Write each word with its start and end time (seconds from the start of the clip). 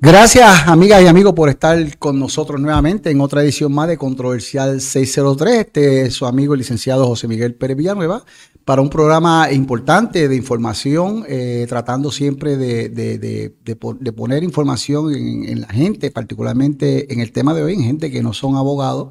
Gracias, 0.00 0.68
amigas 0.68 1.02
y 1.02 1.08
amigos, 1.08 1.32
por 1.32 1.48
estar 1.48 1.98
con 1.98 2.20
nosotros 2.20 2.60
nuevamente 2.60 3.10
en 3.10 3.20
otra 3.20 3.42
edición 3.42 3.72
más 3.72 3.88
de 3.88 3.98
Controversial 3.98 4.80
603. 4.80 5.54
Este 5.58 6.02
es 6.02 6.14
su 6.14 6.24
amigo 6.24 6.54
el 6.54 6.58
licenciado 6.58 7.04
José 7.04 7.26
Miguel 7.26 7.56
Pérez 7.56 7.76
Villanueva 7.76 8.22
para 8.64 8.80
un 8.80 8.90
programa 8.90 9.50
importante 9.50 10.28
de 10.28 10.36
información, 10.36 11.24
eh, 11.26 11.66
tratando 11.68 12.12
siempre 12.12 12.56
de, 12.56 13.50
poner 14.16 14.44
información 14.44 15.12
en, 15.12 15.62
la 15.62 15.68
gente, 15.68 16.12
particularmente 16.12 17.12
en 17.12 17.18
el 17.18 17.32
tema 17.32 17.52
de 17.52 17.64
hoy, 17.64 17.72
en 17.72 17.82
gente 17.82 18.12
que 18.12 18.22
no 18.22 18.32
son 18.32 18.54
abogados, 18.54 19.08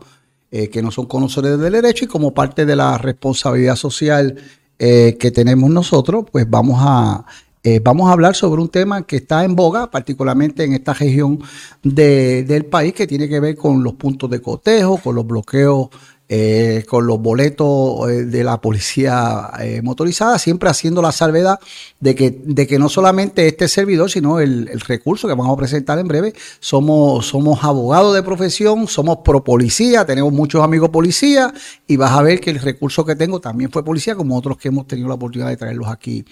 eh, 0.51 0.69
que 0.69 0.81
no 0.81 0.91
son 0.91 1.07
conocedores 1.07 1.59
del 1.59 1.73
derecho 1.73 2.05
y 2.05 2.07
como 2.07 2.33
parte 2.33 2.65
de 2.65 2.77
la 2.77 2.97
responsabilidad 2.97 3.75
social 3.75 4.37
eh, 4.79 5.17
que 5.19 5.31
tenemos 5.31 5.69
nosotros, 5.69 6.23
pues 6.31 6.49
vamos 6.49 6.77
a 6.79 7.25
eh, 7.69 7.81
vamos 7.83 8.07
a 8.07 8.13
hablar 8.13 8.33
sobre 8.33 8.61
un 8.61 8.69
tema 8.69 9.05
que 9.05 9.17
está 9.17 9.43
en 9.43 9.53
boga, 9.53 9.91
particularmente 9.91 10.63
en 10.63 10.71
esta 10.71 10.93
región 10.93 11.39
del 11.83 12.65
país, 12.65 12.93
que 12.93 13.05
tiene 13.05 13.27
que 13.27 13.41
ver 13.41 13.57
con 13.57 13.83
los 13.83 13.95
puntos 13.95 14.29
de 14.29 14.41
cotejo, 14.41 14.97
con 14.99 15.15
los 15.15 15.27
bloqueos 15.27 15.89
eh, 16.29 16.83
con 16.89 17.07
los 17.07 17.21
boletos 17.21 18.09
eh, 18.09 18.25
de 18.25 18.43
la 18.43 18.59
policía 18.59 19.49
motorizada, 19.81 20.37
siempre 20.39 20.69
haciendo 20.69 21.01
la 21.01 21.13
salvedad 21.13 21.57
de 22.01 22.15
que, 22.15 22.31
de 22.31 22.67
que 22.67 22.77
no 22.77 22.89
solamente 22.89 23.47
este 23.47 23.69
servidor, 23.69 24.11
sino 24.11 24.41
el, 24.41 24.67
recurso 24.81 25.27
que 25.29 25.33
vamos 25.33 25.53
a 25.53 25.57
presentar 25.57 25.99
en 25.99 26.07
breve, 26.07 26.33
somos, 26.59 27.27
somos 27.27 27.63
abogados 27.63 28.13
de 28.13 28.23
profesión, 28.23 28.89
somos 28.89 29.19
pro 29.23 29.41
policía, 29.43 30.05
tenemos 30.05 30.33
muchos 30.33 30.63
amigos 30.63 30.89
policías 30.89 31.51
y 31.87 31.95
vas 31.95 32.11
a 32.11 32.21
ver 32.21 32.41
que 32.41 32.49
el 32.49 32.59
recurso 32.59 33.05
que 33.05 33.15
tengo 33.15 33.39
también 33.39 33.71
fue 33.71 33.83
policía, 33.85 34.15
como 34.15 34.37
otros 34.37 34.57
que 34.57 34.67
hemos 34.67 34.85
tenido 34.85 35.07
la 35.07 35.15
oportunidad 35.15 35.49
de 35.49 35.57
traerlos 35.57 35.87
aquí 35.87 36.25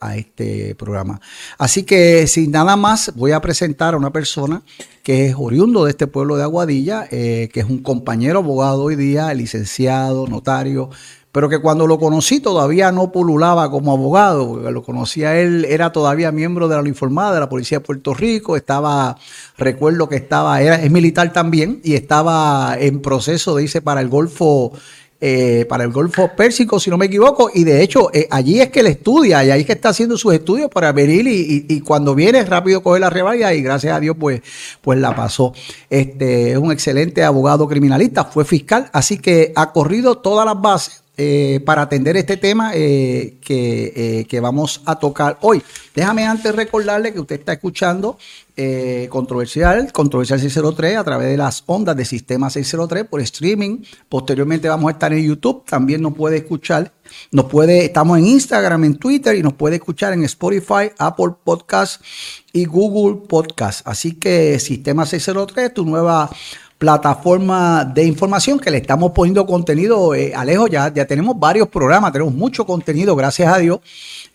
a 0.00 0.16
este 0.16 0.74
programa. 0.74 1.20
Así 1.58 1.82
que 1.84 2.26
sin 2.26 2.50
nada 2.50 2.76
más, 2.76 3.12
voy 3.14 3.32
a 3.32 3.40
presentar 3.40 3.94
a 3.94 3.96
una 3.96 4.10
persona 4.10 4.62
que 5.02 5.26
es 5.26 5.34
oriundo 5.36 5.84
de 5.84 5.90
este 5.90 6.06
pueblo 6.06 6.36
de 6.36 6.42
Aguadilla, 6.44 7.06
que 7.08 7.50
es 7.52 7.64
un 7.64 7.82
compañero 7.82 8.38
abogado 8.38 8.84
hoy 8.84 8.96
día, 8.96 9.32
licenciado, 9.34 10.26
notario, 10.26 10.90
pero 11.32 11.48
que 11.48 11.60
cuando 11.60 11.86
lo 11.86 11.98
conocí 11.98 12.40
todavía 12.40 12.92
no 12.92 13.10
pululaba 13.10 13.70
como 13.70 13.92
abogado, 13.92 14.70
lo 14.70 14.82
conocía 14.82 15.40
él, 15.40 15.64
era 15.64 15.90
todavía 15.90 16.30
miembro 16.30 16.68
de 16.68 16.76
la 16.76 16.82
uniformada 16.82 17.32
de 17.32 17.40
la 17.40 17.48
Policía 17.48 17.78
de 17.78 17.84
Puerto 17.84 18.12
Rico, 18.12 18.54
estaba, 18.54 19.16
recuerdo 19.56 20.10
que 20.10 20.16
estaba, 20.16 20.60
era, 20.60 20.76
es 20.76 20.90
militar 20.90 21.32
también 21.32 21.80
y 21.82 21.94
estaba 21.94 22.76
en 22.78 23.00
proceso 23.00 23.56
de 23.56 23.62
irse 23.62 23.80
para 23.80 24.02
el 24.02 24.10
Golfo 24.10 24.72
eh, 25.24 25.66
para 25.68 25.84
el 25.84 25.92
Golfo 25.92 26.32
Pérsico, 26.36 26.80
si 26.80 26.90
no 26.90 26.98
me 26.98 27.06
equivoco, 27.06 27.48
y 27.54 27.62
de 27.62 27.80
hecho 27.80 28.10
eh, 28.12 28.26
allí 28.28 28.60
es 28.60 28.70
que 28.70 28.80
él 28.80 28.88
estudia, 28.88 29.44
y 29.44 29.52
ahí 29.52 29.60
es 29.60 29.66
que 29.66 29.74
está 29.74 29.90
haciendo 29.90 30.18
sus 30.18 30.34
estudios 30.34 30.68
para 30.68 30.90
venir 30.90 31.28
y, 31.28 31.80
cuando 31.82 32.16
viene 32.16 32.44
rápido 32.44 32.82
coge 32.82 32.98
la 32.98 33.08
reválida 33.08 33.54
y 33.54 33.62
gracias 33.62 33.94
a 33.94 34.00
Dios 34.00 34.16
pues, 34.18 34.42
pues 34.80 34.98
la 34.98 35.14
pasó. 35.14 35.54
Este, 35.88 36.50
es 36.50 36.58
un 36.58 36.72
excelente 36.72 37.22
abogado 37.22 37.68
criminalista, 37.68 38.24
fue 38.24 38.44
fiscal, 38.44 38.90
así 38.92 39.18
que 39.18 39.52
ha 39.54 39.70
corrido 39.70 40.18
todas 40.18 40.44
las 40.44 40.60
bases 40.60 41.01
eh, 41.16 41.60
para 41.64 41.82
atender 41.82 42.16
este 42.16 42.36
tema 42.36 42.72
eh, 42.74 43.36
que, 43.42 44.26
que, 44.28 44.40
vamos 44.40 44.80
a 44.86 44.98
tocar 44.98 45.38
hoy. 45.42 45.62
Déjame 45.94 46.24
antes 46.24 46.54
recordarle 46.54 47.12
que 47.12 47.20
usted 47.20 47.40
está 47.40 47.52
escuchando 47.52 48.16
eh, 48.54 49.08
Controversial, 49.10 49.90
Controversial 49.92 50.38
603 50.38 50.98
a 50.98 51.04
través 51.04 51.28
de 51.28 51.38
las 51.38 51.62
ondas 51.64 51.96
de 51.96 52.04
Sistema 52.04 52.50
603 52.50 53.06
por 53.06 53.20
streaming. 53.22 53.78
Posteriormente 54.10 54.68
vamos 54.68 54.88
a 54.88 54.92
estar 54.92 55.12
en 55.12 55.24
YouTube. 55.24 55.64
También 55.64 56.02
nos 56.02 56.14
puede 56.14 56.38
escuchar, 56.38 56.92
nos 57.30 57.46
puede, 57.46 57.86
estamos 57.86 58.18
en 58.18 58.26
Instagram, 58.26 58.84
en 58.84 58.96
Twitter 58.96 59.36
y 59.36 59.42
nos 59.42 59.54
puede 59.54 59.76
escuchar 59.76 60.12
en 60.12 60.24
Spotify, 60.24 60.90
Apple 60.98 61.32
Podcast 61.42 62.02
y 62.52 62.66
Google 62.66 63.26
Podcast. 63.26 63.86
Así 63.86 64.16
que 64.16 64.58
Sistema 64.58 65.06
603, 65.06 65.72
tu 65.72 65.86
nueva 65.86 66.28
plataforma 66.82 67.84
de 67.84 68.02
información 68.04 68.58
que 68.58 68.68
le 68.68 68.78
estamos 68.78 69.12
poniendo 69.12 69.46
contenido. 69.46 70.16
Eh, 70.16 70.32
Alejo, 70.34 70.66
ya, 70.66 70.92
ya 70.92 71.06
tenemos 71.06 71.38
varios 71.38 71.68
programas, 71.68 72.10
tenemos 72.10 72.34
mucho 72.34 72.66
contenido, 72.66 73.14
gracias 73.14 73.54
a 73.54 73.58
Dios, 73.58 73.78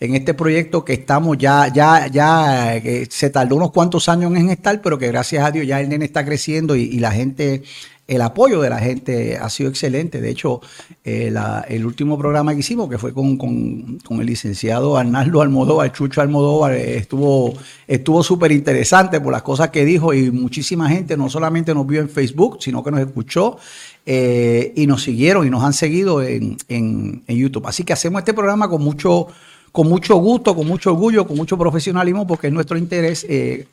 en 0.00 0.14
este 0.14 0.32
proyecto 0.32 0.82
que 0.82 0.94
estamos 0.94 1.36
ya, 1.36 1.68
ya, 1.68 2.06
ya, 2.06 2.74
eh, 2.76 3.06
se 3.10 3.28
tardó 3.28 3.56
unos 3.56 3.70
cuantos 3.70 4.08
años 4.08 4.34
en 4.34 4.48
estar, 4.48 4.80
pero 4.80 4.96
que 4.98 5.08
gracias 5.08 5.44
a 5.44 5.50
Dios 5.50 5.66
ya 5.66 5.78
el 5.78 5.90
nene 5.90 6.06
está 6.06 6.24
creciendo 6.24 6.74
y, 6.74 6.84
y 6.84 7.00
la 7.00 7.12
gente 7.12 7.64
el 8.08 8.22
apoyo 8.22 8.62
de 8.62 8.70
la 8.70 8.78
gente 8.78 9.36
ha 9.36 9.50
sido 9.50 9.68
excelente. 9.68 10.22
De 10.22 10.30
hecho, 10.30 10.62
eh, 11.04 11.32
el 11.68 11.84
último 11.84 12.18
programa 12.18 12.54
que 12.54 12.60
hicimos, 12.60 12.88
que 12.88 12.96
fue 12.96 13.12
con, 13.12 13.98
el 14.10 14.26
licenciado 14.26 14.96
Arnaldo 14.96 15.42
Almodóvar, 15.42 15.92
Chucho 15.92 16.22
Almodóvar, 16.22 16.72
eh, 16.72 16.96
estuvo 16.96 17.54
estuvo 17.86 18.22
súper 18.22 18.52
interesante 18.52 19.20
por 19.20 19.30
las 19.32 19.42
cosas 19.42 19.68
que 19.68 19.84
dijo 19.84 20.14
y 20.14 20.30
muchísima 20.30 20.88
gente 20.88 21.18
no 21.18 21.28
solamente 21.28 21.74
nos 21.74 21.86
vio 21.86 22.00
en 22.00 22.08
Facebook, 22.08 22.56
sino 22.60 22.82
que 22.82 22.90
nos 22.90 23.00
escuchó 23.00 23.58
eh, 24.06 24.72
y 24.74 24.86
nos 24.86 25.02
siguieron 25.02 25.46
y 25.46 25.50
nos 25.50 25.62
han 25.62 25.74
seguido 25.74 26.22
en, 26.22 26.56
en, 26.68 27.22
YouTube. 27.26 27.66
Así 27.66 27.84
que 27.84 27.92
hacemos 27.92 28.20
este 28.20 28.32
programa 28.32 28.70
con 28.70 28.82
mucho 28.82 29.28
con 29.70 29.86
mucho 29.86 30.16
gusto, 30.16 30.56
con 30.56 30.66
mucho 30.66 30.92
orgullo, 30.92 31.26
con 31.26 31.36
mucho 31.36 31.58
profesionalismo, 31.58 32.26
porque 32.26 32.46
es 32.46 32.52
nuestro 32.52 32.78
interés 32.78 33.24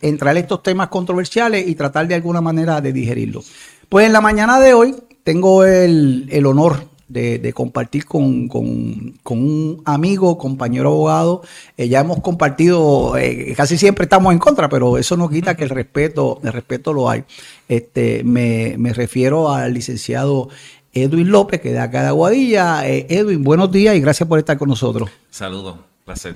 entrar 0.01 0.35
en 0.35 0.43
estos 0.43 0.61
temas 0.61 0.89
controversiales 0.89 1.65
y 1.67 1.73
tratar 1.73 2.05
de 2.05 2.15
alguna 2.15 2.41
manera 2.41 2.81
de 2.81 2.91
digerirlos. 2.91 3.49
Pues 3.89 4.05
en 4.05 4.13
la 4.13 4.21
mañana 4.21 4.59
de 4.59 4.73
hoy 4.73 4.95
tengo 5.23 5.63
el, 5.63 6.45
honor 6.45 6.87
de, 7.07 7.53
compartir 7.53 8.05
con, 8.05 8.49
un 8.51 9.81
amigo, 9.85 10.37
compañero 10.37 10.89
abogado. 10.89 11.41
Eh, 11.77 11.87
ya 11.87 12.01
hemos 12.01 12.21
compartido, 12.21 13.17
eh, 13.17 13.53
casi 13.55 13.77
siempre 13.77 14.03
estamos 14.03 14.33
en 14.33 14.39
contra, 14.39 14.69
pero 14.69 14.97
eso 14.97 15.17
no 15.17 15.29
quita 15.29 15.55
que 15.55 15.63
el 15.63 15.69
respeto, 15.69 16.39
el 16.43 16.53
respeto 16.53 16.93
lo 16.93 17.09
hay. 17.09 17.23
Este, 17.67 18.23
me, 18.23 18.77
refiero 18.93 19.51
al 19.51 19.73
licenciado 19.73 20.49
Edwin 20.93 21.29
López, 21.29 21.61
que 21.61 21.71
de 21.71 21.79
acá 21.79 22.01
de 22.01 22.07
Aguadilla. 22.09 22.87
Eh, 22.87 23.07
Edwin, 23.09 23.43
buenos 23.43 23.71
días 23.71 23.95
y 23.95 23.99
gracias 23.99 24.27
por 24.29 24.39
estar 24.39 24.57
con 24.57 24.69
nosotros. 24.69 25.09
Saludos. 25.29 25.94
Placer. 26.05 26.35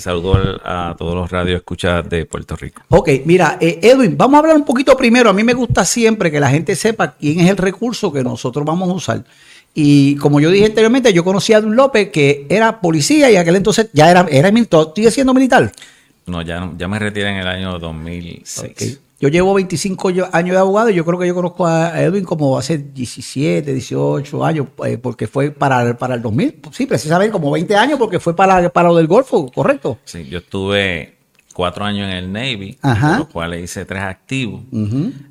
Saludos 0.00 0.60
a 0.64 0.96
todos 0.98 1.14
los 1.14 1.30
radios 1.30 1.58
escuchados 1.58 2.08
de 2.08 2.26
Puerto 2.26 2.56
Rico. 2.56 2.82
Ok, 2.88 3.08
mira, 3.24 3.56
eh, 3.60 3.78
Edwin, 3.80 4.16
vamos 4.18 4.34
a 4.34 4.38
hablar 4.40 4.56
un 4.56 4.64
poquito 4.64 4.96
primero. 4.96 5.30
A 5.30 5.32
mí 5.32 5.44
me 5.44 5.54
gusta 5.54 5.84
siempre 5.84 6.28
que 6.28 6.40
la 6.40 6.50
gente 6.50 6.74
sepa 6.74 7.12
quién 7.12 7.38
es 7.38 7.48
el 7.48 7.56
recurso 7.56 8.12
que 8.12 8.24
nosotros 8.24 8.66
vamos 8.66 8.88
a 8.88 8.92
usar. 8.92 9.24
Y 9.74 10.16
como 10.16 10.40
yo 10.40 10.50
dije 10.50 10.66
anteriormente, 10.66 11.12
yo 11.12 11.22
conocí 11.22 11.52
a 11.52 11.58
Edwin 11.58 11.76
López, 11.76 12.10
que 12.10 12.46
era 12.48 12.80
policía 12.80 13.30
y 13.30 13.36
aquel 13.36 13.54
entonces 13.54 13.90
ya 13.92 14.10
era, 14.10 14.26
era 14.28 14.50
militar. 14.50 14.88
¿Sigue 14.96 15.12
siendo 15.12 15.32
militar? 15.32 15.70
No, 16.26 16.42
ya, 16.42 16.72
ya 16.76 16.88
me 16.88 16.98
retiré 16.98 17.30
en 17.30 17.36
el 17.36 17.46
año 17.46 17.78
2006. 17.78 19.00
Yo 19.18 19.30
llevo 19.30 19.54
25 19.54 20.08
años 20.32 20.52
de 20.52 20.58
abogado 20.58 20.90
y 20.90 20.94
yo 20.94 21.04
creo 21.04 21.18
que 21.18 21.26
yo 21.26 21.34
conozco 21.34 21.66
a 21.66 22.02
Edwin 22.02 22.24
como 22.24 22.58
hace 22.58 22.76
17, 22.76 23.72
18 23.72 24.44
años, 24.44 24.66
eh, 24.84 24.98
porque 24.98 25.26
fue 25.26 25.50
para, 25.50 25.96
para 25.96 26.16
el 26.16 26.22
2000. 26.22 26.60
Sí, 26.70 26.84
precisamente 26.84 27.32
como 27.32 27.50
20 27.50 27.74
años 27.76 27.98
porque 27.98 28.20
fue 28.20 28.36
para, 28.36 28.68
para 28.68 28.88
lo 28.88 28.96
del 28.96 29.06
Golfo, 29.06 29.50
¿correcto? 29.50 29.98
Sí, 30.04 30.26
yo 30.28 30.38
estuve 30.38 31.15
cuatro 31.56 31.86
años 31.86 32.06
en 32.06 32.12
el 32.12 32.30
Navy, 32.30 32.76
Ajá. 32.82 33.20
los 33.20 33.28
cuales 33.28 33.64
hice 33.64 33.86
tres 33.86 34.02
activos. 34.02 34.60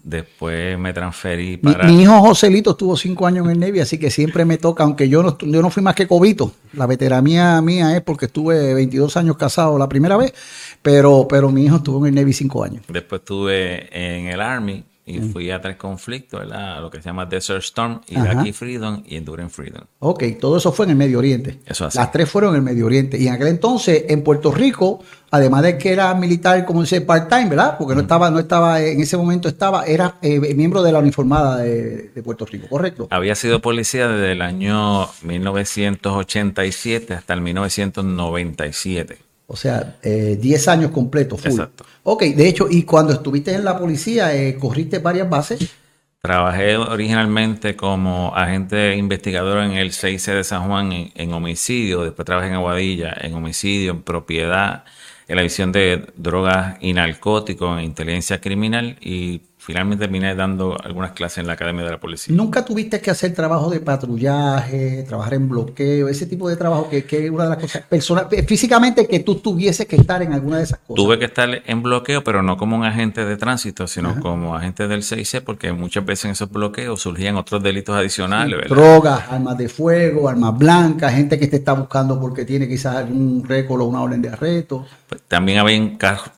Después 0.03 0.75
me 0.79 0.91
transferí 0.91 1.57
para... 1.57 1.85
Mi, 1.85 2.01
hijo 2.01 2.19
Joselito 2.19 2.71
estuvo 2.71 2.97
cinco 2.97 3.27
años 3.27 3.45
en 3.45 3.51
el 3.51 3.59
Navy, 3.59 3.79
así 3.79 3.99
que 3.99 4.09
siempre 4.09 4.43
me 4.43 4.57
toca, 4.57 4.83
aunque 4.83 5.07
yo 5.07 5.21
no, 5.21 5.37
yo 5.37 5.61
no 5.61 5.69
fui 5.69 5.83
más 5.83 5.93
que 5.93 6.07
cobito. 6.07 6.51
La 6.73 6.87
veteranía 6.87 7.61
mía 7.61 7.95
es 7.95 8.01
porque 8.01 8.25
estuve 8.25 8.73
22 8.73 9.15
años 9.17 9.37
casado 9.37 9.77
la 9.77 9.87
primera 9.87 10.17
vez, 10.17 10.33
pero, 10.81 11.27
pero 11.29 11.51
mi 11.51 11.65
hijo 11.65 11.75
estuvo 11.75 11.99
en 12.07 12.17
el 12.17 12.19
Navy 12.19 12.33
cinco 12.33 12.63
años. 12.63 12.81
Después 12.87 13.21
estuve 13.21 13.87
en 13.93 14.25
el 14.25 14.41
Army 14.41 14.83
y 15.07 15.19
fui 15.19 15.51
a 15.51 15.61
tres 15.61 15.75
conflictos, 15.75 16.39
¿verdad? 16.39 16.81
Lo 16.81 16.89
que 16.89 16.97
se 16.99 17.09
llama 17.09 17.27
Desert 17.27 17.63
Storm, 17.63 18.01
Iraqi 18.07 18.51
Freedom 18.53 19.03
y 19.05 19.17
Enduring 19.17 19.51
Freedom. 19.51 19.83
Ok, 19.99 20.23
todo 20.39 20.57
eso 20.57 20.71
fue 20.71 20.85
en 20.85 20.91
el 20.91 20.97
Medio 20.97 21.19
Oriente. 21.19 21.59
Eso 21.65 21.85
así. 21.85 21.99
Las 21.99 22.11
tres 22.11 22.27
fueron 22.27 22.51
en 22.51 22.57
el 22.57 22.61
Medio 22.63 22.87
Oriente. 22.87 23.17
Y 23.17 23.27
en 23.27 23.33
aquel 23.33 23.49
entonces, 23.49 24.05
en 24.09 24.23
Puerto 24.23 24.51
Rico, 24.51 25.03
además 25.29 25.61
de 25.61 25.77
que 25.77 25.91
era 25.91 26.11
militar, 26.15 26.65
como 26.65 26.81
dice, 26.81 27.01
part-time, 27.01 27.49
¿verdad? 27.49 27.77
Porque 27.77 27.93
no 27.93 28.01
estaba, 28.01 28.31
no 28.31 28.39
estaba, 28.39 28.81
en 28.81 28.99
ese 28.99 29.15
momento 29.15 29.47
estaba, 29.47 29.85
era 29.85 30.15
eh, 30.23 30.39
miembro 30.55 30.81
de 30.81 30.91
la 30.91 30.97
uniformada 30.97 31.57
de, 31.57 32.09
de, 32.09 32.23
Puerto 32.23 32.47
Rico, 32.47 32.67
¿correcto? 32.67 33.07
Había 33.11 33.35
sido 33.35 33.61
policía 33.61 34.07
desde 34.07 34.31
el 34.31 34.41
año 34.41 35.07
1987 35.21 37.13
hasta 37.13 37.33
el 37.35 37.41
1997. 37.41 39.24
O 39.47 39.55
sea, 39.55 39.97
10 40.03 40.67
eh, 40.67 40.71
años 40.71 40.91
completos. 40.91 41.45
Exacto. 41.45 41.85
Ok, 42.03 42.23
de 42.23 42.47
hecho, 42.47 42.67
y 42.69 42.83
cuando 42.83 43.13
estuviste 43.13 43.53
en 43.53 43.63
la 43.63 43.77
policía, 43.77 44.35
eh, 44.35 44.55
¿corriste 44.55 44.99
varias 44.99 45.29
bases? 45.29 45.75
Trabajé 46.21 46.75
originalmente 46.77 47.75
como 47.75 48.35
agente 48.35 48.95
investigador 48.95 49.63
en 49.63 49.73
el 49.73 49.91
6C 49.91 50.33
de 50.33 50.43
San 50.43 50.67
Juan 50.67 51.11
en, 51.13 51.33
homicidio, 51.33 52.03
después 52.03 52.25
trabajé 52.25 52.47
en 52.47 52.55
Aguadilla 52.55 53.15
en 53.21 53.35
homicidio, 53.35 53.91
en 53.91 54.01
propiedad, 54.01 54.85
en 55.27 55.35
la 55.35 55.43
visión 55.43 55.71
de 55.71 56.07
drogas 56.15 56.77
y 56.81 56.93
narcóticos, 56.93 57.77
en 57.77 57.85
inteligencia 57.85 58.41
criminal 58.41 58.97
y 59.01 59.41
finalmente 59.65 60.05
terminé 60.05 60.35
dando 60.35 60.77
algunas 60.83 61.13
clases 61.13 61.39
en 61.39 61.47
la 61.47 61.53
Academia 61.53 61.83
de 61.83 61.89
la 61.89 61.99
Policía. 61.99 62.35
¿Nunca 62.35 62.63
tuviste 62.63 63.01
que 63.01 63.09
hacer 63.09 63.33
trabajo 63.33 63.71
de 63.71 63.79
patrullaje, 63.79 65.03
trabajar 65.07 65.33
en 65.33 65.49
bloqueo, 65.49 66.07
ese 66.07 66.27
tipo 66.27 66.47
de 66.47 66.55
trabajo 66.55 66.87
que, 66.87 66.99
es 66.99 67.31
una 67.31 67.45
de 67.45 67.49
las 67.49 67.57
cosas, 67.57 67.81
personal, 67.81 68.27
físicamente 68.47 69.07
que 69.07 69.21
tú 69.21 69.35
tuvieses 69.35 69.87
que 69.87 69.95
estar 69.95 70.21
en 70.21 70.33
alguna 70.33 70.57
de 70.57 70.65
esas 70.65 70.77
cosas? 70.85 71.03
Tuve 71.03 71.17
que 71.17 71.25
estar 71.25 71.49
en 71.65 71.81
bloqueo, 71.81 72.23
pero 72.23 72.43
no 72.43 72.57
como 72.57 72.75
un 72.75 72.83
agente 72.83 73.25
de 73.25 73.37
tránsito, 73.37 73.87
sino 73.87 74.19
como 74.19 74.55
agente 74.55 74.87
del 74.87 75.01
CIC, 75.01 75.43
porque 75.43 75.73
muchas 75.73 76.05
veces 76.05 76.25
en 76.25 76.31
esos 76.31 76.51
bloqueos 76.51 77.01
surgían 77.01 77.35
otros 77.35 77.63
delitos 77.63 77.95
adicionales. 77.95 78.69
drogas, 78.69 79.23
armas 79.31 79.57
de 79.57 79.67
fuego, 79.67 80.29
armas 80.29 80.55
blancas, 80.55 81.11
gente 81.11 81.39
que 81.39 81.47
te 81.47 81.55
está 81.55 81.73
buscando 81.73 82.19
porque 82.19 82.45
tiene 82.45 82.67
quizás 82.67 82.97
algún 82.97 83.43
récord 83.43 83.81
o 83.81 83.85
una 83.85 84.03
orden 84.03 84.21
de 84.21 84.29
arresto. 84.29 84.85
Pues, 85.09 85.21
también 85.27 85.57
había 85.57 85.97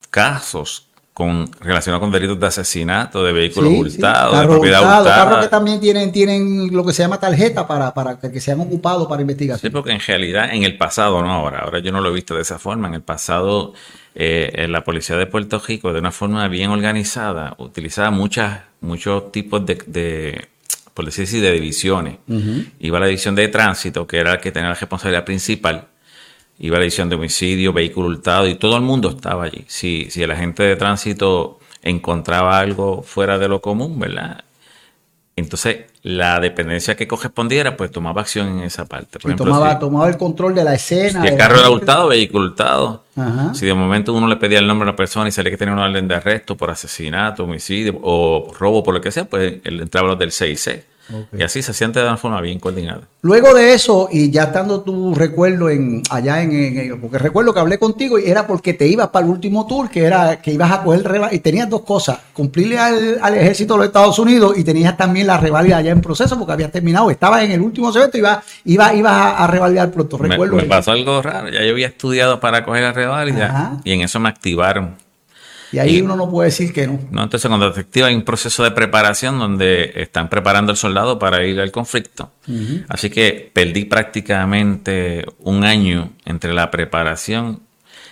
casos 0.09 0.87
con 1.18 1.50
relacionado 1.62 2.00
con 2.00 2.12
delitos 2.12 2.40
de 2.40 2.46
asesinato, 2.46 3.24
de 3.24 3.34
vehículos 3.34 3.74
hurtados, 3.74 4.40
de 4.40 4.46
propiedad 4.46 4.81
hurtada. 4.81 5.16
Carros 5.16 5.40
que 5.46 5.48
también 5.48 5.80
tienen, 5.80 6.12
tienen 6.12 6.72
lo 6.72 6.86
que 6.86 6.94
se 6.94 7.02
llama 7.02 7.19
tarjeta 7.19 7.66
para, 7.66 7.92
para 7.92 8.19
que, 8.19 8.40
sean 8.40 8.60
ocupados 8.60 9.08
para 9.08 9.24
investigación. 9.24 9.72
Sí, 9.72 9.74
porque 9.74 9.94
en 9.94 10.00
realidad 10.00 10.54
en 10.54 10.62
el 10.62 10.78
pasado, 10.78 11.19
no 11.24 11.31
ahora, 11.31 11.62
ahora 11.62 11.80
yo 11.80 11.92
no 11.92 12.02
lo 12.02 12.10
he 12.10 12.14
visto 12.14 12.36
de 12.36 12.44
esa 12.44 12.60
forma, 12.60 12.88
en 12.88 12.94
el 12.94 13.02
pasado 13.02 13.74
eh, 14.14 14.68
la 14.69 14.84
policía 14.84 15.18
de 15.18 15.25
Puerto 15.25 15.58
Rico 15.58 15.92
de 15.92 15.98
una 15.98 16.12
forma 16.12 16.48
bien 16.50 16.69
organizada 16.69 17.56
utilizaba 17.58 18.12
muchas, 18.12 18.62
muchos 18.81 19.31
tipos 19.31 19.66
de, 19.66 19.81
de 19.88 20.48
por 20.94 21.04
decir 21.04 21.24
así, 21.24 21.40
de 21.40 21.52
divisiones. 21.52 22.18
Iba 22.80 23.00
a 23.00 23.02
la 23.02 23.08
división 23.08 23.34
de 23.34 23.48
tránsito, 23.48 24.06
que 24.06 24.20
era 24.20 24.34
la 24.34 24.38
que 24.40 24.52
tenía 24.52 24.70
la 24.70 24.75
responsabilidad 24.75 25.25
principal, 25.25 25.88
iba 26.59 26.77
la 26.77 26.83
edición 26.83 27.09
de 27.09 27.15
homicidio, 27.15 27.74
vehículo 27.74 28.07
hurtado 28.07 28.48
y 28.48 28.56
todo 28.56 28.75
el 28.77 28.83
mundo 28.83 29.09
estaba 29.09 29.45
allí. 29.45 29.65
Si, 29.68 30.07
si 30.09 30.24
el 30.24 30.31
agente 30.31 30.63
de 30.63 30.75
tránsito 30.75 31.59
encontraba 31.83 32.59
algo 32.59 33.04
fuera 33.04 33.38
de 33.38 33.48
lo 33.48 33.62
común, 33.62 34.00
¿verdad? 34.00 34.44
Entonces, 35.36 35.86
la 36.01 36.39
dependencia 36.39 36.95
que 36.95 37.07
correspondiera, 37.07 37.77
pues 37.77 37.92
tomaba 37.92 38.21
acción 38.21 38.48
en 38.57 38.59
esa 38.62 38.86
parte. 38.86 39.19
Por 39.19 39.36
tomaba, 39.36 39.77
tomaba 39.77 40.09
el 40.09 40.18
control 40.18 40.56
de 40.56 40.63
la 40.63 40.74
escena. 40.74 41.21
Si 41.21 41.27
el 41.27 41.38
carro 41.38 41.59
era 41.59 41.69
hurtado, 41.69 42.07
vehículo 42.07 42.45
hurtado. 42.45 43.03
Si 43.53 43.65
de 43.68 43.74
momento 43.75 44.13
uno 44.13 44.27
le 44.27 44.38
pedía 44.38 44.57
el 44.57 44.65
nombre 44.65 44.89
a 44.89 44.92
la 44.94 44.95
persona 44.95 45.30
y 45.30 45.31
salía 45.31 45.51
que 45.51 45.57
tenía 45.57 45.75
una 45.75 45.86
orden 45.86 46.07
de 46.07 46.15
arresto 46.15 46.57
por 46.57 46.71
asesinato, 46.71 47.44
homicidio 47.44 48.00
o 48.01 48.51
robo, 48.57 48.83
por 48.83 48.95
lo 48.95 49.01
que 49.01 49.12
sea, 49.12 49.25
pues 49.25 49.60
él 49.63 49.80
entraba 49.80 50.07
los 50.07 50.19
del 50.19 50.31
6C. 50.31 50.83
Y 51.38 51.44
así 51.44 51.62
se 51.62 51.74
siente 51.74 52.00
de 52.00 52.06
una 52.06 52.18
forma 52.18 52.42
bien 52.42 52.59
coordinada. 52.59 53.01
Luego 53.21 53.54
de 53.54 53.74
eso, 53.74 54.09
y 54.12 54.30
ya 54.31 54.44
estando 54.44 54.81
tu 54.81 55.13
recuerdo 55.15 55.69
en 55.69 56.04
allá 56.09 56.42
en, 56.42 57.00
porque 57.01 57.18
recuerdo 57.18 57.54
que 57.54 57.59
hablé 57.59 57.80
contigo 57.80 58.19
y 58.19 58.30
era 58.30 58.45
porque 58.45 58.74
te 58.74 58.88
ibas 58.88 59.09
para 59.09 59.25
el 59.25 59.31
último 59.31 59.65
tour, 59.68 59.89
que 59.89 60.04
era 60.04 60.42
que 60.42 60.51
ibas 60.51 60.71
a 60.71 60.83
coger 60.83 61.30
y 61.31 61.39
tenías 61.39 61.69
dos 61.69 61.81
cosas, 61.81 62.19
cumplirle 62.33 62.77
al, 62.77 63.33
ejército 63.36 63.74
de 63.74 63.77
los 63.80 63.88
Estados 63.88 64.19
Unidos 64.19 64.57
y 64.57 64.63
tenías 64.63 64.95
también 64.95 65.27
la 65.27 65.38
revalida 65.38 65.81
ya 65.81 65.92
en 65.92 66.01
proceso 66.01 66.38
porque 66.38 66.54
habías 66.54 66.71
terminado, 66.71 67.10
estabas 67.10 67.44
en 67.44 67.51
el 67.51 67.62
último 67.62 67.92
semestre 67.92 68.19
y 68.19 68.21
ibas, 68.74 68.94
iba, 68.95 69.12
a, 69.12 69.44
a, 69.44 69.48
revalidar 69.48 69.92
pronto. 69.92 70.18
Recuerdo 70.18 70.56
me, 70.56 70.63
pasó 70.63 70.92
algo 70.92 71.21
raro, 71.21 71.50
ya 71.50 71.63
yo 71.63 71.71
había 71.71 71.88
estudiado 71.88 72.39
para 72.39 72.63
coger 72.63 72.83
la 72.83 72.94
revalida 72.94 73.81
y 73.83 73.92
en 73.94 74.01
eso 74.01 74.19
me 74.19 74.30
activaron 74.30 75.06
y 75.72 75.80
ahí 75.80 76.02
uno 76.02 76.16
no 76.16 76.30
puede 76.30 76.50
decir 76.50 76.74
que 76.74 76.88
no. 76.88 77.00
No, 77.12 77.24
entonces 77.24 77.48
cuando 77.48 77.72
te 77.72 78.04
hay 78.04 78.16
un 78.16 78.24
proceso 78.24 78.64
de 78.64 78.72
preparación 78.72 79.38
donde 79.40 79.92
están 79.96 80.30
preparando 80.30 80.72
al 80.72 80.78
soldado 80.78 81.19
para 81.19 81.44
ir 81.46 81.60
al 81.60 81.72
conflicto. 81.72 82.31
Así 82.88 83.10
que 83.10 83.52
perdí 83.54 83.86
prácticamente 83.86 85.25
un 85.40 85.64
año 85.64 86.14
entre 86.25 86.54
la 86.54 86.72
preparación 86.72 87.62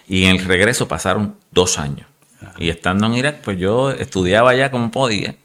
y 0.08 0.26
en 0.26 0.36
el 0.36 0.46
regreso 0.46 0.88
pasaron 0.88 1.36
dos 1.52 1.80
años. 1.80 2.08
Y 2.58 2.70
estando 2.70 3.08
en 3.08 3.16
Irak, 3.16 3.38
pues 3.44 3.58
yo 3.58 3.92
estudiaba 3.92 4.54
ya 4.54 4.70
como 4.70 4.92
podía. 4.92 5.36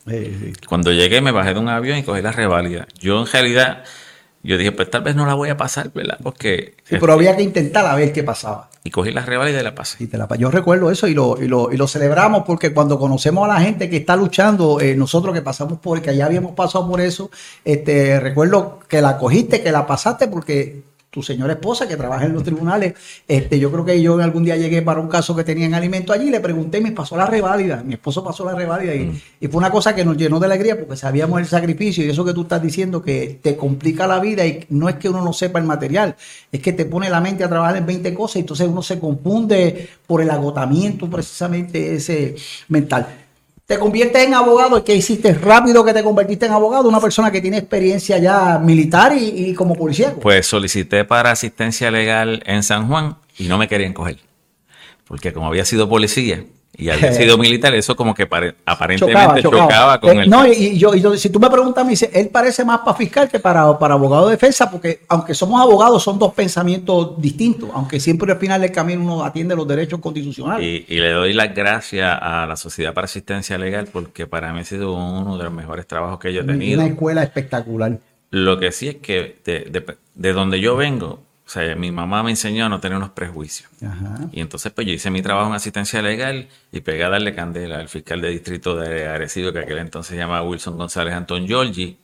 Cuando 0.69 0.93
llegué 0.93 1.21
me 1.21 1.31
bajé 1.31 1.55
de 1.55 1.61
un 1.61 1.69
avión 1.69 1.99
y 1.99 2.03
cogí 2.03 2.23
la 2.23 2.33
reválida. 2.33 2.87
Yo 2.99 3.21
en 3.21 3.27
realidad, 3.27 3.85
yo 4.43 4.59
dije, 4.59 4.73
pues 4.73 4.91
tal 4.91 5.03
vez 5.03 5.15
no 5.15 5.27
la 5.27 5.35
voy 5.35 5.49
a 5.49 5.57
pasar, 5.57 5.93
¿verdad? 5.93 6.19
Porque... 6.23 6.77
pero 6.89 7.13
había 7.13 7.37
que 7.37 7.43
intentar 7.43 7.87
a 7.87 7.95
ver 7.95 8.13
qué 8.13 8.23
pasaba 8.23 8.70
y 8.83 8.91
cogí 8.91 9.11
la 9.11 9.25
reválida 9.25 9.61
y 9.61 9.65
la 9.65 9.75
pasé. 9.75 10.05
Y 10.05 10.07
te 10.07 10.17
la, 10.17 10.29
yo 10.37 10.51
recuerdo 10.51 10.91
eso 10.91 11.07
y 11.07 11.15
lo, 11.15 11.41
y, 11.41 11.49
lo, 11.49 11.71
y 11.71 11.77
lo 11.77 11.87
celebramos 11.87 12.45
porque 12.47 12.73
cuando 12.73 12.99
conocemos 12.99 13.45
a 13.45 13.55
la 13.55 13.61
gente 13.61 13.91
que 13.91 13.99
está 13.99 14.17
luchando, 14.17 14.81
eh, 14.81 14.95
nosotros 14.95 15.35
que 15.35 15.43
pasamos 15.43 15.79
por, 15.79 16.01
que 16.01 16.17
ya 16.17 16.27
habíamos 16.27 16.53
pasado 16.53 16.89
por 16.89 17.01
eso, 17.01 17.31
este, 17.65 18.19
recuerdo 18.21 18.81
que 18.89 19.03
la 19.03 19.19
cogiste, 19.19 19.63
que 19.63 19.71
la 19.71 19.87
pasaste 19.87 20.29
porque 20.29 20.83
tu 21.11 21.23
señora 21.23 21.55
esposa 21.55 21.89
que 21.89 21.97
trabaja 21.97 22.25
en 22.25 22.33
los 22.33 22.45
tribunales, 22.45 22.95
este, 23.27 23.59
yo 23.59 23.71
creo 23.73 23.85
que 23.85 24.01
yo 24.01 24.21
algún 24.21 24.45
día 24.45 24.57
llegué 24.57 24.81
para 24.81 25.01
un 25.01 25.09
caso 25.09 25.35
que 25.35 25.43
tenían 25.43 25.75
alimento 25.75 26.13
allí, 26.13 26.31
le 26.31 26.39
pregunté 26.39 26.79
y 26.79 26.83
me 26.83 26.93
pasó 26.93 27.17
la 27.17 27.27
reválida, 27.27 27.83
mi 27.85 27.95
esposo 27.95 28.23
pasó 28.23 28.45
la 28.45 28.55
reválida 28.55 28.95
y, 28.95 29.07
mm. 29.07 29.21
y, 29.41 29.49
fue 29.49 29.59
una 29.59 29.71
cosa 29.71 29.95
que 29.95 30.05
nos 30.05 30.17
llenó 30.17 30.39
de 30.39 30.47
alegría 30.47 30.79
porque 30.79 30.97
sabíamos 30.97 31.41
el 31.41 31.47
sacrificio 31.47 32.05
y 32.05 32.11
eso 32.11 32.25
que 32.25 32.33
tú 32.33 32.43
estás 32.43 32.63
diciendo 32.63 33.03
que 33.03 33.41
te 33.43 33.57
complica 33.57 34.07
la 34.07 34.21
vida 34.21 34.47
y 34.47 34.67
no 34.71 34.89
es 34.89 34.97
que 34.97 35.09
uno 35.09 35.23
no 35.25 35.33
sepa 35.33 35.59
el 35.59 35.65
material, 35.65 36.15
es 36.53 36.61
que 36.61 36.73
te 36.73 36.85
pone 36.85 37.11
la 37.11 37.21
mente 37.21 37.43
a 37.43 37.49
trabajar 37.49 37.77
en 37.77 37.87
20 37.87 38.15
cosas 38.15 38.37
y 38.37 38.41
entonces 38.41 38.69
uno 38.69 38.83
se 38.83 39.01
confunde 39.01 39.89
por 40.07 40.23
el 40.23 40.31
agotamiento 40.31 41.11
precisamente 41.11 41.95
ese 41.95 42.37
mental 42.69 43.20
te 43.71 43.79
conviertes 43.79 44.27
en 44.27 44.35
abogado, 44.35 44.83
¿qué 44.83 44.97
hiciste 44.97 45.33
rápido 45.33 45.85
que 45.85 45.93
te 45.93 46.03
convertiste 46.03 46.45
en 46.45 46.51
abogado? 46.51 46.89
Una 46.89 46.99
persona 46.99 47.31
que 47.31 47.41
tiene 47.41 47.59
experiencia 47.59 48.19
ya 48.19 48.59
militar 48.59 49.17
y, 49.17 49.55
como 49.55 49.77
policía. 49.77 50.13
Pues 50.21 50.45
solicité 50.45 51.05
para 51.05 51.31
asistencia 51.31 51.89
legal 51.93 52.43
en 52.47 52.65
San 52.65 52.89
Juan 52.89 53.19
y 53.39 53.47
no 53.47 53.59
me 53.59 53.69
querían 53.69 53.93
coger. 53.93 54.19
Porque 55.07 55.33
como 55.33 55.47
había 55.47 55.65
sido 55.65 55.89
policía, 55.89 56.43
y 56.81 56.89
había 56.89 57.13
sido 57.13 57.37
militar, 57.37 57.75
eso 57.75 57.95
como 57.95 58.15
que 58.15 58.29
aparentemente 58.65 59.43
chocaba, 59.43 60.01
con 60.01 60.19
eh, 60.19 60.27
No, 60.27 60.47
y, 60.47 60.79
yo, 60.79 60.93
si 61.17 61.29
tú 61.29 61.39
me 61.39 61.51
preguntas, 61.51 61.85
me 61.85 61.91
dice, 61.91 62.11
él 62.15 62.29
parece 62.29 62.65
más 62.65 62.81
para 62.81 62.97
fiscal 62.97 63.29
que 63.29 63.39
para, 63.39 63.79
para 63.79 63.95
abogado 63.95 64.27
de 64.27 64.33
defensa, 64.33 64.71
porque 64.71 65.01
aunque 65.09 65.35
somos 65.35 65.61
abogados, 65.61 66.03
son 66.03 66.19
dos 66.19 66.33
pensamientos 66.33 67.21
distintos, 67.21 67.69
aunque 67.75 68.01
siempre 68.01 68.33
al 68.33 68.39
final 68.39 68.63
del 68.63 68.73
camino 68.73 69.03
uno 69.03 69.25
atiende 69.25 69.55
los 69.55 69.69
derechos 69.69 70.01
constitucionales. 70.01 70.85
Y, 70.89 71.01
le 71.01 71.11
doy 71.11 71.33
las 71.33 71.55
gracias 71.55 72.19
a 72.21 72.47
la 72.47 72.57
Sociedad 72.57 72.95
para 72.95 73.05
Asistencia 73.05 73.59
Legal, 73.59 73.89
porque 73.93 74.27
para 74.27 74.53
mí 74.53 74.61
ha 74.61 74.65
sido 74.65 74.95
uno 74.95 75.37
de 75.37 75.45
los 75.45 75.53
mejores 75.53 75.87
trabajos 75.87 76.19
que 76.19 76.33
yo 76.33 76.41
he 76.41 76.45
tenido. 76.45 76.81
Una 76.81 76.89
escuela 76.89 77.23
espectacular. 77.23 77.99
Lo 78.31 78.59
que 78.59 78.73
sí 78.73 78.89
es 78.89 78.97
que 78.97 79.37
de 80.15 80.33
donde 80.33 80.61
yo 80.61 80.77
vengo, 80.77 81.21
o 81.51 81.53
sea, 81.53 81.75
mi 81.75 81.91
mamá 81.91 82.23
me 82.23 82.31
enseñó 82.31 82.67
a 82.67 82.69
no 82.69 82.79
tener 82.79 82.97
unos 82.97 83.11
prejuicios. 83.11 83.69
Y 84.31 84.41
entonces, 84.41 84.71
pues 84.71 84.87
yo 84.87 84.93
hice 84.93 85.11
mi 85.11 85.21
trabajo 85.21 85.49
en 85.49 85.57
asistencia 85.57 86.01
legal 86.01 86.47
y 86.71 86.81
pegué 86.81 87.03
a 87.03 87.09
darle 87.09 87.35
candela 87.35 87.81
al 87.81 87.89
fiscal 87.89 88.21
de 88.21 88.29
distrito 88.29 88.77
de 88.77 89.09
Arecibo, 89.09 89.53
que 89.53 89.59
aquel 89.59 89.79
entonces 89.79 90.11
se 90.11 90.17
llamaba 90.17 90.49
Wilson 90.49 90.79
González 90.79 91.13
Antón 91.13 91.49
Giorgi. 91.49 91.99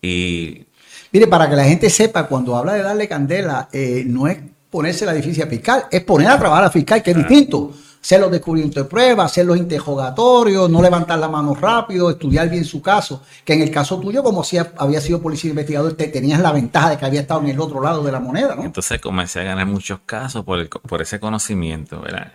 Y. 0.00 0.64
Mire, 1.10 1.26
para 1.26 1.50
que 1.50 1.56
la 1.56 1.64
gente 1.64 1.90
sepa, 1.90 2.28
cuando 2.28 2.54
habla 2.54 2.74
de 2.74 2.82
darle 2.84 3.08
candela, 3.08 3.68
eh, 3.72 4.04
no 4.06 4.28
es 4.28 4.38
ponerse 4.70 5.04
la 5.04 5.14
difícil 5.14 5.44
fiscal, 5.48 5.86
es 5.90 6.04
poner 6.04 6.28
a 6.28 6.38
trabajar 6.38 6.62
al 6.62 6.70
fiscal, 6.70 7.02
que 7.02 7.10
es 7.10 7.16
distinto 7.16 7.74
hacer 8.02 8.20
los 8.20 8.30
descubrimientos 8.30 8.82
de 8.82 8.88
pruebas, 8.88 9.30
hacer 9.30 9.46
los 9.46 9.56
interrogatorios, 9.56 10.70
no 10.70 10.80
levantar 10.80 11.18
la 11.18 11.28
mano 11.28 11.54
rápido, 11.54 12.10
estudiar 12.10 12.48
bien 12.48 12.64
su 12.64 12.80
caso. 12.80 13.22
Que 13.44 13.54
en 13.54 13.62
el 13.62 13.70
caso 13.70 14.00
tuyo, 14.00 14.22
como 14.22 14.42
si 14.42 14.58
había 14.58 15.00
sido 15.00 15.20
policía 15.20 15.50
investigador, 15.50 15.92
te 15.94 16.08
tenías 16.08 16.40
la 16.40 16.52
ventaja 16.52 16.90
de 16.90 16.98
que 16.98 17.04
había 17.04 17.20
estado 17.20 17.40
en 17.40 17.48
el 17.48 17.60
otro 17.60 17.82
lado 17.82 18.02
de 18.02 18.12
la 18.12 18.20
moneda, 18.20 18.54
¿no? 18.54 18.64
Entonces 18.64 19.00
comencé 19.00 19.40
a 19.40 19.44
ganar 19.44 19.66
muchos 19.66 20.00
casos 20.06 20.44
por, 20.44 20.68
por 20.68 21.02
ese 21.02 21.20
conocimiento, 21.20 22.00
¿verdad? 22.00 22.32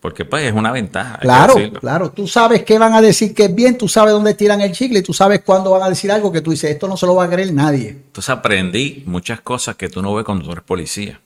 Porque 0.00 0.24
pues 0.24 0.44
es 0.44 0.52
una 0.52 0.72
ventaja. 0.72 1.18
Claro, 1.18 1.54
claro. 1.78 2.10
Tú 2.10 2.26
sabes 2.26 2.64
qué 2.64 2.76
van 2.76 2.92
a 2.92 3.00
decir 3.00 3.34
que 3.34 3.44
es 3.44 3.54
bien, 3.54 3.78
tú 3.78 3.86
sabes 3.86 4.12
dónde 4.12 4.34
tiran 4.34 4.60
el 4.60 4.72
chicle, 4.72 5.00
tú 5.00 5.12
sabes 5.12 5.42
cuándo 5.42 5.70
van 5.70 5.82
a 5.82 5.88
decir 5.88 6.10
algo 6.10 6.32
que 6.32 6.40
tú 6.40 6.50
dices, 6.50 6.72
esto 6.72 6.88
no 6.88 6.96
se 6.96 7.06
lo 7.06 7.14
va 7.14 7.24
a 7.24 7.30
creer 7.30 7.52
nadie. 7.52 7.90
Entonces 7.90 8.30
aprendí 8.30 9.04
muchas 9.06 9.42
cosas 9.42 9.76
que 9.76 9.88
tú 9.88 10.02
no 10.02 10.12
ves 10.12 10.24
cuando 10.24 10.44
tú 10.44 10.50
eres 10.50 10.64
policía. 10.64 11.20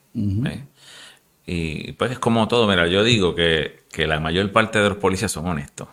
Y 1.49 1.93
pues 1.93 2.11
es 2.11 2.19
como 2.19 2.45
todo, 2.49 2.67
mira, 2.67 2.87
yo 2.87 3.05
digo 3.05 3.33
que, 3.33 3.85
la 4.05 4.19
mayor 4.19 4.51
parte 4.51 4.79
de 4.79 4.89
los 4.89 4.97
policías 4.97 5.31
son 5.31 5.47
honestos. 5.47 5.87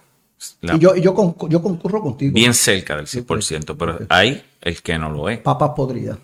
y 0.60 0.78
yo, 0.78 0.96
yo, 0.96 1.14
concurro 1.14 2.02
contigo. 2.02 2.34
Bien 2.34 2.52
cerca 2.52 2.96
del 2.96 3.06
100%, 3.06 3.76
pero 3.78 4.00
hay 4.08 4.42
el 4.60 4.82
que 4.82 4.98
no 4.98 5.08
lo 5.10 5.30
es. 5.30 5.38
Papas 5.38 5.70
podridas. 5.76 6.18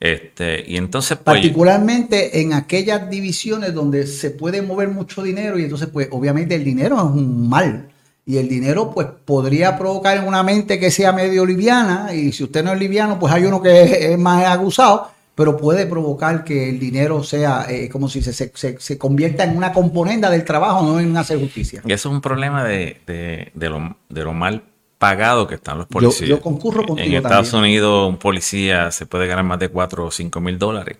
Este, 0.00 0.64
y 0.66 0.76
entonces, 0.76 1.16
pues, 1.16 1.36
Particularmente 1.36 2.40
en 2.40 2.52
aquellas 2.52 3.08
divisiones 3.08 3.72
donde 3.72 4.08
se 4.08 4.32
puede 4.32 4.60
mover 4.60 4.88
mucho 4.88 5.22
dinero 5.22 5.56
y 5.56 5.62
entonces, 5.62 5.88
pues, 5.90 6.08
obviamente 6.10 6.56
el 6.56 6.64
dinero 6.64 6.96
es 6.96 7.04
un 7.04 7.48
mal. 7.48 7.88
Y 8.26 8.38
el 8.38 8.48
dinero, 8.48 8.90
pues, 8.92 9.06
podría 9.24 9.78
provocar 9.78 10.16
en 10.16 10.24
una 10.24 10.42
mente 10.42 10.80
que 10.80 10.90
sea 10.90 11.12
medio 11.12 11.46
liviana. 11.46 12.12
Y 12.12 12.32
si 12.32 12.42
usted 12.42 12.64
no 12.64 12.72
es 12.72 12.78
liviano, 12.78 13.20
pues 13.20 13.32
hay 13.32 13.44
uno 13.44 13.62
que 13.62 14.12
es 14.12 14.18
más 14.18 14.44
acusado 14.46 15.13
pero 15.34 15.56
puede 15.56 15.86
provocar 15.86 16.44
que 16.44 16.68
el 16.70 16.78
dinero 16.78 17.22
sea 17.22 17.66
eh, 17.68 17.88
como 17.88 18.08
si 18.08 18.22
se, 18.22 18.32
se, 18.32 18.52
se, 18.78 18.98
convierta 18.98 19.44
en 19.44 19.56
una 19.56 19.72
componenda 19.72 20.30
del 20.30 20.44
trabajo, 20.44 20.84
no 20.84 21.00
en 21.00 21.16
hacer 21.16 21.40
justicia. 21.40 21.82
Y 21.84 21.92
eso 21.92 22.08
es 22.08 22.14
un 22.14 22.20
problema 22.20 22.64
de, 22.64 23.00
de, 23.06 23.50
de, 23.54 23.68
lo, 23.68 23.96
de 24.08 24.24
lo 24.24 24.32
mal 24.32 24.62
pagado 24.98 25.46
que 25.46 25.56
están 25.56 25.78
los 25.78 25.86
policías. 25.86 26.30
Yo, 26.30 26.40
concurro 26.40 26.86
contigo. 26.86 27.08
En 27.08 27.14
Estados 27.14 27.52
Unidos 27.52 28.08
un 28.08 28.16
policía 28.16 28.90
se 28.90 29.06
puede 29.06 29.26
ganar 29.26 29.44
más 29.44 29.58
de 29.58 29.68
4 29.68 30.06
o 30.06 30.10
5 30.10 30.40
mil 30.40 30.58
dólares. 30.58 30.96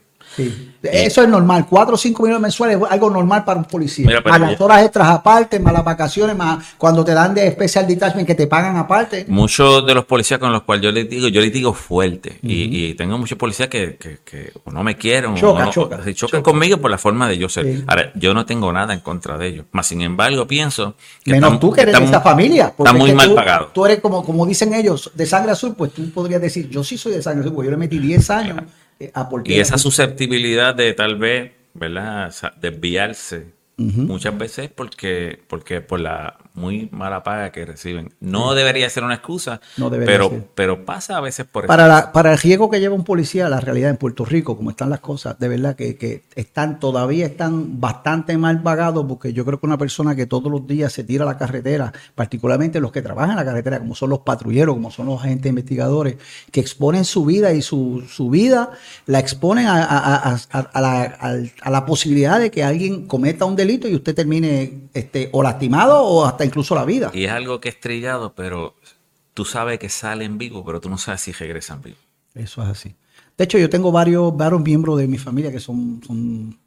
Eso 0.83 1.23
es 1.23 1.29
normal. 1.29 1.67
4 1.69 1.95
o 1.95 1.97
5 1.97 2.23
millones 2.23 2.43
mensuales 2.43 2.77
es 2.77 2.83
algo 2.91 3.11
normal 3.11 3.45
para 3.45 3.59
un 3.59 3.65
policía. 3.65 4.23
más 4.25 4.41
las 4.41 4.61
horas 4.61 4.83
extras 4.83 5.09
aparte, 5.09 5.59
más 5.59 5.73
las 5.73 5.85
vacaciones, 5.85 6.37
más 6.37 6.75
cuando 6.77 7.05
te 7.05 7.13
dan 7.15 7.35
de 7.35 7.51
special 7.51 7.87
detachment 7.87 8.27
que 8.27 8.35
te 8.35 8.47
pagan 8.47 8.77
aparte. 8.77 9.25
Muchos 9.29 9.87
de 9.87 9.95
los 9.95 10.05
policías 10.05 10.39
con 10.39 10.53
los 10.53 10.63
cuales 10.63 10.85
yo 10.85 10.93
les 10.93 11.09
digo, 11.09 11.29
yo 11.29 11.41
les 11.41 11.53
digo 11.53 11.73
fuerte. 11.73 12.39
y, 12.43 12.95
tengo 12.95 13.19
muchos 13.19 13.39
policías 13.39 13.69
que, 13.69 13.97
que, 13.97 14.53
no 14.71 14.83
me 14.83 14.97
quieren. 14.97 15.35
Chocan, 15.35 15.71
chocan, 16.15 16.43
conmigo 16.43 16.79
por 16.79 16.91
la 16.91 16.99
forma 16.99 17.29
de 17.29 17.39
yo 17.39 17.49
ser. 17.49 17.85
Ahora, 17.87 18.13
yo 18.15 18.35
no 18.35 18.45
tengo 18.47 18.73
nada 18.73 18.95
en 18.95 19.01
contra 19.01 19.39
de 19.39 19.49
ellos. 19.49 19.67
Más 19.73 19.87
sin 19.87 20.01
embargo, 20.01 20.47
pienso 20.47 20.95
que. 21.25 21.33
Menos 21.33 21.59
tú 21.61 21.73
que 21.73 21.83
eres 21.83 21.99
de 21.99 22.05
esta 22.05 22.21
familia. 22.21 22.75
Está 22.77 22.93
muy 22.93 23.13
mal 23.13 23.35
pagado. 23.35 23.71
Tú 23.73 23.85
eres 23.87 24.01
como, 24.01 24.25
como 24.25 24.47
dicen 24.47 24.75
ellos, 24.75 25.11
de 25.15 25.27
sangre 25.27 25.53
azul, 25.53 25.75
pues 25.77 25.93
tú 25.93 26.11
podrías 26.11 26.41
decir, 26.41 26.69
yo 26.69 26.85
sí 26.85 26.99
soy 26.99 27.13
de 27.13 27.23
sangre 27.23 27.41
azul, 27.41 27.55
porque 27.55 27.67
yo 27.67 27.71
le 27.73 27.77
metí 27.77 27.99
10 27.99 28.31
años 28.31 28.57
eh, 29.01 29.13
Y 29.45 29.55
esa 29.55 29.79
susceptibilidad 29.79 30.75
de 30.75 30.93
tal 30.95 31.17
vez, 31.17 31.53
¿verdad? 31.75 32.33
Desviarse 32.61 33.47
muchas 33.77 34.39
veces 34.39 34.71
porque, 34.75 35.41
porque 35.49 35.81
por 35.81 36.01
la 36.01 36.39
muy 36.55 36.89
mala 36.93 37.25
paga 37.25 37.51
que 37.51 37.65
reciben. 37.65 38.15
No 38.21 38.55
debería 38.55 38.89
ser 38.89 39.03
una 39.03 39.15
excusa, 39.15 39.61
pero, 40.07 40.47
pero 40.55 40.85
pasa 40.85 41.17
a 41.17 41.21
veces 41.21 41.47
por 41.47 41.67
para, 41.67 42.13
para 42.13 42.33
el 42.33 42.39
riesgo 42.39 42.71
que 42.71 42.79
lleva 42.79 42.95
un 42.95 43.03
policía, 43.03 43.49
la 43.49 43.61
realidad 43.61 43.91
en 43.91 43.97
Puerto 43.97 44.25
Rico, 44.25 44.57
como 44.57 44.71
están 44.71 44.89
las 44.89 45.01
cosas, 45.01 45.37
de 45.39 45.49
verdad 45.49 45.75
que, 45.75 46.25
están 46.37 46.79
todavía 46.79 47.27
están 47.27 47.81
bastante 47.81 48.39
mal 48.39 48.63
pagados 48.63 49.05
porque 49.09 49.33
yo 49.33 49.45
creo 49.45 49.59
que 49.59 49.67
una 49.67 49.79
persona 49.79 50.15
que 50.15 50.27
todos 50.27 50.51
los 50.51 50.65
días 50.67 50.93
se 50.93 51.03
tira 51.03 51.25
a 51.25 51.27
la 51.27 51.37
carretera, 51.37 51.93
particularmente 52.15 52.79
los 52.79 52.93
que 52.93 53.03
trabajan 53.03 53.33
en 53.33 53.37
la 53.37 53.45
carretera, 53.45 53.81
como 53.81 53.97
son 53.97 54.11
los 54.11 54.21
patrulleros, 54.21 54.77
como 54.77 54.93
son 54.93 55.07
los 55.07 55.21
agentes 55.21 55.51
investigadores, 55.51 56.17
que 56.53 56.61
exponen 56.61 57.05
su 57.05 57.25
vida 57.25 57.53
y 57.53 57.63
su, 57.63 58.05
su 58.09 58.31
vida 58.31 58.71
la 59.07 59.19
exponen 59.19 59.67
a, 59.67 59.83
a, 59.85 60.81
la, 60.81 61.03
a 61.61 61.71
la 61.71 61.85
posibilidad 61.87 62.39
de 62.39 62.53
que 62.53 62.63
alguien 62.63 63.07
cometa 63.07 63.45
un 63.45 63.57
delito 63.57 63.89
y 63.89 63.97
usted 63.97 64.15
termine 64.15 64.85
este, 64.95 65.31
o 65.33 65.43
lastimado 65.43 66.01
o 66.05 66.25
hasta 66.25 66.44
incluso 66.45 66.75
la 66.75 66.85
vida. 66.85 67.11
Y 67.15 67.25
es 67.25 67.31
algo 67.31 67.61
que 67.61 67.69
es 67.69 67.81
trillado, 67.81 68.35
pero 68.35 68.75
tú 69.35 69.45
sabes 69.45 69.79
que 69.79 69.89
salen 69.89 70.39
vivos, 70.39 70.63
pero 70.65 70.81
tú 70.81 70.89
no 70.89 70.99
sabes 70.99 71.23
si 71.23 71.33
regresan 71.33 71.83
vivos. 71.83 72.01
Eso 72.35 72.63
es 72.63 72.69
así. 72.69 72.95
De 73.37 73.45
hecho, 73.45 73.59
yo 73.59 73.69
tengo 73.69 73.91
varios, 73.91 74.37
varios 74.37 74.63
miembros 74.63 74.99
de 74.99 75.09
mi 75.09 75.19
familia 75.19 75.51
que 75.51 75.61
son, 75.61 76.01
son 76.07 76.59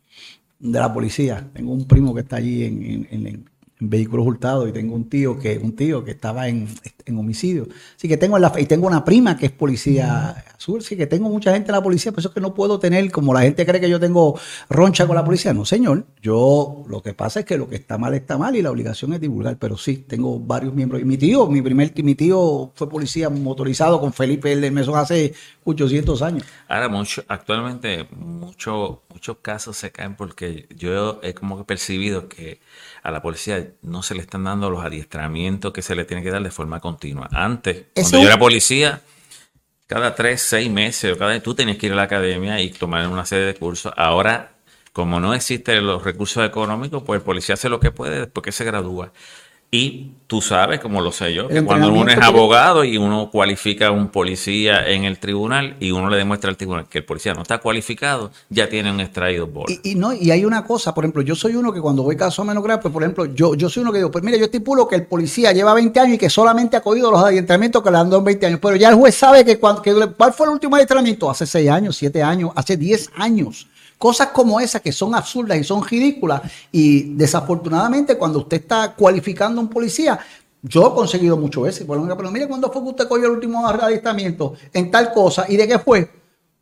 de 0.60 0.80
la 0.80 0.94
policía. 0.94 1.48
Tengo 1.54 1.72
un 1.72 1.88
primo 1.88 2.14
que 2.14 2.22
está 2.22 2.38
allí 2.38 2.64
en, 2.64 3.08
en 3.10 3.50
vehículos 3.80 4.26
hurtados 4.26 4.68
y 4.68 4.72
tengo 4.72 4.96
un 4.96 5.10
tío 5.10 5.38
que 5.38 5.58
un 5.58 5.76
tío 5.76 6.04
que 6.04 6.12
estaba 6.12 6.48
en, 6.48 6.68
homicidio. 7.16 7.68
Así 7.96 8.08
que 8.08 8.18
tengo 8.18 8.38
la, 8.38 8.52
y 8.58 8.66
tengo 8.66 8.86
una 8.88 9.06
prima 9.06 9.38
que 9.38 9.46
es 9.46 9.52
policía 9.52 10.44
azul, 10.58 10.80
así 10.80 10.98
que 10.98 11.08
tengo 11.08 11.30
mucha 11.30 11.54
gente 11.54 11.70
en 11.70 11.76
la 11.76 11.82
policía, 11.82 12.12
por 12.12 12.20
eso 12.20 12.30
es 12.30 12.34
que 12.34 12.42
no 12.42 12.54
puedo 12.54 12.80
tener 12.80 13.10
como 13.12 13.34
la 13.34 13.42
gente 13.42 13.66
cree 13.66 13.80
que 13.80 13.90
yo 13.90 14.00
tengo 14.00 14.38
roncha 14.70 15.08
con 15.08 15.16
la 15.16 15.24
policía. 15.24 15.54
No, 15.54 15.64
señor. 15.64 16.06
Yo 16.22 16.84
lo 16.88 17.02
que 17.02 17.14
pasa 17.14 17.42
es 17.42 17.46
que 17.46 17.58
lo 17.58 17.70
que 17.70 17.76
está 17.76 17.98
mal 17.98 18.14
está 18.14 18.38
mal 18.38 18.56
y 18.56 18.62
la 18.62 18.72
obligación 18.72 19.14
es 19.14 19.22
divulgar, 19.22 19.58
pero 19.58 19.78
sí, 19.78 19.98
tengo 20.08 20.40
varios 20.40 20.74
miembros. 20.74 21.02
Y 21.02 21.06
mi 21.06 21.18
tío, 21.18 21.48
mi 21.48 21.62
primer 21.62 21.94
mi 22.04 22.16
tío 22.16 22.72
fue 22.76 22.90
policía 22.90 23.30
motorizado 23.30 24.02
con 24.02 24.12
Felipe 24.12 24.52
el 24.52 24.72
Mesón 24.72 24.98
hace 24.98 25.34
800 25.64 26.22
años. 26.22 26.44
Ahora 26.68 26.90
mucho 26.90 27.24
actualmente 27.28 28.08
mucho, 28.12 29.04
muchos 29.10 29.38
casos 29.42 29.78
se 29.78 29.92
caen 29.92 30.16
porque 30.16 30.68
yo 30.76 31.20
he 31.24 31.34
como 31.34 31.58
que 31.58 31.64
percibido 31.64 32.28
que 32.28 32.60
a 33.08 33.12
la 33.12 33.22
policía 33.22 33.66
no 33.84 34.04
se 34.04 34.16
le 34.16 34.22
están 34.22 34.44
dando 34.44 34.70
los 34.70 34.84
adiestramientos 34.84 35.72
que 35.72 35.82
se 35.82 35.96
le 35.96 36.04
tiene 36.04 36.22
que 36.24 36.30
dar 36.30 36.44
de 36.44 36.52
forma 36.52 36.82
continua. 36.82 37.30
Antes, 37.32 37.86
cuando 37.94 38.20
yo 38.20 38.28
era 38.28 38.38
policía, 38.38 39.02
cada 39.88 40.14
tres, 40.14 40.42
seis 40.42 40.70
meses 40.70 41.14
o 41.14 41.18
cada 41.18 41.42
tú 41.42 41.56
tenías 41.56 41.78
que 41.78 41.86
ir 41.86 41.94
a 41.94 41.96
la 41.96 42.02
academia 42.02 42.60
y 42.60 42.70
tomar 42.70 43.08
una 43.08 43.26
serie 43.26 43.46
de 43.46 43.56
cursos. 43.56 43.94
Ahora, 43.96 44.58
como 44.92 45.22
no 45.22 45.34
existen 45.34 45.88
los 45.88 46.04
recursos 46.04 46.46
económicos, 46.46 47.02
pues 47.04 47.22
el 47.22 47.24
policía 47.24 47.54
hace 47.54 47.70
lo 47.70 47.80
que 47.80 47.92
puede 47.92 48.20
después 48.20 48.44
que 48.44 48.52
se 48.52 48.66
gradúa. 48.66 49.14
Y 49.70 50.12
tú 50.28 50.42
sabes, 50.42 50.80
como 50.80 51.02
lo 51.02 51.12
sé 51.12 51.34
yo, 51.34 51.50
que 51.50 51.62
cuando 51.62 51.92
uno 51.92 52.10
es 52.10 52.18
abogado 52.18 52.86
y 52.86 52.98
uno 52.98 53.30
cualifica 53.30 53.88
a 53.88 53.92
un 53.92 54.08
policía 54.08 54.88
en 54.88 55.04
el 55.04 55.20
tribunal 55.20 55.76
y 55.82 55.92
uno 55.92 56.10
le 56.10 56.16
demuestra 56.16 56.50
al 56.50 56.56
tribunal 56.56 56.88
que 56.88 57.00
el 57.00 57.06
policía 57.06 57.34
no 57.34 57.42
está 57.42 57.58
cualificado, 57.58 58.32
ya 58.50 58.70
tiene 58.70 58.92
un 58.92 59.02
extraído 59.02 59.46
bola. 59.46 59.76
Y, 59.84 59.96
no, 59.96 60.14
y 60.14 60.32
hay 60.32 60.46
una 60.46 60.64
cosa, 60.64 60.94
por 60.94 61.04
ejemplo, 61.04 61.22
yo 61.22 61.36
soy 61.36 61.56
uno 61.56 61.74
que 61.74 61.82
cuando 61.82 62.02
voy 62.02 62.16
caso 62.16 62.44
a 62.44 62.46
menos 62.46 62.64
grave, 62.64 62.82
pues 62.82 62.94
por 62.94 63.04
ejemplo, 63.04 63.26
yo, 63.26 63.56
yo 63.56 63.70
soy 63.70 63.84
uno 63.84 63.92
que 63.92 63.98
digo, 63.98 64.10
pues 64.10 64.24
mira, 64.24 64.38
yo 64.38 64.46
estipulo 64.46 64.88
que 64.88 64.96
el 64.96 65.06
policía 65.06 65.52
lleva 65.52 65.74
20 65.74 66.00
años 66.00 66.16
y 66.16 66.18
que 66.18 66.30
solamente 66.30 66.78
ha 66.78 66.82
cogido 66.82 67.12
los 67.12 67.22
adiestramientos 67.22 67.84
que 67.84 67.92
le 67.92 67.98
han 67.98 68.10
dado 68.10 68.20
en 68.20 68.26
20 68.26 68.46
años, 68.46 68.60
pero 68.62 68.78
ya 68.78 68.88
el 68.88 68.96
juez 68.96 69.16
sabe 69.16 69.44
que, 69.44 69.60
cuando, 69.60 69.82
que 69.82 69.94
cuál 70.18 70.32
fue 70.32 70.48
el 70.48 70.54
último 70.54 70.78
adiestramiento, 70.78 71.30
hace 71.30 71.46
6 71.46 71.70
años, 71.70 71.98
7 71.98 72.24
años, 72.24 72.52
hace 72.56 72.78
10 72.78 73.12
años. 73.18 73.68
Cosas 73.98 74.28
como 74.28 74.60
esas 74.60 74.82
que 74.82 74.92
son 74.92 75.16
absurdas 75.16 75.58
y 75.58 75.64
son 75.64 75.84
ridículas. 75.84 76.42
Y 76.72 77.16
desafortunadamente, 77.16 78.18
cuando 78.18 78.40
usted 78.40 78.58
está 78.58 78.94
cualificando 78.94 79.60
a 79.60 79.64
un 79.64 79.70
policía, 79.70 80.20
yo 80.62 80.88
he 80.88 80.94
conseguido 80.94 81.38
mucho 81.38 81.62
veces. 81.62 81.86
pero 81.88 82.32
mire, 82.32 82.48
¿cuándo 82.48 82.72
fue 82.72 82.82
que 82.84 82.90
usted 82.90 83.08
cogió 83.08 83.26
el 83.26 83.32
último 83.32 83.68
adiestramiento 83.68 84.54
en 84.74 84.92
tal 84.92 85.12
cosa? 85.12 85.46
¿Y 85.48 85.58
de 85.58 85.68
qué 85.68 85.80
fue? 85.80 86.10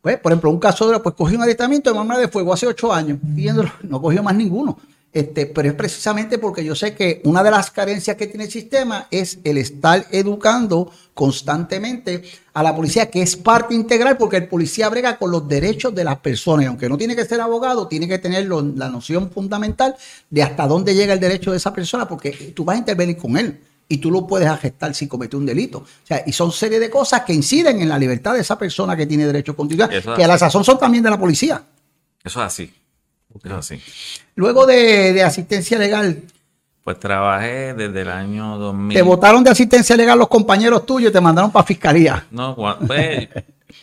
Pues, 0.00 0.18
por 0.20 0.30
ejemplo, 0.30 0.50
un 0.50 0.60
caso 0.60 0.88
de, 0.88 1.00
pues 1.00 1.14
cogí 1.14 1.34
un 1.34 1.42
adiestramiento 1.42 1.92
de 1.92 1.98
arma 1.98 2.16
de 2.16 2.28
fuego 2.28 2.52
hace 2.52 2.66
ocho 2.66 2.92
años 2.92 3.18
y 3.36 3.48
no 3.82 4.00
cogió 4.00 4.22
más 4.22 4.36
ninguno. 4.36 4.78
Este, 5.16 5.46
pero 5.46 5.70
es 5.70 5.74
precisamente 5.74 6.36
porque 6.36 6.62
yo 6.62 6.74
sé 6.74 6.94
que 6.94 7.22
una 7.24 7.42
de 7.42 7.50
las 7.50 7.70
carencias 7.70 8.18
que 8.18 8.26
tiene 8.26 8.44
el 8.44 8.50
sistema 8.50 9.08
es 9.10 9.38
el 9.44 9.56
estar 9.56 10.04
educando 10.10 10.92
constantemente 11.14 12.22
a 12.52 12.62
la 12.62 12.76
policía, 12.76 13.08
que 13.08 13.22
es 13.22 13.34
parte 13.34 13.74
integral, 13.74 14.18
porque 14.18 14.36
el 14.36 14.46
policía 14.46 14.90
brega 14.90 15.16
con 15.16 15.30
los 15.30 15.48
derechos 15.48 15.94
de 15.94 16.04
las 16.04 16.18
personas. 16.18 16.64
Y 16.64 16.66
aunque 16.66 16.90
no 16.90 16.98
tiene 16.98 17.16
que 17.16 17.24
ser 17.24 17.40
abogado, 17.40 17.88
tiene 17.88 18.06
que 18.06 18.18
tener 18.18 18.46
la 18.46 18.90
noción 18.90 19.30
fundamental 19.30 19.96
de 20.28 20.42
hasta 20.42 20.66
dónde 20.66 20.94
llega 20.94 21.14
el 21.14 21.20
derecho 21.20 21.50
de 21.50 21.56
esa 21.56 21.72
persona, 21.72 22.06
porque 22.06 22.52
tú 22.54 22.66
vas 22.66 22.76
a 22.76 22.80
intervenir 22.80 23.16
con 23.16 23.38
él 23.38 23.58
y 23.88 23.96
tú 23.96 24.10
lo 24.10 24.26
puedes 24.26 24.48
agestar 24.48 24.94
si 24.94 25.08
comete 25.08 25.34
un 25.34 25.46
delito. 25.46 25.78
O 25.78 26.06
sea, 26.06 26.24
y 26.26 26.32
son 26.32 26.52
serie 26.52 26.78
de 26.78 26.90
cosas 26.90 27.22
que 27.22 27.32
inciden 27.32 27.80
en 27.80 27.88
la 27.88 27.98
libertad 27.98 28.34
de 28.34 28.40
esa 28.40 28.58
persona 28.58 28.94
que 28.94 29.06
tiene 29.06 29.24
derecho 29.24 29.52
a 29.52 29.56
continuidad, 29.56 29.88
que 29.88 30.24
a 30.24 30.28
la 30.28 30.36
sazón 30.36 30.62
son 30.62 30.78
también 30.78 31.02
de 31.02 31.08
la 31.08 31.18
policía. 31.18 31.64
Eso 32.22 32.40
es 32.42 32.46
así. 32.46 32.70
Luego 34.34 34.66
de, 34.66 35.22
asistencia 35.22 35.78
legal. 35.78 36.22
Pues 36.84 37.00
trabajé 37.00 37.74
desde 37.74 38.02
el 38.02 38.08
año 38.08 38.58
2000. 38.58 38.96
¿Te 38.96 39.02
votaron 39.02 39.42
de 39.42 39.50
asistencia 39.50 39.96
legal 39.96 40.18
los 40.18 40.28
compañeros 40.28 40.86
tuyos 40.86 41.10
y 41.10 41.12
te 41.12 41.20
mandaron 41.20 41.50
para 41.50 41.66
fiscalía? 41.66 42.26
No, 42.30 42.54
pues, 42.86 43.28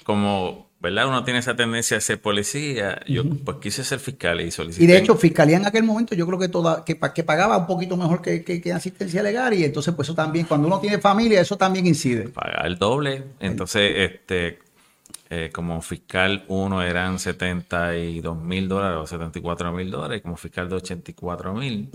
como, 0.05 0.69
¿verdad? 0.79 1.07
Uno 1.07 1.23
tiene 1.25 1.39
esa 1.39 1.53
tendencia 1.53 1.97
a 1.97 2.01
ser 2.01 2.21
policía. 2.21 3.01
Yo, 3.05 3.23
pues, 3.25 3.57
quise 3.61 3.83
ser 3.83 3.99
fiscal 3.99 4.39
y 4.39 4.51
solicité. 4.51 4.85
Y 4.85 4.87
de 4.87 4.97
hecho, 4.97 5.15
fiscalía 5.15 5.57
en 5.57 5.65
aquel 5.65 5.83
momento 5.83 6.15
yo 6.15 6.25
creo 6.25 6.39
que 6.39 6.47
toda, 6.47 6.85
que, 6.85 6.97
que 7.13 7.23
pagaba 7.23 7.57
un 7.57 7.67
poquito 7.67 7.97
mejor 7.97 8.21
que, 8.21 8.43
que, 8.43 8.71
asistencia 8.71 9.21
legal 9.21 9.53
y 9.53 9.65
entonces, 9.65 9.93
pues 9.93 10.07
eso 10.07 10.15
también, 10.15 10.45
cuando 10.45 10.67
uno 10.67 10.79
tiene 10.79 10.99
familia, 10.99 11.41
eso 11.41 11.57
también 11.57 11.85
incide. 11.85 12.29
Pagar 12.29 12.65
el 12.65 12.77
doble. 12.77 13.23
Entonces, 13.41 13.91
este 13.97 14.62
eh, 15.35 15.49
como 15.51 15.81
fiscal 15.81 16.45
uno 16.47 16.83
eran 16.83 17.17
72 17.17 18.37
mil 18.37 18.67
dólares 18.67 18.99
o 19.01 19.07
74 19.07 19.71
mil 19.71 19.89
dólares, 19.89 20.21
como 20.21 20.37
fiscal 20.37 20.69
de 20.69 20.75
84 20.75 21.53
mil. 21.55 21.89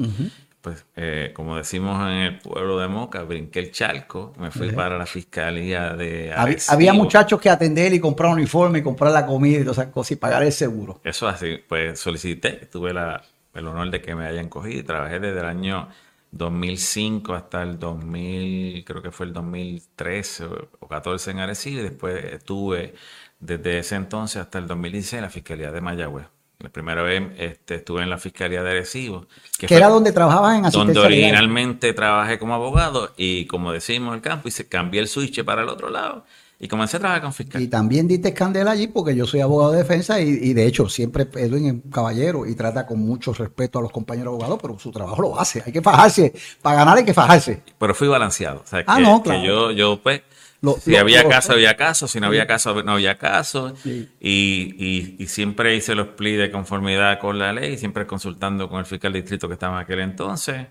Pues, 0.61 0.85
eh, 0.97 1.31
como 1.37 1.57
decimos 1.57 2.01
en 2.03 2.17
el 2.17 2.39
pueblo 2.41 2.81
de 2.81 2.89
Moca, 2.89 3.23
brinqué 3.23 3.61
el 3.61 3.71
charco, 3.71 4.33
me 4.39 4.51
fui 4.51 4.73
para 4.73 4.99
la 4.99 5.07
fiscalía 5.07 5.95
de. 5.95 6.35
Había, 6.69 6.93
muchachos 6.93 7.41
que 7.41 7.49
atender 7.49 7.95
y 7.95 8.01
comprar 8.01 8.33
uniforme 8.33 8.81
y 8.81 8.83
comprar 8.83 9.13
la 9.13 9.25
comida 9.25 9.59
y 9.59 9.63
todas 9.63 9.79
esas 9.79 9.93
cosas 9.93 10.11
y 10.13 10.17
pagar 10.17 10.43
el 10.43 10.53
seguro. 10.53 11.01
Eso 11.05 11.29
así, 11.29 11.61
pues 11.69 12.01
solicité, 12.01 12.69
tuve 12.73 12.93
la, 12.93 13.23
el 13.55 13.69
honor 13.69 13.89
de 13.93 14.03
que 14.03 14.17
me 14.17 14.27
hayan 14.27 14.49
cogido 14.49 14.81
y 14.81 14.83
trabajé 14.83 15.21
desde 15.21 15.39
el 15.39 15.47
año 15.47 15.89
2005 16.33 17.35
hasta 17.35 17.63
el 17.63 17.79
2000, 17.79 18.85
creo 18.85 19.01
que 19.01 19.13
fue 19.13 19.27
el 19.27 19.33
2013 19.33 20.45
o 20.81 20.89
14 20.89 21.31
en 21.31 21.39
Arecibo 21.39 21.81
y 21.81 21.83
después 21.85 22.25
estuve 22.25 22.95
desde 23.41 23.79
ese 23.79 23.95
entonces 23.95 24.43
hasta 24.43 24.59
el 24.59 24.67
2016 24.67 25.15
en 25.15 25.23
la 25.23 25.31
Fiscalía 25.31 25.73
de 25.73 25.81
Mayagüez. 25.81 26.27
La 26.61 26.71
primera 26.71 27.03
vez 27.03 27.23
este, 27.39 27.77
estuve 27.77 28.03
en 28.03 28.11
la 28.11 28.19
Fiscalía 28.19 28.65
de 28.65 28.71
Arecibo. 28.71 29.27
Que, 29.59 29.73
era 29.73 29.89
donde 29.89 30.11
trabajabas 30.11 30.59
en 30.59 30.67
asistencia 30.67 31.03
Donde 31.03 31.17
originalmente 31.17 31.93
trabajé 31.93 32.39
como 32.41 32.55
abogado 32.55 33.13
y 33.17 33.47
como 33.47 33.73
decimos 33.73 34.09
en 34.09 34.15
el 34.17 34.21
campo, 34.23 34.49
y 34.49 34.51
se 34.51 34.67
cambié 34.67 35.01
el 35.01 35.07
switch 35.07 35.45
para 35.45 35.63
el 35.63 35.69
otro 35.69 35.89
lado 35.89 36.25
y 36.61 36.67
comencé 36.67 36.97
a 36.97 37.01
trabajar 37.01 37.23
con 37.23 37.33
fiscal. 37.33 37.63
Y 37.63 37.69
también 37.69 38.09
diste 38.09 38.29
escandela 38.29 38.73
allí 38.73 38.89
porque 38.89 39.15
yo 39.15 39.27
soy 39.27 39.41
abogado 39.41 39.73
de 39.73 39.79
defensa 39.79 40.21
y, 40.21 40.53
de 40.53 40.67
hecho 40.67 40.89
siempre 40.89 41.29
Edwin 41.37 41.67
es 41.67 41.93
caballero 41.93 42.47
y 42.47 42.55
trata 42.57 42.87
con 42.87 42.99
mucho 42.99 43.33
respeto 43.33 43.79
a 43.79 43.83
los 43.83 43.93
compañeros 43.93 44.33
abogados, 44.33 44.59
pero 44.61 44.79
su 44.79 44.91
trabajo 44.91 45.23
lo 45.23 45.39
hace. 45.39 45.63
Hay 45.65 45.73
que 45.73 45.83
fajarse. 45.83 46.33
Para 46.61 46.79
ganar 46.79 46.99
hay 46.99 47.05
que 47.05 47.15
fajarse. 47.15 47.63
Pero 47.79 47.95
fui 47.95 48.09
balanceado. 48.09 48.65
ah, 48.87 48.99
no, 48.99 49.23
claro. 49.23 49.45
yo, 49.45 49.71
yo 49.71 50.03
pues 50.03 50.23
si 50.81 50.97
había 50.97 51.29
caso, 51.29 51.53
había 51.53 51.77
caso. 51.77 52.09
Si 52.09 52.21
no 52.21 52.27
había 52.27 52.47
caso, 52.47 52.83
no 52.83 52.93
había 52.93 53.17
caso. 53.17 53.75
Y, 54.21 55.17
y, 55.19 55.27
siempre 55.27 55.77
hice 55.77 55.95
los 55.95 56.09
plis 56.09 56.39
de 56.39 56.51
conformidad 56.51 57.19
con 57.21 57.39
la 57.39 57.53
ley, 57.53 57.79
siempre 57.79 58.07
consultando 58.07 58.69
con 58.69 58.81
el 58.81 58.87
fiscal 58.87 59.13
distrito 59.13 59.49
que 59.49 59.55
estaba 59.55 59.77
en 59.77 59.83
aquel 59.83 60.01
entonces. 60.01 60.67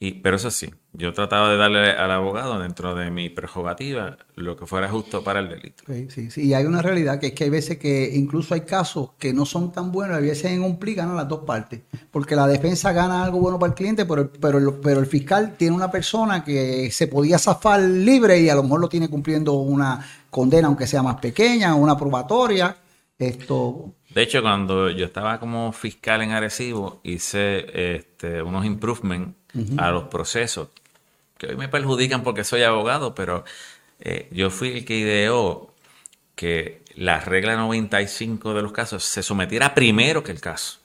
Y, 0.00 0.12
pero 0.12 0.36
eso 0.36 0.48
sí, 0.52 0.70
yo 0.92 1.12
trataba 1.12 1.50
de 1.50 1.56
darle 1.56 1.90
al 1.90 2.12
abogado 2.12 2.60
dentro 2.60 2.94
de 2.94 3.10
mi 3.10 3.30
prerrogativa 3.30 4.16
lo 4.36 4.56
que 4.56 4.64
fuera 4.64 4.88
justo 4.88 5.24
para 5.24 5.40
el 5.40 5.48
delito. 5.48 5.82
sí, 6.08 6.30
sí, 6.30 6.46
y 6.46 6.54
hay 6.54 6.66
una 6.66 6.82
realidad 6.82 7.18
que 7.18 7.28
es 7.28 7.32
que 7.32 7.44
hay 7.44 7.50
veces 7.50 7.78
que 7.78 8.12
incluso 8.14 8.54
hay 8.54 8.60
casos 8.60 9.10
que 9.18 9.32
no 9.32 9.44
son 9.44 9.72
tan 9.72 9.90
buenos, 9.90 10.16
a 10.16 10.20
veces 10.20 10.52
en 10.52 10.62
un 10.62 10.78
pli 10.78 10.94
ganan 10.94 11.16
las 11.16 11.26
dos 11.26 11.40
partes, 11.40 11.80
porque 12.12 12.36
la 12.36 12.46
defensa 12.46 12.92
gana 12.92 13.24
algo 13.24 13.40
bueno 13.40 13.58
para 13.58 13.70
el 13.70 13.74
cliente, 13.74 14.06
pero, 14.06 14.30
pero, 14.30 14.80
pero 14.80 15.00
el 15.00 15.06
fiscal 15.06 15.56
tiene 15.56 15.74
una 15.74 15.90
persona 15.90 16.44
que 16.44 16.92
se 16.92 17.08
podía 17.08 17.36
zafar 17.36 17.80
libre 17.80 18.40
y 18.40 18.48
a 18.48 18.54
lo 18.54 18.62
mejor 18.62 18.78
lo 18.78 18.88
tiene 18.88 19.08
cumpliendo 19.08 19.54
una 19.54 20.06
condena, 20.30 20.68
aunque 20.68 20.86
sea 20.86 21.02
más 21.02 21.16
pequeña, 21.16 21.74
una 21.74 21.98
probatoria. 21.98 22.76
Esto, 23.18 23.94
de 24.14 24.22
hecho, 24.22 24.42
cuando 24.42 24.90
yo 24.90 25.04
estaba 25.04 25.40
como 25.40 25.72
fiscal 25.72 26.22
en 26.22 26.30
Arecibo, 26.30 27.00
hice 27.02 27.96
este, 27.96 28.42
unos 28.42 28.64
improvements 28.64 29.37
a 29.76 29.90
los 29.90 30.04
procesos, 30.04 30.68
que 31.36 31.48
hoy 31.48 31.56
me 31.56 31.68
perjudican 31.68 32.22
porque 32.22 32.44
soy 32.44 32.62
abogado, 32.62 33.14
pero 33.14 33.44
eh, 34.00 34.28
yo 34.30 34.50
fui 34.50 34.70
el 34.70 34.84
que 34.84 34.96
ideó 34.96 35.74
que 36.34 36.82
la 36.94 37.20
regla 37.20 37.56
95 37.56 38.54
de 38.54 38.62
los 38.62 38.72
casos 38.72 39.04
se 39.04 39.22
sometiera 39.22 39.74
primero 39.74 40.22
que 40.22 40.32
el 40.32 40.40
caso. 40.40 40.78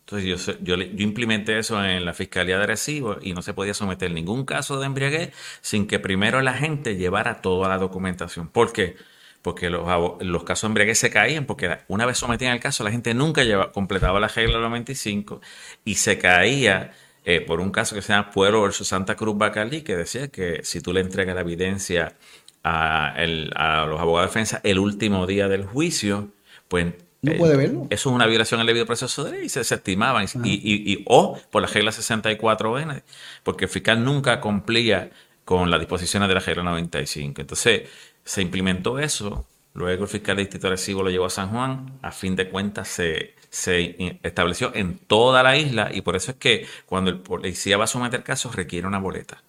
Entonces 0.00 0.46
yo, 0.46 0.54
yo, 0.60 0.74
implementé 0.74 1.58
eso 1.58 1.84
en 1.84 2.04
la 2.04 2.12
Fiscalía 2.12 2.58
de 2.58 2.64
Arecibo 2.64 3.18
y 3.22 3.32
no 3.32 3.42
se 3.42 3.54
podía 3.54 3.74
someter 3.74 4.10
ningún 4.10 4.44
caso 4.44 4.80
de 4.80 4.86
embriaguez 4.86 5.32
sin 5.60 5.86
que 5.86 6.00
primero 6.00 6.40
la 6.42 6.54
gente 6.54 6.96
llevara 6.96 7.40
toda 7.40 7.68
la 7.68 7.78
documentación. 7.78 8.48
¿Por 8.48 8.72
qué? 8.72 8.96
porque 9.42 9.70
los, 9.70 9.86
los 10.20 10.44
casos 10.44 10.62
de 10.62 10.66
embriaguez 10.68 10.98
se 10.98 11.10
caían, 11.10 11.46
porque 11.46 11.78
una 11.88 12.06
vez 12.06 12.18
sometían 12.18 12.52
el 12.52 12.60
caso, 12.60 12.84
la 12.84 12.90
gente 12.90 13.14
nunca 13.14 13.42
lleva, 13.42 13.72
completaba 13.72 14.20
la 14.20 14.28
regla 14.28 14.58
95 14.58 15.40
y 15.84 15.94
se 15.94 16.18
caía 16.18 16.92
eh, 17.24 17.40
por 17.40 17.60
un 17.60 17.70
caso 17.70 17.94
que 17.94 18.02
se 18.02 18.12
llama 18.12 18.30
Pueblo 18.30 18.62
versus 18.62 18.88
Santa 18.88 19.14
Cruz 19.16 19.36
Bacalí, 19.36 19.82
que 19.82 19.96
decía 19.96 20.28
que 20.28 20.60
si 20.64 20.80
tú 20.80 20.92
le 20.92 21.00
entregas 21.00 21.34
la 21.34 21.42
evidencia 21.42 22.16
a, 22.62 23.14
los 23.26 24.00
abogados 24.00 24.28
de 24.28 24.38
defensa 24.40 24.60
el 24.64 24.78
último 24.78 25.26
día 25.26 25.48
del 25.48 25.64
juicio, 25.64 26.28
pues 26.68 26.86
no 27.22 27.32
puede 27.34 27.56
verlo. 27.56 27.86
Eso 27.90 28.08
es 28.08 28.14
una 28.14 28.26
violación 28.26 28.60
al 28.60 28.66
debido 28.66 28.86
proceso 28.86 29.24
de 29.24 29.32
ley 29.32 29.44
y 29.46 29.48
se 29.50 29.60
desestimaban. 29.60 30.26
Y, 30.42 30.52
y, 30.52 31.04
o 31.06 31.38
por 31.50 31.60
la 31.60 31.68
regla 31.68 31.90
64N, 31.90 33.02
porque 33.42 33.66
el 33.66 33.70
fiscal 33.70 34.02
nunca 34.02 34.40
cumplía 34.40 35.10
con 35.44 35.70
las 35.70 35.80
disposiciones 35.80 36.28
de 36.28 36.34
la 36.34 36.40
regla 36.40 36.62
95. 36.62 37.42
Entonces, 37.42 37.82
se 38.24 38.42
implementó 38.42 38.98
eso, 38.98 39.46
luego 39.74 40.04
el 40.04 40.08
fiscal 40.08 40.36
de 40.36 40.42
distrito 40.42 40.70
Recibo 40.70 41.02
lo 41.02 41.10
llevó 41.10 41.26
a 41.26 41.30
San 41.30 41.50
Juan, 41.50 41.98
a 42.00 42.12
fin 42.12 42.36
de 42.36 42.48
cuentas 42.48 42.88
se, 42.88 43.34
se 43.50 44.18
estableció 44.22 44.72
en 44.74 44.96
toda 44.96 45.42
la 45.42 45.56
isla 45.56 45.90
y 45.92 46.00
por 46.02 46.16
eso 46.16 46.30
es 46.30 46.36
que 46.38 46.66
cuando 46.86 47.10
el 47.10 47.18
policía 47.18 47.76
va 47.76 47.84
a 47.84 47.88
someter 47.88 48.22
casos 48.22 48.54
requiere 48.54 48.86
una 48.86 48.98
boleta. 48.98 49.42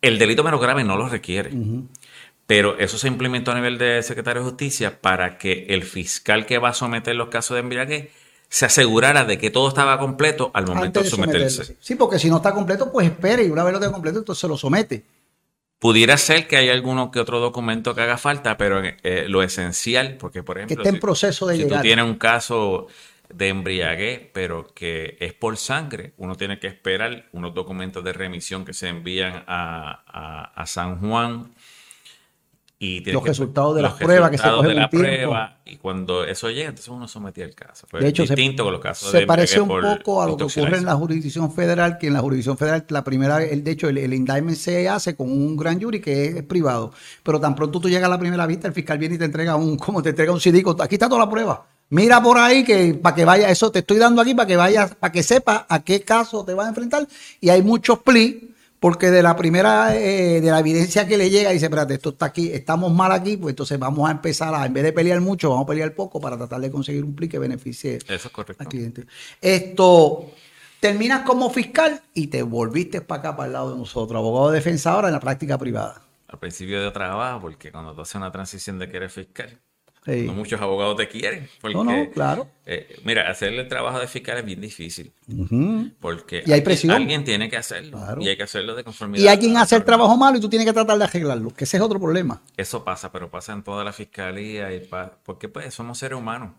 El 0.00 0.18
delito 0.18 0.42
menos 0.42 0.60
grave 0.60 0.82
no 0.84 0.96
lo 0.96 1.08
requiere. 1.08 1.52
Pero 2.46 2.78
eso 2.78 2.98
se 2.98 3.08
implementó 3.08 3.52
a 3.52 3.54
nivel 3.54 3.78
de 3.78 4.02
secretario 4.02 4.42
de 4.42 4.48
Justicia 4.48 5.00
para 5.00 5.38
que 5.38 5.66
el 5.68 5.84
fiscal 5.84 6.44
que 6.44 6.58
va 6.58 6.70
a 6.70 6.74
someter 6.74 7.14
los 7.14 7.28
casos 7.28 7.54
de 7.54 7.60
embriaguez 7.60 8.10
se 8.48 8.66
asegurara 8.66 9.24
de 9.24 9.38
que 9.38 9.50
todo 9.50 9.68
estaba 9.68 9.98
completo 9.98 10.50
al 10.52 10.66
momento 10.66 11.02
de, 11.02 11.08
someterse. 11.08 11.76
Sí, 11.80 11.94
porque 11.94 12.18
si 12.18 12.28
no 12.28 12.36
está 12.36 12.52
completo, 12.52 12.90
pues 12.92 13.06
espere 13.06 13.44
y 13.44 13.50
una 13.50 13.64
vez 13.64 13.72
lo 13.72 13.80
tenga 13.80 13.92
completo, 13.92 14.18
entonces 14.18 14.40
se 14.40 14.48
lo 14.48 14.58
somete. 14.58 15.04
Pudiera 15.78 16.16
ser 16.18 16.46
que 16.46 16.56
haya 16.56 16.72
alguno 16.72 17.10
que 17.10 17.18
otro 17.18 17.40
documento 17.40 17.94
que 17.94 18.02
haga 18.02 18.18
falta, 18.18 18.56
pero 18.58 18.82
eh, 18.84 19.24
lo 19.26 19.42
esencial, 19.42 20.16
porque 20.18 20.42
por 20.42 20.58
ejemplo, 20.58 20.76
que 20.76 20.82
esté 20.82 20.94
en 20.94 21.00
proceso 21.00 21.46
de 21.46 21.56
si 21.56 21.66
tú 21.66 21.74
tienes 21.80 22.04
un 22.04 22.16
caso 22.16 22.88
de 23.32 23.48
embriaguez, 23.48 24.30
pero 24.32 24.72
que 24.74 25.16
es 25.20 25.32
por 25.34 25.56
sangre, 25.56 26.12
uno 26.16 26.36
tiene 26.36 26.58
que 26.58 26.66
esperar 26.66 27.26
unos 27.32 27.54
documentos 27.54 28.04
de 28.04 28.12
remisión 28.12 28.64
que 28.64 28.74
se 28.74 28.88
envían 28.88 29.44
a, 29.46 30.52
a 30.54 30.66
San 30.66 31.00
Juan 31.00 31.52
y 32.82 33.00
los 33.12 33.22
resultados 33.22 33.76
de 33.76 33.82
las 33.82 33.92
pruebas 33.92 34.28
que 34.32 34.38
se 34.38 34.50
cogen 34.50 34.70
de 34.70 34.74
la 34.74 34.90
prueba 34.90 35.58
y 35.64 35.76
cuando 35.76 36.24
eso 36.24 36.50
llega 36.50 36.68
entonces 36.68 36.88
uno 36.88 37.06
sometía 37.06 37.44
el 37.44 37.54
caso. 37.54 37.86
De 37.92 38.08
hecho 38.08 38.24
distinto 38.24 38.64
se, 38.64 38.64
con 38.64 38.72
los 38.72 38.82
casos 38.82 39.10
se 39.12 39.24
parece 39.24 39.60
un 39.60 39.68
poco 39.68 40.20
a 40.20 40.26
lo 40.26 40.36
que 40.36 40.44
ocurre 40.44 40.78
en 40.78 40.86
la 40.86 40.96
jurisdicción 40.96 41.52
federal 41.52 41.96
que 41.96 42.08
en 42.08 42.14
la 42.14 42.20
jurisdicción 42.20 42.58
federal 42.58 42.84
la 42.88 43.04
primera 43.04 43.40
el 43.40 43.62
de 43.62 43.70
hecho 43.70 43.88
el, 43.88 43.98
el, 43.98 44.12
indictment 44.12 44.56
se 44.56 44.88
hace 44.88 45.14
con 45.14 45.30
un 45.30 45.56
gran 45.56 45.80
jury 45.80 46.00
que 46.00 46.24
es, 46.24 46.42
privado 46.42 46.92
pero 47.22 47.38
tan 47.38 47.54
pronto 47.54 47.78
tú 47.78 47.88
llegas 47.88 48.06
a 48.06 48.10
la 48.10 48.18
primera 48.18 48.46
vista 48.46 48.66
el 48.66 48.74
fiscal 48.74 48.98
viene 48.98 49.14
y 49.14 49.18
te 49.18 49.26
entrega 49.26 49.54
un 49.54 49.76
como 49.78 50.02
te 50.02 50.08
entrega 50.08 50.32
un 50.32 50.40
CD 50.40 50.64
aquí 50.80 50.96
está 50.96 51.08
toda 51.08 51.24
la 51.24 51.30
prueba 51.30 51.64
mira 51.92 52.22
por 52.22 52.38
ahí 52.38 52.64
que 52.64 52.94
para 52.94 53.14
que 53.14 53.24
vaya 53.26 53.50
eso 53.50 53.70
te 53.70 53.80
estoy 53.80 53.98
dando 53.98 54.22
aquí 54.22 54.34
para 54.34 54.46
que 54.46 54.56
vayas 54.56 54.94
para 54.94 55.12
que 55.12 55.22
sepa 55.22 55.66
a 55.68 55.84
qué 55.84 56.00
caso 56.02 56.42
te 56.42 56.54
vas 56.54 56.64
a 56.66 56.70
enfrentar 56.70 57.06
y 57.38 57.50
hay 57.50 57.60
muchos 57.60 57.98
plis 57.98 58.36
porque 58.80 59.12
de 59.12 59.22
la 59.22 59.36
primera, 59.36 59.94
eh, 59.94 60.40
de 60.40 60.50
la 60.50 60.58
evidencia 60.58 61.06
que 61.06 61.16
le 61.16 61.30
llega, 61.30 61.50
dice, 61.50 61.66
espérate, 61.66 61.94
esto 61.94 62.08
está 62.08 62.26
aquí, 62.26 62.50
estamos 62.50 62.92
mal 62.92 63.12
aquí, 63.12 63.36
pues 63.36 63.52
entonces 63.52 63.78
vamos 63.78 64.08
a 64.08 64.10
empezar 64.10 64.52
a, 64.52 64.66
en 64.66 64.72
vez 64.72 64.82
de 64.82 64.92
pelear 64.92 65.20
mucho, 65.20 65.50
vamos 65.50 65.62
a 65.62 65.66
pelear 65.68 65.94
poco 65.94 66.20
para 66.20 66.36
tratar 66.36 66.60
de 66.60 66.68
conseguir 66.68 67.04
un 67.04 67.14
pli 67.14 67.28
que 67.28 67.38
beneficie 67.38 68.00
al 68.08 68.66
cliente. 68.66 69.04
Esto, 69.40 70.32
terminas 70.80 71.22
como 71.22 71.48
fiscal 71.50 72.02
y 72.12 72.26
te 72.26 72.42
volviste 72.42 73.02
para 73.02 73.20
acá, 73.20 73.36
para 73.36 73.46
el 73.46 73.52
lado 73.52 73.70
de 73.70 73.78
nosotros, 73.78 74.18
abogado 74.18 74.50
de 74.50 74.56
defensa 74.56 74.90
ahora 74.90 75.06
en 75.06 75.14
la 75.14 75.20
práctica 75.20 75.56
privada. 75.56 76.02
Al 76.26 76.40
principio 76.40 76.82
de 76.82 76.90
trabajo, 76.90 77.40
porque 77.40 77.70
cuando 77.70 77.94
tú 77.94 78.00
haces 78.00 78.16
una 78.16 78.32
transición 78.32 78.80
de 78.80 78.88
que 78.88 78.96
eres 78.96 79.12
fiscal, 79.12 79.60
no 80.04 80.32
muchos 80.32 80.60
abogados 80.60 80.96
te 80.96 81.08
quieren. 81.08 81.48
Porque, 81.60 81.76
no, 81.76 81.84
no, 81.84 82.10
claro. 82.10 82.48
Eh, 82.66 83.00
mira, 83.04 83.30
hacer 83.30 83.52
el 83.52 83.68
trabajo 83.68 84.00
de 84.00 84.08
fiscal 84.08 84.38
es 84.38 84.44
bien 84.44 84.60
difícil. 84.60 85.12
Porque 86.00 86.42
y 86.44 86.52
hay 86.52 86.60
presión. 86.60 86.92
alguien 86.92 87.24
tiene 87.24 87.48
que 87.48 87.56
hacerlo. 87.56 87.98
Y 88.20 88.28
hay 88.28 88.36
que 88.36 88.42
hacerlo 88.42 88.74
de 88.74 88.84
conformidad. 88.84 89.24
Y 89.24 89.28
hay 89.28 89.38
quien 89.38 89.56
hace 89.56 89.76
el 89.76 89.84
trabajo 89.84 90.16
malo 90.16 90.38
y 90.38 90.40
tú 90.40 90.48
tienes 90.48 90.66
que 90.66 90.72
tratar 90.72 90.98
de 90.98 91.04
arreglarlo, 91.04 91.50
que 91.54 91.64
ese 91.64 91.76
es 91.76 91.82
otro 91.82 92.00
problema. 92.00 92.42
Eso 92.56 92.84
pasa, 92.84 93.12
pero 93.12 93.30
pasa 93.30 93.52
en 93.52 93.62
toda 93.62 93.84
la 93.84 93.92
fiscalía. 93.92 94.74
Y 94.74 94.88
porque 95.24 95.48
pues 95.48 95.72
somos 95.72 95.98
seres 95.98 96.18
humanos. 96.18 96.52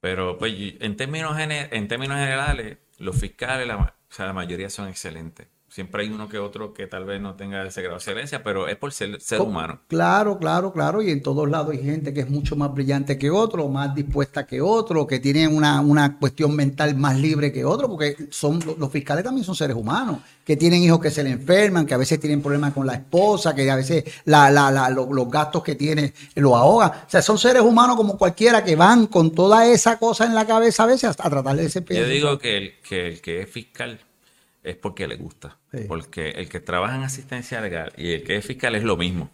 Pero 0.00 0.38
pues 0.38 0.54
en 0.80 0.96
términos, 0.96 1.36
en 1.38 1.88
términos 1.88 2.18
generales, 2.18 2.78
los 2.98 3.16
fiscales, 3.16 3.66
la, 3.66 3.76
o 3.76 3.92
sea, 4.08 4.26
la 4.26 4.32
mayoría 4.32 4.70
son 4.70 4.88
excelentes. 4.88 5.48
Siempre 5.78 6.02
hay 6.02 6.10
uno 6.10 6.28
que 6.28 6.40
otro 6.40 6.74
que 6.74 6.88
tal 6.88 7.04
vez 7.04 7.20
no 7.20 7.36
tenga 7.36 7.64
ese 7.64 7.82
grado 7.82 7.94
de 7.94 7.98
excelencia, 7.98 8.42
pero 8.42 8.66
es 8.66 8.74
por 8.74 8.92
ser 8.92 9.20
ser 9.20 9.40
humano. 9.40 9.78
Claro, 9.86 10.36
claro, 10.36 10.72
claro. 10.72 11.00
Y 11.02 11.12
en 11.12 11.22
todos 11.22 11.48
lados 11.48 11.70
hay 11.70 11.80
gente 11.80 12.12
que 12.12 12.18
es 12.18 12.28
mucho 12.28 12.56
más 12.56 12.74
brillante 12.74 13.16
que 13.16 13.30
otro, 13.30 13.68
más 13.68 13.94
dispuesta 13.94 14.44
que 14.44 14.60
otro, 14.60 15.06
que 15.06 15.20
tiene 15.20 15.46
una, 15.46 15.80
una 15.80 16.18
cuestión 16.18 16.56
mental 16.56 16.96
más 16.96 17.16
libre 17.16 17.52
que 17.52 17.64
otro, 17.64 17.88
porque 17.88 18.16
son 18.28 18.58
los 18.76 18.90
fiscales 18.90 19.22
también 19.22 19.44
son 19.44 19.54
seres 19.54 19.76
humanos, 19.76 20.18
que 20.44 20.56
tienen 20.56 20.82
hijos 20.82 20.98
que 20.98 21.12
se 21.12 21.22
le 21.22 21.30
enferman, 21.30 21.86
que 21.86 21.94
a 21.94 21.96
veces 21.96 22.18
tienen 22.18 22.42
problemas 22.42 22.72
con 22.72 22.84
la 22.84 22.94
esposa, 22.94 23.54
que 23.54 23.70
a 23.70 23.76
veces 23.76 24.02
la, 24.24 24.50
la, 24.50 24.72
la, 24.72 24.90
los, 24.90 25.30
gastos 25.30 25.62
que 25.62 25.76
tiene 25.76 26.12
lo 26.34 26.56
ahogan. 26.56 26.90
O 26.90 27.08
sea, 27.08 27.22
son 27.22 27.38
seres 27.38 27.62
humanos 27.62 27.94
como 27.94 28.18
cualquiera 28.18 28.64
que 28.64 28.74
van 28.74 29.06
con 29.06 29.30
toda 29.30 29.64
esa 29.64 29.96
cosa 29.96 30.26
en 30.26 30.34
la 30.34 30.44
cabeza 30.44 30.82
a 30.82 30.86
veces 30.86 31.04
a, 31.10 31.14
tratar 31.14 31.54
de 31.54 31.66
ese 31.66 31.84
Yo 31.88 32.08
digo 32.08 32.36
que 32.36 32.56
el, 32.56 32.72
que 32.80 33.06
el 33.06 33.20
que 33.20 33.42
es 33.42 33.48
fiscal 33.48 34.00
es 34.64 34.74
porque 34.74 35.06
le 35.06 35.14
gusta. 35.14 35.57
Porque 35.86 36.30
el 36.30 36.48
que 36.48 36.60
trabaja 36.60 36.96
en 36.96 37.02
asistencia 37.02 37.60
legal 37.60 37.92
y 37.96 38.12
el 38.12 38.22
que 38.24 38.36
es 38.36 38.46
fiscal 38.46 38.74
es 38.74 38.84
lo 38.84 38.96
mismo. 38.96 39.30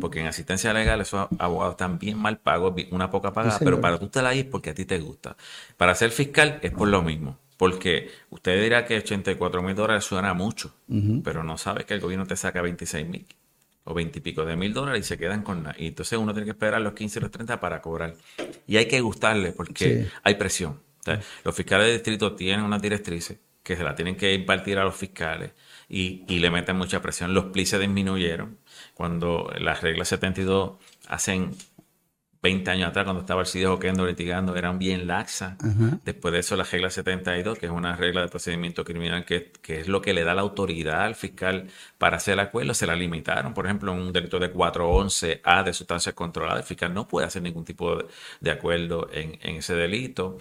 Porque 0.00 0.20
en 0.20 0.26
asistencia 0.26 0.72
legal 0.72 1.00
esos 1.00 1.28
abogados 1.38 1.74
están 1.74 1.98
bien 1.98 2.18
mal 2.18 2.38
pagos, 2.38 2.74
una 2.92 3.10
poca 3.10 3.32
pagada, 3.32 3.58
pero 3.58 3.80
para 3.80 3.98
tú 3.98 4.08
te 4.08 4.22
la 4.22 4.32
es 4.32 4.44
porque 4.44 4.70
a 4.70 4.74
ti 4.74 4.84
te 4.84 4.98
gusta. 5.00 5.36
Para 5.76 5.94
ser 5.94 6.10
fiscal 6.12 6.60
es 6.62 6.70
por 6.72 6.88
lo 6.88 7.02
mismo. 7.02 7.38
Porque 7.56 8.10
usted 8.30 8.62
dirá 8.62 8.84
que 8.84 8.98
84 8.98 9.62
mil 9.62 9.74
dólares 9.74 10.04
suena 10.04 10.34
mucho, 10.34 10.74
pero 11.24 11.42
no 11.42 11.58
sabe 11.58 11.84
que 11.84 11.94
el 11.94 12.00
gobierno 12.00 12.26
te 12.26 12.36
saca 12.36 12.62
26 12.62 13.06
mil 13.06 13.26
o 13.84 13.94
20 13.94 14.18
y 14.18 14.22
pico 14.22 14.44
de 14.44 14.56
mil 14.56 14.72
dólares 14.72 15.06
y 15.06 15.08
se 15.08 15.18
quedan 15.18 15.42
con 15.42 15.62
nada. 15.62 15.76
Y 15.78 15.88
entonces 15.88 16.18
uno 16.18 16.32
tiene 16.32 16.44
que 16.44 16.50
esperar 16.52 16.80
los 16.80 16.92
15 16.92 17.18
y 17.18 17.22
los 17.22 17.30
30 17.30 17.60
para 17.60 17.80
cobrar. 17.80 18.14
Y 18.66 18.76
hay 18.76 18.86
que 18.86 19.00
gustarle 19.00 19.52
porque 19.52 20.08
hay 20.22 20.34
presión. 20.34 20.80
los 21.44 21.54
fiscales 21.54 21.86
de 21.86 21.92
distrito 21.94 22.34
tienen 22.34 22.64
unas 22.64 22.82
directrices 22.82 23.38
que 23.62 23.76
se 23.76 23.82
la 23.82 23.94
tienen 23.94 24.16
que 24.16 24.32
impartir 24.32 24.78
a 24.78 24.84
los 24.84 24.94
fiscales 24.94 25.52
y, 25.88 26.24
le 26.38 26.50
meten 26.50 26.76
mucha 26.76 27.00
presión. 27.00 27.34
Los 27.34 27.46
plis 27.46 27.70
se 27.70 27.78
disminuyeron 27.78 28.58
cuando 28.94 29.50
las 29.58 29.82
reglas 29.82 30.08
72 30.08 30.74
hacen 31.08 31.52
20 32.42 32.70
años 32.70 32.88
atrás, 32.90 33.04
cuando 33.04 33.22
estaba 33.22 33.40
el 33.40 33.46
CIDE 33.46 33.66
Oquendo 33.66 34.06
litigando, 34.06 34.54
eran 34.54 34.78
bien 34.78 35.06
laxas. 35.06 35.56
Después 36.04 36.32
de 36.32 36.40
eso, 36.40 36.56
la 36.56 36.64
regla 36.64 36.90
72, 36.90 37.58
que 37.58 37.66
es 37.66 37.72
una 37.72 37.96
regla 37.96 38.20
de 38.20 38.28
procedimiento 38.28 38.84
criminal, 38.84 39.24
que, 39.24 39.52
es 39.66 39.88
lo 39.88 40.00
que 40.00 40.14
le 40.14 40.22
da 40.22 40.34
la 40.34 40.42
autoridad 40.42 41.02
al 41.02 41.16
fiscal 41.16 41.68
para 41.98 42.18
hacer 42.18 42.34
el 42.34 42.40
acuerdo, 42.40 42.72
se 42.74 42.86
la 42.86 42.94
limitaron. 42.94 43.52
Por 43.52 43.66
ejemplo, 43.66 43.92
un 43.92 44.12
delito 44.12 44.38
de 44.38 44.52
411A 44.52 45.64
de 45.64 45.72
sustancias 45.72 46.14
controladas, 46.14 46.60
el 46.60 46.66
fiscal 46.66 46.94
no 46.94 47.08
puede 47.08 47.26
hacer 47.26 47.42
ningún 47.42 47.64
tipo 47.64 47.96
de, 48.40 48.50
acuerdo 48.50 49.08
en, 49.12 49.38
en 49.42 49.56
ese 49.56 49.74
delito. 49.74 50.38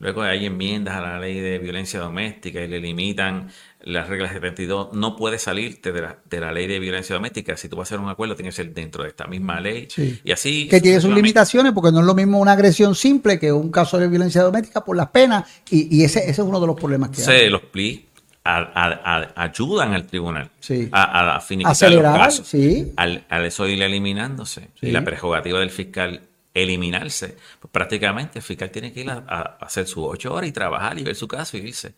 Luego 0.00 0.22
hay 0.22 0.46
enmiendas 0.46 0.94
a 0.96 1.00
la 1.00 1.18
ley 1.18 1.40
de 1.40 1.58
violencia 1.58 1.98
doméstica 1.98 2.60
y 2.62 2.68
le 2.68 2.78
limitan 2.78 3.48
las 3.82 4.08
reglas 4.08 4.32
72. 4.32 4.92
No 4.92 5.16
puedes 5.16 5.42
salirte 5.42 5.90
de 5.90 6.02
la, 6.02 6.18
de 6.30 6.40
la 6.40 6.52
ley 6.52 6.68
de 6.68 6.78
violencia 6.78 7.16
doméstica. 7.16 7.56
Si 7.56 7.68
tú 7.68 7.74
vas 7.76 7.88
a 7.90 7.94
hacer 7.94 8.04
un 8.04 8.08
acuerdo, 8.08 8.36
tiene 8.36 8.50
que 8.50 8.54
ser 8.56 8.72
dentro 8.72 9.02
de 9.02 9.08
esta 9.08 9.26
misma 9.26 9.60
ley. 9.60 9.88
Y 10.22 10.30
así. 10.30 10.68
Que 10.68 10.80
tiene 10.80 11.00
sus 11.00 11.12
limitaciones, 11.12 11.72
porque 11.72 11.90
no 11.90 11.98
es 12.00 12.06
lo 12.06 12.14
mismo 12.14 12.38
una 12.38 12.52
agresión 12.52 12.94
simple 12.94 13.40
que 13.40 13.50
un 13.52 13.72
caso 13.72 13.98
de 13.98 14.06
violencia 14.06 14.42
doméstica 14.42 14.84
por 14.84 14.96
las 14.96 15.08
penas. 15.08 15.44
Y, 15.70 16.04
ese, 16.04 16.20
ese, 16.20 16.30
es 16.30 16.38
uno 16.38 16.60
de 16.60 16.66
los 16.68 16.76
problemas 16.76 17.10
que 17.10 17.16
sí, 17.20 17.48
los 17.50 17.62
plis 17.62 18.02
ayudan 18.44 19.92
al 19.94 20.06
tribunal 20.06 20.50
Sí. 20.60 20.88
a, 20.92 21.36
a 21.36 21.40
finiquitar 21.40 21.72
Acelerar, 21.72 22.16
los 22.18 22.40
casos. 22.40 22.54
Al, 22.96 23.24
al 23.28 23.44
eso 23.44 23.66
ir 23.66 23.82
eliminándose 23.82 24.68
Sí. 24.80 24.86
y 24.86 24.90
la 24.90 25.04
prerrogativa 25.04 25.58
del 25.60 25.70
fiscal 25.70 26.22
eliminarse, 26.54 27.36
pues 27.60 27.70
prácticamente 27.70 28.38
el 28.38 28.42
fiscal 28.42 28.70
tiene 28.70 28.92
que 28.92 29.00
ir 29.00 29.10
a, 29.10 29.58
hacer 29.60 29.86
sus 29.86 30.04
ocho 30.06 30.34
horas 30.34 30.48
y 30.48 30.52
trabajar 30.52 30.98
y 30.98 31.04
ver 31.04 31.14
su 31.14 31.28
caso 31.28 31.56
y 31.56 31.60
irse. 31.60 31.94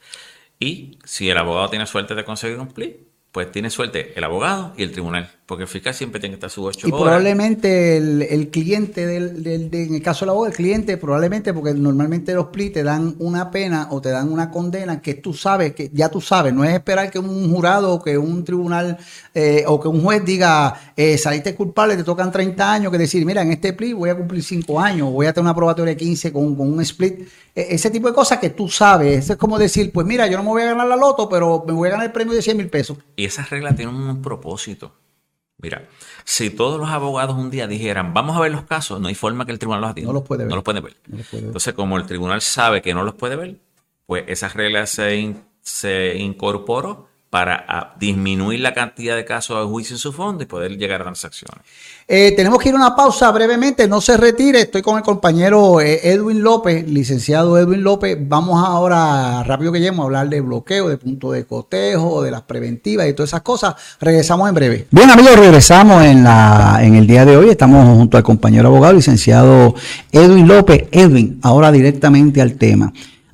Y 0.58 0.98
si 1.04 1.30
el 1.30 1.38
abogado 1.38 1.70
tiene 1.70 1.86
suerte 1.86 2.14
de 2.14 2.24
conseguir 2.24 2.58
un 2.58 2.68
plea, 2.68 2.90
pues 3.32 3.52
tiene 3.52 3.70
suerte 3.70 4.12
el 4.16 4.24
abogado 4.24 4.72
y 4.76 4.82
el 4.82 4.90
tribunal, 4.90 5.30
porque 5.46 5.62
el 5.62 5.68
fiscal 5.68 5.94
siempre 5.94 6.18
tiene 6.20 6.32
que 6.32 6.36
estar 6.38 6.50
sus 6.50 6.66
ocho 6.66 6.88
Y 6.88 6.90
horas. 6.90 7.02
probablemente 7.02 7.96
el, 7.96 8.22
el 8.22 8.48
cliente, 8.48 9.06
del, 9.06 9.42
del- 9.44 9.70
de- 9.70 9.84
en 9.84 9.94
el 9.94 10.02
caso 10.02 10.24
del 10.24 10.30
abogado, 10.30 10.50
el 10.50 10.56
cliente 10.56 10.96
probablemente, 10.96 11.54
porque 11.54 11.72
normalmente 11.74 12.34
los 12.34 12.46
PLI 12.46 12.70
te 12.70 12.82
dan 12.82 13.14
una 13.20 13.50
pena 13.52 13.86
o 13.92 14.00
te 14.00 14.08
dan 14.10 14.32
una 14.32 14.50
condena 14.50 15.00
que 15.00 15.14
tú 15.14 15.32
sabes, 15.32 15.74
que 15.74 15.90
ya 15.92 16.08
tú 16.08 16.20
sabes, 16.20 16.52
no 16.52 16.64
es 16.64 16.72
esperar 16.74 17.08
que 17.10 17.20
un 17.20 17.54
jurado 17.54 17.92
o 17.94 18.02
que 18.02 18.18
un 18.18 18.42
tribunal 18.44 18.98
eh, 19.32 19.62
o 19.68 19.80
que 19.80 19.86
un 19.86 20.02
juez 20.02 20.24
diga, 20.24 20.92
eh, 20.96 21.16
saliste 21.16 21.54
culpable, 21.54 21.96
te 21.96 22.02
tocan 22.02 22.32
30 22.32 22.72
años, 22.72 22.90
que 22.90 22.98
decir, 22.98 23.24
mira, 23.24 23.42
en 23.42 23.52
este 23.52 23.72
PLI 23.74 23.92
voy 23.92 24.10
a 24.10 24.16
cumplir 24.16 24.42
5 24.42 24.80
años, 24.80 25.12
voy 25.12 25.26
a 25.26 25.32
tener 25.32 25.44
una 25.44 25.54
probatoria 25.54 25.94
de 25.94 25.96
15 25.96 26.32
con, 26.32 26.56
con 26.56 26.72
un 26.72 26.80
split. 26.80 27.28
E- 27.54 27.68
ese 27.74 27.90
tipo 27.90 28.08
de 28.08 28.14
cosas 28.14 28.38
que 28.38 28.50
tú 28.50 28.68
sabes, 28.68 29.18
eso 29.24 29.32
es 29.34 29.38
como 29.38 29.56
decir, 29.58 29.92
pues 29.92 30.04
mira, 30.06 30.26
yo 30.26 30.36
no 30.36 30.42
me 30.42 30.48
voy 30.50 30.62
a 30.62 30.66
ganar 30.66 30.86
la 30.88 30.96
loto, 30.96 31.28
pero 31.28 31.64
me 31.66 31.72
voy 31.72 31.88
a 31.88 31.92
ganar 31.92 32.06
el 32.06 32.12
premio 32.12 32.34
de 32.34 32.42
100 32.42 32.56
mil 32.56 32.68
pesos. 32.68 32.98
Y 33.20 33.26
esas 33.26 33.50
reglas 33.50 33.76
tienen 33.76 33.94
un 33.94 34.22
propósito. 34.22 34.94
Mira, 35.58 35.86
si 36.24 36.48
todos 36.48 36.80
los 36.80 36.88
abogados 36.88 37.36
un 37.36 37.50
día 37.50 37.66
dijeran, 37.66 38.14
vamos 38.14 38.34
a 38.34 38.40
ver 38.40 38.50
los 38.50 38.62
casos, 38.62 38.98
no 38.98 39.08
hay 39.08 39.14
forma 39.14 39.44
que 39.44 39.52
el 39.52 39.58
tribunal 39.58 39.82
los 39.82 39.90
atienda. 39.90 40.08
No 40.10 40.18
los 40.20 40.26
puede 40.26 40.44
ver. 40.44 40.48
No 40.48 40.54
los 40.56 40.64
puede 40.64 40.80
ver. 40.80 40.96
No 41.06 41.18
los 41.18 41.26
puede 41.26 41.42
ver. 41.42 41.48
Entonces, 41.48 41.74
como 41.74 41.98
el 41.98 42.06
tribunal 42.06 42.40
sabe 42.40 42.80
que 42.80 42.94
no 42.94 43.02
los 43.02 43.12
puede 43.14 43.36
ver, 43.36 43.56
pues 44.06 44.24
esas 44.28 44.54
reglas 44.54 44.88
se, 44.88 45.16
in- 45.18 45.44
se 45.60 46.16
incorporó 46.16 47.09
para 47.30 47.64
ah, 47.68 47.94
disminuir 47.98 48.58
la 48.58 48.74
cantidad 48.74 49.14
de 49.14 49.24
casos 49.24 49.56
a 49.56 49.64
juicio 49.64 49.94
en 49.94 49.98
su 49.98 50.12
fondo 50.12 50.42
y 50.42 50.46
poder 50.46 50.76
llegar 50.76 51.00
a 51.00 51.04
transacciones. 51.04 51.64
Eh, 52.08 52.32
tenemos 52.36 52.58
que 52.58 52.70
ir 52.70 52.74
a 52.74 52.78
una 52.78 52.96
pausa 52.96 53.30
brevemente, 53.30 53.86
no 53.86 54.00
se 54.00 54.16
retire. 54.16 54.62
Estoy 54.62 54.82
con 54.82 54.96
el 54.96 55.04
compañero 55.04 55.80
eh, 55.80 56.00
Edwin 56.02 56.42
López, 56.42 56.88
licenciado 56.88 57.56
Edwin 57.56 57.84
López. 57.84 58.18
Vamos 58.20 58.60
ahora, 58.66 59.44
rápido 59.44 59.70
que 59.70 59.78
lleguemos, 59.78 60.02
a 60.02 60.06
hablar 60.06 60.28
de 60.28 60.40
bloqueo, 60.40 60.88
de 60.88 60.98
punto 60.98 61.30
de 61.30 61.46
cotejo, 61.46 62.20
de 62.20 62.32
las 62.32 62.42
preventivas 62.42 63.06
y 63.06 63.12
todas 63.12 63.30
esas 63.30 63.42
cosas. 63.42 63.76
Regresamos 64.00 64.48
en 64.48 64.54
breve. 64.56 64.86
Bien, 64.90 65.08
amigos, 65.08 65.36
regresamos 65.36 66.04
en, 66.04 66.24
la, 66.24 66.80
en 66.82 66.96
el 66.96 67.06
día 67.06 67.24
de 67.24 67.36
hoy. 67.36 67.48
Estamos 67.48 67.96
junto 67.96 68.16
al 68.16 68.24
compañero 68.24 68.66
abogado, 68.66 68.94
licenciado 68.94 69.76
Edwin 70.10 70.48
López. 70.48 70.88
Edwin, 70.90 71.38
ahora 71.44 71.70
directamente 71.70 72.42
al 72.42 72.54
tema. 72.54 72.92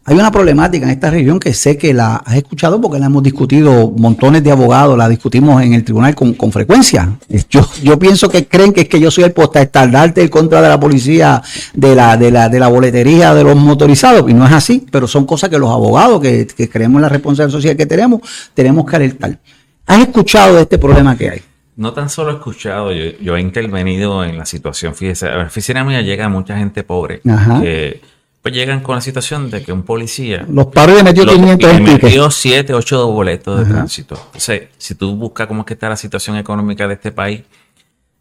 Hay 0.08 0.14
una 0.14 0.30
problemática 0.30 0.86
en 0.86 0.92
esta 0.92 1.10
región 1.10 1.40
que 1.40 1.52
sé 1.52 1.76
que 1.76 1.92
la 1.92 2.16
has 2.18 2.36
escuchado 2.36 2.80
porque 2.80 3.00
la 3.00 3.06
hemos 3.06 3.24
discutido 3.24 3.90
montones 3.90 4.44
de 4.44 4.52
abogados, 4.52 4.96
la 4.96 5.08
discutimos 5.08 5.60
en 5.60 5.74
el 5.74 5.82
tribunal 5.82 6.14
con, 6.14 6.34
con 6.34 6.52
frecuencia. 6.52 7.18
Yo, 7.50 7.68
yo 7.82 7.98
pienso 7.98 8.28
que 8.28 8.46
creen 8.46 8.72
que 8.72 8.82
es 8.82 8.88
que 8.88 9.00
yo 9.00 9.10
soy 9.10 9.24
el 9.24 9.32
postestandarte 9.32 10.22
en 10.22 10.28
contra 10.28 10.62
de 10.62 10.68
la 10.68 10.78
policía, 10.78 11.42
de 11.74 11.96
la, 11.96 12.16
de 12.16 12.30
la, 12.30 12.48
de 12.48 12.60
la 12.60 12.68
boletería 12.68 13.34
de 13.34 13.42
los 13.42 13.56
motorizados, 13.56 14.30
y 14.30 14.34
no 14.34 14.46
es 14.46 14.52
así, 14.52 14.86
pero 14.92 15.08
son 15.08 15.26
cosas 15.26 15.50
que 15.50 15.58
los 15.58 15.70
abogados 15.70 16.20
que, 16.20 16.46
que 16.46 16.68
creemos 16.68 17.00
en 17.00 17.02
la 17.02 17.08
responsabilidad 17.08 17.58
social 17.58 17.76
que 17.76 17.86
tenemos, 17.86 18.20
tenemos 18.54 18.86
que 18.86 18.94
alertar. 18.94 19.40
¿Has 19.86 20.02
escuchado 20.02 20.54
de 20.54 20.62
este 20.62 20.78
problema 20.78 21.16
que 21.16 21.30
hay? 21.30 21.42
No 21.74 21.92
tan 21.92 22.08
solo 22.08 22.30
he 22.30 22.34
escuchado, 22.34 22.92
yo, 22.92 23.18
yo 23.20 23.36
he 23.36 23.40
intervenido 23.40 24.24
en 24.24 24.38
la 24.38 24.46
situación. 24.46 24.94
Fíjese, 24.94 25.26
a 25.26 25.36
la 25.36 25.46
oficina 25.46 25.82
mía 25.82 26.00
llega 26.00 26.28
mucha 26.28 26.56
gente 26.56 26.84
pobre 26.84 27.20
Ajá. 27.28 27.60
que 27.60 28.00
pues 28.46 28.54
llegan 28.54 28.80
con 28.80 28.94
la 28.94 29.00
situación 29.00 29.50
de 29.50 29.60
que 29.64 29.72
un 29.72 29.82
policía 29.82 30.46
Los 30.48 30.66
paros 30.66 30.96
le 30.96 31.02
metió 31.02 31.24
Lo- 31.24 31.32
500 31.32 31.72
y 31.72 31.76
en 31.76 31.82
me 31.82 31.92
pique. 31.94 32.06
metió 32.06 32.30
7, 32.30 32.74
8 32.74 33.08
boletos 33.10 33.58
de 33.58 33.64
tránsito. 33.72 34.14
Entonces, 34.26 34.68
si 34.78 34.94
tú 34.94 35.16
buscas 35.16 35.48
cómo 35.48 35.62
es 35.62 35.66
que 35.66 35.74
está 35.74 35.88
la 35.88 35.96
situación 35.96 36.36
económica 36.36 36.86
de 36.86 36.94
este 36.94 37.10
país, 37.10 37.42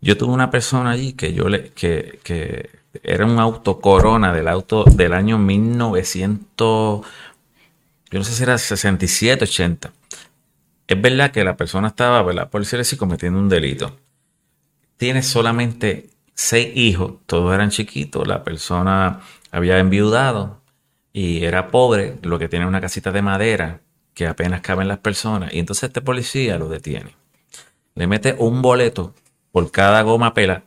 yo 0.02 0.18
tuve 0.18 0.34
una 0.34 0.50
persona 0.50 0.90
allí 0.92 1.14
que 1.14 1.32
yo 1.34 1.48
le, 1.48 1.70
que, 1.74 2.20
que 2.24 2.70
era 3.04 3.24
un 3.26 3.38
auto 3.38 3.80
Corona 3.80 4.34
del 4.34 4.48
auto 4.48 4.84
del 4.86 5.14
año 5.14 5.38
1900, 5.38 7.06
yo 8.12 8.20
no 8.20 8.24
sé 8.24 8.32
si 8.34 8.42
era 8.44 8.58
67, 8.58 9.44
80. 9.44 9.92
Es 10.88 11.02
verdad 11.02 11.30
que 11.32 11.44
la 11.44 11.56
persona 11.56 11.90
estaba, 11.90 12.24
¿verdad? 12.24 12.50
Por 12.50 12.62
decirlo 12.62 12.82
así, 12.82 12.98
cometiendo 12.98 13.38
un 13.38 13.50
delito. 13.50 13.96
Tiene 14.98 15.22
solamente 15.24 16.10
seis 16.34 16.70
hijos, 16.76 17.14
todos 17.28 17.54
eran 17.54 17.70
chiquitos, 17.70 18.28
la 18.28 18.44
persona 18.44 19.20
había 19.56 19.80
enviudado 19.80 20.62
y 21.14 21.46
era 21.46 21.70
pobre, 21.70 22.18
lo 22.24 22.38
que 22.38 22.50
tiene 22.50 22.66
una 22.66 22.82
casita 22.82 23.14
de 23.14 23.22
madera 23.22 23.80
que 24.14 24.28
apenas 24.28 24.60
caben 24.60 24.90
las 24.90 24.98
personas. 25.00 25.54
Y 25.54 25.60
entonces 25.60 25.84
este 25.86 26.02
policía 26.02 26.58
lo 26.58 26.68
detiene. 26.68 27.16
Le 27.96 28.06
mete 28.06 28.36
un 28.38 28.62
boleto 28.62 29.14
por 29.54 29.72
cada 29.72 30.02
goma 30.02 30.34
pela, 30.34 30.64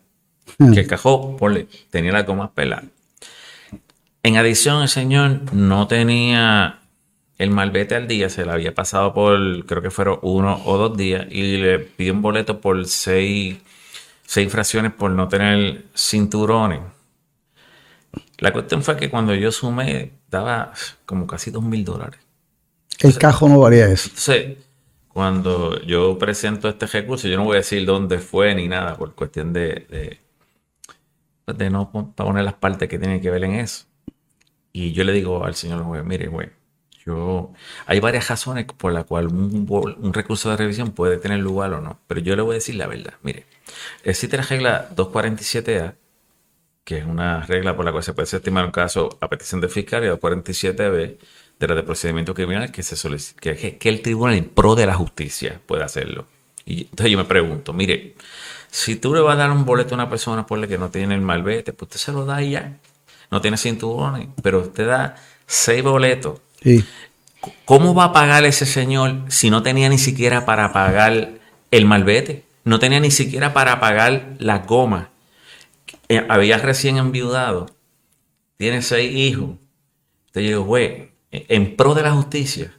que 0.56 0.80
el 0.80 0.86
cajón 0.86 1.36
ponle, 1.36 1.68
tenía 1.90 2.12
las 2.12 2.24
gomas 2.24 2.50
peladas. 2.54 2.86
En 4.22 4.38
adición, 4.38 4.80
el 4.80 4.88
señor 4.88 5.52
no 5.52 5.86
tenía 5.86 6.78
el 7.36 7.50
malvete 7.50 7.94
al 7.94 8.08
día, 8.08 8.30
se 8.30 8.46
le 8.46 8.52
había 8.52 8.74
pasado 8.74 9.12
por, 9.12 9.66
creo 9.66 9.82
que 9.82 9.90
fueron 9.90 10.18
uno 10.22 10.62
o 10.64 10.78
dos 10.78 10.96
días, 10.96 11.26
y 11.30 11.58
le 11.58 11.78
pidió 11.78 12.14
un 12.14 12.22
boleto 12.22 12.62
por 12.62 12.86
seis, 12.86 13.58
seis 14.24 14.50
fracciones 14.50 14.92
por 14.92 15.10
no 15.10 15.28
tener 15.28 15.84
cinturones. 15.94 16.80
La 18.38 18.52
cuestión 18.52 18.82
fue 18.82 18.96
que 18.96 19.10
cuando 19.10 19.34
yo 19.34 19.50
sumé, 19.52 20.12
daba 20.30 20.72
como 21.06 21.26
casi 21.26 21.50
dos 21.50 21.62
mil 21.62 21.84
dólares. 21.84 22.20
El 23.00 23.18
cajo 23.18 23.48
no 23.48 23.60
varía 23.60 23.86
eso. 23.88 24.08
Entonces, 24.08 24.58
cuando 25.08 25.80
yo 25.82 26.18
presento 26.18 26.68
este 26.68 26.86
recurso, 26.86 27.28
yo 27.28 27.36
no 27.36 27.44
voy 27.44 27.54
a 27.56 27.58
decir 27.58 27.84
dónde 27.86 28.18
fue 28.18 28.54
ni 28.54 28.68
nada, 28.68 28.96
por 28.96 29.14
cuestión 29.14 29.52
de, 29.52 29.86
de, 29.90 30.20
pues, 31.44 31.58
de 31.58 31.70
no 31.70 31.90
pon- 31.90 32.12
poner 32.12 32.44
las 32.44 32.54
partes 32.54 32.88
que 32.88 32.98
tienen 32.98 33.20
que 33.20 33.30
ver 33.30 33.44
en 33.44 33.54
eso. 33.54 33.86
Y 34.72 34.92
yo 34.92 35.04
le 35.04 35.12
digo 35.12 35.44
al 35.44 35.54
señor 35.54 35.82
juez, 35.84 36.04
mire, 36.04 36.28
güey, 36.28 36.50
yo, 37.06 37.52
hay 37.86 38.00
varias 38.00 38.28
razones 38.28 38.66
por 38.66 38.92
las 38.92 39.04
cuales 39.06 39.32
un, 39.32 39.66
un 39.70 40.14
recurso 40.14 40.50
de 40.50 40.56
revisión 40.58 40.92
puede 40.92 41.18
tener 41.18 41.40
lugar 41.40 41.72
o 41.74 41.80
no, 41.80 42.00
pero 42.06 42.20
yo 42.20 42.36
le 42.36 42.42
voy 42.42 42.52
a 42.52 42.56
decir 42.56 42.76
la 42.76 42.86
verdad. 42.86 43.14
Mire, 43.22 43.46
existe 44.04 44.36
la 44.36 44.44
regla 44.44 44.90
247A, 44.94 45.96
que 46.88 46.96
es 46.96 47.04
una 47.04 47.42
regla 47.44 47.76
por 47.76 47.84
la 47.84 47.92
cual 47.92 48.02
se 48.02 48.14
puede 48.14 48.34
estimar 48.34 48.64
un 48.64 48.70
caso 48.70 49.18
a 49.20 49.28
petición 49.28 49.60
del 49.60 49.68
fiscal, 49.68 50.02
y 50.02 50.08
247B 50.08 51.18
de 51.60 51.68
la 51.68 51.74
de 51.74 51.82
procedimiento 51.82 52.32
criminal 52.32 52.72
que 52.72 52.82
se 52.82 52.96
que, 53.38 53.76
que- 53.78 53.88
el 53.90 54.00
tribunal 54.00 54.36
en 54.36 54.46
pro 54.46 54.74
de 54.74 54.86
la 54.86 54.94
justicia 54.94 55.60
puede 55.66 55.84
hacerlo. 55.84 56.24
Y 56.64 56.84
entonces 56.84 57.10
yo 57.12 57.18
me 57.18 57.26
pregunto, 57.26 57.74
mire, 57.74 58.14
si 58.70 58.96
tú 58.96 59.12
le 59.14 59.20
vas 59.20 59.34
a 59.34 59.40
dar 59.40 59.50
un 59.50 59.66
boleto 59.66 59.94
a 59.94 59.96
una 59.96 60.08
persona 60.08 60.46
por 60.46 60.58
la 60.58 60.66
que 60.66 60.78
no 60.78 60.88
tiene 60.88 61.14
el 61.14 61.20
malvete, 61.20 61.74
pues 61.74 61.88
usted 61.88 62.00
se 62.00 62.12
lo 62.12 62.24
da 62.24 62.42
y 62.42 62.52
ya. 62.52 62.78
No 63.30 63.42
tiene 63.42 63.58
cinturones, 63.58 64.28
pero 64.42 64.60
usted 64.60 64.86
da 64.86 65.16
seis 65.46 65.82
boletos. 65.82 66.40
Sí. 66.62 66.82
¿Cómo 67.66 67.94
va 67.94 68.04
a 68.04 68.12
pagar 68.14 68.46
ese 68.46 68.64
señor 68.64 69.24
si 69.28 69.50
no 69.50 69.62
tenía 69.62 69.90
ni 69.90 69.98
siquiera 69.98 70.46
para 70.46 70.72
pagar 70.72 71.32
el 71.70 71.84
malvete? 71.84 72.44
No 72.64 72.78
tenía 72.78 72.98
ni 72.98 73.10
siquiera 73.10 73.52
para 73.52 73.78
pagar 73.78 74.36
las 74.38 74.66
gomas. 74.66 75.08
Eh, 76.08 76.24
había 76.28 76.58
recién 76.58 76.96
enviudado. 76.96 77.66
Tiene 78.56 78.82
seis 78.82 79.14
hijos. 79.14 79.50
Entonces 80.26 80.42
yo 80.42 80.48
digo, 80.58 80.62
güey, 80.64 81.10
en 81.30 81.76
pro 81.76 81.94
de 81.94 82.02
la 82.02 82.12
justicia, 82.12 82.74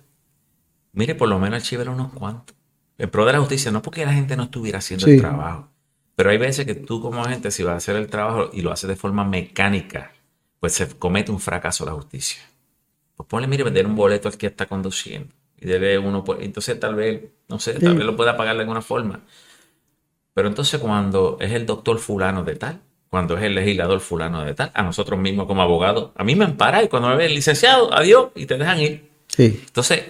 mire, 0.93 1.15
por 1.15 1.29
lo 1.29 1.39
menos 1.39 1.61
archívelo 1.61 1.91
unos 1.91 2.11
cuantos. 2.13 2.55
En 2.97 3.09
pro 3.09 3.25
de 3.25 3.33
la 3.33 3.39
justicia, 3.39 3.71
no 3.71 3.81
porque 3.81 4.05
la 4.05 4.13
gente 4.13 4.35
no 4.35 4.43
estuviera 4.43 4.79
haciendo 4.79 5.05
Sí. 5.05 5.13
el 5.13 5.21
trabajo. 5.21 5.69
Pero 6.15 6.31
hay 6.31 6.37
veces 6.37 6.65
que 6.65 6.75
tú 6.75 7.01
como 7.01 7.21
agente, 7.23 7.49
si 7.49 7.63
vas 7.63 7.73
a 7.73 7.77
hacer 7.77 7.95
el 7.95 8.07
trabajo 8.07 8.49
y 8.51 8.61
lo 8.61 8.71
haces 8.71 8.89
de 8.89 8.95
forma 8.97 9.23
mecánica, 9.23 10.11
pues 10.59 10.73
se 10.73 10.87
comete 10.99 11.31
un 11.31 11.39
fracaso 11.39 11.85
la 11.85 11.93
justicia. 11.93 12.41
Pues 13.15 13.27
ponle, 13.29 13.47
mire, 13.47 13.63
vender 13.63 13.85
un 13.85 13.95
boleto 13.95 14.27
al 14.27 14.37
que 14.37 14.47
está 14.47 14.65
conduciendo. 14.65 15.33
Y 15.57 15.65
debe 15.65 15.97
uno, 15.97 16.23
por- 16.25 16.41
entonces 16.43 16.77
tal 16.79 16.95
vez, 16.95 17.23
no 17.47 17.59
sé, 17.59 17.73
tal 17.79 17.95
vez 17.95 18.05
lo 18.05 18.15
pueda 18.17 18.35
pagar 18.35 18.55
de 18.55 18.61
alguna 18.61 18.81
forma. 18.81 19.21
Pero 20.33 20.47
entonces 20.49 20.79
cuando 20.79 21.37
es 21.39 21.51
el 21.53 21.65
doctor 21.65 21.99
fulano 21.99 22.43
de 22.43 22.55
tal, 22.55 22.81
cuando 23.10 23.38
es 23.38 23.43
el 23.43 23.56
legislador 23.56 24.00
fulano 24.00 24.43
de 24.43 24.54
tal, 24.54 24.72
a 24.74 24.84
nosotros 24.84 25.19
mismos 25.19 25.48
como 25.48 25.62
abogados, 25.62 26.12
a 26.15 26.24
mí 26.24 26.36
me 26.36 26.45
ampara 26.45 26.84
y 26.84 26.88
cuando 26.88 27.10
me 27.10 27.15
ve 27.15 27.26
el 27.26 27.34
licenciado, 27.36 27.91
adiós, 27.93 28.30
y 28.36 28.45
te 28.45 28.58
dejan 28.58 28.80
ir. 28.80 29.10
Sí. 29.28 29.62
Entonces, 29.65 30.04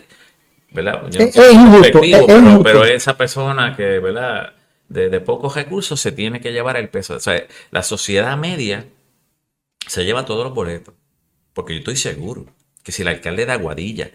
¿verdad? 0.72 1.04
Yo 1.10 1.20
Es- 1.22 1.36
injusto, 1.36 1.82
despectivo, 1.82 2.04
es- 2.18 2.22
es 2.22 2.26
pero, 2.28 2.40
injusto. 2.40 2.64
pero 2.64 2.86
esa 2.86 3.18
persona 3.18 3.76
que, 3.76 4.00
¿verdad? 4.00 4.54
De, 4.90 5.10
de 5.10 5.20
pocos 5.22 5.56
recursos 5.56 6.00
se 6.02 6.12
tiene 6.12 6.42
que 6.42 6.52
llevar 6.52 6.76
el 6.78 6.90
peso. 6.90 7.16
O 7.16 7.20
sea, 7.20 7.42
la 7.72 7.84
sociedad 7.84 8.36
media 8.38 8.88
se 9.88 10.04
lleva 10.04 10.26
todos 10.26 10.44
los 10.44 10.54
boletos. 10.54 10.94
Porque 11.54 11.74
yo 11.74 11.80
estoy 11.80 11.96
seguro 11.96 12.46
que 12.84 12.92
si 12.92 13.02
el 13.04 13.08
alcalde 13.10 13.46
de 13.46 13.52
Aguadilla 13.52 14.12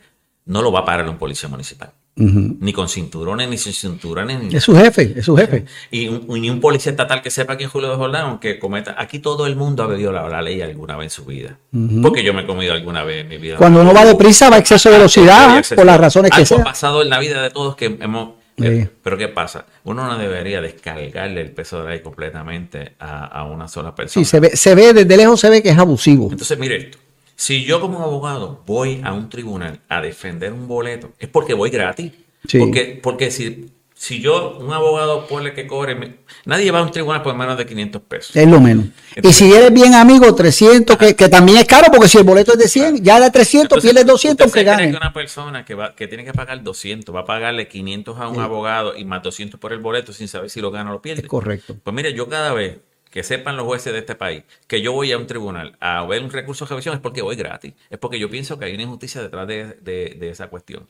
no 0.46 0.62
lo 0.62 0.72
va 0.72 0.80
a 0.80 0.84
parar 0.84 1.08
un 1.08 1.16
policía 1.18 1.48
municipal. 1.48 1.92
Ni 2.16 2.72
con 2.72 2.88
cinturones, 2.88 3.48
ni 3.48 3.58
sin 3.58 3.72
cinturones. 3.72 4.40
Ni 4.40 4.54
es 4.54 4.62
su 4.62 4.76
jefe, 4.76 5.14
es 5.16 5.24
su 5.24 5.36
jefe. 5.36 5.64
Y, 5.90 6.08
ni 6.08 6.48
un 6.48 6.60
policía 6.60 6.92
estatal 6.92 7.22
que 7.22 7.30
sepa 7.30 7.56
quién 7.56 7.66
es 7.66 7.72
Julio 7.72 7.90
de 7.90 7.96
Jordán, 7.96 8.26
aunque 8.26 8.60
cometa. 8.60 8.94
Aquí 8.96 9.18
todo 9.18 9.46
el 9.46 9.56
mundo 9.56 9.82
ha 9.82 9.88
violado 9.88 10.28
la 10.28 10.40
ley 10.40 10.60
alguna 10.60 10.96
vez 10.96 11.06
en 11.06 11.10
su 11.10 11.24
vida. 11.24 11.58
Porque 12.02 12.22
yo 12.22 12.32
me 12.32 12.42
he 12.42 12.46
comido 12.46 12.72
alguna 12.72 13.02
vez 13.02 13.22
en 13.22 13.28
mi 13.28 13.38
vida. 13.38 13.56
Cuando 13.56 13.80
uno 13.80 13.92
va 13.92 14.04
deprisa, 14.04 14.48
va 14.48 14.56
a 14.56 14.58
exceso 14.60 14.90
de 14.90 14.96
velocidad, 14.98 15.64
por 15.74 15.84
las 15.84 15.98
razones 15.98 16.30
que 16.30 16.46
sea. 16.46 16.58
ha 16.58 16.64
pasado 16.64 17.02
en 17.02 17.10
la 17.10 17.18
vida 17.18 17.42
de 17.42 17.50
todos 17.50 17.74
que 17.74 17.86
hemos. 17.86 18.34
Eh, 18.56 18.88
pero 19.02 19.18
¿qué 19.18 19.26
pasa? 19.26 19.66
Uno 19.82 20.06
no 20.06 20.16
debería 20.16 20.60
descargarle 20.60 21.40
el 21.40 21.50
peso 21.50 21.78
de 21.78 21.84
la 21.84 21.90
ley 21.90 22.00
completamente 22.00 22.94
a, 23.00 23.24
a 23.24 23.44
una 23.44 23.66
sola 23.66 23.92
persona. 23.92 24.24
Sí, 24.24 24.30
se 24.30 24.38
ve, 24.38 24.56
se 24.56 24.76
ve, 24.76 24.92
desde 24.92 25.16
lejos 25.16 25.40
se 25.40 25.50
ve 25.50 25.60
que 25.60 25.70
es 25.70 25.78
abusivo. 25.78 26.28
Entonces, 26.30 26.56
mire 26.56 26.76
esto. 26.76 26.98
Si 27.36 27.64
yo 27.64 27.80
como 27.80 28.00
abogado 28.00 28.62
voy 28.66 29.00
a 29.04 29.12
un 29.12 29.28
tribunal 29.28 29.80
a 29.88 30.00
defender 30.00 30.52
un 30.52 30.68
boleto, 30.68 31.12
es 31.18 31.28
porque 31.28 31.54
voy 31.54 31.70
gratis. 31.70 32.12
Porque, 32.58 33.00
porque 33.02 33.30
si, 33.30 33.70
si 33.94 34.20
yo, 34.20 34.58
un 34.58 34.72
abogado, 34.72 35.26
pone 35.26 35.54
que 35.54 35.66
cobre, 35.66 36.18
nadie 36.44 36.70
va 36.70 36.80
a 36.80 36.82
un 36.82 36.90
tribunal 36.90 37.22
por 37.22 37.34
menos 37.34 37.56
de 37.56 37.64
500 37.64 38.02
pesos. 38.02 38.36
Es 38.36 38.46
lo 38.46 38.60
menos. 38.60 38.86
y 39.22 39.32
si 39.32 39.52
eres 39.52 39.72
bien 39.72 39.94
amigo, 39.94 40.34
300, 40.34 40.96
que, 40.98 41.16
que, 41.16 41.28
también 41.28 41.58
es 41.58 41.64
caro, 41.64 41.86
porque 41.90 42.08
si 42.08 42.18
el 42.18 42.24
boleto 42.24 42.52
es 42.52 42.58
de 42.58 42.68
100, 42.68 43.02
ya 43.02 43.18
de 43.18 43.30
300, 43.30 43.82
pierdes 43.82 44.04
200 44.04 44.52
que 44.52 44.62
gane. 44.62 44.90
que 44.90 44.96
una 44.96 45.12
persona 45.12 45.64
que, 45.64 45.74
va, 45.74 45.94
que 45.94 46.06
tiene 46.06 46.24
que 46.24 46.32
pagar 46.32 46.62
200 46.62 47.14
va 47.14 47.20
a 47.20 47.24
pagarle 47.24 47.66
500 47.66 48.18
a 48.18 48.28
un 48.28 48.40
abogado 48.40 48.96
y 48.96 49.04
más 49.04 49.22
200 49.22 49.58
por 49.58 49.72
el 49.72 49.78
boleto 49.78 50.12
sin 50.12 50.28
saber 50.28 50.50
si 50.50 50.60
lo 50.60 50.70
gana 50.70 50.90
o 50.90 50.92
lo 50.94 51.00
pierde. 51.00 51.22
Es 51.22 51.28
correcto. 51.28 51.76
Pues 51.82 51.94
mire, 51.94 52.12
yo 52.12 52.28
cada 52.28 52.52
vez 52.52 52.78
que 53.14 53.22
sepan 53.22 53.56
los 53.56 53.64
jueces 53.64 53.92
de 53.92 54.00
este 54.00 54.16
país 54.16 54.42
que 54.66 54.82
yo 54.82 54.90
voy 54.90 55.12
a 55.12 55.18
un 55.18 55.28
tribunal 55.28 55.76
a 55.78 56.04
ver 56.04 56.24
un 56.24 56.32
recurso 56.32 56.64
de 56.64 56.70
revisión 56.70 56.96
es 56.96 57.00
porque 57.00 57.22
voy 57.22 57.36
gratis. 57.36 57.72
Es 57.88 57.96
porque 57.96 58.18
yo 58.18 58.28
pienso 58.28 58.58
que 58.58 58.64
hay 58.64 58.74
una 58.74 58.82
injusticia 58.82 59.22
detrás 59.22 59.46
de, 59.46 60.18
esa 60.20 60.48
cuestión. 60.48 60.88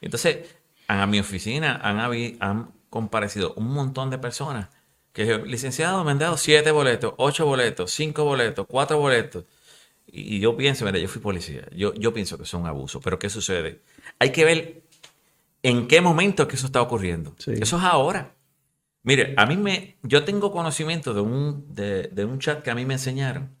Entonces, 0.00 0.38
a 0.88 1.06
mi 1.06 1.20
oficina 1.20 1.80
han, 1.80 2.00
han 2.40 2.72
comparecido 2.90 3.54
un 3.54 3.68
montón 3.72 4.10
de 4.10 4.18
personas 4.18 4.70
que, 5.12 5.38
licenciado, 5.46 6.02
me 6.02 6.10
han 6.10 6.18
dado 6.18 6.36
siete 6.38 6.72
boletos, 6.72 7.14
ocho 7.18 7.46
boletos, 7.46 7.92
cinco 7.92 8.24
boletos, 8.24 8.66
cuatro 8.68 8.98
boletos. 8.98 9.44
Y, 10.08 10.40
yo 10.40 10.56
pienso, 10.56 10.84
mira, 10.84 10.98
yo 10.98 11.06
fui 11.06 11.22
policía, 11.22 11.68
yo, 11.70 11.94
yo 11.94 12.12
pienso 12.12 12.36
que 12.36 12.42
es 12.42 12.52
un 12.52 12.66
abuso, 12.66 13.00
pero 13.00 13.16
¿qué 13.20 13.30
sucede? 13.30 13.80
Hay 14.18 14.32
que 14.32 14.44
ver 14.44 14.82
en 15.62 15.86
qué 15.86 16.00
momento 16.00 16.42
es 16.42 16.48
que 16.48 16.56
eso 16.56 16.66
está 16.66 16.82
ocurriendo. 16.82 17.32
Eso 17.46 17.76
es 17.76 17.84
ahora. 17.84 18.34
Mire, 19.02 19.34
a 19.36 19.46
mí 19.46 19.56
me, 19.56 19.96
yo 20.02 20.24
tengo 20.24 20.52
conocimiento 20.52 21.14
de 21.14 21.20
un, 21.20 21.74
de, 21.74 22.24
un 22.24 22.38
chat 22.38 22.62
que 22.62 22.70
a 22.70 22.74
mí 22.74 22.84
me 22.84 22.94
enseñaron. 22.94 23.56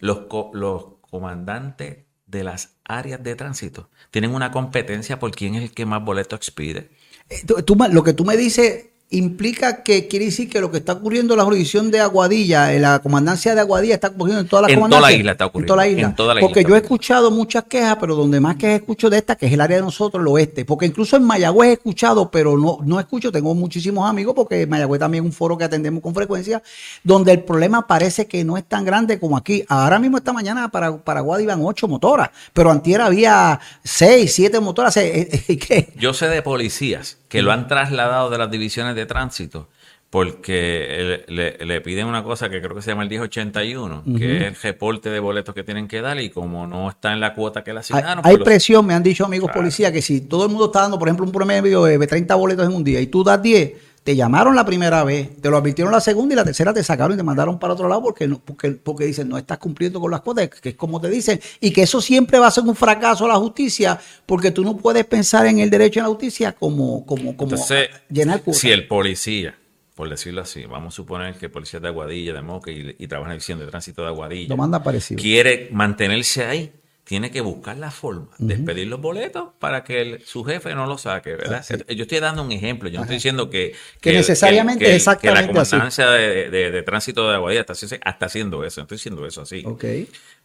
Los, 0.00 0.26
los 0.52 0.84
comandantes 1.00 2.04
de 2.26 2.44
las 2.44 2.76
áreas 2.84 3.22
de 3.22 3.36
tránsito 3.36 3.90
tienen 4.10 4.34
una 4.34 4.50
competencia 4.50 5.18
por 5.18 5.30
quién 5.30 5.54
es 5.54 5.62
el 5.62 5.72
que 5.72 5.86
más 5.86 6.04
boletos 6.04 6.38
expide. 6.38 6.90
Eh, 7.28 7.42
lo 7.90 8.02
que 8.02 8.12
tú 8.12 8.24
me 8.24 8.36
dices 8.36 8.91
implica 9.12 9.82
que 9.82 10.08
quiere 10.08 10.26
decir 10.26 10.48
que 10.48 10.60
lo 10.60 10.70
que 10.70 10.78
está 10.78 10.94
ocurriendo 10.94 11.34
en 11.34 11.38
la 11.38 11.44
jurisdicción 11.44 11.90
de 11.90 12.00
Aguadilla, 12.00 12.74
en 12.74 12.82
la 12.82 12.98
comandancia 12.98 13.54
de 13.54 13.60
Aguadilla, 13.60 13.94
está 13.94 14.08
ocurriendo 14.08 14.40
en 14.40 14.48
toda 14.48 14.62
la 14.62 14.68
en 14.68 14.80
Toda 14.80 15.00
la 15.00 15.12
isla 15.12 15.32
está 15.32 15.46
ocurriendo. 15.46 15.72
En 15.72 16.14
toda 16.16 16.34
la 16.34 16.40
isla. 16.40 16.48
Porque 16.48 16.64
yo 16.64 16.74
he 16.74 16.78
escuchado 16.78 17.30
muchas 17.30 17.64
quejas, 17.64 17.96
pero 18.00 18.16
donde 18.16 18.40
más 18.40 18.56
que 18.56 18.76
escucho 18.76 19.08
de 19.08 19.18
esta, 19.18 19.36
que 19.36 19.46
es 19.46 19.52
el 19.52 19.60
área 19.60 19.76
de 19.76 19.82
nosotros, 19.82 20.20
el 20.20 20.28
oeste. 20.28 20.64
Porque 20.64 20.86
incluso 20.86 21.16
en 21.16 21.24
Mayagüez 21.24 21.70
he 21.70 21.72
escuchado, 21.74 22.30
pero 22.30 22.56
no, 22.58 22.78
no 22.84 22.98
escucho, 22.98 23.30
tengo 23.30 23.54
muchísimos 23.54 24.08
amigos, 24.08 24.34
porque 24.34 24.66
Mayagüez 24.66 25.00
también 25.00 25.24
es 25.24 25.30
un 25.30 25.32
foro 25.32 25.56
que 25.56 25.64
atendemos 25.64 26.02
con 26.02 26.14
frecuencia, 26.14 26.62
donde 27.04 27.32
el 27.32 27.44
problema 27.44 27.86
parece 27.86 28.26
que 28.26 28.44
no 28.44 28.56
es 28.56 28.64
tan 28.64 28.84
grande 28.84 29.18
como 29.18 29.36
aquí. 29.36 29.64
Ahora 29.68 29.98
mismo 29.98 30.16
esta 30.16 30.32
mañana 30.32 30.70
para, 30.70 30.96
para 30.96 31.22
iban 31.40 31.60
ocho 31.62 31.88
motoras, 31.88 32.30
pero 32.52 32.70
antier 32.70 33.00
había 33.00 33.58
seis, 33.84 34.34
siete 34.34 34.60
motoras. 34.60 34.94
¿Qué? 34.94 35.92
Yo 35.96 36.12
sé 36.12 36.28
de 36.28 36.42
policías 36.42 37.18
que 37.32 37.40
lo 37.40 37.50
han 37.50 37.66
trasladado 37.66 38.28
de 38.28 38.36
las 38.36 38.50
divisiones 38.50 38.94
de 38.94 39.06
tránsito 39.06 39.70
porque 40.10 41.24
le, 41.28 41.80
piden 41.80 42.06
una 42.06 42.22
cosa 42.22 42.50
que 42.50 42.60
creo 42.60 42.76
que 42.76 42.82
se 42.82 42.90
llama 42.90 43.04
el 43.04 43.08
1081, 43.08 44.04
que 44.18 44.36
es 44.36 44.42
el 44.42 44.54
reporte 44.54 45.08
de 45.08 45.18
boletos 45.18 45.54
que 45.54 45.64
tienen 45.64 45.88
que 45.88 46.02
dar 46.02 46.20
y 46.20 46.28
como 46.28 46.66
no 46.66 46.90
está 46.90 47.14
en 47.14 47.20
la 47.20 47.32
cuota 47.32 47.64
que 47.64 47.72
le 47.72 47.80
asignaron. 47.80 48.22
Hay, 48.22 48.36
pues 48.36 48.44
presión, 48.44 48.84
me 48.84 48.92
han 48.92 49.02
dicho 49.02 49.24
amigos 49.24 49.50
policías, 49.50 49.90
que 49.90 50.02
si 50.02 50.20
todo 50.20 50.44
el 50.44 50.50
mundo 50.50 50.66
está 50.66 50.82
dando, 50.82 50.98
por 50.98 51.08
ejemplo, 51.08 51.24
un 51.24 51.32
promedio 51.32 51.84
de 51.84 52.06
30 52.06 52.34
boletos 52.34 52.66
en 52.66 52.74
un 52.74 52.84
día 52.84 53.00
y 53.00 53.06
tú 53.06 53.24
das 53.24 53.40
10, 53.40 53.72
te 54.04 54.16
llamaron 54.16 54.56
la 54.56 54.64
primera 54.64 55.04
vez, 55.04 55.36
te 55.40 55.48
lo 55.48 55.56
advirtieron 55.56 55.92
la 55.92 56.00
segunda 56.00 56.34
y 56.34 56.36
la 56.36 56.44
tercera 56.44 56.74
te 56.74 56.82
sacaron 56.82 57.14
y 57.14 57.16
te 57.16 57.22
mandaron 57.22 57.58
para 57.58 57.74
otro 57.74 57.88
lado 57.88 58.02
porque, 58.02 58.28
porque, 58.28 58.72
porque 58.72 59.04
dicen 59.04 59.28
no 59.28 59.38
estás 59.38 59.58
cumpliendo 59.58 60.00
con 60.00 60.10
las 60.10 60.22
cuotas, 60.22 60.48
que 60.48 60.70
es 60.70 60.74
como 60.74 61.00
te 61.00 61.08
dicen, 61.08 61.40
y 61.60 61.72
que 61.72 61.82
eso 61.82 62.00
siempre 62.00 62.38
va 62.38 62.48
a 62.48 62.50
ser 62.50 62.64
un 62.64 62.74
fracaso 62.74 63.24
a 63.26 63.28
la 63.28 63.36
justicia 63.36 63.98
porque 64.26 64.50
tú 64.50 64.64
no 64.64 64.76
puedes 64.76 65.04
pensar 65.04 65.46
en 65.46 65.60
el 65.60 65.70
derecho 65.70 66.00
a 66.00 66.04
la 66.04 66.08
justicia 66.08 66.52
como, 66.52 67.06
como, 67.06 67.36
como 67.36 67.56
llenar 68.10 68.42
cuotas. 68.42 68.60
Si 68.60 68.70
el 68.70 68.88
policía, 68.88 69.54
por 69.94 70.10
decirlo 70.10 70.42
así, 70.42 70.64
vamos 70.64 70.94
a 70.94 70.96
suponer 70.96 71.36
que 71.36 71.46
el 71.46 71.52
policía 71.52 71.78
de 71.78 71.88
Aguadilla, 71.88 72.32
de 72.32 72.42
Moca 72.42 72.72
y, 72.72 73.06
trabaja 73.06 73.30
en 73.30 73.36
división 73.36 73.60
de 73.60 73.66
tránsito 73.66 74.02
de 74.02 74.08
Aguadilla, 74.08 74.56
manda 74.56 74.82
quiere 75.16 75.68
mantenerse 75.70 76.44
ahí, 76.44 76.72
tiene 77.04 77.30
que 77.30 77.40
buscar 77.40 77.76
la 77.78 77.90
forma 77.90 78.28
de 78.38 78.58
pedir 78.58 78.86
los 78.86 79.00
boletos 79.00 79.50
para 79.58 79.82
que 79.82 80.20
su 80.24 80.44
jefe 80.44 80.74
no 80.74 80.86
lo 80.86 80.98
saque, 80.98 81.34
¿verdad? 81.34 81.64
Yo 81.88 82.02
estoy 82.02 82.20
dando 82.20 82.42
un 82.42 82.52
ejemplo, 82.52 82.88
yo 82.88 82.98
no 82.98 83.02
estoy 83.02 83.16
diciendo 83.16 83.50
que... 83.50 83.74
Que, 84.00 84.12
necesariamente, 84.12 84.84
que, 84.84 84.94
exactamente 84.94 85.48
que 85.48 85.52
la 85.54 85.64
comandancia 85.64 86.08
de, 86.10 86.50
de, 86.50 86.82
tránsito 86.82 87.28
de 87.28 87.34
Aguadilla 87.34 87.62
está, 87.62 87.72
está, 87.72 88.26
haciendo 88.26 88.64
eso, 88.64 88.82
estoy 88.82 88.96
diciendo 88.96 89.26
eso 89.26 89.42
así. 89.42 89.64
Ok. 89.66 89.84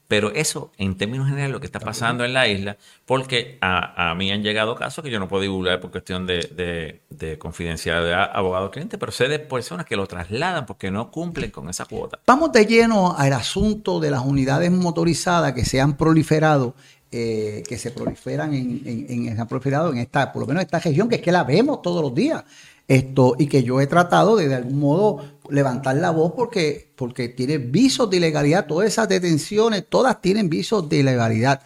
Pero 0.07 0.31
eso, 0.31 0.71
en 0.77 0.95
términos 0.95 1.27
generales, 1.27 1.51
lo 1.51 1.59
que 1.59 1.65
está 1.65 1.79
pasando 1.79 2.23
en 2.23 2.33
la 2.33 2.47
isla, 2.47 2.77
porque 3.05 3.57
a, 3.61 4.13
mí 4.15 4.31
han 4.31 4.41
llegado 4.41 4.75
casos 4.75 5.03
que 5.03 5.11
yo 5.11 5.19
no 5.19 5.27
puedo 5.27 5.41
divulgar 5.41 5.81
por 5.81 5.91
cuestión 5.91 6.25
de, 6.25 7.01
de, 7.09 7.37
confidencialidad 7.37 8.31
abogado-cliente, 8.33 8.97
pero 8.97 9.11
sé 9.11 9.27
de 9.27 9.39
personas 9.39 9.85
que 9.85 9.97
lo 9.97 10.07
trasladan 10.07 10.65
porque 10.65 10.91
no 10.91 11.11
cumplen 11.11 11.51
con 11.51 11.69
esa 11.69 11.85
cuota. 11.85 12.19
Vamos 12.25 12.53
de 12.53 12.65
lleno 12.65 13.15
al 13.17 13.33
asunto 13.33 13.99
de 13.99 14.11
las 14.11 14.21
unidades 14.21 14.71
motorizadas 14.71 15.53
que 15.53 15.65
se 15.65 15.81
han 15.81 15.97
proliferado 15.97 16.73
eh, 17.09 17.63
que 17.65 17.77
se 17.77 17.91
proliferan 17.91 18.53
en, 18.53 18.81
en, 18.85 19.39
en, 19.39 19.47
proliferado 19.47 19.93
en 19.93 19.99
esta, 19.99 20.33
por 20.33 20.41
lo 20.41 20.47
menos 20.47 20.61
en 20.61 20.65
esta 20.65 20.79
región, 20.79 21.07
que 21.07 21.15
es 21.15 21.21
que 21.21 21.31
la 21.31 21.45
vemos 21.45 21.81
todos 21.81 22.01
los 22.01 22.13
días. 22.13 22.43
Esto, 22.85 23.35
y 23.37 23.47
que 23.47 23.63
yo 23.63 23.79
he 23.79 23.87
tratado 23.87 24.35
de 24.35 24.49
de 24.49 24.55
algún 24.55 24.79
modo 24.79 25.23
levantar 25.49 25.95
la 25.95 26.11
voz 26.11 26.33
porque, 26.35 26.91
porque 26.95 27.29
tiene 27.29 27.57
visos 27.57 28.09
de 28.09 28.17
ilegalidad. 28.17 28.65
Todas 28.65 28.87
esas 28.87 29.07
detenciones, 29.09 29.85
todas 29.87 30.21
tienen 30.21 30.49
visos 30.49 30.87
de 30.89 30.97
ilegalidad. 30.97 31.61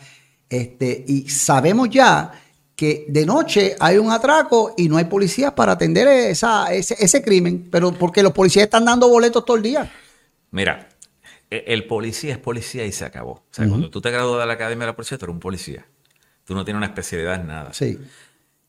Este, 0.49 1.03
y 1.07 1.29
sabemos 1.29 1.89
ya 1.89 2.31
que 2.75 3.05
de 3.07 3.25
noche 3.25 3.75
hay 3.79 3.97
un 3.97 4.11
atraco 4.11 4.73
y 4.77 4.89
no 4.89 4.97
hay 4.97 5.05
policías 5.05 5.53
para 5.53 5.73
atender 5.73 6.07
esa, 6.07 6.73
ese, 6.73 6.95
ese 6.99 7.21
crimen, 7.21 7.67
pero 7.71 7.91
porque 7.93 8.23
los 8.23 8.33
policías 8.33 8.63
están 8.63 8.85
dando 8.85 9.07
boletos 9.07 9.45
todo 9.45 9.57
el 9.57 9.63
día. 9.63 9.91
Mira, 10.51 10.89
e, 11.49 11.63
el 11.67 11.85
policía 11.85 12.33
es 12.33 12.39
policía 12.39 12.85
y 12.85 12.91
se 12.91 13.05
acabó. 13.05 13.31
O 13.31 13.43
sea, 13.51 13.67
cuando 13.67 13.89
tú 13.89 14.01
te 14.01 14.09
gradúas 14.11 14.39
de 14.41 14.47
la 14.47 14.53
academia 14.53 14.85
de 14.85 14.91
la 14.91 14.95
policía, 14.95 15.17
tú 15.17 15.25
eres 15.25 15.33
un 15.33 15.39
policía. 15.39 15.85
Tú 16.43 16.55
no 16.55 16.65
tienes 16.65 16.77
una 16.77 16.87
especialidad 16.87 17.35
en 17.35 17.47
nada. 17.47 17.73
Sí. 17.73 17.97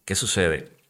¿Qué 0.04 0.14
sucede? 0.14 0.82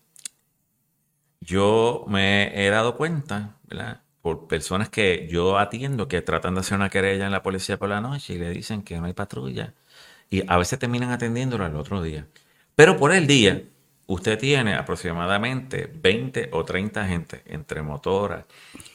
yo 1.44 2.04
me 2.08 2.66
he 2.66 2.70
dado 2.70 2.96
cuenta, 2.96 3.56
¿verdad? 3.64 4.00
Por 4.22 4.46
personas 4.46 4.88
que 4.88 5.28
yo 5.30 5.58
atiendo 5.58 6.08
que 6.08 6.22
tratan 6.22 6.54
de 6.54 6.60
hacer 6.60 6.76
una 6.76 6.88
querella 6.88 7.26
en 7.26 7.32
la 7.32 7.42
policía 7.42 7.78
por 7.78 7.88
la 7.88 8.00
noche 8.00 8.34
y 8.34 8.38
le 8.38 8.50
dicen 8.50 8.82
que 8.82 8.98
no 8.98 9.06
hay 9.06 9.12
patrulla. 9.12 9.74
Y 10.30 10.42
a 10.46 10.56
veces 10.56 10.78
terminan 10.78 11.10
atendiéndolo 11.10 11.64
al 11.64 11.76
otro 11.76 12.02
día. 12.02 12.26
Pero 12.74 12.96
por 12.96 13.12
el 13.12 13.26
día, 13.26 13.62
usted 14.06 14.38
tiene 14.38 14.74
aproximadamente 14.74 15.90
20 15.92 16.50
o 16.52 16.64
30 16.64 17.06
gente 17.06 17.42
entre 17.46 17.82
motoras, 17.82 18.44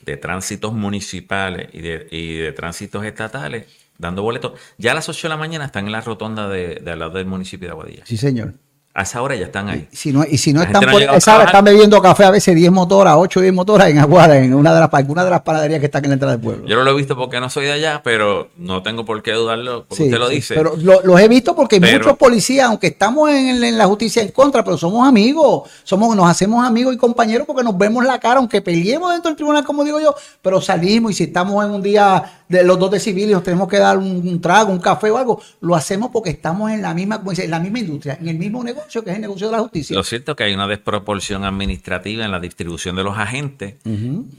de 0.02 0.18
tránsitos 0.18 0.74
municipales 0.74 1.70
y 1.74 1.82
de, 1.82 2.08
y 2.10 2.38
de 2.38 2.52
tránsitos 2.54 3.06
estatales 3.06 3.66
dando 3.98 4.24
boletos. 4.24 4.60
Ya 4.78 4.92
a 4.92 4.96
las 4.96 5.10
8 5.10 5.28
de 5.28 5.30
la 5.30 5.38
mañana 5.38 5.66
están 5.66 5.86
en 5.86 5.92
la 5.92 6.02
rotonda 6.02 6.48
de, 6.48 6.76
de 6.76 6.92
al 6.92 7.00
lado 7.00 7.18
del 7.18 7.28
municipio 7.28 7.68
de 7.68 7.72
Aguadilla. 7.72 8.06
Sí, 8.06 8.18
señor. 8.18 8.54
A 8.98 9.04
esa 9.04 9.22
hora 9.22 9.36
ya 9.36 9.46
están 9.46 9.70
ahí. 9.70 9.88
Y 9.92 9.96
si 9.96 10.12
no, 10.12 10.26
y 10.28 10.40
si 10.40 10.54
no 10.54 10.64
están 10.64 10.84
por 10.90 11.00
esa 11.00 11.36
hora 11.36 11.46
están 11.46 11.64
bebiendo 11.64 12.02
café 12.02 12.24
a 12.24 12.32
veces 12.32 12.56
10 12.56 12.72
motoras, 12.72 13.14
8 13.16 13.40
o 13.40 13.44
10 13.44 13.54
motoras 13.54 13.90
en 13.90 14.00
Aguada, 14.00 14.40
en 14.40 14.56
una 14.56 14.74
de 14.74 14.80
las 14.80 14.90
alguna 14.92 15.24
de 15.24 15.30
las 15.30 15.42
panaderías 15.42 15.80
que 15.80 15.86
están 15.86 16.04
en 16.06 16.10
la 16.10 16.14
entrada 16.16 16.34
del 16.34 16.44
pueblo. 16.44 16.66
Yo 16.66 16.76
no 16.76 16.84
lo 16.84 16.90
he 16.90 16.96
visto 16.96 17.16
porque 17.16 17.40
no 17.40 17.48
soy 17.48 17.66
de 17.66 17.74
allá, 17.74 18.02
pero 18.04 18.50
no 18.58 18.82
tengo 18.82 19.06
por 19.06 19.22
qué 19.22 19.34
dudarlo 19.34 19.86
porque 19.88 20.06
usted 20.06 20.18
lo 20.18 20.30
dice. 20.30 20.56
Pero 20.56 20.76
los 20.76 21.22
he 21.22 21.28
visto 21.28 21.56
porque 21.56 21.80
muchos 21.80 22.18
policías, 22.18 22.70
aunque 22.70 22.88
estamos 22.88 23.30
en, 23.30 23.78
la 23.78 23.86
justicia 23.86 24.24
en 24.24 24.30
contra, 24.30 24.64
pero 24.64 24.80
somos 24.80 25.08
amigos, 25.08 25.70
somos, 25.84 26.16
nos 26.16 26.28
hacemos 26.28 26.66
amigos 26.66 26.96
y 26.96 26.98
compañeros 26.98 27.46
porque 27.46 27.62
nos 27.62 27.78
vemos 27.78 28.04
la 28.04 28.20
cara, 28.20 28.40
aunque 28.40 28.64
peleemos 28.64 29.12
dentro 29.12 29.30
del 29.30 29.36
tribunal, 29.36 29.64
como 29.64 29.84
digo 29.84 30.02
yo, 30.02 30.16
pero 30.42 30.60
salimos 30.60 31.12
y 31.12 31.14
si 31.14 31.24
estamos 31.26 31.64
en 31.64 31.70
un 31.70 31.84
día 31.84 32.46
de 32.50 32.64
los 32.64 32.80
dos 32.80 32.92
de 32.92 33.00
civiles 33.00 33.32
nos 33.32 33.44
tenemos 33.44 33.68
que 33.68 33.78
dar 33.78 33.98
un, 33.98 34.40
trago, 34.42 34.72
un 34.72 34.80
café 34.80 35.12
o 35.12 35.18
algo, 35.18 35.42
lo 35.62 35.76
hacemos 35.76 36.12
porque 36.12 36.30
estamos 36.30 36.72
en 36.72 36.82
la 36.82 36.94
misma, 36.94 37.22
en 37.38 37.52
la 37.52 37.60
misma 37.60 37.80
industria, 37.80 38.18
en 38.20 38.28
el 38.30 38.38
mismo 38.38 38.64
negocio 38.64 39.04
que 39.04 39.10
es 39.10 39.16
el 39.16 39.22
negocio 39.22 39.48
de 39.48 39.54
la 39.54 39.60
justicia. 39.60 39.96
Lo 39.96 40.04
cierto 40.04 40.32
es 40.32 40.38
que 40.38 40.44
hay 40.46 40.54
una 40.54 40.68
desproporción 40.68 41.44
administrativa 41.44 42.24
en 42.24 42.32
la 42.32 42.40
distribución 42.40 42.96
de 42.96 43.04
los 43.04 43.18
agentes. 43.18 43.76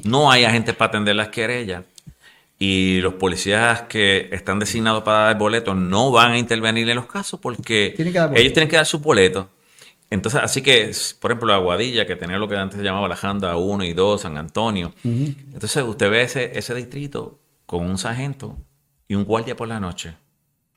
No 0.04 0.30
hay 0.30 0.44
agentes 0.44 0.74
para 0.74 0.88
atender 0.88 1.16
las 1.16 1.28
querellas. 1.28 1.84
Y 2.60 3.00
los 3.02 3.14
policías 3.14 3.82
que 3.82 4.30
están 4.32 4.58
designados 4.58 5.04
para 5.04 5.26
dar 5.26 5.38
boletos 5.38 5.76
no 5.76 6.10
van 6.10 6.32
a 6.32 6.38
intervenir 6.38 6.88
en 6.90 6.96
los 6.96 7.06
casos 7.06 7.38
porque 7.38 7.94
ellos 7.96 8.52
tienen 8.52 8.68
que 8.68 8.74
dar 8.74 8.86
su 8.86 8.98
boleto. 8.98 9.48
entonces, 10.10 10.40
así 10.42 10.60
que, 10.60 10.90
por 11.20 11.30
ejemplo, 11.30 11.54
Aguadilla, 11.54 12.04
que 12.04 12.16
tenía 12.16 12.36
lo 12.36 12.48
que 12.48 12.56
antes 12.56 12.78
se 12.78 12.84
llamaba 12.84 13.06
la 13.06 13.14
Janda 13.14 13.56
1 13.56 13.84
y 13.84 13.92
2, 13.92 14.22
San 14.22 14.36
Antonio. 14.38 14.92
Entonces, 15.04 15.84
usted 15.84 16.10
ve 16.10 16.22
ese, 16.22 16.58
ese 16.58 16.74
distrito 16.74 17.38
con 17.68 17.84
un 17.84 17.98
sargento 17.98 18.56
y 19.06 19.14
un 19.14 19.24
guardia 19.24 19.54
por 19.54 19.68
la 19.68 19.78
noche. 19.78 20.14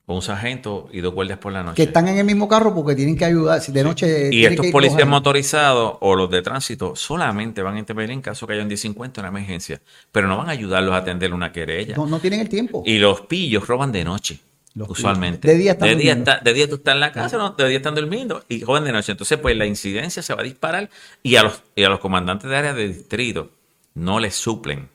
O 0.08 0.16
un 0.16 0.22
sargento 0.22 0.90
y 0.92 1.00
dos 1.00 1.14
guardias 1.14 1.40
por 1.40 1.54
la 1.54 1.64
noche. 1.64 1.78
Que 1.78 1.84
están 1.84 2.10
en 2.10 2.18
el 2.18 2.26
mismo 2.26 2.50
carro 2.50 2.76
porque 2.76 2.96
tienen 2.96 3.16
que 3.16 3.24
ayudar. 3.24 3.62
Si 3.62 3.72
de 3.72 3.82
noche. 3.82 4.30
Y 4.30 4.44
estos 4.44 4.68
policías 4.68 5.08
motorizados 5.08 5.96
o 6.02 6.16
los 6.16 6.30
de 6.30 6.42
tránsito 6.42 6.98
solamente 6.98 7.62
van 7.62 7.76
a 7.76 7.80
intervenir 7.80 8.12
en 8.12 8.22
caso 8.22 8.46
que 8.46 8.54
haya 8.54 8.64
un 8.64 8.68
1050, 8.68 9.22
una 9.22 9.30
emergencia. 9.30 9.80
Pero 10.12 10.28
no 10.28 10.36
van 10.36 10.50
a 10.50 10.52
ayudarlos 10.52 10.94
a 10.94 10.98
atender 10.98 11.34
una 11.34 11.54
querella. 11.54 11.96
No, 11.96 12.08
no 12.08 12.20
tienen 12.20 12.42
el 12.42 12.50
tiempo. 12.50 12.84
Y 12.86 12.98
los 12.98 13.22
pillos 13.22 13.66
roban 13.66 13.94
de 13.94 14.04
noche 14.04 14.42
usualmente. 14.76 15.48
De 15.48 15.56
día 15.56 15.72
están 15.72 15.88
de 15.88 15.96
día, 15.96 16.16
de 16.16 16.54
día 16.54 16.68
tú 16.68 16.76
estás 16.76 16.96
en 16.96 17.00
la 17.00 17.14
casa, 17.14 17.38
¿no? 17.38 17.52
de 17.52 17.70
día 17.70 17.78
están 17.78 17.96
durmiendo 17.96 18.44
y 18.50 18.60
joven 18.60 18.84
de 18.84 18.92
noche. 18.92 19.14
Entonces, 19.14 19.38
pues 19.38 19.56
la 19.56 19.66
incidencia 19.66 20.22
se 20.22 20.34
va 20.34 20.42
a 20.42 20.44
disparar 20.44 20.90
y 21.24 21.38
a 21.38 21.44
los, 21.44 21.62
y 21.74 21.86
a 21.86 21.90
los 21.90 22.00
comandantes 22.00 22.50
de 22.50 22.58
área 22.58 22.74
de 22.74 22.90
distrito 22.90 23.50
no 23.94 24.20
les 24.20 24.36
suplen 24.36 24.90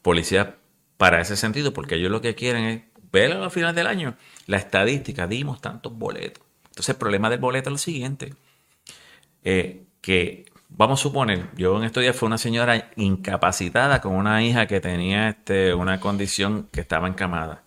policías 0.00 0.46
para 0.96 1.20
ese 1.20 1.36
sentido, 1.36 1.72
porque 1.72 1.96
ellos 1.96 2.10
lo 2.10 2.20
que 2.20 2.34
quieren 2.34 2.64
es 2.64 2.82
ver 3.12 3.32
a 3.32 3.50
final 3.50 3.74
del 3.74 3.86
año 3.86 4.16
la 4.46 4.56
estadística, 4.56 5.26
dimos 5.26 5.60
tantos 5.60 5.96
boletos. 5.96 6.42
Entonces, 6.66 6.90
el 6.90 6.96
problema 6.96 7.30
del 7.30 7.40
boleto 7.40 7.70
es 7.70 7.72
lo 7.72 7.78
siguiente, 7.78 8.34
eh, 9.44 9.84
que 10.00 10.46
vamos 10.68 11.00
a 11.00 11.02
suponer, 11.02 11.48
yo 11.56 11.76
en 11.78 11.84
estos 11.84 12.02
días 12.02 12.16
fue 12.16 12.26
una 12.26 12.38
señora 12.38 12.90
incapacitada 12.96 14.00
con 14.00 14.12
una 14.14 14.42
hija 14.42 14.66
que 14.66 14.80
tenía 14.80 15.30
este, 15.30 15.74
una 15.74 16.00
condición 16.00 16.68
que 16.72 16.80
estaba 16.80 17.08
encamada. 17.08 17.62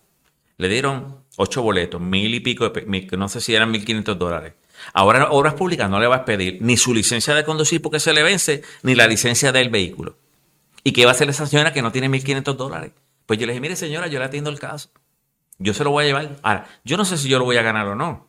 Le 0.56 0.68
dieron 0.68 1.24
ocho 1.36 1.62
boletos, 1.62 2.00
mil 2.00 2.34
y 2.34 2.40
pico, 2.40 2.72
no 3.16 3.28
sé 3.28 3.40
si 3.40 3.54
eran 3.54 3.70
mil 3.70 3.84
quinientos 3.84 4.18
dólares. 4.18 4.54
Ahora 4.92 5.30
Obras 5.30 5.54
Públicas 5.54 5.90
no 5.90 6.00
le 6.00 6.06
va 6.06 6.16
a 6.16 6.24
pedir 6.24 6.58
ni 6.60 6.76
su 6.76 6.94
licencia 6.94 7.34
de 7.34 7.44
conducir 7.44 7.82
porque 7.82 8.00
se 8.00 8.12
le 8.12 8.22
vence, 8.22 8.62
ni 8.82 8.94
la 8.94 9.06
licencia 9.06 9.52
del 9.52 9.70
vehículo. 9.70 10.16
¿Y 10.84 10.92
qué 10.92 11.04
va 11.04 11.10
a 11.10 11.14
hacer 11.14 11.28
esa 11.28 11.46
señora 11.46 11.72
que 11.72 11.82
no 11.82 11.92
tiene 11.92 12.08
mil 12.08 12.24
quinientos 12.24 12.56
dólares? 12.56 12.92
Pues 13.30 13.38
yo 13.38 13.46
le 13.46 13.52
dije, 13.52 13.60
mire 13.60 13.76
señora, 13.76 14.08
yo 14.08 14.18
le 14.18 14.24
atiendo 14.24 14.50
el 14.50 14.58
caso. 14.58 14.88
Yo 15.60 15.72
se 15.72 15.84
lo 15.84 15.92
voy 15.92 16.02
a 16.02 16.06
llevar. 16.08 16.36
Ahora, 16.42 16.66
yo 16.82 16.96
no 16.96 17.04
sé 17.04 17.16
si 17.16 17.28
yo 17.28 17.38
lo 17.38 17.44
voy 17.44 17.58
a 17.58 17.62
ganar 17.62 17.86
o 17.86 17.94
no. 17.94 18.26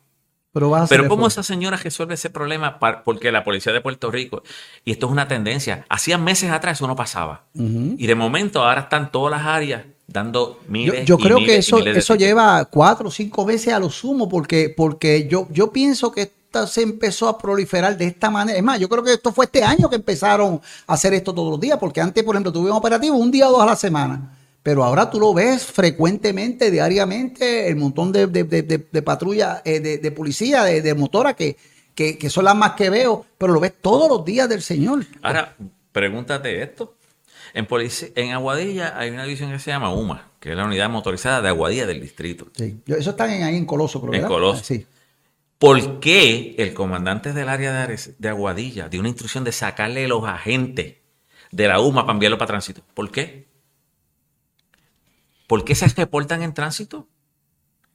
Pero, 0.52 0.72
Pero 0.88 1.08
¿cómo 1.08 1.26
esa 1.26 1.42
señora 1.42 1.76
resuelve 1.76 2.14
ese 2.14 2.30
problema? 2.30 2.78
Porque 3.04 3.32
la 3.32 3.42
policía 3.42 3.72
de 3.72 3.80
Puerto 3.80 4.12
Rico, 4.12 4.44
y 4.84 4.92
esto 4.92 5.06
es 5.06 5.12
una 5.12 5.26
tendencia, 5.26 5.84
hacía 5.88 6.18
meses 6.18 6.52
atrás 6.52 6.78
eso 6.78 6.86
no 6.86 6.94
pasaba. 6.94 7.46
Y 7.52 8.06
de 8.06 8.14
momento 8.14 8.62
ahora 8.62 8.82
están 8.82 9.10
todas 9.10 9.36
las 9.36 9.44
áreas 9.44 9.82
dando 10.06 10.60
miles. 10.68 11.04
Yo, 11.04 11.16
yo 11.16 11.18
creo 11.18 11.38
que 11.38 11.56
eso, 11.56 11.84
eso 11.84 12.14
lleva 12.14 12.64
cuatro 12.66 13.08
o 13.08 13.10
cinco 13.10 13.44
veces 13.44 13.74
a 13.74 13.80
lo 13.80 13.90
sumo, 13.90 14.28
porque, 14.28 14.72
porque 14.76 15.26
yo, 15.28 15.48
yo 15.50 15.72
pienso 15.72 16.12
que 16.12 16.20
esto 16.20 16.64
se 16.68 16.82
empezó 16.82 17.28
a 17.28 17.36
proliferar 17.36 17.96
de 17.96 18.06
esta 18.06 18.30
manera. 18.30 18.56
Es 18.56 18.62
más, 18.62 18.78
yo 18.78 18.88
creo 18.88 19.02
que 19.02 19.14
esto 19.14 19.32
fue 19.32 19.46
este 19.46 19.64
año 19.64 19.90
que 19.90 19.96
empezaron 19.96 20.60
a 20.86 20.92
hacer 20.92 21.12
esto 21.12 21.34
todos 21.34 21.50
los 21.50 21.58
días, 21.58 21.76
porque 21.80 22.00
antes, 22.00 22.22
por 22.22 22.36
ejemplo, 22.36 22.52
tuvimos 22.52 22.78
operativo 22.78 23.16
un 23.16 23.32
día 23.32 23.48
o 23.48 23.50
dos 23.50 23.62
a 23.62 23.66
la 23.66 23.74
semana. 23.74 24.38
Pero 24.62 24.84
ahora 24.84 25.10
tú 25.10 25.18
lo 25.18 25.34
ves 25.34 25.66
frecuentemente, 25.66 26.70
diariamente, 26.70 27.68
el 27.68 27.76
montón 27.76 28.12
de, 28.12 28.26
de, 28.28 28.44
de, 28.44 28.62
de 28.90 29.02
patrullas, 29.02 29.60
eh, 29.64 29.80
de, 29.80 30.12
policía, 30.12 30.62
de, 30.64 30.94
motora, 30.94 31.34
que, 31.34 31.56
que, 31.94 32.16
que 32.16 32.30
son 32.30 32.44
las 32.44 32.54
más 32.54 32.72
que 32.72 32.88
veo, 32.88 33.26
pero 33.38 33.52
lo 33.52 33.60
ves 33.60 33.72
todos 33.80 34.08
los 34.08 34.24
días 34.24 34.48
del 34.48 34.62
Señor. 34.62 35.04
Ahora, 35.20 35.56
pregúntate 35.90 36.62
esto. 36.62 36.94
En, 37.54 37.66
en 38.14 38.32
Aguadilla 38.32 38.98
hay 38.98 39.10
una 39.10 39.24
división 39.24 39.50
que 39.50 39.58
se 39.58 39.70
llama 39.70 39.92
UMA, 39.92 40.30
que 40.40 40.50
es 40.50 40.56
la 40.56 40.64
unidad 40.64 40.88
motorizada 40.88 41.42
de 41.42 41.48
Aguadilla 41.48 41.86
del 41.86 42.00
distrito. 42.00 42.46
Sí, 42.56 42.80
eso 42.86 43.10
está 43.10 43.24
ahí 43.24 43.56
en 43.56 43.66
Coloso, 43.66 44.00
creo, 44.00 44.14
En 44.14 44.26
Coloso. 44.26 44.62
Sí. 44.64 44.86
¿Por 45.58 46.00
qué 46.00 46.56
el 46.58 46.74
comandante 46.74 47.32
del 47.32 47.48
área 47.48 47.86
de, 47.86 48.28
Aguadilla 48.28 48.88
dio 48.88 48.98
una 48.98 49.08
instrucción 49.08 49.44
de 49.44 49.52
sacarle 49.52 50.08
los 50.08 50.26
agentes 50.26 50.96
de 51.52 51.68
la 51.68 51.78
UMA 51.78 52.02
para 52.02 52.14
enviarlo 52.14 52.38
para 52.38 52.48
tránsito? 52.48 52.82
¿Por 52.94 53.12
qué? 53.12 53.46
¿Por 55.52 55.66
qué 55.66 55.74
se 55.74 55.86
reportan 55.86 56.42
en 56.42 56.54
tránsito? 56.54 57.06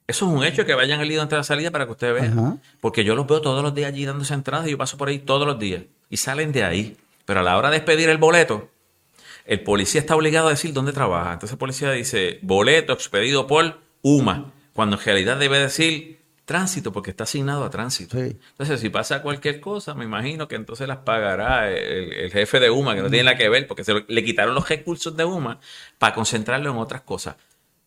Eso 0.06 0.26
es 0.28 0.32
un 0.32 0.44
hecho 0.44 0.64
que 0.64 0.74
vayan 0.74 1.00
al 1.00 1.08
lío 1.08 1.20
entre 1.20 1.38
la 1.38 1.42
salida 1.42 1.72
para 1.72 1.86
que 1.86 1.90
ustedes 1.90 2.14
vean. 2.14 2.62
Porque 2.80 3.02
yo 3.02 3.16
los 3.16 3.26
veo 3.26 3.40
todos 3.40 3.64
los 3.64 3.74
días 3.74 3.88
allí 3.88 4.04
dándose 4.04 4.32
entradas 4.32 4.68
y 4.68 4.70
yo 4.70 4.78
paso 4.78 4.96
por 4.96 5.08
ahí 5.08 5.18
todos 5.18 5.44
los 5.44 5.58
días. 5.58 5.82
Y 6.08 6.18
salen 6.18 6.52
de 6.52 6.62
ahí. 6.62 6.96
Pero 7.24 7.40
a 7.40 7.42
la 7.42 7.58
hora 7.58 7.70
de 7.70 7.78
expedir 7.78 8.10
el 8.10 8.18
boleto, 8.18 8.70
el 9.44 9.60
policía 9.64 10.00
está 10.00 10.14
obligado 10.14 10.46
a 10.46 10.50
decir 10.50 10.72
dónde 10.72 10.92
trabaja. 10.92 11.32
Entonces 11.32 11.54
el 11.54 11.58
policía 11.58 11.90
dice 11.90 12.38
boleto 12.42 12.92
expedido 12.92 13.48
por 13.48 13.80
UMA, 14.02 14.52
cuando 14.72 14.96
en 14.96 15.02
realidad 15.02 15.36
debe 15.36 15.58
decir 15.58 16.20
tránsito 16.48 16.92
porque 16.92 17.10
está 17.10 17.24
asignado 17.24 17.64
a 17.64 17.70
tránsito. 17.70 18.16
Entonces 18.18 18.80
si 18.80 18.88
pasa 18.88 19.20
cualquier 19.20 19.60
cosa, 19.60 19.94
me 19.94 20.04
imagino 20.04 20.48
que 20.48 20.54
entonces 20.54 20.88
las 20.88 20.98
pagará 20.98 21.70
el, 21.70 22.30
jefe 22.30 22.58
de 22.60 22.70
UMA, 22.70 22.94
que 22.94 23.02
no 23.02 23.10
tiene 23.10 23.24
nada 23.24 23.36
que 23.36 23.48
ver, 23.48 23.66
porque 23.66 23.84
se 23.84 24.04
le 24.06 24.24
quitaron 24.24 24.54
los 24.54 24.66
recursos 24.66 25.14
de 25.16 25.24
UMA 25.24 25.58
para 25.98 26.14
concentrarlo 26.14 26.70
en 26.70 26.78
otras 26.78 27.02
cosas. 27.02 27.36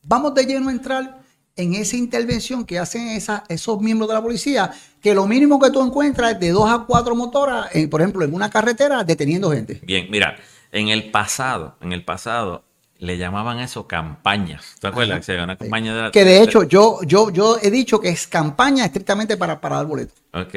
Vamos 0.04 0.34
de 0.34 0.46
lleno 0.46 0.70
a 0.70 0.72
entrar 0.72 1.22
en 1.56 1.74
esa 1.76 1.96
intervención 1.96 2.66
que 2.66 2.80
hacen 2.80 3.20
esos 3.50 3.82
miembros 3.82 4.08
de 4.10 4.16
la 4.16 4.22
policía, 4.22 4.72
que 5.02 5.14
lo 5.14 5.28
mínimo 5.28 5.60
que 5.60 5.70
tú 5.70 5.84
encuentras 5.84 6.34
es 6.34 6.40
de 6.40 6.50
dos 6.50 6.70
a 6.70 6.86
cuatro 6.88 7.16
motoras, 7.16 7.70
por 7.90 8.02
ejemplo, 8.02 8.24
en 8.24 8.34
una 8.34 8.50
carretera 8.50 9.04
deteniendo 9.04 9.52
gente. 9.52 9.80
Bien, 9.84 10.08
mira, 10.10 10.38
en 10.72 10.90
el 10.90 11.12
pasado, 11.12 11.76
en 11.82 11.92
el 11.92 12.04
pasado, 12.04 12.64
le 12.98 13.18
llamaban 13.18 13.60
eso 13.60 13.88
campañas. 13.88 14.76
¿Te 14.80 14.88
acuerdas? 14.88 15.26
Que, 15.26 15.38
una 15.38 15.58
campaña 15.58 16.06
de 16.06 16.12
que 16.12 16.24
de 16.24 16.42
hecho 16.42 16.64
yo, 16.64 17.00
yo, 17.04 17.32
yo 17.32 17.58
he 17.62 17.72
dicho 17.72 18.00
que 18.00 18.10
es 18.10 18.28
campaña 18.28 18.86
estrictamente 18.86 19.38
para, 19.38 19.60
para 19.60 19.78
dar 19.78 19.88
boletos. 19.88 20.18
Ok. 20.34 20.56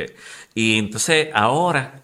Y 0.55 0.79
entonces 0.79 1.29
ahora, 1.33 2.03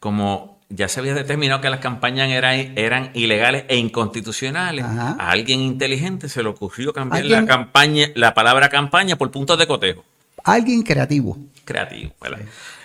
como 0.00 0.55
ya 0.68 0.88
se 0.88 1.00
había 1.00 1.14
determinado 1.14 1.60
que 1.60 1.70
las 1.70 1.80
campañas 1.80 2.28
eran, 2.30 2.76
eran 2.76 3.10
ilegales 3.14 3.64
e 3.68 3.76
inconstitucionales, 3.76 4.84
a 4.84 5.30
alguien 5.30 5.60
inteligente 5.60 6.28
se 6.28 6.42
le 6.42 6.48
ocurrió 6.48 6.92
cambiar 6.92 7.24
la 7.24 7.46
campaña, 7.46 8.08
la 8.14 8.34
palabra 8.34 8.68
campaña 8.68 9.16
por 9.16 9.30
puntos 9.30 9.58
de 9.58 9.66
cotejo. 9.66 10.04
Alguien 10.44 10.82
creativo. 10.82 11.38
Creativo, 11.64 12.12
¿verdad? 12.20 12.40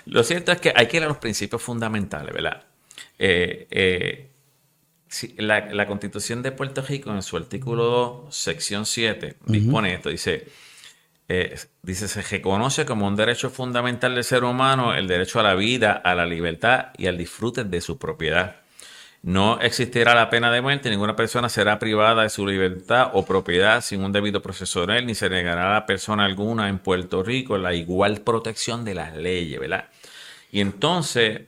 Lo 0.05 0.23
cierto 0.23 0.51
es 0.51 0.59
que 0.59 0.73
hay 0.75 0.87
que 0.87 0.97
ir 0.97 1.03
a 1.03 1.07
los 1.07 1.17
principios 1.17 1.61
fundamentales, 1.61 2.33
¿verdad? 2.33 2.63
Eh, 3.19 3.67
eh, 3.69 4.31
la, 5.37 5.85
Constitución 5.87 6.41
de 6.41 6.51
Puerto 6.51 6.81
Rico, 6.81 7.11
en 7.11 7.21
su 7.21 7.37
artículo 7.37 7.83
2, 8.25 8.35
sección 8.35 8.85
7, 8.85 9.37
dispone 9.45 9.93
esto, 9.93 10.09
dice, 10.09 10.47
eh, 11.27 11.57
dice, 11.81 12.07
se 12.07 12.21
reconoce 12.21 12.86
como 12.86 13.07
un 13.07 13.15
derecho 13.15 13.49
fundamental 13.49 14.15
del 14.15 14.23
ser 14.23 14.43
humano 14.43 14.93
el 14.93 15.07
derecho 15.07 15.39
a 15.39 15.43
la 15.43 15.55
vida, 15.55 15.93
a 15.93 16.15
la 16.15 16.25
libertad 16.25 16.88
y 16.97 17.07
al 17.07 17.17
disfrute 17.17 17.63
de 17.63 17.81
su 17.81 17.97
propiedad. 17.97 18.57
No 19.23 19.60
existirá 19.62 20.15
la 20.15 20.31
pena 20.31 20.51
de 20.51 20.62
muerte, 20.62 20.89
ninguna 20.89 21.15
persona 21.15 21.47
será 21.47 21.77
privada 21.77 22.23
de 22.23 22.29
su 22.29 22.47
libertad 22.47 23.12
o 23.13 23.23
propiedad 23.23 23.81
sin 23.81 24.03
un 24.03 24.12
debido 24.12 24.41
proceso 24.41 24.86
de 24.88 24.97
él, 24.97 25.05
ni 25.05 25.13
se 25.13 25.29
negará 25.29 25.77
a 25.77 25.86
persona 25.86 26.25
alguna 26.25 26.69
en 26.69 26.79
Puerto 26.79 27.21
Rico 27.21 27.57
la 27.57 27.75
igual 27.75 28.21
protección 28.21 28.84
de 28.84 28.95
las 28.95 29.15
leyes, 29.15 29.60
¿verdad? 29.60 29.86
Y 30.51 30.60
entonces, 30.60 31.41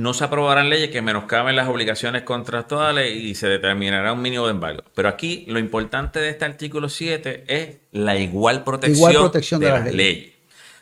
no 0.00 0.14
se 0.14 0.24
aprobarán 0.24 0.70
leyes 0.70 0.88
que 0.88 1.02
menoscaben 1.02 1.54
las 1.56 1.68
obligaciones 1.68 2.22
contractuales 2.22 3.14
y 3.14 3.34
se 3.34 3.48
determinará 3.48 4.14
un 4.14 4.22
mínimo 4.22 4.46
de 4.46 4.52
embargo. 4.52 4.82
Pero 4.94 5.10
aquí 5.10 5.44
lo 5.46 5.58
importante 5.58 6.20
de 6.20 6.30
este 6.30 6.46
artículo 6.46 6.88
7 6.88 7.44
es 7.46 7.76
la 7.92 8.16
igual 8.16 8.64
protección, 8.64 9.60
de, 9.60 9.68
las 9.68 9.92
leyes. 9.92 10.32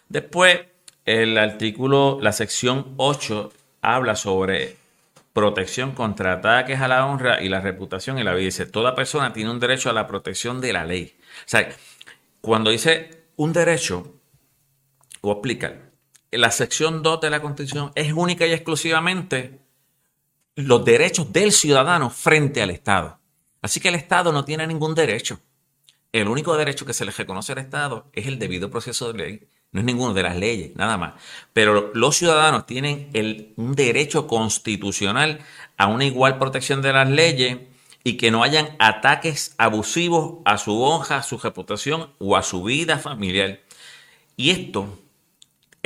Después, 0.09 0.61
el 1.05 1.37
artículo, 1.37 2.21
la 2.23 2.31
sección 2.31 2.95
8 2.97 3.53
habla 3.83 4.15
sobre 4.15 4.77
protección 5.33 5.93
contra 5.93 6.35
ataques 6.35 6.81
a 6.81 6.87
la 6.87 7.05
honra 7.05 7.43
y 7.43 7.49
la 7.49 7.61
reputación 7.61 8.21
y 8.21 8.23
la 8.23 8.35
vida. 8.35 8.45
Dice, 8.45 8.67
toda 8.67 8.95
persona 8.95 9.33
tiene 9.33 9.51
un 9.51 9.59
derecho 9.59 9.91
a 9.91 9.95
la 9.95 10.07
protección 10.07 10.61
de 10.61 10.73
la 10.73 10.85
ley. 10.85 11.17
O 11.19 11.43
sea, 11.45 11.69
cuando 12.41 12.71
dice 12.71 13.25
un 13.35 13.53
derecho, 13.53 14.15
explicar 15.25 15.88
la 16.31 16.51
sección 16.51 17.03
2 17.03 17.21
de 17.21 17.31
la 17.31 17.41
Constitución 17.41 17.93
es 17.95 18.13
única 18.13 18.47
y 18.47 18.53
exclusivamente 18.53 19.61
los 20.57 20.85
derechos 20.85 21.33
del 21.33 21.53
ciudadano 21.53 22.11
frente 22.11 22.63
al 22.63 22.71
Estado. 22.71 23.19
Así 23.63 23.81
que 23.81 23.89
el 23.89 23.95
Estado 23.95 24.33
no 24.33 24.45
tiene 24.45 24.67
ningún 24.67 24.95
derecho. 24.95 25.41
El 26.13 26.29
único 26.29 26.57
derecho 26.57 26.87
que 26.87 26.95
se 26.95 27.05
le 27.05 27.13
reconoce 27.13 27.53
al 27.53 27.59
Estado 27.59 28.11
es 28.13 28.27
el 28.27 28.39
debido 28.39 28.71
proceso 28.71 29.13
de 29.13 29.19
ley. 29.19 29.49
No 29.71 29.81
es 29.81 29.87
ninguno 29.87 30.15
de 30.15 30.23
las 30.23 30.37
leyes, 30.37 30.75
nada 30.75 30.97
más. 30.97 31.15
Pero 31.53 31.91
los 31.95 32.17
ciudadanos 32.17 32.67
tienen 32.67 33.11
el, 33.13 33.53
un 33.57 33.75
derecho 33.75 34.27
constitucional 34.27 35.41
a 35.77 35.87
una 35.87 36.05
igual 36.05 36.39
protección 36.39 36.81
de 36.81 36.93
las 36.93 37.09
leyes 37.09 37.59
y 38.03 38.17
que 38.17 38.31
no 38.31 38.43
hayan 38.43 38.75
ataques 38.79 39.55
abusivos 39.59 40.39
a 40.45 40.57
su 40.57 40.81
honra, 40.83 41.19
a 41.19 41.23
su 41.23 41.37
reputación 41.39 42.15
o 42.19 42.37
a 42.37 42.43
su 42.43 42.63
vida 42.63 42.99
familiar. 42.99 43.61
Y 44.37 44.51
esto 44.51 44.99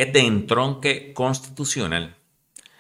es 0.03 0.13
de 0.13 0.21
entronque 0.21 1.13
constitucional. 1.15 2.15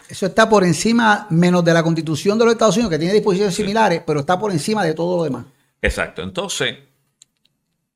Eso 0.08 0.26
está 0.26 0.48
por 0.48 0.62
encima, 0.64 1.26
menos 1.30 1.64
de 1.64 1.72
la 1.72 1.82
constitución 1.82 2.38
de 2.38 2.44
los 2.44 2.52
Estados 2.52 2.76
Unidos, 2.76 2.90
que 2.90 2.98
tiene 2.98 3.14
disposiciones 3.14 3.54
similares, 3.54 4.02
pero 4.06 4.20
está 4.20 4.38
por 4.38 4.52
encima 4.52 4.84
de 4.84 4.92
todo 4.94 5.16
lo 5.16 5.24
demás. 5.24 5.46
Exacto. 5.80 6.22
Entonces, 6.22 6.76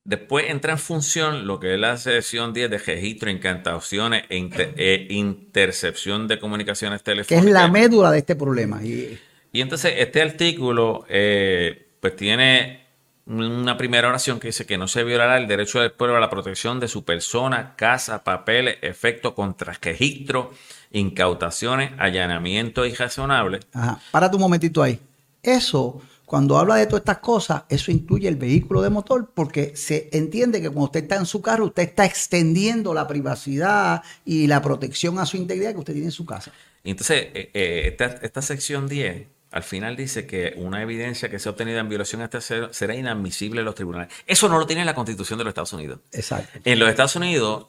Después 0.05 0.49
entra 0.51 0.71
en 0.71 0.79
función 0.79 1.49
lo 1.49 1.59
que 1.59 1.75
es 1.75 1.81
la 1.81 1.97
sección 1.97 2.53
10 2.53 2.71
de 2.71 2.79
registro, 2.79 3.29
incantaciones 3.29 4.23
e, 4.29 4.37
inter- 4.37 4.73
e 4.77 5.09
intercepción 5.11 6.29
de 6.29 6.39
comunicaciones 6.39 7.01
Que 7.03 7.11
telefónicas. 7.11 7.45
es 7.45 7.53
la 7.53 7.67
médula 7.67 8.13
de 8.13 8.19
este 8.19 8.37
problema. 8.37 8.81
Y, 8.85 9.19
Y 9.53 9.61
entonces 9.61 9.95
este 9.99 10.23
artículo 10.23 11.05
eh, 11.09 11.89
pues 11.99 12.15
tiene 12.15 12.86
una 13.27 13.77
primera 13.77 14.09
oración 14.09 14.39
que 14.39 14.49
dice 14.49 14.67
que 14.67 14.79
no 14.79 14.87
se 14.87 15.03
violará 15.03 15.37
el 15.37 15.49
derecho 15.49 15.81
del 15.81 15.93
pueblo 15.93 16.17
a 16.17 16.21
la 16.21 16.31
protección 16.31 16.79
de 16.79 16.89
su 16.89 17.05
persona, 17.05 17.75
casa, 17.77 18.23
papeles, 18.23 18.79
efecto 18.83 19.35
contra 19.35 19.77
registro, 19.81 20.53
incautaciones, 20.93 21.93
allanamientos 21.99 22.87
irrazonables. 22.87 23.67
ajá, 23.73 24.01
párate 24.13 24.37
un 24.37 24.43
momentito 24.43 24.83
ahí. 24.83 25.01
Eso, 25.43 26.01
cuando 26.25 26.57
habla 26.57 26.77
de 26.77 26.87
todas 26.87 27.01
estas 27.01 27.19
cosas, 27.19 27.65
eso 27.69 27.91
incluye 27.91 28.29
el 28.29 28.37
vehículo 28.37 28.81
de 28.81 28.91
motor, 28.91 29.31
porque 29.35 29.77
se 29.77 30.09
entiende 30.13 30.61
que 30.61 30.69
cuando 30.69 30.85
usted 30.85 31.03
está 31.03 31.17
en 31.17 31.27
su 31.27 31.43
carro, 31.43 31.67
usted 31.67 31.83
está 31.83 32.05
extendiendo 32.05 32.95
la 32.95 33.09
privacidad 33.09 34.03
y 34.25 34.47
la 34.47 34.63
protección 34.63 35.19
a 35.19 35.27
su 35.27 35.37
integridad 35.37 35.73
que 35.73 35.79
usted 35.79 35.93
tiene 35.93 36.09
en 36.09 36.13
su 36.13 36.25
casa. 36.25 36.53
Entonces 36.85 37.27
eh, 37.35 37.51
eh, 37.53 37.83
esta, 37.87 38.07
esta 38.23 38.43
sección 38.43 38.89
10 38.89 39.36
al 39.57 39.63
final 39.63 39.97
dice 39.97 40.27
que 40.27 40.53
una 40.57 40.83
evidencia 40.83 41.29
que 41.31 41.39
sea 41.39 41.53
obtenida 41.53 41.81
en 41.81 41.89
violación 41.89 42.21
a 42.21 42.25
este 42.27 42.41
ser- 42.41 42.69
será 42.73 42.95
inadmisible 42.95 43.61
en 43.61 43.65
los 43.65 43.75
tribunales. 43.75 44.09
Eso 44.27 44.49
no 44.49 44.59
lo 44.59 44.67
tiene 44.67 44.85
la 44.85 44.95
Constitución 44.95 45.39
de 45.39 45.45
los 45.45 45.51
Estados 45.53 45.73
Unidos. 45.73 46.01
Exacto. 46.13 46.59
En 46.65 46.79
los 46.79 46.89
Estados 46.89 47.17
Unidos, 47.17 47.67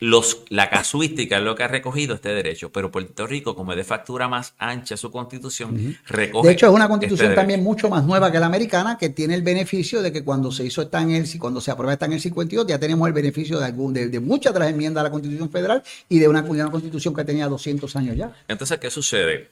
los, 0.00 0.42
la 0.48 0.68
casuística 0.68 1.38
es 1.38 1.42
lo 1.44 1.54
que 1.54 1.62
ha 1.62 1.68
recogido 1.68 2.14
este 2.16 2.28
derecho, 2.30 2.70
pero 2.70 2.90
Puerto 2.90 3.26
Rico, 3.26 3.54
como 3.54 3.72
es 3.72 3.76
de 3.78 3.84
factura 3.84 4.28
más 4.28 4.52
ancha 4.58 4.96
su 4.96 5.10
constitución, 5.10 5.96
recoge. 6.06 6.48
De 6.48 6.54
hecho, 6.54 6.66
es 6.66 6.72
una 6.72 6.84
este 6.84 6.90
constitución 6.90 7.34
también 7.34 7.62
mucho 7.62 7.88
más 7.88 8.04
nueva 8.04 8.30
que 8.30 8.38
la 8.38 8.46
americana, 8.46 8.98
que 8.98 9.08
tiene 9.08 9.34
el 9.34 9.42
beneficio 9.42 10.02
de 10.02 10.12
que 10.12 10.22
cuando 10.22 10.50
se 10.52 10.64
hizo 10.64 10.82
está 10.82 11.00
en 11.00 11.12
el, 11.12 11.26
si 11.26 11.38
cuando 11.38 11.60
se 11.60 11.70
aprueba 11.70 11.92
está 11.94 12.06
en 12.06 12.12
el 12.14 12.20
52, 12.20 12.66
ya 12.66 12.78
tenemos 12.78 13.06
el 13.06 13.14
beneficio 13.14 13.58
de, 13.58 13.66
algún, 13.66 13.94
de, 13.94 14.08
de 14.08 14.20
muchas 14.20 14.52
de 14.52 14.58
las 14.60 14.68
enmiendas 14.68 15.00
a 15.00 15.04
la 15.04 15.10
constitución 15.10 15.48
federal 15.50 15.82
y 16.08 16.18
de 16.18 16.28
una, 16.28 16.42
una 16.42 16.70
constitución 16.70 17.14
que 17.14 17.24
tenía 17.24 17.46
200 17.48 17.96
años 17.96 18.16
ya. 18.16 18.32
Entonces, 18.48 18.78
¿qué 18.78 18.90
sucede? 18.90 19.48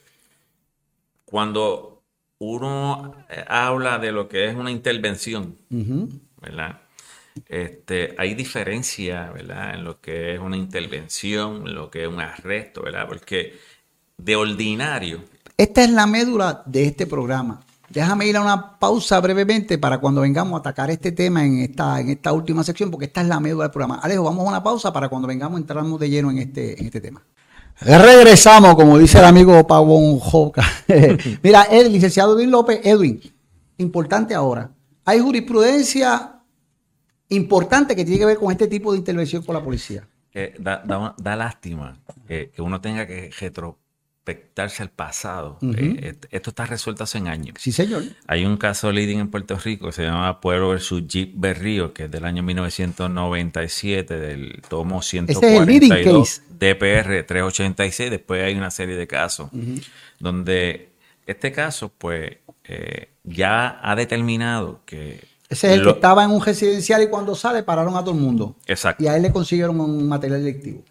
Cuando 1.32 2.02
uno 2.40 3.14
eh, 3.30 3.42
habla 3.48 3.98
de 3.98 4.12
lo 4.12 4.28
que 4.28 4.48
es 4.48 4.54
una 4.54 4.70
intervención. 4.70 5.56
¿verdad? 6.42 6.82
Este, 7.48 8.14
hay 8.18 8.34
diferencia, 8.34 9.30
¿verdad? 9.32 9.76
En 9.76 9.84
lo 9.84 9.98
que 9.98 10.34
es 10.34 10.40
una 10.40 10.58
intervención, 10.58 11.66
en 11.66 11.74
lo 11.74 11.90
que 11.90 12.02
es 12.02 12.08
un 12.08 12.20
arresto, 12.20 12.82
¿verdad? 12.82 13.06
Porque 13.08 13.58
de 14.18 14.36
ordinario, 14.36 15.24
Esta 15.56 15.82
es 15.82 15.90
la 15.90 16.06
médula 16.06 16.62
de 16.66 16.84
este 16.84 17.06
programa. 17.06 17.62
Déjame 17.88 18.26
ir 18.26 18.36
a 18.36 18.42
una 18.42 18.78
pausa 18.78 19.18
brevemente 19.20 19.78
para 19.78 19.96
cuando 19.96 20.20
vengamos 20.20 20.52
a 20.52 20.58
atacar 20.58 20.90
este 20.90 21.12
tema 21.12 21.46
en 21.46 21.60
esta, 21.60 21.98
en 21.98 22.10
esta 22.10 22.34
última 22.34 22.62
sección, 22.62 22.90
porque 22.90 23.06
esta 23.06 23.22
es 23.22 23.28
la 23.28 23.40
médula 23.40 23.64
del 23.64 23.70
programa. 23.70 24.00
Alejo, 24.02 24.24
vamos 24.24 24.44
a 24.44 24.50
una 24.50 24.62
pausa 24.62 24.92
para 24.92 25.08
cuando 25.08 25.28
vengamos 25.28 25.58
entramos 25.58 25.98
de 25.98 26.10
lleno 26.10 26.30
en 26.30 26.38
este, 26.40 26.78
en 26.78 26.84
este 26.84 27.00
tema. 27.00 27.22
Regresamos, 27.84 28.74
como 28.74 28.98
dice 28.98 29.18
el 29.18 29.24
amigo 29.24 29.66
Pavón 29.66 30.18
Joca. 30.18 30.62
Mira, 31.42 31.62
el 31.64 31.92
licenciado 31.92 32.36
Edwin 32.38 32.50
López, 32.50 32.80
Edwin, 32.84 33.20
importante 33.78 34.34
ahora. 34.34 34.70
Hay 35.04 35.20
jurisprudencia 35.20 36.40
importante 37.28 37.96
que 37.96 38.04
tiene 38.04 38.18
que 38.20 38.26
ver 38.26 38.36
con 38.38 38.50
este 38.52 38.68
tipo 38.68 38.92
de 38.92 38.98
intervención 38.98 39.42
con 39.42 39.54
la 39.54 39.62
policía. 39.62 40.06
eh, 40.34 40.54
da, 40.58 40.82
da- 40.84 41.14
da 41.18 41.36
lástima 41.36 41.98
eh, 42.28 42.50
que 42.54 42.62
uno 42.62 42.80
tenga 42.80 43.06
que 43.06 43.30
retrospectarse 44.24 44.82
al 44.82 44.90
pasado. 44.90 45.58
Eh, 45.76 46.14
esto 46.30 46.50
está 46.50 46.66
resuelto 46.66 47.04
hace 47.04 47.18
años. 47.18 47.56
Sí, 47.58 47.72
señor. 47.72 48.04
Hay 48.26 48.44
un 48.44 48.56
caso 48.56 48.90
leading 48.92 49.18
en 49.18 49.28
Puerto 49.30 49.58
Rico 49.58 49.86
que 49.86 49.92
se 49.92 50.02
llama 50.04 50.40
Pueblo 50.40 50.70
versus 50.70 51.06
Jeep 51.06 51.32
Berrío, 51.36 51.92
que 51.92 52.04
es 52.04 52.10
del 52.10 52.24
año 52.24 52.42
1997, 52.42 54.16
del 54.18 54.62
tomo 54.68 55.00
es 55.00 55.12
el 55.14 55.26
leading 55.26 55.92
142 55.92 56.28
case. 56.28 56.42
DPR 56.58 57.24
386. 57.26 58.10
Después 58.10 58.42
hay 58.44 58.54
una 58.54 58.70
serie 58.70 58.96
de 58.96 59.06
casos 59.06 59.50
donde 60.18 60.90
este 61.26 61.52
caso, 61.52 61.90
pues, 61.96 62.36
eh, 62.64 63.08
ya 63.24 63.80
ha 63.82 63.94
determinado 63.96 64.82
que. 64.84 65.24
Ese 65.48 65.66
es 65.68 65.72
el 65.74 65.80
lo- 65.80 65.92
que 65.92 65.96
estaba 65.98 66.24
en 66.24 66.30
un 66.30 66.42
residencial 66.42 67.02
y 67.02 67.08
cuando 67.08 67.34
sale 67.34 67.62
pararon 67.62 67.94
a 67.96 68.00
todo 68.00 68.14
el 68.14 68.20
mundo. 68.20 68.56
Exacto. 68.66 69.02
Y 69.04 69.06
a 69.06 69.16
él 69.16 69.22
le 69.22 69.30
consiguieron 69.30 69.78
un 69.80 70.08
material 70.08 70.42
delictivo. 70.42 70.82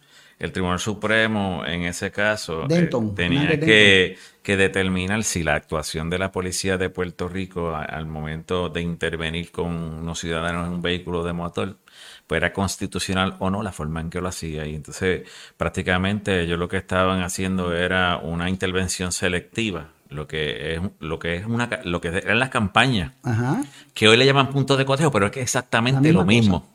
El 0.42 0.52
Tribunal 0.52 0.80
Supremo 0.80 1.64
en 1.66 1.84
ese 1.84 2.12
caso 2.12 2.64
eh, 2.64 2.90
tenía 3.16 3.42
que, 3.68 4.18
que 4.42 4.58
determinar 4.58 5.24
si 5.24 5.44
la 5.44 5.54
actuación 5.56 6.10
de 6.10 6.18
la 6.18 6.32
policía 6.32 6.78
de 6.78 6.90
Puerto 6.90 7.30
Rico 7.30 7.70
a- 7.76 7.84
al 7.84 8.08
momento 8.08 8.68
de 8.70 8.82
intervenir 8.82 9.52
con 9.52 9.68
unos 9.68 10.20
ciudadanos 10.20 10.68
en 10.68 10.74
un 10.74 10.82
vehículo 10.82 11.24
de 11.24 11.34
motor 11.34 11.78
pues 12.26 12.38
era 12.38 12.54
constitucional 12.54 13.36
o 13.40 13.50
no 13.50 13.62
la 13.62 13.72
forma 13.72 14.02
en 14.02 14.10
que 14.10 14.20
lo 14.22 14.30
hacía. 14.30 14.66
Y 14.66 14.74
entonces 14.76 15.24
prácticamente 15.58 16.42
ellos 16.42 16.58
lo 16.58 16.68
que 16.68 16.78
estaban 16.78 17.22
haciendo 17.22 17.76
era 17.76 18.18
una 18.18 18.50
intervención 18.50 19.12
selectiva, 19.12 19.90
lo 20.10 20.28
que 20.28 20.74
es, 20.76 20.82
lo 21.00 21.20
que 21.20 21.36
es 21.36 21.46
una, 21.46 21.70
lo 21.84 22.02
que 22.02 22.08
eran 22.10 22.40
las 22.40 22.50
campañas 22.50 23.12
Ajá. 23.24 23.62
que 23.94 24.08
hoy 24.08 24.18
le 24.18 24.26
llaman 24.26 24.50
puntos 24.50 24.78
de 24.78 24.86
cotejo, 24.86 25.12
pero 25.12 25.28
es 25.28 25.32
que 25.32 25.42
exactamente 25.42 26.12
lo 26.14 26.26
mismo. 26.26 26.71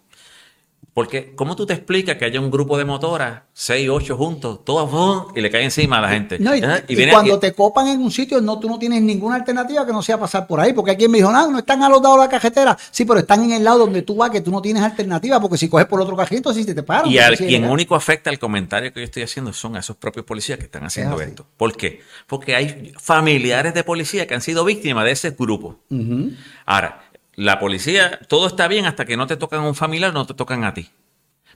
Porque, 0.97 1.35
¿cómo 1.37 1.55
tú 1.57 1.67
te 1.67 1.75
explicas 1.75 2.17
que 2.17 2.25
haya 2.25 2.41
un 2.41 2.51
grupo 2.51 2.79
de 2.79 2.87
motoras, 2.87 3.43
seis, 3.53 3.87
ocho 3.91 4.17
juntos, 4.17 4.65
todas 4.65 4.91
¡fum! 4.91 5.27
y 5.37 5.43
le 5.43 5.51
caen 5.51 5.65
encima 5.65 5.99
a 5.99 6.01
la 6.01 6.09
gente? 6.09 6.39
No, 6.39 6.57
y, 6.57 6.63
y 6.89 6.95
viene 6.97 7.13
cuando 7.13 7.35
aquí- 7.35 7.41
te 7.43 7.53
copan 7.53 7.89
en 7.89 8.01
un 8.01 8.11
sitio, 8.11 8.41
no, 8.41 8.59
tú 8.59 8.67
no 8.67 8.79
tienes 8.79 9.03
ninguna 9.03 9.35
alternativa 9.37 9.85
que 9.85 9.93
no 9.93 10.01
sea 10.01 10.19
pasar 10.19 10.47
por 10.47 10.59
ahí. 10.59 10.73
Porque 10.73 10.93
aquí 10.93 11.07
me 11.07 11.19
dijo, 11.19 11.31
no, 11.31 11.51
no 11.51 11.59
están 11.59 11.83
a 11.83 11.91
los 11.91 12.01
lados 12.01 12.17
de 12.21 12.25
la 12.25 12.31
cajetera. 12.31 12.79
Sí, 12.91 13.05
pero 13.05 13.21
están 13.21 13.45
en 13.45 13.53
el 13.53 13.63
lado 13.65 13.81
donde 13.81 14.01
tú 14.01 14.17
vas, 14.17 14.31
que 14.31 14.41
tú 14.41 14.51
no 14.51 14.63
tienes 14.63 14.83
alternativa. 14.83 15.39
Porque 15.39 15.59
si 15.59 15.69
coges 15.69 15.87
por 15.87 16.01
otro 16.01 16.17
cajito, 16.17 16.55
sí 16.55 16.65
te, 16.65 16.75
te 16.75 16.83
paran. 16.83 17.11
Y 17.11 17.19
al 17.19 17.37
quien 17.37 17.67
único 17.67 17.95
afecta 17.95 18.31
el 18.31 18.39
comentario 18.39 18.91
que 18.95 19.01
yo 19.01 19.05
estoy 19.05 19.23
haciendo 19.23 19.53
son 19.53 19.77
a 19.77 19.81
esos 19.81 19.97
propios 19.99 20.25
policías 20.25 20.59
que 20.59 20.65
están 20.65 20.85
haciendo 20.85 21.21
esto. 21.21 21.47
¿Por 21.59 21.77
qué? 21.77 22.01
Porque 22.27 22.57
hay 22.57 22.95
familiares 22.99 23.75
de 23.75 23.85
policía 23.85 24.27
que 24.27 24.33
han 24.35 24.41
sido 24.41 24.65
víctimas 24.65 25.05
de 25.05 25.11
ese 25.11 25.33
grupo. 25.33 25.77
Ahora, 26.65 27.03
la 27.37 27.59
policía, 27.59 28.19
todo 28.29 28.47
está 28.47 28.67
bien 28.67 28.87
hasta 28.87 29.05
que 29.05 29.17
no 29.17 29.27
te 29.27 29.37
tocan 29.37 29.61
a 29.61 29.69
un 29.69 29.75
familiar, 29.75 30.13
no 30.13 30.27
te 30.27 30.35
tocan 30.35 30.65
a 30.65 30.75
ti. 30.75 30.91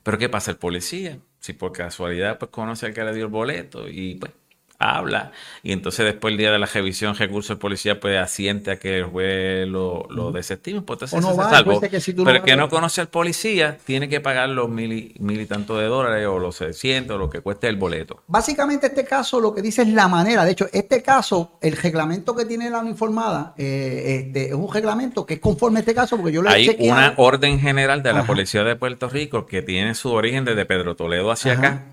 Pero 0.02 0.18
¿qué 0.18 0.28
pasa? 0.28 0.50
El 0.50 0.58
policía, 0.58 1.18
si 1.40 1.54
por 1.54 1.72
casualidad 1.72 2.38
pues 2.38 2.50
conoce 2.50 2.86
al 2.86 2.94
que 2.94 3.02
le 3.02 3.14
dio 3.14 3.24
el 3.24 3.30
boleto 3.30 3.88
y 3.88 4.14
pues 4.16 4.32
habla, 4.80 5.30
y 5.62 5.72
entonces 5.72 6.04
después 6.06 6.32
el 6.32 6.38
día 6.38 6.50
de 6.50 6.58
la 6.58 6.66
revisión, 6.66 7.14
recurso, 7.14 7.52
el 7.52 7.58
policía 7.58 8.00
pues 8.00 8.18
asiente 8.18 8.70
a 8.72 8.78
que 8.78 8.98
el 8.98 9.04
juez 9.04 9.68
lo, 9.68 10.06
lo 10.10 10.32
desestime, 10.32 10.80
pues 10.80 10.96
entonces 11.02 11.20
no 11.20 11.36
va, 11.36 11.88
que 11.88 12.00
si 12.00 12.14
tú 12.14 12.24
Pero 12.24 12.38
el 12.38 12.42
que 12.42 12.56
no 12.56 12.68
conoce 12.68 13.02
al 13.02 13.08
policía 13.08 13.76
tiene 13.84 14.08
que 14.08 14.20
pagar 14.20 14.48
los 14.48 14.68
mil 14.70 14.92
y, 14.92 15.14
mil 15.20 15.40
y 15.40 15.46
tantos 15.46 15.78
de 15.78 15.84
dólares 15.84 16.26
o 16.26 16.38
los 16.38 16.56
600 16.56 17.14
o 17.14 17.18
lo 17.18 17.28
que 17.30 17.40
cueste 17.40 17.68
el 17.68 17.76
boleto. 17.76 18.22
Básicamente 18.26 18.86
este 18.86 19.04
caso 19.04 19.38
lo 19.38 19.54
que 19.54 19.60
dice 19.62 19.82
es 19.82 19.88
la 19.88 20.08
manera. 20.08 20.44
De 20.44 20.52
hecho, 20.52 20.66
este 20.72 21.02
caso, 21.02 21.58
el 21.60 21.76
reglamento 21.76 22.34
que 22.34 22.46
tiene 22.46 22.70
la 22.70 22.78
uniformada, 22.78 23.54
eh, 23.58 24.22
este, 24.26 24.48
es 24.48 24.54
un 24.54 24.72
reglamento 24.72 25.26
que 25.26 25.34
es 25.34 25.40
conforme 25.40 25.78
a 25.78 25.80
este 25.80 25.94
caso, 25.94 26.16
porque 26.16 26.32
yo 26.32 26.40
lo 26.42 26.48
he 26.48 26.54
Hay 26.54 26.66
chequeado. 26.66 26.98
una 26.98 27.14
orden 27.18 27.60
general 27.60 28.02
de 28.02 28.12
la 28.14 28.20
Ajá. 28.20 28.28
Policía 28.28 28.64
de 28.64 28.76
Puerto 28.76 29.08
Rico 29.10 29.46
que 29.46 29.60
tiene 29.62 29.94
su 29.94 30.10
origen 30.12 30.44
desde 30.46 30.64
Pedro 30.64 30.96
Toledo 30.96 31.30
hacia 31.30 31.52
Ajá. 31.52 31.60
acá, 31.66 31.84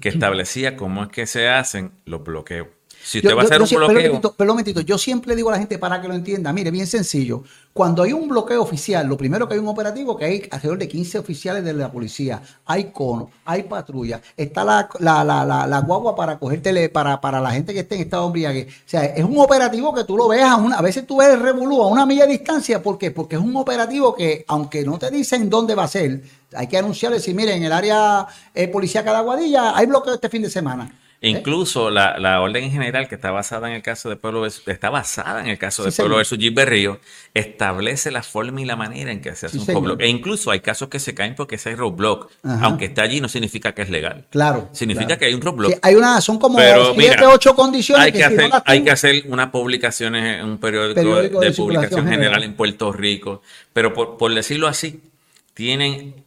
que 0.00 0.08
establecía 0.08 0.76
cómo 0.76 1.02
es 1.04 1.08
que 1.08 1.26
se 1.26 1.48
hacen 1.48 1.92
los 2.04 2.22
bloqueos. 2.22 2.68
Si 3.04 3.20
Yo- 3.20 3.28
usted 3.30 3.36
va 3.36 3.42
a 3.42 3.44
yo- 3.44 3.48
hacer 3.48 3.58
yo 3.58 3.64
un 3.64 3.68
pero, 3.68 3.78
bloqueo, 3.80 3.96
momentito, 4.08 4.34
pero 4.36 4.50
un 4.50 4.54
momentito, 4.56 4.80
yo 4.80 4.96
siempre 4.98 5.34
digo 5.34 5.48
a 5.48 5.52
la 5.52 5.58
gente 5.58 5.78
para 5.78 6.00
que 6.00 6.08
lo 6.08 6.14
entienda, 6.14 6.52
mire, 6.52 6.70
bien 6.70 6.86
sencillo, 6.86 7.42
cuando 7.72 8.02
hay 8.02 8.12
un 8.12 8.28
bloqueo 8.28 8.62
oficial, 8.62 9.06
lo 9.06 9.16
primero 9.16 9.48
que 9.48 9.54
hay 9.54 9.60
un 9.60 9.66
operativo, 9.68 10.16
que 10.16 10.24
hay 10.26 10.48
alrededor 10.50 10.78
de 10.78 10.88
15 10.88 11.18
oficiales 11.18 11.64
de 11.64 11.72
la 11.72 11.90
policía, 11.90 12.40
hay 12.66 12.92
cono, 12.92 13.30
hay 13.44 13.64
patrulla, 13.64 14.20
está 14.36 14.62
la, 14.64 14.88
la, 15.00 15.24
la, 15.24 15.44
la, 15.44 15.66
la 15.66 15.80
guagua 15.80 16.14
para 16.14 16.38
cogértele, 16.38 16.90
para, 16.90 17.20
para 17.20 17.40
la 17.40 17.50
gente 17.50 17.72
que 17.74 17.80
esté 17.80 17.94
en 17.96 18.02
estado 18.02 18.22
de 18.24 18.26
embriague. 18.26 18.68
O 18.68 18.88
sea, 18.88 19.04
es 19.04 19.24
un 19.24 19.38
operativo 19.38 19.92
que 19.94 20.04
tú 20.04 20.16
lo 20.16 20.28
ves 20.28 20.42
a 20.42 20.56
una, 20.56 20.76
a 20.76 20.82
veces 20.82 21.06
tú 21.06 21.16
ves 21.16 21.28
el 21.30 21.40
revolú 21.40 21.82
a 21.82 21.88
una 21.88 22.06
milla 22.06 22.26
de 22.26 22.32
distancia, 22.32 22.82
¿por 22.82 22.98
qué? 22.98 23.10
Porque 23.10 23.36
es 23.36 23.42
un 23.42 23.56
operativo 23.56 24.14
que, 24.14 24.44
aunque 24.48 24.84
no 24.84 24.98
te 24.98 25.10
dicen 25.10 25.48
dónde 25.50 25.74
va 25.74 25.84
a 25.84 25.88
ser, 25.88 26.22
hay 26.54 26.66
que 26.66 26.76
anunciarle, 26.78 27.16
decir, 27.18 27.34
mire, 27.34 27.54
en 27.54 27.64
el 27.64 27.72
área 27.72 28.26
eh, 28.54 28.68
policíaca 28.68 29.10
de 29.12 29.16
Aguadilla 29.16 29.76
hay 29.76 29.86
bloqueo 29.86 30.14
este 30.14 30.28
fin 30.28 30.42
de 30.42 30.50
semana. 30.50 30.94
Incluso 31.22 31.90
la, 31.90 32.18
la 32.18 32.40
orden 32.40 32.70
general 32.70 33.08
que 33.08 33.14
está 33.14 33.30
basada 33.30 33.68
en 33.68 33.74
el 33.76 33.82
caso 33.82 34.08
de 34.10 34.16
Pueblo 34.16 34.44
está 34.46 34.90
basada 34.90 35.40
en 35.40 35.46
el 35.48 35.58
caso 35.58 35.84
de 35.84 35.92
Pueblo 35.92 36.16
versus 36.16 36.38
Gil 36.38 36.52
Berrío, 36.52 36.98
establece 37.32 38.10
la 38.10 38.22
forma 38.22 38.60
y 38.60 38.64
la 38.64 38.76
manera 38.76 39.12
en 39.12 39.20
que 39.20 39.34
se 39.34 39.46
hace 39.46 39.54
Sí, 39.56 39.58
un 39.60 39.66
señor. 39.66 39.82
roadblock. 39.82 40.00
E 40.02 40.08
incluso 40.08 40.50
hay 40.50 40.60
casos 40.60 40.88
que 40.88 40.98
se 40.98 41.14
caen 41.14 41.34
porque 41.34 41.54
ese 41.56 41.74
roadblock, 41.76 42.30
Ajá. 42.42 42.64
aunque 42.66 42.86
está 42.86 43.02
allí, 43.02 43.20
no 43.20 43.28
significa 43.28 43.72
que 43.72 43.82
es 43.82 43.90
legal. 43.90 44.26
Claro. 44.30 44.68
Significa 44.72 45.06
claro. 45.06 45.18
que 45.20 45.24
hay 45.26 45.34
un 45.34 45.40
roadblock. 45.40 45.72
Sí, 45.72 45.78
hay 45.82 45.94
una, 45.94 46.20
son 46.20 46.38
como 46.38 46.58
Pero 46.58 46.94
siete, 46.94 47.16
mira, 47.16 47.30
ocho 47.30 47.54
condiciones 47.54 48.04
hay 48.06 48.12
que, 48.12 48.18
si 48.18 48.24
no 48.24 48.34
hacer, 48.40 48.50
las 48.50 48.62
hay 48.66 48.82
que 48.84 48.90
hacer 48.90 49.22
unas 49.28 49.50
publicaciones 49.50 50.40
en 50.40 50.46
un 50.46 50.58
periódico, 50.58 50.94
Periódico 50.94 51.40
de, 51.40 51.52
publicación 51.52 52.00
general 52.04 52.18
general. 52.22 52.42
en 52.44 52.54
Puerto 52.56 52.92
Rico. 52.92 53.42
Pero 53.72 53.94
por, 53.94 54.16
por 54.18 54.34
decirlo 54.34 54.66
así, 54.68 55.00
tienen 55.54 56.24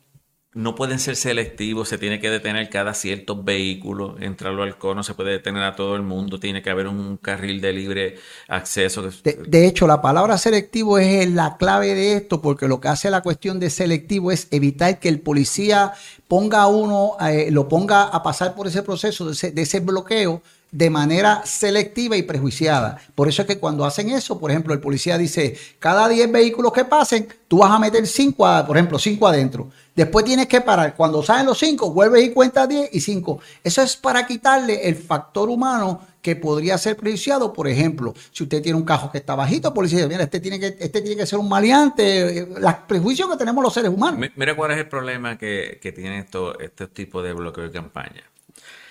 no 0.56 0.74
pueden 0.74 0.99
ser 0.99 1.18
selectivos, 1.18 1.89
se 1.89 1.97
tiene 1.97 2.22
que 2.22 2.30
detener 2.30 2.70
cada 2.70 2.93
ciertos 2.93 3.43
vehículos, 3.43 4.16
entrarlo 4.22 4.64
al 4.64 4.78
cono, 4.78 5.03
se 5.03 5.14
puede 5.14 5.32
detener 5.32 5.64
a 5.64 5.76
todo 5.76 5.97
el 5.97 6.01
mundo, 6.01 6.39
tiene 6.39 6.62
que 6.62 6.70
haber 6.70 6.88
un 6.88 7.18
carril 7.18 7.60
de 7.60 7.74
libre 7.74 8.16
acceso. 8.47 9.03
De, 9.22 9.68
hecho, 9.68 9.86
la 9.86 10.01
palabra 10.01 10.38
selectivo 10.38 10.97
es 10.97 11.30
la 11.30 11.58
clave 11.58 11.93
de 11.93 12.14
esto, 12.14 12.41
porque 12.41 12.70
lo 12.70 12.80
que 12.80 12.88
hace 12.88 13.10
la 13.10 13.20
cuestión 13.22 13.60
de 13.60 13.70
selectivo 13.70 14.32
es 14.32 14.47
evitar 14.49 14.97
que 15.01 15.10
el 15.10 15.20
policía 15.20 15.91
ponga 16.30 16.62
a 16.62 16.68
uno, 16.68 17.18
eh, 17.20 17.51
lo 17.51 17.68
ponga 17.68 18.03
a 18.03 18.24
pasar 18.24 18.56
por 18.56 18.68
ese 18.68 18.82
proceso 18.82 19.26
de 19.30 19.62
ese 19.62 19.82
bloqueo 19.82 20.41
de 20.76 20.89
manera 20.89 21.41
selectiva 21.45 22.17
y 22.17 22.23
prejuiciada. 22.23 22.99
Por 23.15 23.30
eso 23.30 23.43
es 23.43 23.47
que 23.47 23.59
cuando 23.59 23.86
hacen 23.86 24.09
eso, 24.09 24.38
por 24.38 24.51
ejemplo, 24.51 24.73
el 24.73 24.82
policía 24.82 25.17
dice, 25.17 25.57
cada 25.80 26.09
10 26.09 26.30
vehículos 26.30 26.73
que 26.73 26.84
pasen, 26.84 27.30
tú 27.47 27.59
vas 27.59 27.71
a 27.71 27.80
meter 27.80 28.05
5, 28.05 28.65
por 28.67 28.76
ejemplo, 28.76 28.99
5 28.99 29.26
adentro. 29.26 29.69
Después 29.95 30.26
tienes 30.26 30.47
que 30.47 30.59
parar. 30.59 30.93
Cuando 30.97 31.23
salen 31.23 31.45
los 31.45 31.57
5, 31.59 31.93
vuelves 31.93 32.26
y 32.26 32.32
cuentas 32.32 32.67
10 32.67 32.89
y 32.91 32.99
5. 32.99 33.39
Eso 33.63 33.82
es 33.84 33.95
para 33.95 34.28
quitarle 34.28 34.86
el 34.89 34.97
factor 34.97 35.47
humano 35.47 36.01
que 36.21 36.36
podría 36.36 36.78
ser 36.78 36.97
prejudiciado. 36.97 37.53
Por 37.53 37.69
ejemplo, 37.69 38.13
si 38.34 38.43
usted 38.43 38.61
tiene 38.61 38.78
un 38.78 38.84
cajo 38.84 39.09
que 39.09 39.19
está 39.19 39.34
bajito, 39.34 39.73
policía 39.73 39.99
dice, 39.99 40.09
mira, 40.09 40.23
este 40.23 40.41
tiene 40.41 40.59
que, 40.59 40.76
este 40.78 40.99
tiene 40.99 41.15
que 41.15 41.26
ser 41.26 41.39
un 41.39 41.47
maleante. 41.47 42.49
Los 42.59 42.73
prejuicios 42.86 43.30
que 43.30 43.38
tenemos 43.38 43.63
los 43.63 43.73
seres 43.73 43.91
humanos. 43.91 44.30
Mira 44.36 44.57
cuál 44.57 44.71
es 44.71 44.80
el 44.80 44.89
problema 44.89 45.38
que, 45.38 45.80
que 45.82 45.93
tiene 45.93 46.19
esto, 46.19 46.59
este 46.59 46.88
tipo 46.88 47.23
de 47.23 47.32
bloqueo 47.32 47.63
de 47.63 47.71
campaña 47.71 48.26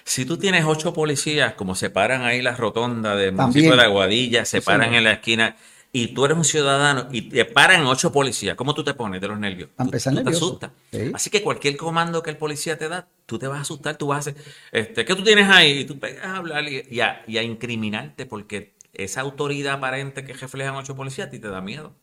si 0.05 0.24
tú 0.24 0.36
tienes 0.36 0.64
ocho 0.66 0.92
policías, 0.92 1.55
como 1.55 1.74
se 1.74 1.90
paran 1.90 2.22
ahí 2.22 2.42
la 2.42 2.55
rotonda 2.57 3.16
del 3.16 3.32
municipio 3.32 3.70
de 3.70 3.76
la 3.76 3.86
Guadilla, 3.86 4.44
se 4.44 4.61
paran 4.61 4.94
en 4.94 5.05
la 5.05 5.12
esquina, 5.12 5.57
y 5.96 6.09
tú 6.09 6.24
eres 6.24 6.36
un 6.36 6.44
ciudadano 6.44 7.09
y 7.12 7.22
te 7.22 7.44
paran 7.44 7.86
ocho 7.86 8.11
policías, 8.11 8.57
¿cómo 8.57 8.74
tú 8.74 8.82
te 8.82 8.94
pones 8.94 9.20
de 9.20 9.28
los 9.28 9.38
nervios? 9.38 9.70
Tú, 9.76 9.90
te 10.24 10.36
asustas. 10.36 10.70
Así 11.14 11.30
que 11.30 11.40
cualquier 11.40 11.76
comando 11.76 12.22
que 12.22 12.30
el 12.30 12.36
policía 12.36 12.76
te 12.76 12.88
da, 12.88 13.07
tú 13.26 13.38
te 13.38 13.46
vas 13.46 13.59
a 13.59 13.61
asustar, 13.62 13.96
tú 13.96 14.09
vas 14.09 14.16
a 14.26 14.30
hacer, 14.30 14.42
este, 14.72 15.05
¿qué 15.05 15.14
tú 15.14 15.22
tienes 15.22 15.48
ahí? 15.48 15.80
Y 15.80 15.84
tú 15.84 15.98
pegas 15.98 16.26
a 16.26 16.36
hablar 16.36 16.64
y, 16.68 17.00
a, 17.00 17.22
y 17.28 17.38
a 17.38 17.42
incriminarte 17.42 18.26
porque 18.26 18.74
esa 18.92 19.20
autoridad 19.20 19.74
aparente 19.74 20.24
que 20.24 20.32
reflejan 20.32 20.74
ocho 20.74 20.96
policías 20.96 21.28
a 21.28 21.30
ti 21.30 21.38
te 21.38 21.48
da 21.48 21.61
miedo. 21.61 21.94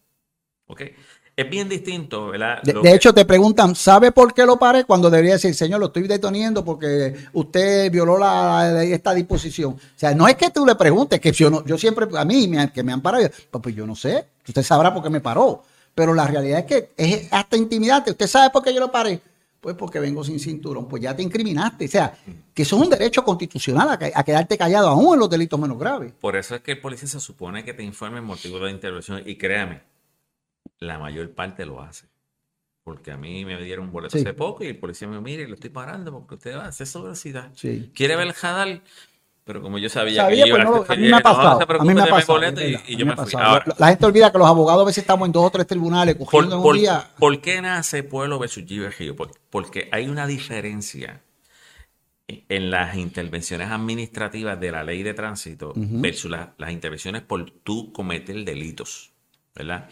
¿Ok? 0.67 0.83
Es 1.41 1.49
bien 1.49 1.69
distinto, 1.69 2.27
¿verdad? 2.27 2.61
De, 2.63 2.93
hecho, 2.93 3.13
te 3.13 3.25
preguntan, 3.25 3.75
¿sabe 3.75 4.11
por 4.11 4.33
qué 4.33 4.45
lo 4.45 4.57
paré? 4.57 4.85
Cuando 4.85 5.09
debería 5.09 5.33
decir, 5.33 5.53
señor, 5.53 5.79
lo 5.79 5.87
estoy 5.87 6.07
deteniendo 6.07 6.63
porque 6.63 7.15
usted 7.33 7.91
violó 7.91 8.17
la, 8.17 8.83
esta 8.83 9.13
disposición. 9.13 9.73
O 9.73 9.79
sea, 9.99 10.13
no 10.15 10.27
es 10.27 10.35
que 10.35 10.49
tú 10.49 10.65
le 10.65 10.75
preguntes, 10.75 11.19
que 11.19 11.31
yo, 11.31 11.49
no, 11.49 11.65
yo 11.65 11.77
siempre, 11.77 12.07
a 12.17 12.25
mí, 12.25 12.47
me, 12.47 12.71
que 12.71 12.83
me 12.83 12.91
han 12.91 13.01
parado, 13.01 13.29
pues, 13.49 13.63
pues, 13.63 13.75
yo 13.75 13.85
no 13.85 13.95
sé, 13.95 14.25
usted 14.47 14.63
sabrá 14.63 14.93
por 14.93 15.03
qué 15.03 15.09
me 15.09 15.21
paró. 15.21 15.63
Pero 15.93 16.13
la 16.13 16.25
realidad 16.25 16.59
es 16.59 16.65
que 16.65 16.91
es 16.95 17.27
hasta 17.31 17.57
intimidante. 17.57 18.11
¿Usted 18.11 18.27
sabe 18.27 18.49
por 18.49 18.63
qué 18.63 18.73
yo 18.73 18.79
lo 18.79 18.91
paré? 18.91 19.21
Pues 19.59 19.75
porque 19.75 19.99
vengo 19.99 20.23
sin 20.23 20.39
cinturón, 20.39 20.87
pues 20.87 21.03
ya 21.03 21.15
te 21.15 21.21
incriminaste. 21.21 21.85
O 21.85 21.87
sea, 21.87 22.17
que 22.53 22.63
eso 22.63 22.77
es 22.77 22.81
un 22.81 22.89
derecho 22.89 23.23
constitucional 23.23 23.89
a, 23.89 24.19
a, 24.19 24.23
quedarte 24.23 24.57
callado 24.57 24.87
aún 24.87 25.13
en 25.13 25.19
los 25.19 25.29
delitos 25.29 25.59
menos 25.59 25.77
graves. 25.77 26.13
Por 26.19 26.35
eso 26.35 26.55
es 26.55 26.61
que 26.61 26.71
el 26.71 26.81
policía 26.81 27.07
se 27.07 27.19
supone 27.19 27.63
que 27.63 27.73
te 27.73 27.83
informe 27.83 28.17
el 28.17 28.25
motivo 28.25 28.57
de 28.57 28.65
la 28.65 28.71
intervención. 28.71 29.21
Y 29.23 29.35
créame, 29.35 29.81
la 30.81 30.99
mayor 30.99 31.31
parte 31.31 31.65
lo 31.65 31.81
hace. 31.81 32.07
Porque 32.83 33.11
a 33.11 33.17
mí 33.17 33.45
me 33.45 33.61
dieron 33.63 33.85
un 33.85 33.91
boleto 33.91 34.17
hace 34.17 34.33
poco 34.33 34.63
y 34.63 34.67
el 34.67 34.77
policía 34.77 35.07
me 35.07 35.21
mira 35.21 35.43
y 35.43 35.47
lo 35.47 35.53
estoy 35.53 35.69
parando 35.69 36.11
porque 36.11 36.35
usted 36.35 36.57
va 36.57 36.65
a 36.65 36.67
hacer 36.69 36.87
velocidad. 37.01 37.51
Quiere 37.93 38.15
ver 38.15 38.27
el 38.27 38.33
jadal, 38.33 38.81
pero 39.43 39.61
como 39.61 39.77
yo 39.77 39.87
sabía, 39.87 40.27
que 40.27 40.47
iba 40.47 40.63
no, 40.63 40.83
a 40.87 40.95
mí 40.95 41.07
me 41.07 41.15
ha 41.15 41.19
pasado. 41.19 41.59
a 41.79 41.83
mí 41.83 41.93
me 41.93 42.01
ha 42.01 42.07
pasado. 42.07 42.41
y, 42.87 42.95
yo 42.95 43.05
me, 43.05 43.15
fui. 43.15 43.31
la, 43.77 43.87
gente 43.89 44.05
olvida 44.05 44.31
que 44.31 44.37
los 44.39 44.47
abogados 44.47 44.81
a 44.81 44.85
veces 44.85 45.03
estamos 45.03 45.27
en 45.27 45.31
dos 45.31 45.45
o 45.45 45.49
tres 45.51 45.67
tribunales 45.67 46.15
cogiendo 46.15 46.61
por, 46.61 46.73
un 46.73 46.81
día. 46.81 47.07
¿Por 47.19 47.39
qué 47.39 47.61
nace 47.61 48.01
Pueblo 48.01 48.39
versus 48.39 48.65
Givergio? 48.65 49.15
Porque 49.51 49.87
hay 49.91 50.07
una 50.07 50.25
diferencia 50.25 51.21
en 52.27 52.71
las 52.71 52.95
intervenciones 52.95 53.69
administrativas 53.69 54.59
de 54.59 54.71
la 54.71 54.83
ley 54.83 55.03
de 55.03 55.13
tránsito 55.13 55.73
versus 55.75 56.31
las 56.31 56.71
intervenciones 56.71 57.21
por 57.21 57.51
tú 57.51 57.93
cometer 57.93 58.43
delitos. 58.43 59.11
¿Verdad? 59.53 59.89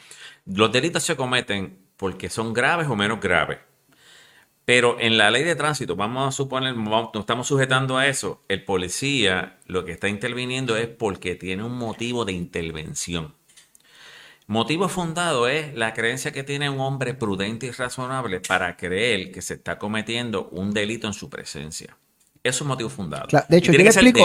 Los 0.51 0.71
delitos 0.71 1.03
se 1.03 1.15
cometen 1.15 1.77
porque 1.95 2.29
son 2.29 2.53
graves 2.53 2.87
o 2.87 2.95
menos 2.95 3.19
graves. 3.19 3.59
Pero 4.65 4.99
en 4.99 5.17
la 5.17 5.29
ley 5.29 5.43
de 5.43 5.55
tránsito, 5.55 5.95
vamos 5.95 6.27
a 6.27 6.31
suponer, 6.31 6.75
nos 6.75 7.09
estamos 7.13 7.47
sujetando 7.47 7.97
a 7.97 8.07
eso, 8.07 8.43
el 8.47 8.63
policía 8.65 9.59
lo 9.67 9.85
que 9.85 9.91
está 9.91 10.09
interviniendo 10.09 10.75
es 10.75 10.87
porque 10.87 11.35
tiene 11.35 11.63
un 11.63 11.77
motivo 11.77 12.25
de 12.25 12.33
intervención. 12.33 13.35
Motivo 14.47 14.89
fundado 14.89 15.47
es 15.47 15.75
la 15.75 15.93
creencia 15.93 16.31
que 16.31 16.43
tiene 16.43 16.67
un 16.69 16.79
hombre 16.79 17.13
prudente 17.13 17.67
y 17.67 17.71
razonable 17.71 18.39
para 18.39 18.75
creer 18.75 19.31
que 19.31 19.43
se 19.43 19.55
está 19.55 19.77
cometiendo 19.77 20.49
un 20.49 20.71
delito 20.71 21.05
en 21.05 21.13
su 21.13 21.29
presencia. 21.29 21.95
Es 22.49 22.61
un 22.61 22.67
motivo 22.67 22.89
fundado. 22.89 23.27
de 23.47 23.57
hecho, 23.57 23.71
yo 23.71 23.77
le, 23.77 23.85
explico, 23.85 24.19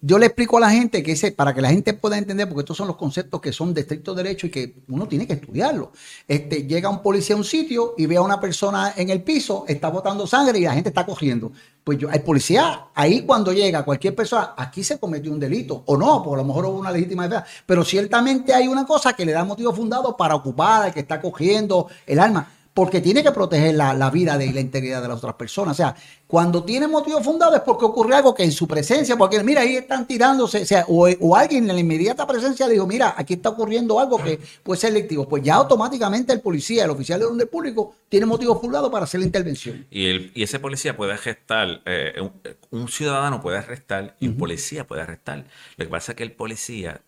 yo 0.00 0.18
le, 0.18 0.26
explico, 0.26 0.56
a 0.56 0.60
la 0.60 0.70
gente 0.70 1.02
que 1.02 1.12
ese, 1.12 1.32
para 1.32 1.54
que 1.54 1.60
la 1.60 1.68
gente 1.68 1.92
pueda 1.92 2.16
entender, 2.16 2.48
porque 2.48 2.60
estos 2.60 2.76
son 2.76 2.88
los 2.88 2.96
conceptos 2.96 3.40
que 3.40 3.52
son 3.52 3.74
de 3.74 3.82
estricto 3.82 4.14
derecho 4.14 4.46
y 4.46 4.50
que 4.50 4.76
uno 4.88 5.06
tiene 5.06 5.26
que 5.26 5.34
estudiarlo. 5.34 5.92
Este, 6.26 6.66
llega 6.66 6.88
un 6.88 7.02
policía 7.02 7.36
a 7.36 7.38
un 7.38 7.44
sitio 7.44 7.94
y 7.98 8.06
ve 8.06 8.16
a 8.16 8.22
una 8.22 8.40
persona 8.40 8.94
en 8.96 9.10
el 9.10 9.22
piso, 9.22 9.64
está 9.68 9.88
botando 9.88 10.26
sangre 10.26 10.58
y 10.58 10.62
la 10.62 10.72
gente 10.72 10.88
está 10.88 11.04
cogiendo. 11.04 11.52
Pues 11.84 11.98
yo, 11.98 12.10
el 12.10 12.22
policía, 12.22 12.86
ahí 12.94 13.22
cuando 13.22 13.52
llega 13.52 13.84
cualquier 13.84 14.14
persona, 14.14 14.54
aquí 14.56 14.82
se 14.82 14.98
cometió 14.98 15.30
un 15.30 15.38
delito, 15.38 15.84
o 15.86 15.96
no, 15.96 16.22
por 16.22 16.38
a 16.38 16.42
lo 16.42 16.48
mejor 16.48 16.66
hubo 16.66 16.78
una 16.78 16.90
legítima 16.90 17.28
defensa, 17.28 17.46
pero 17.64 17.84
ciertamente 17.84 18.52
hay 18.54 18.66
una 18.66 18.84
cosa 18.84 19.12
que 19.12 19.24
le 19.24 19.32
da 19.32 19.44
motivo 19.44 19.72
fundado 19.72 20.16
para 20.16 20.34
ocupar 20.34 20.84
al 20.84 20.94
que 20.94 21.00
está 21.00 21.20
cogiendo 21.20 21.88
el 22.06 22.18
arma 22.18 22.55
porque 22.76 23.00
tiene 23.00 23.22
que 23.22 23.32
proteger 23.32 23.74
la, 23.74 24.10
vida 24.10 24.44
y 24.44 24.52
la 24.52 24.60
integridad 24.60 25.00
de 25.00 25.08
las 25.08 25.16
otras 25.16 25.34
personas. 25.36 25.72
O 25.72 25.76
sea, 25.78 25.96
cuando 26.26 26.62
tiene 26.62 26.86
motivo 26.86 27.22
fundado 27.22 27.56
es 27.56 27.62
porque 27.62 27.86
ocurre 27.86 28.14
algo 28.14 28.34
que 28.34 28.44
en 28.44 28.52
su 28.52 28.68
presencia, 28.68 29.16
porque 29.16 29.42
mira, 29.42 29.62
ahí 29.62 29.76
están 29.76 30.06
tirándose, 30.06 30.60
o, 30.60 30.66
sea, 30.66 30.84
o, 30.86 31.34
alguien 31.34 31.70
en 31.70 31.74
la 31.74 31.80
inmediata 31.80 32.26
presencia 32.26 32.66
le 32.66 32.74
dijo, 32.74 32.86
mira, 32.86 33.14
aquí 33.16 33.32
está 33.32 33.48
ocurriendo 33.48 33.98
algo 33.98 34.22
que 34.22 34.38
puede 34.62 34.78
ser 34.78 34.92
lectivo. 34.92 35.26
Pues 35.26 35.42
ya 35.42 35.54
automáticamente 35.54 36.34
el 36.34 36.42
policía, 36.42 36.84
el 36.84 36.90
oficial 36.90 37.18
de 37.18 37.24
orden 37.24 37.48
público, 37.48 37.94
tiene 38.10 38.26
motivo 38.26 38.60
fundado 38.60 38.90
para 38.90 39.04
hacer 39.04 39.20
la 39.20 39.26
intervención. 39.26 39.86
Y, 39.90 40.10
el, 40.10 40.32
y 40.34 40.42
ese 40.42 40.58
policía 40.58 40.94
puede 40.98 41.14
arrestar, 41.14 41.80
eh, 41.86 42.28
un, 42.70 42.88
ciudadano 42.88 43.40
puede 43.40 43.56
arrestar 43.56 44.16
y 44.20 44.28
un 44.28 44.36
policía 44.36 44.86
puede 44.86 45.00
arrestar. 45.00 45.46
Lo 45.78 45.86
que 45.86 45.90
pasa 45.90 46.12
es 46.12 46.16
que 46.16 46.24
el 46.24 46.32
policía 46.32 47.00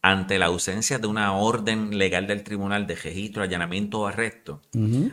ante 0.00 0.38
la 0.38 0.46
ausencia 0.46 0.98
de 0.98 1.08
una 1.08 1.32
orden 1.32 1.98
legal 1.98 2.26
del 2.26 2.44
tribunal 2.44 2.86
de 2.86 2.94
registro, 2.94 3.42
allanamiento 3.42 4.00
o 4.00 4.06
arresto, 4.06 4.62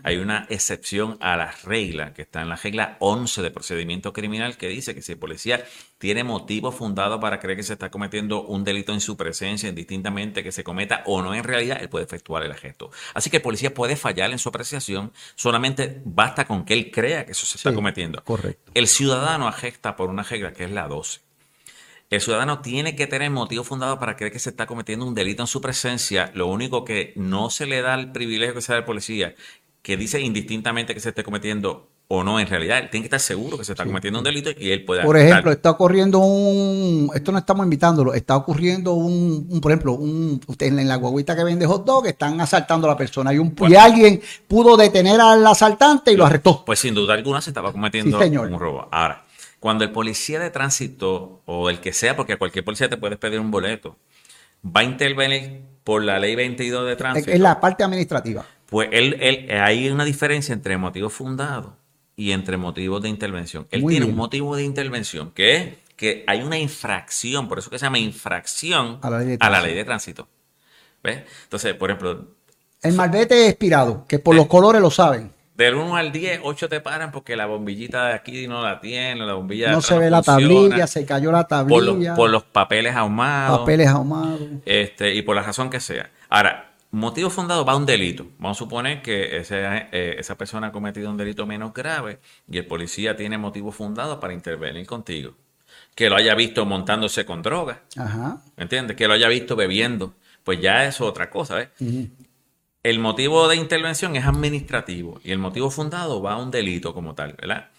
hay 0.03 0.17
una 0.17 0.45
excepción 0.49 1.17
a 1.21 1.35
la 1.35 1.51
regla 1.63 2.13
que 2.13 2.21
está 2.21 2.41
en 2.41 2.49
la 2.49 2.55
regla 2.55 2.97
11 2.99 3.41
de 3.41 3.51
procedimiento 3.51 4.13
criminal 4.13 4.57
que 4.57 4.67
dice 4.67 4.93
que 4.93 5.01
si 5.01 5.13
el 5.13 5.17
policía 5.17 5.65
tiene 5.97 6.23
motivo 6.23 6.71
fundado 6.71 7.19
para 7.19 7.39
creer 7.39 7.57
que 7.57 7.63
se 7.63 7.73
está 7.73 7.89
cometiendo 7.89 8.43
un 8.43 8.63
delito 8.63 8.93
en 8.93 9.01
su 9.01 9.17
presencia, 9.17 9.69
indistintamente 9.69 10.43
que 10.43 10.51
se 10.51 10.63
cometa 10.63 11.01
o 11.07 11.21
no 11.23 11.33
en 11.33 11.43
realidad, 11.43 11.79
él 11.81 11.89
puede 11.89 12.05
efectuar 12.05 12.43
el 12.43 12.51
arresto. 12.51 12.91
Así 13.15 13.31
que 13.31 13.37
el 13.37 13.43
policía 13.43 13.73
puede 13.73 13.95
fallar 13.95 14.31
en 14.31 14.39
su 14.39 14.49
apreciación, 14.49 15.11
solamente 15.35 16.01
basta 16.05 16.45
con 16.45 16.63
que 16.63 16.73
él 16.73 16.91
crea 16.91 17.25
que 17.25 17.31
eso 17.31 17.47
se 17.47 17.57
está 17.57 17.73
cometiendo. 17.73 18.23
Correcto. 18.23 18.71
El 18.75 18.87
ciudadano 18.87 19.47
arresta 19.47 19.95
por 19.95 20.09
una 20.09 20.21
regla 20.21 20.53
que 20.53 20.65
es 20.65 20.71
la 20.71 20.87
12 20.87 21.24
el 22.09 22.21
ciudadano 22.21 22.59
tiene 22.59 22.95
que 22.95 23.07
tener 23.07 23.31
motivo 23.31 23.63
fundado 23.63 23.99
para 23.99 24.15
creer 24.15 24.31
que 24.31 24.39
se 24.39 24.49
está 24.49 24.65
cometiendo 24.65 25.05
un 25.05 25.15
delito 25.15 25.43
en 25.43 25.47
su 25.47 25.61
presencia. 25.61 26.31
Lo 26.33 26.47
único 26.47 26.85
que 26.85 27.13
no 27.15 27.49
se 27.49 27.65
le 27.65 27.81
da 27.81 27.95
el 27.95 28.11
privilegio 28.11 28.53
que 28.53 28.61
sea 28.61 28.77
el 28.77 28.85
policía, 28.85 29.35
que 29.81 29.97
dice 29.97 30.21
indistintamente 30.21 30.93
que 30.93 30.99
se 30.99 31.09
esté 31.09 31.23
cometiendo 31.23 31.89
o 32.07 32.23
no 32.23 32.39
en 32.39 32.47
realidad. 32.47 32.77
Él 32.77 32.89
tiene 32.89 33.03
que 33.03 33.07
estar 33.07 33.19
seguro 33.19 33.57
que 33.57 33.63
se 33.63 33.71
está 33.71 33.83
cometiendo 33.83 34.19
un 34.19 34.25
delito 34.25 34.51
y 34.57 34.69
él 34.69 34.85
puede... 34.85 35.03
Por 35.03 35.17
ejemplo, 35.17 35.51
está 35.51 35.71
ocurriendo 35.71 36.19
un... 36.19 37.09
Esto 37.13 37.31
no 37.31 37.39
estamos 37.39 37.63
invitándolo. 37.63 38.13
Está 38.13 38.35
ocurriendo 38.35 38.93
un, 38.93 39.59
por 39.59 39.71
ejemplo, 39.71 39.93
un, 39.93 40.39
en 40.59 40.87
la 40.87 40.97
guaguita 40.97 41.35
que 41.35 41.43
vende 41.43 41.65
hot 41.65 41.85
dog, 41.85 42.05
están 42.05 42.39
asaltando 42.39 42.87
a 42.87 42.91
la 42.91 42.97
persona 42.97 43.33
y, 43.33 43.39
un, 43.39 43.55
y 43.67 43.75
alguien 43.75 44.21
pudo 44.47 44.77
detener 44.77 45.19
al 45.19 45.45
asaltante 45.47 46.11
y 46.11 46.15
lo 46.15 46.25
arrestó. 46.25 46.63
Pues 46.63 46.79
sin 46.79 46.93
duda 46.93 47.15
alguna 47.15 47.41
se 47.41 47.49
estaba 47.49 47.71
cometiendo 47.71 48.19
un 48.19 48.59
robo. 48.59 48.87
Ahora, 48.91 49.24
cuando 49.65 49.83
el 49.83 49.91
policía 49.91 50.39
de 50.39 50.51
tránsito 50.51 51.41
o 51.45 51.71
el 51.71 51.79
que 51.79 51.91
sea, 51.91 52.15
porque 52.15 52.33
a 52.33 52.37
cualquier 52.37 52.63
policía 52.63 52.87
te 52.87 52.97
puedes 52.97 53.17
pedir 53.17 53.39
un 53.39 53.49
boleto, 53.49 53.97
va 54.63 54.81
a 54.81 54.83
intervenir 54.83 55.63
por 55.83 56.03
la 56.03 56.19
ley 56.19 56.35
22 56.35 56.85
de 56.85 56.95
tránsito. 56.95 57.31
Es 57.31 57.39
la 57.39 57.59
parte 57.59 57.83
administrativa. 57.83 58.45
Pues 58.67 58.89
él, 58.91 59.17
él, 59.19 59.49
hay 59.59 59.89
una 59.89 60.05
diferencia 60.05 60.53
entre 60.53 60.77
motivos 60.77 61.13
fundados 61.13 61.73
y 62.15 62.29
entre 62.29 62.57
motivos 62.57 63.01
de 63.01 63.09
intervención. 63.09 63.65
Él 63.71 63.83
tiene 63.87 64.05
un 64.05 64.15
motivo 64.15 64.55
de 64.55 64.61
intervención 64.61 65.31
que 65.31 65.55
es 65.55 65.73
que 65.95 66.23
hay 66.27 66.43
una 66.43 66.59
infracción, 66.59 67.47
por 67.47 67.57
eso 67.57 67.71
que 67.71 67.79
se 67.79 67.87
llama 67.87 67.97
infracción 67.97 68.99
a 69.01 69.09
la 69.49 69.61
ley 69.61 69.73
de 69.73 69.83
tránsito. 69.83 70.27
¿Ves? 71.01 71.23
Entonces, 71.41 71.73
por 71.73 71.89
ejemplo... 71.89 72.27
El 72.83 72.93
malvete 72.93 73.47
expirado, 73.47 74.05
que 74.07 74.19
por 74.19 74.35
los 74.35 74.45
colores 74.45 74.79
lo 74.79 74.91
saben. 74.91 75.31
Del 75.55 75.75
1 75.75 75.95
al 75.95 76.11
10, 76.11 76.41
8 76.43 76.67
te 76.67 76.81
paran 76.81 77.11
porque 77.13 77.37
la 77.37 77.45
bombillita 77.45 78.07
de 78.07 78.13
aquí 78.13 78.45
no 78.47 78.61
la 78.61 78.81
tiene, 78.81 79.25
la 79.25 79.35
bombilla 79.35 79.71
no 79.71 79.81
se 79.81 79.97
ve 79.97 80.09
la 80.09 80.21
tablilla, 80.21 80.85
se 80.85 81.05
cayó 81.05 81.31
la 81.31 81.47
tablilla. 81.47 82.13
Por 82.13 82.29
los, 82.29 82.43
papeles 82.43 82.93
ahumados. 82.93 83.59
Papeles 83.59 83.87
ahumados. 83.87 84.41
Este, 84.65 85.15
y 85.15 85.21
por 85.21 85.35
la 85.35 85.43
razón 85.43 85.69
que 85.69 85.79
sea. 85.79 86.11
Ahora, 86.27 86.73
motivo 86.91 87.29
fundado 87.29 87.63
va 87.63 87.71
a 87.71 87.77
un 87.77 87.85
delito. 87.85 88.27
Vamos 88.37 88.57
a 88.57 88.59
suponer 88.59 89.01
que 89.01 89.41
eh, 89.49 90.15
esa 90.19 90.37
persona 90.37 90.67
ha 90.67 90.71
cometido 90.73 91.09
un 91.09 91.15
delito 91.15 91.45
menos 91.45 91.73
grave 91.73 92.19
y 92.49 92.57
el 92.57 92.65
policía 92.65 93.15
tiene 93.15 93.37
motivo 93.37 93.71
fundado 93.71 94.19
para 94.19 94.33
intervenir 94.33 94.85
contigo. 94.85 95.35
Que 95.95 96.09
lo 96.09 96.17
haya 96.17 96.35
visto 96.35 96.65
montándose 96.65 97.25
con 97.25 97.41
droga. 97.41 97.81
Ajá. 97.97 98.41
¿Me 98.57 98.63
entiendes? 98.63 98.97
Que 98.97 99.07
lo 99.07 99.13
haya 99.13 99.29
visto 99.29 99.55
bebiendo. 99.55 100.15
Pues 100.43 100.59
ya 100.59 100.85
es 100.85 100.99
otra 100.99 101.29
cosa. 101.29 101.55
¿ves? 101.55 101.69
El 102.85 102.99
motivo 102.99 103.47
de 103.47 103.55
intervención 103.55 104.15
es 104.15 104.25
administrativo 104.25 105.19
y 105.23 105.31
el 105.31 105.39
motivo 105.39 105.71
fundado 105.71 106.21
va 106.21 106.33
a 106.33 106.37
un 106.37 106.51
delito 106.51 106.93
como 106.93 107.15
tal, 107.15 107.33
¿verdad? 107.33 107.69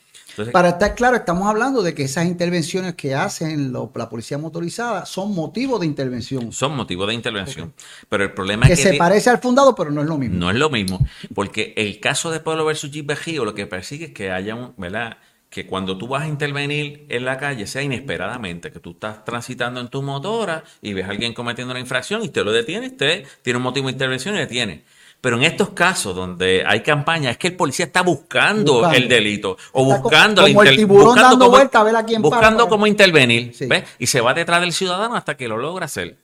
Para 0.50 0.70
estar 0.70 0.96
claro, 0.96 1.16
estamos 1.16 1.46
hablando 1.46 1.80
de 1.80 1.94
que 1.94 2.02
esas 2.02 2.26
intervenciones 2.26 2.96
que 2.96 3.14
hacen 3.14 3.72
la 3.72 4.08
policía 4.08 4.36
motorizada 4.36 5.06
son 5.06 5.32
motivos 5.32 5.78
de 5.78 5.86
intervención. 5.86 6.50
Son 6.50 6.74
motivos 6.74 7.06
de 7.06 7.14
intervención. 7.14 7.72
Pero 8.08 8.24
el 8.24 8.32
problema 8.32 8.66
es 8.66 8.80
que... 8.80 8.82
se 8.82 8.94
parece 8.94 9.30
al 9.30 9.38
fundado, 9.38 9.76
pero 9.76 9.92
no 9.92 10.00
es 10.00 10.08
lo 10.08 10.18
mismo. 10.18 10.40
No 10.40 10.50
es 10.50 10.56
lo 10.56 10.70
mismo. 10.70 10.98
Porque 11.36 11.72
el 11.76 12.00
caso 12.00 12.32
de 12.32 12.40
Pueblo 12.40 12.64
versus 12.64 12.90
Jeep 12.90 13.08
lo 13.36 13.54
que 13.54 13.68
persigue 13.68 14.06
es 14.06 14.12
que 14.12 14.32
haya 14.32 14.56
un, 14.56 14.74
¿verdad? 14.76 15.18
que 15.50 15.66
cuando 15.66 15.96
tú 15.96 16.08
vas 16.08 16.24
a 16.24 16.28
intervenir 16.28 17.06
en 17.08 17.24
la 17.24 17.38
calle 17.38 17.66
sea 17.68 17.80
inesperadamente, 17.80 18.72
que 18.72 18.80
tú 18.80 18.90
estás 18.90 19.24
transitando 19.24 19.80
en 19.80 19.88
tu 19.88 20.02
motora 20.02 20.64
y 20.82 20.92
ves 20.92 21.06
a 21.06 21.10
alguien 21.10 21.32
cometiendo 21.32 21.72
una 21.72 21.80
infracción 21.80 22.24
y 22.24 22.28
te 22.28 22.42
lo 22.42 22.50
detienes, 22.50 22.90
usted 22.92 23.24
tiene 23.42 23.58
un 23.58 23.62
motivo 23.62 23.86
de 23.86 23.92
intervención 23.92 24.34
y 24.34 24.38
detiene. 24.38 24.82
Pero 25.20 25.36
en 25.36 25.42
estos 25.42 25.70
casos 25.70 26.14
donde 26.14 26.64
hay 26.66 26.82
campaña, 26.82 27.30
es 27.30 27.38
que 27.38 27.48
el 27.48 27.56
policía 27.56 27.86
está 27.86 28.02
buscando, 28.02 28.90
el 28.90 29.08
delito 29.08 29.56
o 29.72 29.84
buscando 29.84 30.42
como, 30.42 30.62
el 30.62 30.76
tiburón 30.76 31.16
dando 31.16 31.50
vuelta 31.50 31.80
a 31.80 31.84
ver 31.84 31.96
a 31.96 32.04
quién 32.04 32.22
Buscando 32.22 32.68
cómo 32.68 32.86
intervenir. 32.86 33.52
Y 33.98 34.06
se 34.06 34.20
va 34.20 34.34
detrás 34.34 34.60
del 34.60 34.72
ciudadano 34.72 35.16
hasta 35.16 35.36
que 35.36 35.48
lo 35.48 35.56
logra 35.56 35.86
hacer. 35.86 36.18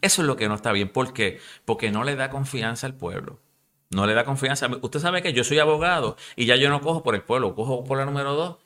Eso 0.00 0.22
es 0.22 0.26
lo 0.26 0.36
que 0.36 0.48
no 0.48 0.54
está 0.54 0.72
bien. 0.72 0.88
¿Por 0.88 1.12
qué? 1.12 1.40
Porque 1.64 1.90
no 1.90 2.04
le 2.04 2.16
da 2.16 2.30
confianza 2.30 2.86
al 2.86 2.94
pueblo. 2.94 3.40
No 3.90 4.06
le 4.06 4.14
da 4.14 4.24
confianza. 4.24 4.68
Usted 4.82 4.98
sabe 5.00 5.22
que 5.22 5.32
yo 5.32 5.44
soy 5.44 5.58
abogado 5.60 6.16
y 6.36 6.46
ya 6.46 6.56
yo 6.56 6.68
no 6.68 6.80
cojo 6.80 7.02
por 7.02 7.14
el 7.14 7.22
pueblo, 7.22 7.54
cojo 7.54 7.84
por 7.84 7.98
la 7.98 8.04
número 8.04 8.34
dos. 8.34 8.56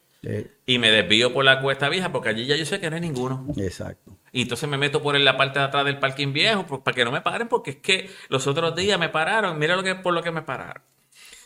Y 0.66 0.78
me 0.78 0.90
desvío 0.90 1.32
por 1.32 1.44
la 1.44 1.60
cuesta 1.60 1.88
vieja 1.88 2.10
porque 2.10 2.30
allí 2.30 2.46
ya 2.46 2.56
yo 2.56 2.66
sé 2.66 2.80
que 2.80 2.90
no 2.90 2.96
hay 2.96 3.02
ninguno. 3.02 3.46
Exacto. 3.56 4.18
Y 4.32 4.42
entonces 4.42 4.68
me 4.68 4.76
meto 4.76 5.02
por 5.02 5.16
en 5.16 5.24
la 5.24 5.36
parte 5.36 5.58
de 5.58 5.66
atrás 5.66 5.84
del 5.84 5.98
parking 5.98 6.32
viejo 6.32 6.66
para 6.82 6.94
que 6.94 7.04
no 7.04 7.12
me 7.12 7.20
paren 7.20 7.48
porque 7.48 7.70
es 7.70 7.76
que 7.76 8.10
los 8.28 8.46
otros 8.46 8.74
días 8.74 8.98
me 8.98 9.08
pararon. 9.08 9.58
Mira 9.58 9.76
lo 9.76 9.82
que 9.82 9.94
por 9.94 10.12
lo 10.12 10.22
que 10.22 10.32
me 10.32 10.42
pararon. 10.42 10.82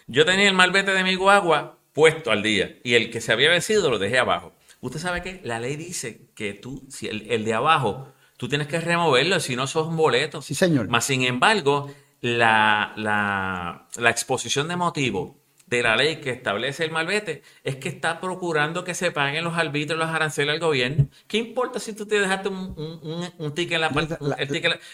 Yo 0.06 0.24
tenía 0.24 0.48
el 0.48 0.54
malvete 0.54 0.92
de 0.92 1.04
mi 1.04 1.14
guagua 1.14 1.78
puesto 1.92 2.30
al 2.30 2.42
día 2.42 2.78
y 2.82 2.94
el 2.94 3.10
que 3.10 3.20
se 3.20 3.32
había 3.32 3.50
vencido 3.50 3.90
lo 3.90 3.98
dejé 3.98 4.18
abajo. 4.18 4.52
Usted 4.80 4.98
sabe 4.98 5.22
que 5.22 5.40
la 5.44 5.60
ley 5.60 5.76
dice 5.76 6.28
que 6.34 6.54
tú, 6.54 6.82
si 6.88 7.06
el, 7.06 7.44
de 7.44 7.54
abajo, 7.54 8.12
tú 8.36 8.48
tienes 8.48 8.66
que 8.66 8.80
removerlo, 8.80 9.38
si 9.38 9.54
no 9.54 9.68
sos 9.68 9.86
un 9.86 9.96
boleto. 9.96 10.42
Sí, 10.42 10.56
señor. 10.56 10.88
Más 10.88 11.04
sin 11.04 11.22
embargo, 11.22 11.94
la, 12.20 12.92
la, 12.96 13.86
la 13.96 14.10
exposición 14.10 14.66
de 14.66 14.74
motivo 14.74 15.41
de 15.76 15.82
la 15.82 15.96
ley 15.96 16.16
que 16.16 16.30
establece 16.30 16.84
el 16.84 16.90
malvete 16.90 17.42
es 17.64 17.76
que 17.76 17.88
está 17.88 18.20
procurando 18.20 18.84
que 18.84 18.94
se 18.94 19.10
paguen 19.10 19.42
los 19.42 19.56
arbitrios, 19.56 19.98
los 19.98 20.10
aranceles 20.10 20.54
al 20.54 20.60
gobierno. 20.60 21.08
¿Qué 21.26 21.38
importa 21.38 21.80
si 21.80 21.94
tú 21.94 22.04
te 22.06 22.20
dejaste 22.20 22.50
un, 22.50 23.52
ticket 23.54 23.76
en 23.76 23.80
la, 23.80 23.90
parte? 23.90 24.18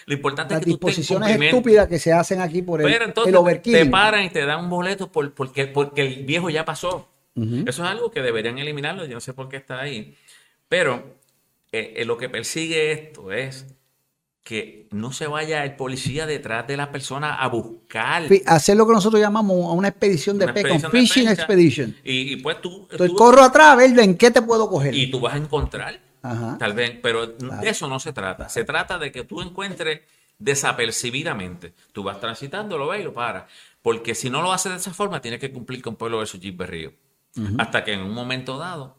Lo 0.07 0.15
importante 0.15 0.55
es 0.55 0.61
que 0.61 0.65
tú 0.65 0.71
disposiciones 0.71 1.41
estúpidas 1.41 1.89
que 1.89 1.99
se 1.99 2.13
hacen 2.13 2.41
aquí 2.41 2.63
por 2.63 2.81
el, 2.81 2.87
Pero 2.87 3.45
Te 3.61 3.87
paran 3.87 4.25
y 4.25 4.31
te 4.31 4.47
dan 4.47 4.61
un 4.61 4.71
boleto 4.71 5.11
por, 5.11 5.35
porque, 5.35 5.67
porque 5.67 6.03
el 6.03 6.25
viejo 6.25 6.49
ya 6.49 6.65
pasó. 6.65 7.09
Eso 7.35 7.85
es 7.85 7.91
algo 7.91 8.11
que 8.11 8.23
deberían 8.23 8.59
eliminarlo. 8.59 9.05
Yo 9.05 9.15
no 9.15 9.21
sé 9.21 9.33
por 9.33 9.49
qué 9.49 9.57
está 9.57 9.81
ahí. 9.81 10.17
Pero 10.69 11.19
eh, 11.73 11.95
eh, 11.97 12.05
lo 12.05 12.19
que 12.19 12.29
persigue 12.29 12.93
esto 12.93 13.33
es 13.33 13.67
que 14.49 14.89
no 14.93 15.13
se 15.13 15.27
vaya 15.27 15.63
el 15.63 15.77
policía 15.77 16.25
detrás 16.25 16.67
de 16.67 16.79
la 16.79 16.91
persona 16.91 17.35
a 17.35 17.49
buscar. 17.49 18.23
Hacer 18.47 18.79
lo 18.79 18.87
que 18.87 18.95
nosotros 18.95 19.21
llamamos 19.21 19.75
una 19.77 19.89
expedición 19.89 20.39
de 20.39 20.51
pesca, 20.51 20.73
un 20.73 20.91
fishing 20.91 21.29
expedition. 21.29 21.95
Y, 22.03 22.37
pues 22.37 22.63
tú, 22.63 22.89
Entonces 22.91 23.15
corro 23.15 23.43
atrás 23.43 23.67
a 23.69 23.77
ver 23.77 23.99
en 23.99 24.17
qué 24.17 24.31
te 24.31 24.41
puedo 24.41 24.71
coger. 24.71 24.95
Y 24.95 25.11
tú 25.11 25.21
vas 25.21 25.35
a 25.35 25.37
encontrar, 25.37 26.01
tal 26.59 26.73
vez, 26.73 26.99
pero 27.03 27.27
de 27.27 27.69
eso 27.69 27.89
no 27.89 28.01
se 28.01 28.15
trata. 28.15 28.49
Se 28.49 28.65
trata 28.65 28.97
de 28.97 29.13
que 29.13 29.23
tú 29.23 29.43
encuentres 29.43 30.01
desapercibidamente. 30.39 31.75
Tú 31.93 32.03
vas 32.03 32.19
transitando, 32.19 32.79
lo 32.79 32.89
ves 32.89 33.03
y 33.03 33.05
lo 33.05 33.13
paras. 33.13 33.45
Porque 33.83 34.15
si 34.15 34.31
no 34.31 34.41
lo 34.41 34.51
haces 34.55 34.73
de 34.73 34.79
esa 34.79 34.95
forma, 34.95 35.21
tienes 35.21 35.41
que 35.41 35.53
cumplir 35.53 35.83
con 35.83 35.97
Pueblo 35.97 36.21
versus 36.21 36.41
Jeep 36.41 36.57
Berrío. 36.57 36.95
Hasta 37.59 37.85
que 37.85 37.93
en 37.93 38.01
un 38.01 38.15
momento 38.15 38.57
dado 38.57 38.97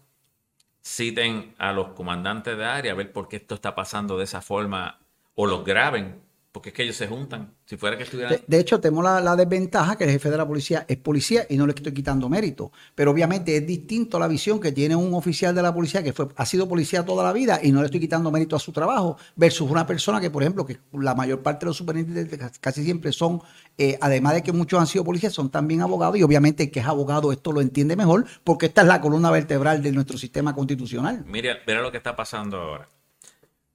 citen 0.83 1.55
a 1.57 1.71
los 1.71 1.93
comandantes 1.93 2.55
de 2.55 2.65
área 2.65 2.91
a 2.91 2.95
ver 2.95 3.11
por 3.11 3.27
qué 3.27 3.37
esto 3.37 3.55
está 3.55 3.73
pasando 3.73 4.15
de 4.15 4.25
esa 4.25 4.41
forma 4.41 4.99
o 5.41 5.47
los 5.47 5.63
graben, 5.63 6.15
porque 6.51 6.67
es 6.67 6.75
que 6.75 6.83
ellos 6.83 6.97
se 6.97 7.07
juntan. 7.07 7.53
Si 7.63 7.77
fuera 7.77 7.95
que 7.95 8.03
estuvieran... 8.03 8.41
De, 8.45 8.59
hecho, 8.59 8.81
tenemos 8.81 9.05
la, 9.05 9.37
desventaja 9.37 9.97
que 9.97 10.03
el 10.03 10.09
jefe 10.09 10.29
de 10.29 10.35
la 10.35 10.45
policía 10.45 10.83
es 10.85 10.97
policía 10.97 11.45
y 11.49 11.55
no 11.55 11.65
le 11.65 11.71
estoy 11.71 11.93
quitando 11.93 12.27
mérito. 12.27 12.73
Pero 12.93 13.11
obviamente 13.11 13.55
es 13.55 13.65
distinto 13.65 14.17
a 14.17 14.19
la 14.19 14.27
visión 14.27 14.59
que 14.59 14.73
tiene 14.73 14.97
un 14.97 15.13
oficial 15.13 15.55
de 15.55 15.61
la 15.61 15.73
policía 15.73 16.03
que 16.03 16.11
fue, 16.11 16.27
ha 16.35 16.45
sido 16.45 16.67
policía 16.67 17.05
toda 17.05 17.23
la 17.23 17.31
vida 17.31 17.61
y 17.63 17.71
no 17.71 17.79
le 17.79 17.85
estoy 17.85 18.01
quitando 18.01 18.31
mérito 18.31 18.57
a 18.57 18.59
su 18.59 18.73
trabajo, 18.73 19.17
versus 19.37 19.71
una 19.71 19.87
persona 19.87 20.19
que, 20.19 20.29
por 20.29 20.43
ejemplo, 20.43 20.65
que 20.65 20.77
la 20.91 21.15
mayor 21.15 21.41
parte 21.41 21.61
de 21.61 21.67
los 21.67 21.77
superintendentes 21.77 22.59
casi 22.59 22.83
siempre 22.83 23.13
son, 23.13 23.41
eh, 23.77 23.97
además 24.01 24.33
de 24.33 24.43
que 24.43 24.51
muchos 24.51 24.77
han 24.77 24.87
sido 24.87 25.05
policías, 25.05 25.31
son 25.31 25.49
también 25.49 25.79
abogados 25.79 26.17
y 26.17 26.23
obviamente 26.23 26.63
el 26.63 26.71
que 26.71 26.81
es 26.81 26.85
abogado 26.85 27.31
esto 27.31 27.53
lo 27.53 27.61
entiende 27.61 27.95
mejor 27.95 28.25
porque 28.43 28.65
esta 28.65 28.81
es 28.81 28.87
la 28.87 28.99
columna 28.99 29.31
vertebral 29.31 29.81
de 29.81 29.93
nuestro 29.93 30.17
sistema 30.17 30.53
constitucional. 30.53 31.23
Mira, 31.25 31.59
mira 31.65 31.81
lo 31.81 31.91
que 31.91 31.97
está 31.97 32.13
pasando 32.13 32.57
ahora. 32.57 32.89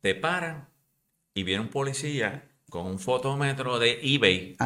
Te 0.02 0.14
paran 0.14 0.73
y 1.34 1.42
viene 1.42 1.62
un 1.62 1.68
policía 1.68 2.44
con 2.70 2.86
un 2.86 2.98
fotómetro 2.98 3.78
de 3.78 3.98
eBay 4.02 4.56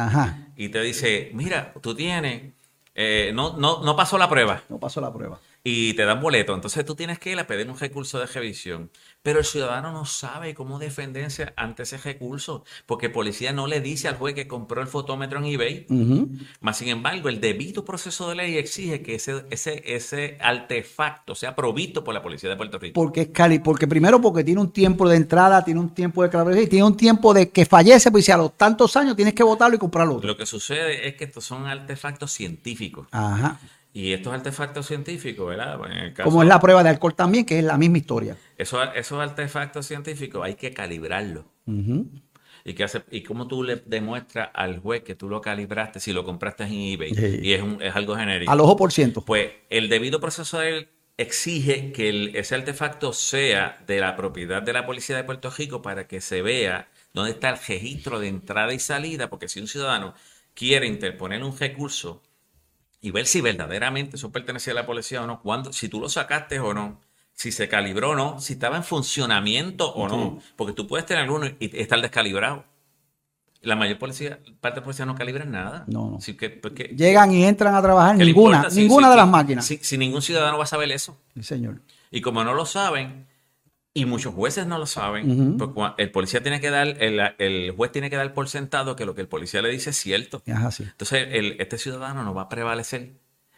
y 0.55 0.69
te 0.69 0.81
dice, 0.81 1.31
mira, 1.33 1.73
tú 1.81 1.95
tienes, 1.95 2.53
eh, 2.95 3.31
no, 3.33 3.57
no, 3.57 3.83
no 3.83 3.95
pasó 3.95 4.17
la 4.17 4.29
prueba. 4.29 4.63
No 4.69 4.79
pasó 4.79 5.01
la 5.01 5.11
prueba 5.11 5.39
y 5.63 5.93
te 5.93 6.05
dan 6.05 6.21
boleto. 6.21 6.53
Entonces 6.53 6.85
tú 6.85 6.95
tienes 6.95 7.19
que 7.19 7.31
ir 7.31 7.39
a 7.39 7.47
pedir 7.47 7.69
un 7.69 7.77
recurso 7.77 8.19
de 8.19 8.25
revisión. 8.25 8.91
Pero 9.21 9.39
el 9.39 9.45
ciudadano 9.45 9.91
no 9.91 10.05
sabe 10.05 10.53
cómo 10.53 10.79
defenderse 10.79 11.51
ante 11.57 11.83
ese 11.83 11.97
recurso, 11.97 12.63
porque 12.85 13.07
el 13.07 13.11
policía 13.11 13.51
no 13.51 13.67
le 13.67 13.81
dice 13.81 14.07
al 14.07 14.15
juez 14.15 14.33
que 14.33 14.47
compró 14.47 14.81
el 14.81 14.87
fotómetro 14.87 15.39
en 15.39 15.45
eBay. 15.45 15.85
Más 16.61 16.77
sin 16.77 16.87
embargo, 16.87 17.27
el 17.27 17.41
debido 17.41 17.83
proceso 17.83 18.29
de 18.29 18.35
ley 18.35 18.57
exige 18.57 19.01
que 19.01 19.15
ese, 19.15 19.45
ese, 19.49 19.83
ese 19.85 20.37
artefacto 20.39 21.35
sea 21.35 21.53
provisto 21.53 22.03
por 22.03 22.13
la 22.13 22.21
policía 22.21 22.49
de 22.49 22.55
Puerto 22.55 22.79
Rico. 22.79 22.93
Porque 22.93 23.21
es 23.21 23.27
Cali, 23.29 23.59
porque 23.59 23.87
primero 23.87 24.21
porque 24.21 24.43
tiene 24.43 24.61
un 24.61 24.71
tiempo 24.71 25.07
de 25.09 25.17
entrada, 25.17 25.65
tiene 25.65 25.81
un 25.81 25.93
tiempo 25.93 26.23
de 26.23 26.29
clave 26.29 26.61
y 26.61 26.67
tiene 26.67 26.85
un 26.85 26.95
tiempo 26.95 27.33
de 27.33 27.49
que 27.49 27.65
fallece, 27.65 28.11
pues 28.11 28.23
si 28.23 28.31
a 28.31 28.37
los 28.37 28.55
tantos 28.55 28.95
años 28.95 29.17
tienes 29.17 29.33
que 29.33 29.43
votarlo 29.43 29.75
y 29.75 29.79
comprarlo. 29.79 30.21
Lo 30.23 30.37
que 30.37 30.45
sucede 30.45 31.07
es 31.07 31.15
que 31.15 31.25
estos 31.25 31.43
son 31.43 31.67
artefactos 31.67 32.31
científicos. 32.31 33.07
Ajá. 33.11 33.59
Y 33.91 34.13
estos 34.13 34.33
artefactos 34.33 34.85
científicos, 34.85 35.47
¿verdad? 35.47 35.79
Como 36.23 36.43
es 36.43 36.47
la 36.47 36.59
prueba 36.59 36.83
de 36.83 36.89
alcohol 36.89 37.15
también, 37.15 37.45
que 37.45 37.57
es 37.57 37.65
la 37.65 37.77
misma 37.77 37.97
historia. 37.97 38.37
Esos, 38.57 38.87
esos 38.95 39.19
artefactos 39.19 39.87
científicos 39.87 40.43
hay 40.45 40.55
que 40.55 40.73
calibrarlos. 40.73 41.45
¿Y, 42.65 42.73
que 42.73 42.83
hace, 42.83 43.03
¿Y 43.09 43.23
cómo 43.23 43.47
tú 43.47 43.63
le 43.63 43.77
demuestras 43.77 44.49
al 44.53 44.79
juez 44.79 45.03
que 45.03 45.15
tú 45.15 45.27
lo 45.27 45.41
calibraste 45.41 45.99
si 45.99 46.13
lo 46.13 46.23
compraste 46.23 46.65
en 46.65 46.73
eBay? 46.73 47.41
Y 47.41 47.53
es, 47.53 47.63
un, 47.63 47.81
es 47.81 47.95
algo 47.95 48.15
genérico. 48.15 48.51
Al 48.51 48.59
ojo 48.59 48.77
por 48.77 48.91
ciento. 48.91 49.21
Pues 49.21 49.51
el 49.69 49.89
debido 49.89 50.19
proceso 50.19 50.59
de 50.59 50.69
él 50.69 50.89
exige 51.17 51.91
que 51.91 52.31
ese 52.35 52.55
artefacto 52.55 53.11
sea 53.11 53.83
de 53.87 53.99
la 53.99 54.15
propiedad 54.15 54.61
de 54.61 54.71
la 54.71 54.85
policía 54.85 55.17
de 55.17 55.23
Puerto 55.23 55.49
Rico 55.49 55.81
para 55.81 56.07
que 56.07 56.21
se 56.21 56.41
vea 56.41 56.89
dónde 57.13 57.31
está 57.31 57.49
el 57.49 57.57
registro 57.57 58.19
de 58.19 58.27
entrada 58.27 58.73
y 58.73 58.79
salida, 58.79 59.29
porque 59.29 59.49
si 59.49 59.59
un 59.59 59.67
ciudadano 59.67 60.13
quiere 60.53 60.87
interponer 60.87 61.43
un 61.43 61.57
recurso 61.57 62.21
y 63.01 63.11
ver 63.11 63.25
si 63.25 63.41
verdaderamente 63.41 64.17
eso 64.17 64.31
pertenecía 64.31 64.73
a 64.73 64.75
la 64.75 64.85
policía 64.85 65.23
o 65.23 65.27
no, 65.27 65.41
cuando, 65.41 65.71
si 65.73 65.89
tú 65.89 65.99
lo 65.99 66.09
sacaste 66.09 66.59
o 66.59 66.73
no, 66.73 66.99
si 67.39 67.53
se 67.53 67.69
calibró 67.69 68.09
o 68.09 68.15
no, 68.15 68.41
si 68.41 68.53
estaba 68.53 68.75
en 68.75 68.83
funcionamiento 68.83 69.89
o 69.93 70.09
no, 70.09 70.39
porque 70.57 70.73
tú 70.73 70.87
puedes 70.87 71.05
tener 71.05 71.31
uno 71.31 71.47
y 71.47 71.79
estar 71.79 72.01
descalibrado. 72.01 72.65
La 73.61 73.77
mayor 73.77 73.97
policía, 73.97 74.39
parte 74.59 74.75
de 74.75 74.81
la 74.81 74.83
policía 74.83 75.05
no 75.05 75.15
calibra 75.15 75.45
nada. 75.45 75.85
No, 75.87 76.11
no. 76.11 76.19
que, 76.19 76.95
Llegan 76.95 77.31
y 77.31 77.45
entran 77.45 77.75
a 77.75 77.81
trabajar 77.81 78.17
ninguna, 78.17 78.67
ninguna 78.69 79.09
de 79.09 79.15
las 79.15 79.27
máquinas. 79.27 79.65
Si, 79.65 79.97
ningún 79.97 80.21
ciudadano 80.21 80.57
va 80.57 80.65
a 80.65 80.67
saber 80.67 80.91
eso. 80.91 81.17
Sí, 81.33 81.43
señor. 81.43 81.81
Y 82.11 82.19
como 82.19 82.43
no 82.43 82.53
lo 82.53 82.65
saben, 82.65 83.28
y 83.99 84.05
muchos 84.05 84.33
jueces 84.33 84.65
no 84.65 84.77
lo 84.77 84.85
saben, 84.85 85.57
pues 85.57 85.71
el 85.97 86.11
policía 86.11 86.41
tiene 86.41 86.61
que 86.61 86.69
dar, 86.69 86.87
el, 86.99 87.71
juez 87.75 87.91
tiene 87.91 88.09
que 88.09 88.15
dar 88.15 88.33
por 88.33 88.47
sentado 88.47 88.95
que 88.95 89.05
lo 89.05 89.13
que 89.13 89.21
el 89.21 89.27
policía 89.27 89.61
le 89.61 89.69
dice 89.69 89.89
es 89.89 89.97
cierto. 89.97 90.41
Entonces, 90.45 91.27
este 91.59 91.77
ciudadano 91.77 92.23
no 92.23 92.33
va 92.33 92.43
a 92.43 92.49
prevalecer 92.49 93.11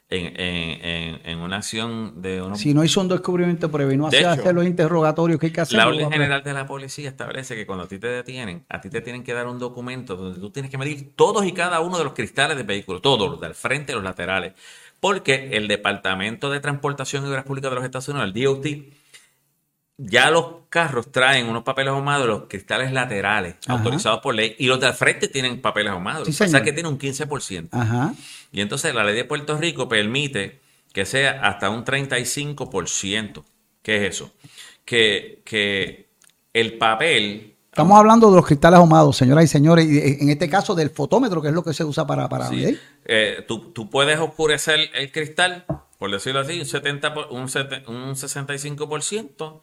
en, 0.09 1.39
una 1.39 1.57
acción 1.57 2.23
de 2.23 2.41
uno... 2.41 2.55
Si 2.55 2.73
no 2.73 2.83
hizo 2.83 3.01
un 3.01 3.07
descubrimiento 3.07 3.69
previo 3.69 3.93
y 3.93 3.97
no 3.97 4.07
hace 4.07 4.25
hacer 4.25 4.55
los 4.55 4.65
interrogatorios 4.65 5.39
que 5.39 5.47
hay 5.47 5.51
que 5.51 5.61
hacer. 5.61 5.77
La 5.77 5.87
orden 5.87 6.11
general 6.11 6.43
de 6.43 6.53
la 6.53 6.65
policía 6.65 7.09
establece 7.09 7.55
que 7.55 7.67
cuando 7.67 7.85
a 7.85 7.87
ti 7.87 7.99
te 7.99 8.07
detienen, 8.07 8.65
a 8.67 8.81
ti 8.81 8.89
te 8.89 9.01
tienen 9.01 9.23
que 9.23 9.33
dar 9.33 9.45
un 9.45 9.59
documento 9.59 10.15
donde 10.15 10.39
tú 10.39 10.49
tienes 10.49 10.71
que 10.71 10.79
medir 10.79 11.15
todos 11.15 11.45
y 11.45 11.51
cada 11.51 11.81
uno 11.81 11.99
de 11.99 12.03
los 12.03 12.13
cristales 12.13 12.57
del 12.57 12.65
vehículo, 12.65 12.99
todos, 12.99 13.29
los 13.29 13.39
del 13.39 13.53
frente 13.53 13.91
y 13.91 13.95
los 13.95 14.03
laterales. 14.03 14.53
Porque 14.99 15.51
el 15.53 15.67
Departamento 15.67 16.49
de 16.49 16.59
Transportación 16.59 17.25
y 17.25 17.29
Obras 17.29 17.45
Públicas 17.45 17.69
de 17.69 17.75
los 17.75 17.85
Estados 17.85 18.07
Unidos, 18.07 18.31
el 18.33 18.43
DOT, 18.43 18.65
ya 20.03 20.31
los 20.31 20.45
carros 20.69 21.11
traen 21.11 21.47
unos 21.47 21.63
papeles 21.63 21.91
ahumados, 21.91 22.27
los 22.27 22.43
cristales 22.47 22.91
laterales, 22.91 23.55
autorizados 23.67 24.21
por 24.21 24.33
ley, 24.33 24.55
y 24.57 24.67
los 24.67 24.79
de 24.79 24.87
al 24.87 24.93
frente 24.93 25.27
tienen 25.27 25.61
papeles 25.61 25.91
ahumados. 25.91 26.27
o 26.27 26.31
sea 26.31 26.63
que 26.63 26.73
tiene 26.73 26.89
un 26.89 26.97
15%. 26.97 27.69
Ajá. 27.71 28.13
Y 28.51 28.61
entonces 28.61 28.93
la 28.95 29.03
ley 29.03 29.15
de 29.15 29.25
Puerto 29.25 29.57
Rico 29.57 29.87
permite 29.87 30.59
que 30.93 31.05
sea 31.05 31.41
hasta 31.43 31.69
un 31.69 31.85
35%. 31.85 33.43
¿Qué 33.81 34.05
es 34.05 34.15
eso? 34.15 34.31
Que, 34.85 35.41
que 35.45 36.09
el 36.53 36.77
papel 36.77 37.51
Estamos 37.71 37.97
hablando 37.97 38.29
de 38.29 38.35
los 38.35 38.45
cristales 38.45 38.79
ahumados, 38.79 39.15
señoras 39.15 39.45
y 39.45 39.47
señores, 39.47 39.85
y 39.85 40.23
en 40.23 40.29
este 40.29 40.49
caso 40.49 40.75
del 40.75 40.89
fotómetro, 40.89 41.41
que 41.41 41.47
es 41.47 41.53
lo 41.53 41.63
que 41.63 41.73
se 41.73 41.85
usa 41.85 42.05
para... 42.05 42.27
para 42.27 42.49
sí. 42.49 42.77
eh, 43.05 43.45
tú, 43.47 43.71
tú, 43.71 43.89
puedes 43.89 44.19
oscurecer 44.19 44.89
el 44.93 45.09
cristal, 45.09 45.63
por 46.01 46.09
decirlo 46.09 46.39
así, 46.39 46.59
un, 46.59 46.65
70, 46.65 47.13
un, 47.29 47.41
un 47.41 48.15
65%, 48.15 49.61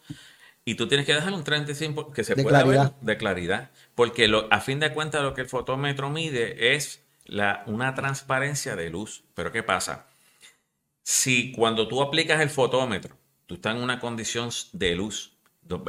y 0.65 0.77
tú 0.77 0.87
tienes 0.87 1.05
que 1.05 1.13
dejar 1.13 1.33
un 1.33 1.43
35% 1.43 2.13
que 2.13 2.23
se 2.23 2.37
de 2.37 2.45
pueda 2.45 2.63
claridad. 2.63 2.93
ver 2.93 3.01
de 3.01 3.17
claridad. 3.17 3.71
Porque 3.97 4.29
lo, 4.29 4.47
a 4.53 4.61
fin 4.61 4.79
de 4.79 4.93
cuentas 4.95 5.25
lo 5.25 5.35
que 5.35 5.41
el 5.41 5.49
fotómetro 5.49 6.11
mide 6.11 6.77
es 6.77 7.05
la, 7.25 7.65
una 7.67 7.97
transparencia 7.97 8.77
de 8.77 8.89
luz. 8.89 9.25
Pero 9.35 9.51
¿qué 9.51 9.65
pasa? 9.65 10.07
Si 11.03 11.51
cuando 11.51 11.89
tú 11.89 12.03
aplicas 12.03 12.41
el 12.41 12.51
fotómetro, 12.51 13.17
tú 13.47 13.57
estás 13.57 13.75
en 13.75 13.83
una 13.83 13.99
condición 13.99 14.51
de 14.73 14.95
luz, 14.95 15.33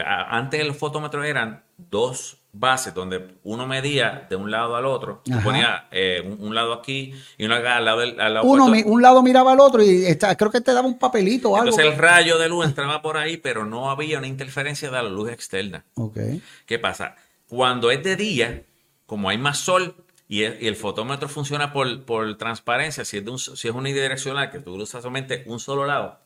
antes 0.05 0.59
el 0.59 0.73
fotómetro 0.73 1.23
eran 1.23 1.63
dos 1.77 2.37
bases 2.51 2.93
donde 2.93 3.35
uno 3.43 3.67
medía 3.67 4.25
de 4.29 4.35
un 4.35 4.49
lado 4.49 4.75
al 4.75 4.85
otro, 4.85 5.21
ponía 5.43 5.87
eh, 5.91 6.35
un, 6.39 6.55
lado 6.55 6.73
aquí 6.73 7.13
y 7.37 7.45
uno 7.45 7.55
al 7.55 7.85
lado 7.85 7.99
del 7.99 8.19
al 8.19 8.33
lado 8.33 8.47
uno 8.47 8.65
un 8.65 9.01
lado 9.01 9.21
miraba 9.21 9.53
al 9.53 9.59
otro 9.59 9.83
y 9.83 10.05
está, 10.05 10.35
creo 10.35 10.51
que 10.51 10.61
te 10.61 10.73
daba 10.73 10.87
un 10.87 10.97
papelito 10.97 11.51
o 11.51 11.55
algo. 11.55 11.69
Entonces 11.69 11.93
el 11.93 11.97
rayo 11.97 12.37
de 12.39 12.49
luz 12.49 12.65
entraba 12.65 13.01
por 13.01 13.17
ahí, 13.17 13.37
pero 13.37 13.65
no 13.65 13.91
había 13.91 14.17
una 14.17 14.27
interferencia 14.27 14.89
de 14.89 14.95
la 14.95 15.03
luz 15.03 15.31
externa. 15.31 15.85
Okay. 15.93 16.41
¿Qué 16.65 16.79
pasa? 16.79 17.15
Cuando 17.47 17.91
es 17.91 18.03
de 18.03 18.15
día, 18.15 18.63
como 19.05 19.29
hay 19.29 19.37
más 19.37 19.59
sol 19.59 19.95
y 20.27 20.43
el, 20.43 20.75
fotómetro 20.75 21.27
funciona 21.27 21.73
por, 21.73 22.03
por 22.03 22.37
transparencia, 22.37 23.03
si 23.03 23.17
es, 23.17 23.25
de 23.25 23.31
un, 23.31 23.39
si 23.39 23.67
es 23.67 23.73
unidireccional, 23.73 24.51
que 24.51 24.59
tú 24.59 24.75
usas 24.75 25.01
solamente 25.01 25.43
un 25.47 25.59
solo 25.59 25.87
lado, 25.87 26.19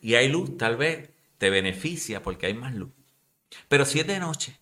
y 0.00 0.14
hay 0.14 0.28
luz, 0.28 0.56
tal 0.56 0.76
vez 0.76 1.10
te 1.38 1.50
beneficia 1.50 2.22
porque 2.22 2.46
hay 2.46 2.54
más 2.54 2.74
luz. 2.74 2.90
Pero 3.68 3.84
si 3.84 4.00
es 4.00 4.06
de 4.06 4.18
noche 4.18 4.58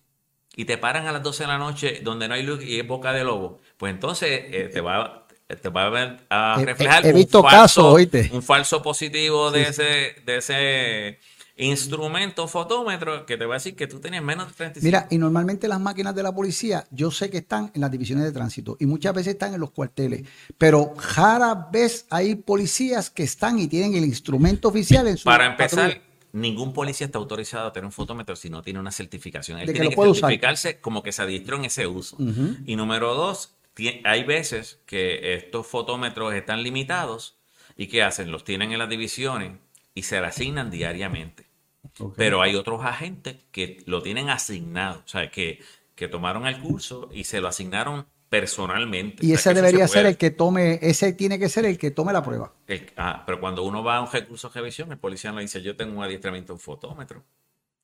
y 0.55 0.65
te 0.65 0.77
paran 0.77 1.07
a 1.07 1.11
las 1.11 1.23
12 1.23 1.43
de 1.43 1.47
la 1.47 1.57
noche 1.57 2.01
donde 2.03 2.27
no 2.27 2.33
hay 2.33 2.43
luz 2.43 2.63
y 2.63 2.79
es 2.79 2.87
boca 2.87 3.13
de 3.13 3.23
lobo, 3.23 3.59
pues 3.77 3.93
entonces 3.93 4.29
eh, 4.45 4.69
te 4.71 4.81
va 4.81 5.27
te 5.61 5.69
va 5.69 6.17
a 6.29 6.57
reflejar 6.57 7.05
he, 7.05 7.13
visto 7.13 7.41
un, 7.41 7.49
falso, 7.49 7.95
casos, 7.95 8.31
un 8.33 8.43
falso 8.43 8.81
positivo 8.81 9.49
de 9.49 9.61
ese 9.63 10.15
de 10.25 10.37
ese 10.37 11.19
instrumento 11.57 12.47
fotómetro 12.47 13.25
que 13.25 13.35
te 13.35 13.45
va 13.45 13.55
a 13.55 13.57
decir 13.57 13.75
que 13.75 13.87
tú 13.87 13.99
tenías 13.99 14.23
menos 14.23 14.47
de 14.47 14.53
35. 14.53 14.85
Mira, 14.85 15.07
y 15.09 15.17
normalmente 15.17 15.67
las 15.67 15.79
máquinas 15.79 16.13
de 16.13 16.21
la 16.21 16.31
policía, 16.31 16.85
yo 16.91 17.09
sé 17.09 17.29
que 17.29 17.39
están 17.39 17.71
en 17.73 17.81
las 17.81 17.89
divisiones 17.89 18.25
de 18.25 18.31
tránsito 18.31 18.77
y 18.79 18.85
muchas 18.85 19.13
veces 19.13 19.33
están 19.33 19.53
en 19.53 19.59
los 19.59 19.71
cuarteles, 19.71 20.23
pero 20.57 20.93
rara 21.15 21.67
vez 21.71 22.05
hay 22.09 22.35
policías 22.35 23.09
que 23.09 23.23
están 23.23 23.59
y 23.59 23.67
tienen 23.67 23.95
el 23.95 24.05
instrumento 24.05 24.67
oficial 24.67 25.07
en 25.07 25.17
su 25.17 25.23
Para 25.23 25.47
empezar, 25.47 25.99
ningún 26.41 26.73
policía 26.73 27.05
está 27.05 27.17
autorizado 27.17 27.67
a 27.67 27.73
tener 27.73 27.85
un 27.85 27.91
fotómetro 27.91 28.35
si 28.35 28.49
no 28.49 28.61
tiene 28.61 28.79
una 28.79 28.91
certificación. 28.91 29.59
Él 29.59 29.71
tiene 29.71 29.89
que, 29.89 29.95
certificarse 29.95 30.79
como 30.79 31.03
que 31.03 31.11
se 31.11 31.21
adiestró 31.21 31.57
en 31.57 31.65
ese 31.65 31.87
uso. 31.87 32.17
Y 32.65 32.75
número 32.75 33.13
dos, 33.15 33.55
hay 34.03 34.23
veces 34.23 34.79
que 34.85 35.35
estos 35.35 35.67
fotómetros 35.67 36.33
están 36.33 36.63
limitados 36.63 37.37
y 37.75 37.87
¿qué 37.87 38.03
hacen? 38.03 38.31
Los 38.31 38.43
tienen 38.43 38.71
en 38.71 38.79
las 38.79 38.89
divisiones 38.89 39.53
y 39.93 40.03
se 40.03 40.19
le 40.19 40.27
asignan 40.27 40.69
diariamente. 40.69 41.45
Pero 42.15 42.41
hay 42.41 42.55
otros 42.55 42.83
agentes 42.83 43.37
que 43.51 43.83
lo 43.85 44.01
tienen 44.01 44.29
asignado, 44.29 45.01
o 45.05 45.07
sea, 45.07 45.31
que, 45.31 45.61
que 45.95 46.07
tomaron 46.07 46.45
el 46.45 46.59
curso 46.59 47.09
y 47.11 47.23
se 47.23 47.41
lo 47.41 47.47
asignaron 47.47 48.05
personalmente. 48.29 49.25
Y 49.25 49.33
ese 49.33 49.53
debería 49.53 49.87
ser 49.87 50.05
el 50.05 50.17
que 50.17 50.31
tome, 50.31 50.79
ese 50.81 51.13
tiene 51.13 51.39
que 51.39 51.49
ser 51.49 51.65
el 51.65 51.77
que 51.77 51.91
tome 51.91 52.13
la 52.13 52.23
prueba. 52.23 52.53
ah, 52.97 53.23
pero 53.25 53.39
cuando 53.39 53.63
uno 53.63 53.83
va 53.83 53.97
a 53.97 54.01
un 54.01 54.11
recurso 54.11 54.49
de 54.49 54.59
revisión, 54.59 54.91
el 54.91 54.97
policía 54.97 55.31
le 55.31 55.41
dice, 55.41 55.61
yo 55.61 55.75
tengo 55.75 55.97
un 55.97 56.03
adiestramiento 56.03 56.53
en 56.53 56.59
fotómetro. 56.59 57.23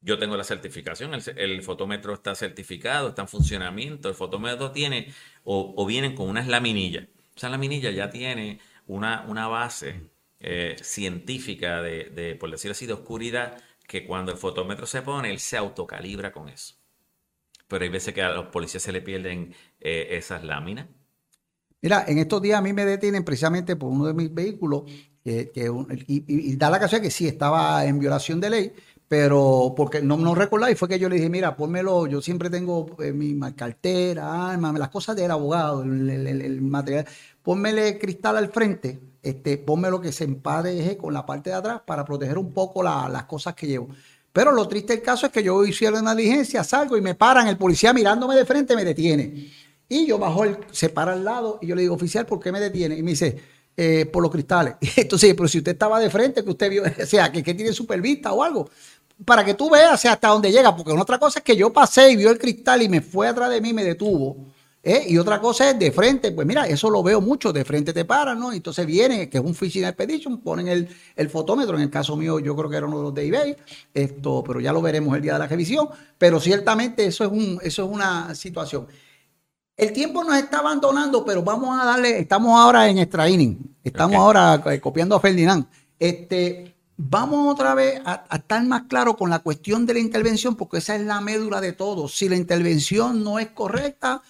Yo 0.02 0.20
tengo 0.20 0.36
la 0.36 0.44
certificación, 0.44 1.14
el, 1.14 1.62
fotómetro 1.62 2.14
está 2.14 2.36
certificado, 2.36 3.10
está 3.10 3.22
en 3.22 3.30
funcionamiento, 3.30 4.10
el 4.10 4.16
fotómetro 4.16 4.72
tiene, 4.72 5.14
o, 5.46 5.86
vienen 5.86 6.14
con 6.14 6.28
unas 6.28 6.48
laminillas. 6.48 7.06
O 7.36 7.40
sea, 7.40 7.48
la 7.48 7.54
laminilla 7.54 7.90
ya 7.90 8.10
tiene 8.10 8.60
una, 8.86 9.24
una 9.30 9.48
base 9.48 10.02
eh, 10.42 10.76
científica 10.82 11.82
de, 11.82 12.10
de, 12.10 12.36
por 12.36 12.52
decirlo 12.52 12.74
así, 12.74 12.86
de 12.86 12.92
oscuridad, 12.92 13.64
que 13.88 14.06
cuando 14.06 14.34
el 14.34 14.38
fotómetro 14.38 14.86
se 14.86 15.04
pone, 15.04 15.32
él 15.32 15.40
se 15.40 15.56
autocalibra 15.56 16.34
con 16.34 16.50
eso 16.50 16.76
pero 17.74 17.86
hay 17.86 17.90
veces 17.90 18.14
que 18.14 18.22
a 18.22 18.30
los 18.30 18.46
policías 18.48 18.84
se 18.84 18.92
le 18.92 19.02
pierden 19.02 19.56
eh, 19.84 20.08
esas 20.18 20.44
láminas. 20.44 20.88
Mira, 21.82 22.06
en 22.08 22.18
estos 22.18 22.42
días 22.42 22.58
a 22.58 22.62
mí 22.62 22.72
me 22.72 22.86
detienen 22.86 23.26
precisamente 23.26 23.76
por 23.76 23.92
uno 23.92 24.06
de 24.06 24.14
mis 24.14 24.34
vehículos, 24.34 24.84
que, 25.24 25.52
y, 26.08 26.56
da 26.56 26.70
la 26.70 26.80
casualidad 26.80 27.04
que 27.04 27.12
sí, 27.12 27.28
estaba 27.28 27.86
en 27.86 28.00
violación 28.00 28.40
de 28.40 28.50
ley, 28.50 28.74
pero 29.08 29.74
porque 29.76 30.02
no, 30.02 30.18
no 30.18 30.36
y 30.70 30.76
fue 30.76 30.88
que 30.88 30.98
yo 30.98 31.08
le 31.08 31.18
dije, 31.18 31.30
mira, 31.30 31.56
pónmelo, 31.56 32.08
yo 32.08 32.22
siempre 32.22 32.50
tengo 32.50 32.88
eh, 33.00 33.12
mi 33.12 33.38
cartera, 33.54 34.58
las 34.58 34.90
cosas 34.90 35.16
del 35.16 35.30
abogado, 35.30 35.84
el, 35.84 36.62
material, 36.62 37.06
pónmele 37.42 38.00
cristal 38.00 38.38
al 38.38 38.50
frente, 38.50 39.00
este, 39.22 39.58
pónmelo 39.58 40.02
que 40.02 40.12
se 40.12 40.24
empareje 40.24 40.98
con 40.98 41.14
la 41.14 41.26
parte 41.26 41.50
de 41.50 41.58
atrás 41.58 41.82
para 41.86 42.04
proteger 42.06 42.38
un 42.38 42.54
poco 42.54 42.82
las 42.82 43.24
cosas 43.26 43.54
que 43.54 43.68
llevo. 43.68 43.90
Pero 44.32 44.52
lo 44.52 44.68
triste 44.68 44.94
del 44.94 45.04
caso 45.04 45.28
es 45.28 45.32
que 45.32 45.44
yo 45.44 45.64
hiciera 45.64 46.00
una 46.00 46.16
diligencia, 46.16 46.64
salgo 46.64 46.98
y 46.98 47.02
me 47.02 47.14
paran, 47.14 47.48
el 47.48 47.58
policía 47.58 47.94
mirándome 47.94 48.36
de 48.36 48.46
frente 48.46 48.76
me 48.76 48.84
detiene. 48.84 49.52
Y 49.94 50.08
yo 50.08 50.18
bajo, 50.18 50.44
el, 50.44 50.58
se 50.72 50.90
para 50.90 51.14
al 51.14 51.24
lado 51.24 51.60
y 51.62 51.68
yo 51.68 51.76
le 51.76 51.84
digo, 51.84 51.94
oficial, 51.94 52.26
¿por 52.26 52.40
qué 52.40 52.52
me 52.52 52.60
detiene? 52.60 52.98
Y 52.98 53.04
me 53.04 53.12
dice, 53.12 53.40
eh, 53.78 54.08
por 54.12 54.24
los 54.24 54.32
cristales. 54.32 54.76
Entonces, 54.96 55.36
pero 55.36 55.48
si 55.48 55.60
usted 55.60 55.74
estaba 55.74 56.00
de 56.00 56.10
frente, 56.10 56.44
que 56.44 56.50
usted 56.50 56.70
vio, 56.70 56.84
o 57.04 57.06
sea, 57.06 57.32
que, 57.32 57.44
que 57.44 57.54
tiene 57.54 57.72
supervista 57.74 58.34
o 58.34 58.42
algo, 58.42 58.70
para 59.24 59.46
que 59.46 59.54
tú 59.54 59.70
veas 59.70 60.04
hasta 60.04 60.28
dónde 60.30 60.52
llega, 60.52 60.76
porque 60.76 60.92
una 60.92 61.04
otra 61.04 61.20
cosa 61.20 61.40
es 61.40 61.46
que 61.46 61.56
yo 61.56 61.72
pasé 61.72 62.12
y 62.12 62.16
vio 62.16 62.32
el 62.32 62.40
cristal 62.40 62.82
y 62.82 62.90
me 62.90 63.02
fue 63.02 63.28
atrás 63.28 63.52
de 63.52 63.62
mí 63.62 63.70
y 63.70 63.74
me 63.74 63.84
detuvo. 63.84 64.48
¿Eh? 64.86 65.06
Y 65.08 65.18
otra 65.18 65.40
cosa 65.40 65.70
es 65.70 65.80
de 65.80 65.94
frente, 65.94 66.34
pues 66.34 66.46
mira, 66.46 66.68
eso 66.68 66.90
lo 66.90 67.02
veo 67.02 67.22
mucho, 67.22 67.54
de 67.54 67.64
frente 67.64 67.94
te 67.94 68.04
paran, 68.04 68.38
¿no? 68.38 68.52
Entonces 68.52 68.86
viene, 68.86 69.30
que 69.30 69.38
es 69.38 69.44
un 69.44 69.56
fishing 69.56 69.86
expedition, 69.86 70.42
ponen 70.42 70.68
el, 71.16 71.30
fotómetro, 71.30 71.78
en 71.78 71.84
el 71.84 71.90
caso 71.90 72.18
mío 72.18 72.38
yo 72.40 72.54
creo 72.54 72.70
que 72.70 72.76
era 72.76 72.86
uno 72.86 72.98
de 72.98 73.04
los 73.04 73.14
de 73.14 73.26
eBay, 73.26 73.56
esto, 73.94 74.44
pero 74.46 74.60
ya 74.60 74.74
lo 74.74 74.82
veremos 74.82 75.16
el 75.16 75.22
día 75.22 75.34
de 75.34 75.40
la 75.40 75.48
revisión, 75.48 75.88
pero 76.18 76.38
ciertamente 76.42 77.06
eso 77.06 77.24
es, 77.24 77.32
un, 77.32 77.60
eso 77.64 77.86
es 77.86 77.90
una 77.90 78.36
situación. 78.36 78.88
El 79.76 79.92
tiempo 79.92 80.24
nos 80.24 80.38
está 80.38 80.60
abandonando, 80.60 81.26
pero 81.26 81.42
vamos 81.42 81.80
a 81.80 81.86
darle, 81.86 82.20
estamos 82.20 82.60
ahora 82.60 82.88
en 82.88 83.00
extra 83.00 83.28
inning, 83.28 83.76
estamos 83.84 84.18
ahora 84.18 84.62
eh, 84.68 84.80
copiando 84.80 85.16
a 85.16 85.20
Ferdinand. 85.20 85.66
Este, 85.98 86.76
vamos 86.96 87.52
otra 87.52 87.74
vez 87.74 88.00
a, 88.06 88.24
a, 88.30 88.36
estar 88.38 88.64
más 88.66 88.84
claro 88.84 89.18
con 89.18 89.32
la 89.32 89.40
cuestión 89.40 89.86
de 89.86 89.96
la 89.96 90.00
intervención, 90.00 90.56
porque 90.56 90.78
esa 90.78 90.96
es 90.96 91.02
la 91.02 91.22
médula 91.22 91.60
de 91.60 91.74
todo. 91.74 92.08
Si 92.08 92.30
la 92.30 92.36
intervención 92.36 93.24
no 93.24 93.40
es 93.40 93.48
correcta, 93.48 94.22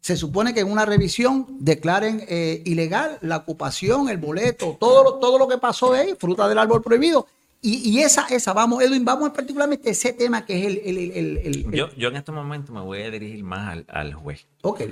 se 0.00 0.16
supone 0.16 0.54
que 0.54 0.60
en 0.60 0.70
una 0.70 0.86
revisión 0.86 1.46
declaren 1.58 2.24
eh, 2.28 2.62
ilegal 2.64 3.18
la 3.20 3.38
ocupación, 3.38 4.08
el 4.08 4.18
boleto, 4.18 4.76
todo 4.80 5.04
lo, 5.04 5.14
todo 5.14 5.38
lo 5.38 5.46
que 5.46 5.58
pasó 5.58 5.92
ahí, 5.92 6.14
fruta 6.18 6.48
del 6.48 6.58
árbol 6.58 6.82
prohibido. 6.82 7.26
Y, 7.62 7.98
esa, 7.98 8.26
esa, 8.28 8.54
vamos, 8.54 8.82
Edwin, 8.82 9.04
vamos 9.04 9.30
particularmente 9.30 9.90
a 9.90 9.92
ese 9.92 10.14
tema 10.14 10.46
que 10.46 10.66
es 10.66 10.80
el... 10.82 11.70
yo, 11.70 11.94
yo, 11.94 12.08
en 12.08 12.16
este 12.16 12.32
momento 12.32 12.72
me 12.72 12.80
voy 12.80 13.02
a 13.02 13.10
dirigir 13.10 13.44
más 13.44 13.84
al, 13.86 14.14
juez. 14.14 14.46
Ok. 14.62 14.82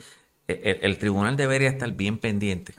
El, 0.48 0.98
tribunal 0.98 1.36
debería 1.36 1.68
estar 1.68 1.90
bien 1.92 2.18
pendiente 2.18 2.74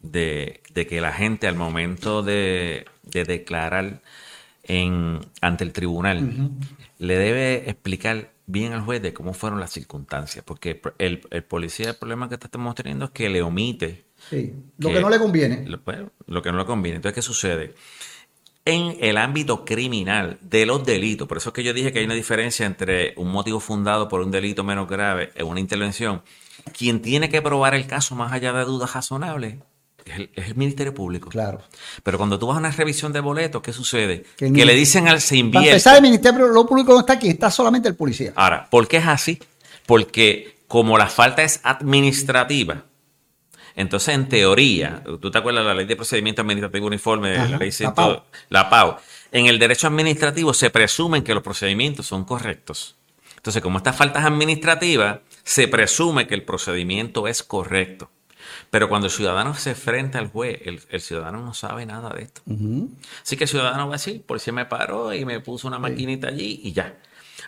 De, 0.00 0.60
que 0.88 1.00
la 1.00 1.12
gente 1.12 1.48
al 1.48 1.56
momento 1.56 2.22
de, 2.22 2.86
declarar 3.02 4.00
en, 4.62 5.20
ante 5.40 5.64
el 5.64 5.72
tribunal 5.72 6.50
le 6.98 7.18
debe 7.18 7.68
explicar 7.68 8.30
bien 8.46 8.72
al 8.72 8.82
juez 8.82 9.02
de 9.02 9.12
cómo 9.12 9.34
fueron 9.34 9.58
las 9.60 9.72
circunstancias, 9.72 10.44
porque 10.44 10.80
el, 10.98 11.18
policía, 11.48 11.90
el 11.90 11.96
problema 11.96 12.28
que 12.28 12.36
estamos 12.36 12.74
teniendo 12.74 13.06
es 13.06 13.10
que 13.10 13.28
le 13.28 13.42
omite. 13.42 14.04
Sí, 14.30 14.54
lo 14.78 14.90
que, 14.90 15.00
no 15.00 15.10
le 15.10 15.18
conviene. 15.18 15.66
Lo, 15.66 15.80
pues, 15.80 15.98
lo, 16.26 16.42
que 16.42 16.52
no 16.52 16.58
le 16.58 16.64
conviene. 16.64 16.96
Entonces, 16.96 17.14
¿qué 17.14 17.22
sucede? 17.22 17.74
En 18.66 18.96
el 19.00 19.16
ámbito 19.16 19.64
criminal 19.64 20.38
de 20.42 20.66
los 20.66 20.84
delitos, 20.84 21.26
por 21.26 21.38
eso 21.38 21.50
es 21.50 21.54
que 21.54 21.62
yo 21.62 21.72
dije 21.72 21.92
que 21.92 22.00
hay 22.00 22.04
una 22.04 22.14
diferencia 22.14 22.66
entre 22.66 23.14
un 23.16 23.30
motivo 23.30 23.60
fundado 23.60 24.08
por 24.08 24.20
un 24.20 24.30
delito 24.30 24.64
menos 24.64 24.88
grave 24.88 25.30
en 25.36 25.46
una 25.46 25.60
intervención, 25.60 26.22
quien 26.76 27.00
tiene 27.00 27.30
que 27.30 27.40
probar 27.40 27.74
el 27.74 27.86
caso 27.86 28.16
más 28.16 28.32
allá 28.32 28.52
de 28.52 28.64
dudas 28.64 28.92
razonables 28.92 29.54
es 30.06 30.48
el, 30.48 30.54
Ministerio 30.54 30.94
Público. 30.94 31.28
Claro. 31.28 31.60
Pero 32.02 32.18
cuando 32.18 32.38
tú 32.38 32.46
vas 32.46 32.56
a 32.56 32.60
una 32.60 32.70
revisión 32.70 33.12
de 33.12 33.20
boletos, 33.20 33.60
¿qué 33.62 33.72
sucede? 33.72 34.24
Que, 34.36 34.50
le 34.50 34.74
dicen 34.74 35.08
al 35.08 35.20
se 35.20 35.36
invierte. 35.36 35.66
Para 35.66 35.70
empezar, 35.72 35.96
el 35.96 36.02
Ministerio 36.02 36.66
Público 36.66 36.92
no 36.92 37.00
está 37.00 37.14
aquí, 37.14 37.28
está 37.28 37.50
solamente 37.50 37.88
el 37.88 37.96
policía. 37.96 38.32
Ahora, 38.36 38.68
¿por 38.70 38.86
qué 38.86 38.98
es 38.98 39.06
así? 39.06 39.38
Porque 39.84 40.58
como 40.68 40.96
la 40.98 41.08
falta 41.08 41.42
es 41.42 41.60
administrativa, 41.62 42.84
Entonces, 43.76 44.14
en 44.14 44.28
teoría, 44.28 45.02
¿tú 45.04 45.30
te 45.30 45.38
acuerdas 45.38 45.62
de 45.62 45.68
la 45.68 45.74
ley 45.74 45.86
de 45.86 45.96
procedimiento 45.96 46.40
administrativo 46.40 46.86
uniforme, 46.86 47.28
de 47.30 47.36
la 47.36 47.44
Ajá, 47.44 47.58
ley 47.58 47.68
la 47.68 47.74
100 47.74 47.94
PAU. 47.94 48.22
la 48.48 48.70
PAU? 48.70 48.96
En 49.32 49.46
el 49.46 49.58
derecho 49.58 49.86
administrativo 49.86 50.54
se 50.54 50.70
presumen 50.70 51.22
que 51.22 51.34
los 51.34 51.42
procedimientos 51.42 52.06
son 52.06 52.24
correctos. 52.24 52.96
Entonces, 53.36 53.62
como 53.62 53.78
estas 53.78 53.94
faltas 53.94 54.24
administrativas, 54.24 55.20
se 55.44 55.68
presume 55.68 56.26
que 56.26 56.34
el 56.34 56.42
procedimiento 56.42 57.28
es 57.28 57.42
correcto. 57.42 58.10
Pero 58.70 58.88
cuando 58.88 59.06
el 59.08 59.12
ciudadano 59.12 59.54
se 59.54 59.70
enfrenta 59.70 60.18
al 60.18 60.28
juez, 60.28 60.60
el, 60.64 60.80
el 60.88 61.00
ciudadano 61.00 61.42
no 61.44 61.52
sabe 61.54 61.84
nada 61.86 62.10
de 62.10 62.22
esto. 62.22 62.40
Así 63.22 63.36
que 63.36 63.44
el 63.44 63.48
ciudadano 63.48 63.86
va 63.88 63.94
a 63.94 63.98
decir, 63.98 64.22
policía 64.22 64.52
me 64.52 64.64
paró 64.66 65.12
y 65.14 65.24
me 65.24 65.38
puso 65.40 65.68
una 65.68 65.78
maquinita 65.78 66.28
allí 66.28 66.60
y 66.64 66.72
ya. 66.72 66.96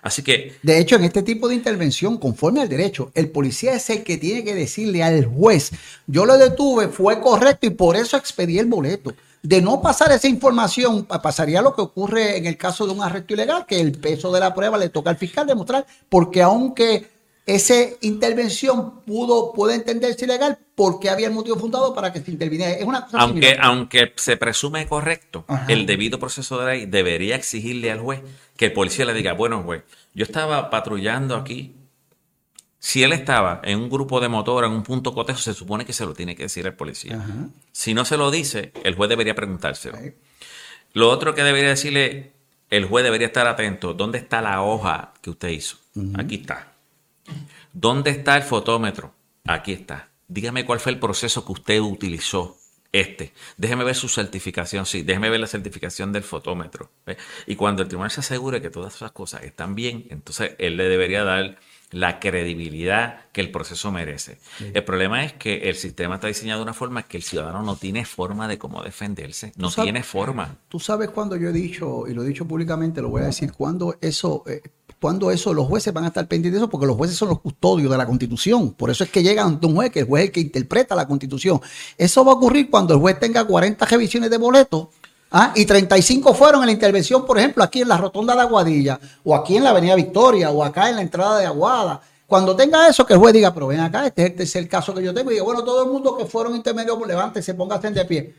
Así 0.03 0.23
que 0.23 0.55
De 0.63 0.79
hecho, 0.79 0.97
en 0.97 1.05
este 1.05 1.23
tipo 1.23 1.49
de 1.49 1.55
intervención, 1.55 2.19
conforme 2.19 2.61
al 2.63 2.69
derecho, 2.69 3.11
el 3.15 3.31
policía 3.31 3.75
es 3.75 3.89
el 3.91 4.03
que 4.05 4.17
tiene 4.17 4.45
que 4.45 4.55
decirle 4.55 5.03
al 5.03 5.25
juez, 5.25 5.71
yo 6.07 6.25
lo 6.27 6.39
detuve, 6.39 6.89
fue 6.89 7.21
correcto 7.21 7.67
y 7.67 7.71
por 7.71 7.97
eso 7.97 8.17
expedí 8.17 8.59
el 8.59 8.67
boleto. 8.67 9.15
De 9.43 9.63
no 9.63 9.81
pasar 9.81 10.11
esa 10.13 10.27
información, 10.29 11.05
pa- 11.05 11.23
pasaría 11.23 11.63
lo 11.63 11.75
que 11.75 11.81
ocurre 11.83 12.37
en 12.39 12.47
el 12.47 12.57
caso 12.57 12.87
de 12.87 12.93
un 12.93 13.03
arresto 13.03 13.35
ilegal, 13.35 13.67
que 13.67 13.81
el 13.81 13.93
peso 13.93 14.33
de 14.33 14.41
la 14.41 14.53
prueba 14.55 14.77
le 14.79 14.89
toca 14.89 15.11
al 15.11 15.17
fiscal 15.17 15.47
demostrar, 15.47 15.87
porque 16.09 16.43
aunque 16.43 17.07
esa 17.49 17.75
intervención 18.03 19.01
pudo, 19.07 19.55
puede 19.55 19.75
entenderse 19.75 20.27
ilegal, 20.27 20.59
porque 20.75 21.09
había 21.09 21.29
el 21.29 21.33
motivo 21.33 21.57
fundado 21.57 21.95
para 21.95 22.13
que 22.13 22.21
se 22.21 22.31
interviniera. 22.31 22.73
Es 22.73 22.85
una 22.85 23.07
cosa 23.07 23.19
aunque, 23.21 23.47
similar. 23.49 23.65
aunque 23.65 24.13
se 24.17 24.37
presume 24.37 24.87
correcto, 24.87 25.47
Ajá. 25.49 25.65
el 25.69 25.87
debido 25.87 26.19
proceso 26.19 26.59
de 26.61 26.67
ley 26.67 26.87
debería 26.87 27.37
exigirle 27.37 27.91
al 27.91 28.01
juez 28.01 28.21
que 28.59 28.67
el 28.67 28.75
policía 28.75 29.07
le 29.07 29.15
diga, 29.15 29.33
bueno 29.33 29.63
juez, 29.63 29.83
yo 30.13 30.25
estaba 30.25 30.69
patrullando 30.69 31.37
aquí. 31.37 31.75
Si 32.81 33.03
él 33.03 33.13
estaba 33.15 33.63
en 33.65 33.79
un 33.79 33.89
grupo 33.89 34.21
de 34.21 34.29
motor, 34.29 34.67
en 34.67 34.73
un 34.73 34.83
punto 34.83 35.15
cotejo, 35.15 35.39
se 35.39 35.55
supone 35.55 35.87
que 35.87 35.95
se 35.95 36.05
lo 36.05 36.13
tiene 36.13 36.37
que 36.37 36.43
decir 36.43 36.67
al 36.67 36.75
policía. 36.75 37.17
Ajá. 37.17 37.49
Si 37.73 37.95
no 37.95 38.05
se 38.05 38.19
lo 38.19 38.31
dice, 38.31 38.73
el 38.85 38.95
juez 38.95 39.09
debería 39.09 39.35
preguntárselo. 39.35 39.97
Lo 40.93 41.09
otro 41.09 41.35
que 41.35 41.43
debería 41.43 41.71
decirle, 41.71 42.33
el 42.69 42.85
juez 42.85 43.05
debería 43.05 43.29
estar 43.29 43.47
atento. 43.47 43.95
¿Dónde 43.95 44.19
está 44.19 44.43
la 44.43 44.63
hoja 44.63 45.15
que 45.23 45.31
usted 45.31 45.49
hizo? 45.49 45.79
Aquí 46.19 46.37
está. 46.37 46.78
¿Dónde 47.81 48.11
está 48.11 48.37
el 48.37 48.43
fotómetro? 48.43 49.15
Aquí 49.47 49.73
está. 49.73 50.09
Dígame 50.27 50.65
cuál 50.67 50.81
fue 50.81 50.91
el 50.91 50.99
proceso 50.99 51.45
que 51.47 51.53
usted 51.53 51.81
utilizó. 51.81 52.57
Este. 52.91 53.33
Déjeme 53.57 53.85
ver 53.85 53.95
su 53.95 54.09
certificación. 54.09 54.85
Sí, 54.85 55.03
déjeme 55.03 55.31
ver 55.31 55.39
la 55.39 55.47
certificación 55.47 56.13
del 56.13 56.25
fotómetro. 56.25 56.91
¿Ve? 57.07 57.17
Y 57.47 57.55
cuando 57.55 57.83
el 57.83 57.89
tribunal 57.89 58.11
se 58.11 58.19
asegure 58.21 58.61
que 58.61 58.71
todas 58.71 58.97
esas 58.97 59.13
cosas 59.13 59.45
están 59.45 59.77
bien, 59.77 60.07
entonces 60.11 60.57
él 60.59 60.77
le 60.77 60.89
debería 60.89 61.23
dar 61.23 61.59
la 61.93 62.19
credibilidad 62.19 63.27
que 63.33 63.41
el 63.43 63.53
proceso 63.53 63.93
merece. 63.93 64.39
El 64.75 64.83
problema 64.85 65.25
es 65.25 65.35
que 65.35 65.69
el 65.71 65.77
sistema 65.77 66.17
está 66.17 66.27
diseñado 66.27 66.59
de 66.61 66.65
una 66.65 66.75
forma 66.75 67.05
que 67.05 67.17
el 67.17 67.23
ciudadano 67.23 67.63
no 67.63 67.77
tiene 67.77 68.05
forma 68.05 68.49
de 68.49 68.59
cómo 68.59 68.83
defenderse. 68.83 69.53
No 69.57 69.71
sabes- 69.71 69.87
tiene 69.87 70.03
forma. 70.03 70.57
Tú 70.69 70.81
sabes 70.81 71.11
cuando 71.11 71.37
yo 71.37 71.49
he 71.49 71.53
dicho, 71.53 72.09
y 72.09 72.13
lo 72.13 72.25
he 72.25 72.27
dicho 72.27 72.45
públicamente, 72.47 73.01
lo 73.01 73.09
voy 73.09 73.23
a 73.23 73.27
decir, 73.27 73.53
cuando 73.53 73.97
eso, 74.01 74.43
eh, 74.49 74.61
cuando 75.01 75.31
eso, 75.31 75.55
los 75.55 75.67
jueces 75.67 75.93
van 75.93 76.05
a 76.05 76.09
estar 76.09 76.27
pendientes 76.27 76.61
de 76.61 76.65
eso, 76.65 76.71
porque 76.71 76.87
los 76.87 76.97
jueces 76.97 77.17
son 77.17 77.29
los 77.29 77.41
custodios 77.41 77.91
de 77.91 77.97
la 77.97 78.07
constitución. 78.07 78.73
Por 78.73 78.91
eso 78.91 79.05
es 79.05 79.11
que 79.11 79.23
llegan 79.23 79.49
ante 79.49 79.67
un 79.67 79.77
juez, 79.77 79.91
que 79.91 80.01
el 80.01 80.07
juez 80.07 80.23
es 80.23 80.29
el 80.29 80.33
que 80.33 80.41
interpreta 80.41 80.97
la 80.97 81.07
constitución. 81.07 81.61
Eso 81.97 82.25
va 82.25 82.33
a 82.33 82.35
ocurrir 82.35 82.69
cuando 82.69 82.95
el 82.95 83.01
juez 83.01 83.19
tenga 83.21 83.45
40 83.45 83.85
revisiones 83.87 84.31
de 84.31 84.39
boletos. 84.39 84.89
¿ah? 85.31 85.53
Y 85.55 85.65
35 85.65 86.35
fueron 86.35 86.63
en 86.63 86.67
la 86.67 86.73
intervención, 86.73 87.25
por 87.25 87.39
ejemplo, 87.39 87.63
aquí 87.63 87.83
en 87.83 87.89
la 87.89 87.97
rotonda 87.97 88.35
de 88.35 88.43
Aguadilla, 88.43 88.99
o 89.25 89.37
aquí 89.37 89.57
en 89.57 89.65
la 89.65 89.71
Avenida 89.71 89.95
Victoria, 89.95 90.51
o 90.51 90.65
acá 90.65 90.89
en 90.89 90.97
la 90.97 91.03
entrada 91.03 91.39
de 91.39 91.47
Aguada. 91.47 92.01
Cuando 92.27 92.57
tenga 92.57 92.89
eso, 92.89 93.07
que 93.07 93.15
el 93.15 93.21
juez 93.21 93.33
diga, 93.33 93.55
pero 93.55 93.69
ven 93.69 93.81
acá, 93.81 94.07
este 94.07 94.23
es 94.23 94.31
el 94.31 94.37
tercer 94.37 94.69
caso 94.69 94.93
que 94.95 95.03
yo 95.03 95.15
tengo. 95.15 95.31
Y 95.31 95.35
diga, 95.35 95.45
bueno, 95.45 95.63
todo 95.63 95.85
el 95.85 95.91
mundo 95.91 96.17
que 96.17 96.27
fueron 96.27 96.57
intermedios, 96.57 96.99
levántese, 97.07 97.55
póngase 97.55 97.91
de 97.91 98.05
pie. 98.05 98.35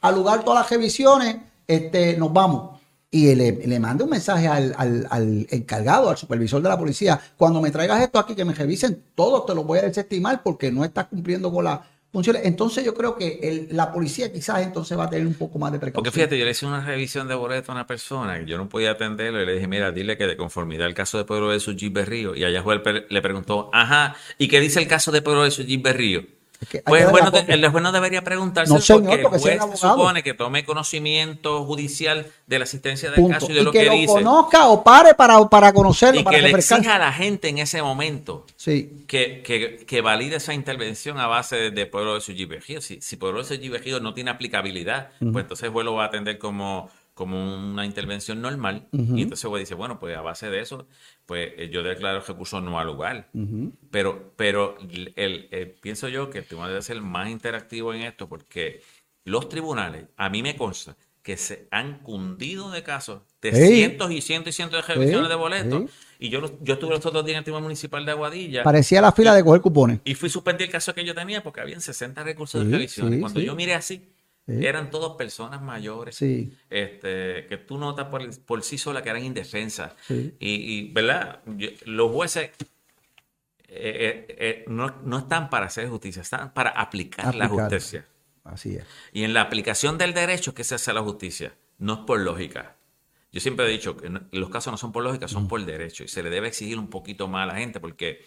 Al 0.00 0.14
lugar 0.14 0.44
todas 0.44 0.62
las 0.62 0.70
revisiones, 0.70 1.36
este, 1.66 2.16
nos 2.16 2.32
vamos. 2.32 2.73
Y 3.16 3.32
le, 3.36 3.52
le 3.64 3.78
manda 3.78 4.02
un 4.04 4.10
mensaje 4.10 4.48
al, 4.48 4.74
al- 4.76 5.06
al 5.08 5.46
encargado, 5.50 6.10
al 6.10 6.16
supervisor 6.16 6.60
de 6.60 6.68
la 6.68 6.76
policía. 6.76 7.20
Cuando 7.36 7.62
me 7.62 7.70
traigas 7.70 8.00
esto 8.02 8.18
aquí, 8.18 8.34
que 8.34 8.44
me 8.44 8.54
revisen 8.54 9.04
todos, 9.14 9.46
te 9.46 9.54
lo 9.54 9.62
voy 9.62 9.78
a 9.78 9.82
desestimar 9.82 10.42
porque 10.42 10.72
no 10.72 10.84
estás 10.84 11.06
cumpliendo 11.06 11.52
con 11.52 11.62
las 11.64 11.78
funciones. 12.12 12.42
Entonces 12.44 12.84
yo 12.84 12.92
creo 12.92 13.14
que 13.14 13.38
el- 13.42 13.68
la 13.70 13.92
policía 13.92 14.32
quizás 14.32 14.62
entonces 14.62 14.98
va 14.98 15.04
a 15.04 15.10
tener 15.10 15.26
un 15.28 15.34
poco 15.34 15.60
más 15.60 15.70
de 15.70 15.78
precaución. 15.78 16.02
Porque 16.02 16.10
fíjate, 16.12 16.36
yo 16.36 16.44
le 16.44 16.50
hice 16.50 16.66
una 16.66 16.84
revisión 16.84 17.28
de 17.28 17.36
boleto 17.36 17.70
a 17.70 17.76
una 17.76 17.86
persona 17.86 18.38
que 18.40 18.46
yo 18.46 18.56
no 18.58 18.68
podía 18.68 18.90
atenderlo 18.92 19.40
y 19.40 19.46
le 19.46 19.52
dije, 19.54 19.68
mira, 19.68 19.92
dile 19.92 20.16
que 20.16 20.26
de 20.26 20.36
conformidad 20.36 20.86
al 20.86 20.94
caso 20.94 21.16
de 21.18 21.24
Pedro 21.24 21.50
de 21.50 21.60
Suji 21.60 21.90
Berrío. 21.90 22.34
Y 22.34 22.42
allá 22.42 22.64
fue 22.64 22.74
el 22.74 23.06
le 23.08 23.22
preguntó, 23.22 23.70
ajá, 23.72 24.16
¿y 24.38 24.48
qué 24.48 24.58
dice 24.58 24.80
el 24.80 24.88
caso 24.88 25.12
de 25.12 25.22
Pedro 25.22 25.44
de 25.44 25.52
Suji 25.52 25.76
Berrío? 25.76 26.22
Es 26.60 26.68
que 26.68 26.78
hay 26.78 26.82
Pues 26.86 27.10
bueno, 27.10 27.30
el 27.34 27.68
juez 27.68 27.82
no 27.82 27.92
debería 27.92 28.22
preguntarse 28.22 28.72
No, 28.72 28.80
señor, 28.80 29.02
porque 29.02 29.14
el 29.16 29.22
porque 29.22 29.38
juez 29.40 29.60
se 29.72 29.76
supone 29.76 30.22
que 30.22 30.34
tome 30.34 30.64
conocimiento 30.64 31.64
judicial 31.64 32.26
de 32.46 32.58
la 32.58 32.64
asistencia 32.64 33.10
del 33.10 33.20
Punto. 33.20 33.34
caso 33.34 33.50
y 33.50 33.54
de 33.54 33.60
Y 33.60 33.64
lo 33.64 33.72
que, 33.72 33.80
que, 33.80 33.86
lo 33.86 33.92
dice. 33.92 34.06
conozca 34.12 34.66
o 34.68 34.82
pare 34.84 35.14
para, 35.14 35.44
para 35.48 35.72
conocerlo, 35.72 36.20
Y 36.20 36.24
para 36.24 36.36
que 36.36 36.42
le 36.42 36.50
exija 36.50 36.94
a 36.94 36.98
la 36.98 37.12
gente 37.12 37.48
en 37.48 37.58
ese 37.58 37.82
momento 37.82 38.46
Sí. 38.56 39.04
que, 39.06 39.42
que, 39.42 39.84
que 39.86 40.00
valide 40.00 40.36
esa 40.36 40.54
intervención 40.54 41.18
a 41.18 41.26
base 41.26 41.56
de, 41.56 41.70
de 41.70 41.86
Pueblo 41.86 42.14
de 42.14 42.20
Suji 42.20 42.44
Berrío. 42.46 42.80
Si, 42.80 43.00
si 43.00 43.16
Pueblo 43.16 43.42
de 43.42 43.44
Suji 43.56 43.68
Berrío 43.68 44.00
no 44.00 44.14
tiene 44.14 44.30
aplicabilidad, 44.30 45.10
pues 45.18 45.42
entonces 45.44 45.64
el 45.64 45.70
juez 45.70 45.84
lo 45.84 45.94
va 45.94 46.04
a 46.04 46.06
atender 46.06 46.38
como, 46.38 46.88
como 47.14 47.56
una 47.70 47.86
intervención 47.86 48.42
normal. 48.42 48.88
Y 48.92 49.22
entonces 49.22 49.44
el 49.44 49.50
juez 49.50 49.60
dice, 49.62 49.74
bueno, 49.74 49.98
pues 50.00 50.16
a 50.16 50.20
base 50.20 50.50
de 50.50 50.60
eso, 50.60 50.86
pues 51.26 51.52
eh, 51.56 51.70
yo 51.72 51.82
declaro 51.82 52.18
el 52.18 52.24
recurso 52.26 52.60
no 52.60 52.78
al 52.78 52.86
lugar. 52.88 53.28
Pero, 53.90 54.32
pero 54.36 54.76
el, 54.80 55.12
el- 55.16 55.48
el- 55.50 55.70
pienso 55.70 56.08
yo 56.08 56.28
que 56.30 56.38
el 56.38 56.44
tribunal 56.46 56.70
debe 56.70 56.82
ser 56.82 57.00
más 57.00 57.28
interactivo 57.30 57.94
en 57.94 58.02
esto 58.02 58.28
porque 58.28 58.82
los 59.24 59.48
tribunales, 59.48 60.06
a 60.16 60.28
mí 60.28 60.42
me 60.42 60.56
consta 60.56 60.96
que 61.22 61.36
se 61.38 61.68
han 61.70 62.00
cundido 62.00 62.70
de 62.70 62.82
casos 62.82 63.22
de 63.40 63.52
cientos 63.52 64.10
y 64.12 64.20
cientos 64.20 64.50
y 64.50 64.52
cientos 64.52 64.86
de 64.86 64.94
Sí, 64.94 65.28
de 65.28 65.34
boletos. 65.34 65.90
Y 66.18 66.28
yo, 66.28 66.40
yo 66.62 66.74
estuve 66.74 66.90
los 66.90 67.04
otros 67.06 67.24
días 67.24 67.34
en 67.34 67.38
el 67.38 67.44
Tribunal 67.44 67.62
Municipal 67.64 68.04
de 68.04 68.12
Aguadilla. 68.12 68.62
Parecía 68.62 69.00
la 69.00 69.10
fila 69.12 69.34
de 69.34 69.42
coger 69.42 69.60
cupones. 69.60 70.00
Y 70.04 70.14
fui 70.14 70.28
suspendí 70.30 70.64
el 70.64 70.70
caso 70.70 70.94
que 70.94 71.04
yo 71.04 71.14
tenía 71.14 71.42
porque 71.42 71.60
habían 71.60 71.80
60 71.80 72.22
recursos 72.22 72.60
Sí, 72.62 72.66
de 72.68 72.76
revisión. 72.76 73.12
sí, 73.12 73.20
Cuando 73.20 73.40
sí. 73.40 73.46
yo 73.46 73.54
miré 73.56 73.74
así, 73.74 74.02
Sí. 74.46 74.66
eran 74.66 74.90
todos 74.90 75.16
personas 75.16 75.62
mayores. 75.62 76.16
Sí. 76.16 76.52
Este, 76.68 77.46
que 77.46 77.56
tú 77.66 77.78
notas 77.78 78.08
por, 78.08 78.40
por 78.42 78.62
sí 78.62 78.76
sola 78.76 79.02
que 79.02 79.08
eran 79.08 79.24
indefensas. 79.24 79.94
Sí. 80.06 80.34
Y, 80.38 80.50
y, 80.78 80.92
¿verdad? 80.92 81.40
Yo- 81.46 81.70
los 81.86 82.10
jueces 82.12 82.50
eh, 83.68 84.26
eh, 84.28 84.36
eh, 84.38 84.64
no, 84.68 85.00
no 85.04 85.18
están 85.18 85.48
para 85.50 85.66
hacer 85.66 85.88
justicia, 85.88 86.22
están 86.22 86.52
para 86.52 86.70
aplicar, 86.70 87.34
la 87.34 87.48
justicia. 87.48 88.06
Así 88.44 88.76
es. 88.76 88.84
Y 89.12 89.24
en 89.24 89.32
la 89.32 89.40
aplicación 89.40 89.96
del 89.98 90.12
derecho 90.12 90.50
es 90.50 90.54
que 90.56 90.64
se 90.64 90.74
hace 90.74 90.92
la 90.92 91.00
justicia, 91.00 91.54
no 91.78 91.94
es 91.94 91.98
por 92.00 92.20
lógica. 92.20 92.76
Yo 93.32 93.40
siempre 93.40 93.66
he 93.66 93.70
dicho 93.70 93.96
que 93.96 94.10
no- 94.10 94.28
los 94.30 94.50
casos 94.50 94.70
no 94.72 94.76
son 94.76 94.92
por 94.92 95.02
lógica, 95.02 95.26
son 95.26 95.48
por 95.48 95.64
derecho. 95.64 96.04
Y 96.04 96.08
se 96.08 96.22
le 96.22 96.30
debe 96.30 96.48
exigir 96.48 96.78
un 96.78 96.88
poquito 96.88 97.26
más 97.26 97.44
a 97.48 97.52
la 97.54 97.58
gente, 97.58 97.80
porque 97.80 98.24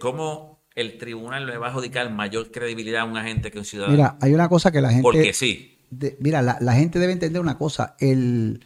¿cómo 0.00 0.61
el 0.74 0.98
tribunal 0.98 1.46
le 1.46 1.56
va 1.58 1.66
a 1.66 1.70
adjudicar 1.70 2.10
mayor 2.10 2.50
credibilidad 2.50 3.02
a 3.02 3.04
un 3.04 3.16
agente 3.16 3.50
que 3.50 3.58
a 3.58 3.60
un 3.60 3.64
ciudadano? 3.64 3.94
Mira, 3.96 4.16
hay 4.20 4.32
una 4.34 4.48
cosa 4.48 4.70
que 4.72 4.80
la 4.80 4.88
gente. 4.90 5.02
porque 5.02 5.32
sí. 5.32 5.78
de- 5.90 6.16
mira, 6.20 6.42
la, 6.42 6.58
la 6.60 6.74
gente 6.74 6.98
debe 6.98 7.12
entender 7.12 7.40
una 7.40 7.58
cosa. 7.58 7.96
El 8.00 8.64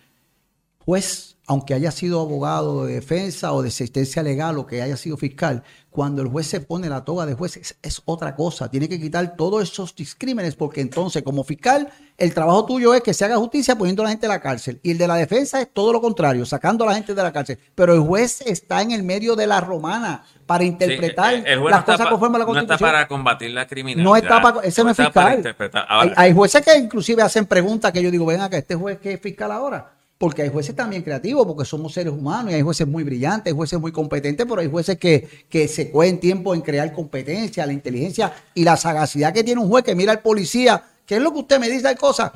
juez, 0.78 1.35
aunque 1.46 1.74
haya 1.74 1.90
sido 1.92 2.20
abogado 2.20 2.86
de 2.86 2.94
defensa 2.94 3.52
o 3.52 3.62
de 3.62 3.68
asistencia 3.68 4.22
legal 4.22 4.58
o 4.58 4.66
que 4.66 4.82
haya 4.82 4.96
sido 4.96 5.16
fiscal, 5.16 5.62
cuando 5.90 6.20
el 6.20 6.28
juez 6.28 6.46
se 6.46 6.60
pone 6.60 6.88
la 6.88 7.04
toga 7.04 7.24
de 7.24 7.34
juez 7.34 7.56
es, 7.56 7.78
es 7.82 8.02
otra 8.04 8.34
cosa. 8.34 8.68
Tiene 8.70 8.88
que 8.88 9.00
quitar 9.00 9.36
todos 9.36 9.62
esos 9.62 9.94
discrímenes 9.94 10.56
porque 10.56 10.80
entonces 10.80 11.22
como 11.22 11.44
fiscal 11.44 11.88
el 12.18 12.34
trabajo 12.34 12.66
tuyo 12.66 12.92
es 12.94 13.00
que 13.02 13.14
se 13.14 13.24
haga 13.24 13.36
justicia 13.36 13.78
poniendo 13.78 14.02
a 14.02 14.04
la 14.04 14.10
gente 14.10 14.26
en 14.26 14.32
la 14.32 14.40
cárcel. 14.40 14.80
Y 14.82 14.90
el 14.90 14.98
de 14.98 15.06
la 15.06 15.14
defensa 15.14 15.60
es 15.60 15.72
todo 15.72 15.92
lo 15.92 16.00
contrario, 16.00 16.44
sacando 16.44 16.84
a 16.84 16.88
la 16.88 16.94
gente 16.94 17.14
de 17.14 17.22
la 17.22 17.32
cárcel. 17.32 17.58
Pero 17.74 17.94
el 17.94 18.00
juez 18.00 18.40
está 18.42 18.82
en 18.82 18.90
el 18.90 19.04
medio 19.04 19.36
de 19.36 19.46
la 19.46 19.60
romana 19.60 20.24
para 20.46 20.64
interpretar 20.64 21.34
Sí, 21.34 21.40
eh, 21.46 21.52
el 21.52 21.60
juez 21.60 21.70
las 21.70 21.86
no 21.86 21.92
cosas 21.92 22.08
conforme 22.08 22.36
a 22.36 22.38
la 22.40 22.44
No 22.44 22.50
está 22.50 22.60
Constitución. 22.60 22.90
para 22.90 23.08
combatir 23.08 23.50
la 23.52 23.66
criminalidad. 23.66 24.04
No 24.04 24.16
está 24.16 24.42
para, 24.42 24.60
ese 24.66 24.84
no 24.84 24.90
es 24.90 24.96
fiscal. 24.96 25.56
Hay, 25.88 26.12
hay 26.16 26.32
jueces 26.34 26.62
que 26.62 26.76
inclusive 26.76 27.22
hacen 27.22 27.46
preguntas 27.46 27.92
que 27.92 28.02
yo 28.02 28.10
digo, 28.10 28.26
ven 28.26 28.40
acá, 28.40 28.58
este 28.58 28.74
juez 28.74 28.98
que 28.98 29.14
es 29.14 29.20
fiscal 29.20 29.50
ahora. 29.52 29.95
Porque 30.18 30.42
hay 30.42 30.48
jueces 30.48 30.74
también 30.74 31.02
creativos, 31.02 31.46
porque 31.46 31.64
somos 31.66 31.92
seres 31.92 32.12
humanos, 32.12 32.52
y 32.52 32.56
hay 32.56 32.62
jueces 32.62 32.86
muy 32.86 33.04
brillantes, 33.04 33.52
hay 33.52 33.56
jueces 33.56 33.78
muy 33.78 33.92
competentes, 33.92 34.46
pero 34.48 34.60
hay 34.62 34.70
jueces 34.70 34.98
que, 34.98 35.28
que 35.48 35.68
se 35.68 35.90
cogen 35.90 36.18
tiempo 36.20 36.54
en 36.54 36.62
crear 36.62 36.90
competencia, 36.92 37.66
la 37.66 37.72
inteligencia 37.74 38.32
y 38.54 38.64
la 38.64 38.76
sagacidad 38.78 39.34
que 39.34 39.44
tiene 39.44 39.60
un 39.60 39.68
juez 39.68 39.84
que 39.84 39.94
mira 39.94 40.12
al 40.12 40.20
policía, 40.20 40.82
¿qué 41.04 41.16
es 41.16 41.22
lo 41.22 41.32
que 41.32 41.40
usted 41.40 41.60
me 41.60 41.68
dice 41.68 41.88
de 41.88 41.96
cosas? 41.96 42.32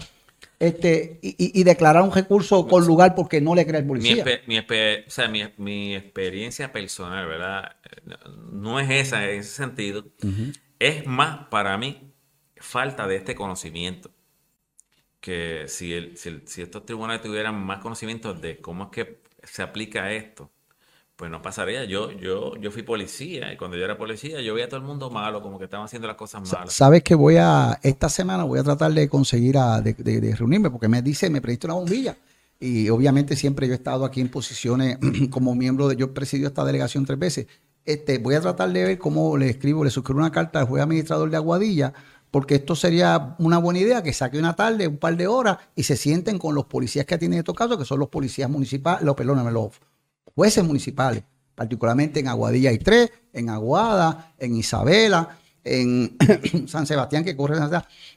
Este, 0.58 1.18
y, 1.22 1.58
y- 1.58 1.64
declarar 1.64 2.02
un 2.02 2.12
recurso 2.12 2.68
con 2.68 2.86
lugar 2.86 3.14
porque 3.14 3.40
no 3.40 3.54
le 3.54 3.64
cree 3.66 3.80
el 3.80 3.86
policía. 3.86 4.22
mi 4.46 4.58
o 4.58 5.10
sea, 5.10 5.26
mi, 5.26 5.42
mi 5.56 5.94
experiencia 5.94 6.70
personal, 6.70 7.26
¿verdad? 7.26 7.76
No 8.52 8.78
es 8.78 8.90
esa 8.90 9.24
en 9.24 9.40
ese 9.40 9.54
sentido. 9.54 10.04
Es 10.78 11.06
más 11.06 11.48
para 11.48 11.78
mí 11.78 12.12
falta 12.56 13.06
de 13.06 13.16
este 13.16 13.34
conocimiento. 13.34 14.10
Que 15.20 15.64
si, 15.68 15.92
el- 15.92 16.16
si, 16.16 16.28
el- 16.30 16.48
si 16.48 16.62
estos 16.62 16.84
tribunales 16.86 17.22
tuvieran 17.22 17.54
más 17.64 17.80
conocimiento 17.80 18.34
de 18.34 18.60
cómo 18.60 18.84
es 18.84 18.90
que 18.90 19.20
se 19.42 19.62
aplica 19.62 20.12
esto, 20.12 20.50
pues 21.16 21.30
no 21.30 21.42
pasaría. 21.42 21.84
Yo, 21.84 22.12
yo, 22.12 22.56
yo 22.56 22.70
fui 22.70 22.82
policía 22.82 23.52
y 23.52 23.56
cuando 23.56 23.76
yo 23.76 23.84
era 23.84 23.98
policía 23.98 24.40
yo 24.40 24.54
veía 24.54 24.66
a 24.66 24.68
todo 24.68 24.80
el 24.80 24.86
mundo 24.86 25.10
malo, 25.10 25.42
como 25.42 25.58
que 25.58 25.64
estaban 25.64 25.86
haciendo 25.86 26.08
las 26.08 26.16
cosas 26.16 26.42
malas. 26.42 26.72
Sabes 26.72 27.02
que 27.02 27.14
voy 27.14 27.36
a, 27.36 27.78
esta 27.82 28.08
semana 28.08 28.44
voy 28.44 28.58
a 28.58 28.62
tratar 28.62 28.92
de 28.92 29.08
conseguir, 29.08 29.58
a, 29.58 29.80
de, 29.80 29.92
de, 29.94 30.34
reunirme, 30.34 30.70
porque 30.70 30.88
me 30.88 31.02
dice, 31.02 31.28
me 31.30 31.40
prediste 31.40 31.66
una 31.66 31.74
bombilla. 31.74 32.16
Y 32.58 32.88
obviamente 32.90 33.36
siempre 33.36 33.66
yo 33.66 33.72
he 33.72 33.76
estado 33.76 34.04
aquí 34.04 34.20
en 34.20 34.28
posiciones 34.28 34.98
como 35.30 35.54
miembro 35.54 35.88
de, 35.88 35.96
yo 35.96 36.06
he 36.06 36.08
presidido 36.08 36.48
esta 36.48 36.64
delegación 36.64 37.04
tres 37.04 37.18
veces. 37.18 37.46
Este, 37.84 38.18
voy 38.18 38.34
a 38.34 38.40
tratar 38.40 38.70
de 38.72 38.84
ver 38.84 38.98
cómo 38.98 39.36
le 39.36 39.48
escribo, 39.50 39.84
le 39.84 39.90
suscribo 39.90 40.18
una 40.20 40.30
carta 40.30 40.60
al 40.60 40.66
juez 40.66 40.82
administrador 40.82 41.30
de 41.30 41.36
Aguadilla, 41.36 41.92
porque 42.30 42.56
esto 42.56 42.76
sería 42.76 43.34
una 43.38 43.58
buena 43.58 43.80
idea, 43.80 44.02
que 44.02 44.12
saque 44.12 44.38
una 44.38 44.54
tarde, 44.54 44.86
un 44.86 44.98
par 44.98 45.16
de 45.16 45.26
horas, 45.26 45.58
y 45.74 45.82
se 45.82 45.96
sienten 45.96 46.38
con 46.38 46.54
los 46.54 46.66
policías 46.66 47.06
que 47.06 47.18
tienen 47.18 47.40
estos 47.40 47.54
casos, 47.54 47.76
que 47.76 47.84
son 47.84 47.98
los 47.98 48.08
policías 48.08 48.48
municipales, 48.48 49.02
los, 49.02 49.14
perdóname, 49.16 49.50
los 49.50 49.72
jueces 50.34 50.64
municipales, 50.64 51.24
particularmente 51.54 52.20
en 52.20 52.28
Aguadilla 52.28 52.70
hay 52.70 52.78
tres, 52.78 53.10
en 53.32 53.50
Aguada, 53.50 54.34
en 54.38 54.54
Isabela, 54.54 55.38
en 55.64 56.16
San 56.68 56.86
Sebastián 56.86 57.24
que 57.24 57.36
corre 57.36 57.56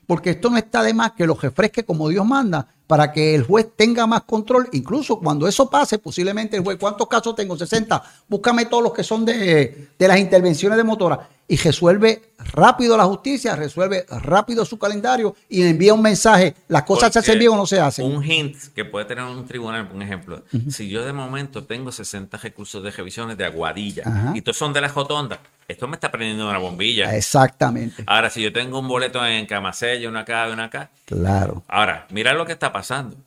porque 0.05 0.31
esto 0.31 0.49
no 0.49 0.57
está 0.57 0.83
de 0.83 0.93
más 0.93 1.11
que 1.13 1.25
lo 1.25 1.35
refresque 1.35 1.83
como 1.83 2.09
Dios 2.09 2.25
manda 2.25 2.67
para 2.87 3.11
que 3.11 3.33
el 3.33 3.43
juez 3.43 3.69
tenga 3.75 4.05
más 4.05 4.23
control, 4.23 4.67
incluso 4.73 5.17
cuando 5.17 5.47
eso 5.47 5.69
pase, 5.69 5.99
posiblemente 5.99 6.57
el 6.57 6.63
juez, 6.63 6.77
¿cuántos 6.79 7.07
casos 7.07 7.35
tengo? 7.35 7.57
60, 7.57 8.03
búscame 8.27 8.65
todos 8.65 8.83
los 8.83 8.93
que 8.93 9.03
son 9.03 9.25
de, 9.25 9.89
de 9.97 10.07
las 10.07 10.19
intervenciones 10.19 10.77
de 10.77 10.83
motora 10.83 11.27
y 11.47 11.57
resuelve 11.57 12.33
rápido 12.53 12.97
la 12.97 13.05
justicia, 13.05 13.55
resuelve 13.55 14.05
rápido 14.09 14.65
su 14.65 14.77
calendario 14.77 15.35
y 15.49 15.61
envía 15.63 15.93
un 15.93 16.01
mensaje. 16.01 16.55
Las 16.67 16.83
cosas 16.83 17.11
se 17.11 17.19
hacen 17.19 17.39
bien 17.39 17.51
o 17.51 17.57
no 17.57 17.65
se 17.65 17.79
hacen. 17.79 18.05
Un 18.05 18.23
hint 18.23 18.55
que 18.73 18.85
puede 18.85 19.05
tener 19.05 19.23
un 19.23 19.45
tribunal, 19.45 19.89
un 19.93 20.01
ejemplo. 20.01 20.43
Si 20.69 20.89
yo 20.89 21.05
de 21.05 21.13
momento 21.13 21.63
tengo 21.63 21.91
60 21.91 22.37
recursos 22.37 22.83
de 22.83 22.91
revisiones 22.91 23.37
de 23.37 23.45
aguadilla 23.45 24.33
y 24.33 24.41
todos 24.41 24.57
son 24.57 24.73
de 24.73 24.81
la 24.81 24.89
jotonda, 24.89 25.39
esto 25.67 25.87
me 25.87 25.95
está 25.95 26.11
prendiendo 26.11 26.49
una 26.49 26.57
bombilla. 26.57 27.15
Exactamente. 27.15 28.03
Ahora, 28.05 28.29
si 28.29 28.41
yo 28.41 28.51
tengo 28.51 28.79
un 28.79 28.87
boleto 28.87 29.25
en 29.25 29.45
Camasella, 29.93 30.09
una 30.09 30.19
acá, 30.21 30.49
una 30.51 30.63
acá. 30.65 30.91
Claro. 31.05 31.63
Ahora, 31.67 32.07
mira 32.09 32.33
lo 32.33 32.45
que 32.45 32.53
está 32.53 32.71
pasando 32.71 33.17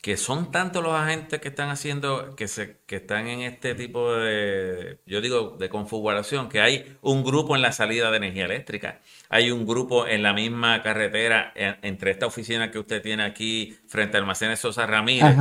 que 0.00 0.16
son 0.16 0.50
tantos 0.50 0.82
los 0.82 0.94
agentes 0.94 1.40
que 1.40 1.48
están 1.48 1.68
haciendo, 1.68 2.34
que 2.34 2.48
se, 2.48 2.78
que 2.86 2.96
están 2.96 3.26
en 3.26 3.40
este 3.40 3.74
tipo 3.74 4.12
de, 4.14 4.98
yo 5.04 5.20
digo, 5.20 5.56
de 5.58 5.68
configuración, 5.68 6.48
que 6.48 6.60
hay 6.60 6.96
un 7.02 7.22
grupo 7.22 7.54
en 7.54 7.60
la 7.60 7.72
salida 7.72 8.10
de 8.10 8.16
energía 8.16 8.46
eléctrica, 8.46 9.00
hay 9.28 9.50
un 9.50 9.66
grupo 9.66 10.06
en 10.06 10.22
la 10.22 10.32
misma 10.32 10.82
carretera 10.82 11.52
entre 11.54 12.12
esta 12.12 12.26
oficina 12.26 12.70
que 12.70 12.78
usted 12.78 13.02
tiene 13.02 13.24
aquí 13.24 13.78
frente 13.88 14.16
a 14.16 14.20
Almacenes 14.20 14.58
Sosa 14.58 14.86
Ramírez 14.86 15.36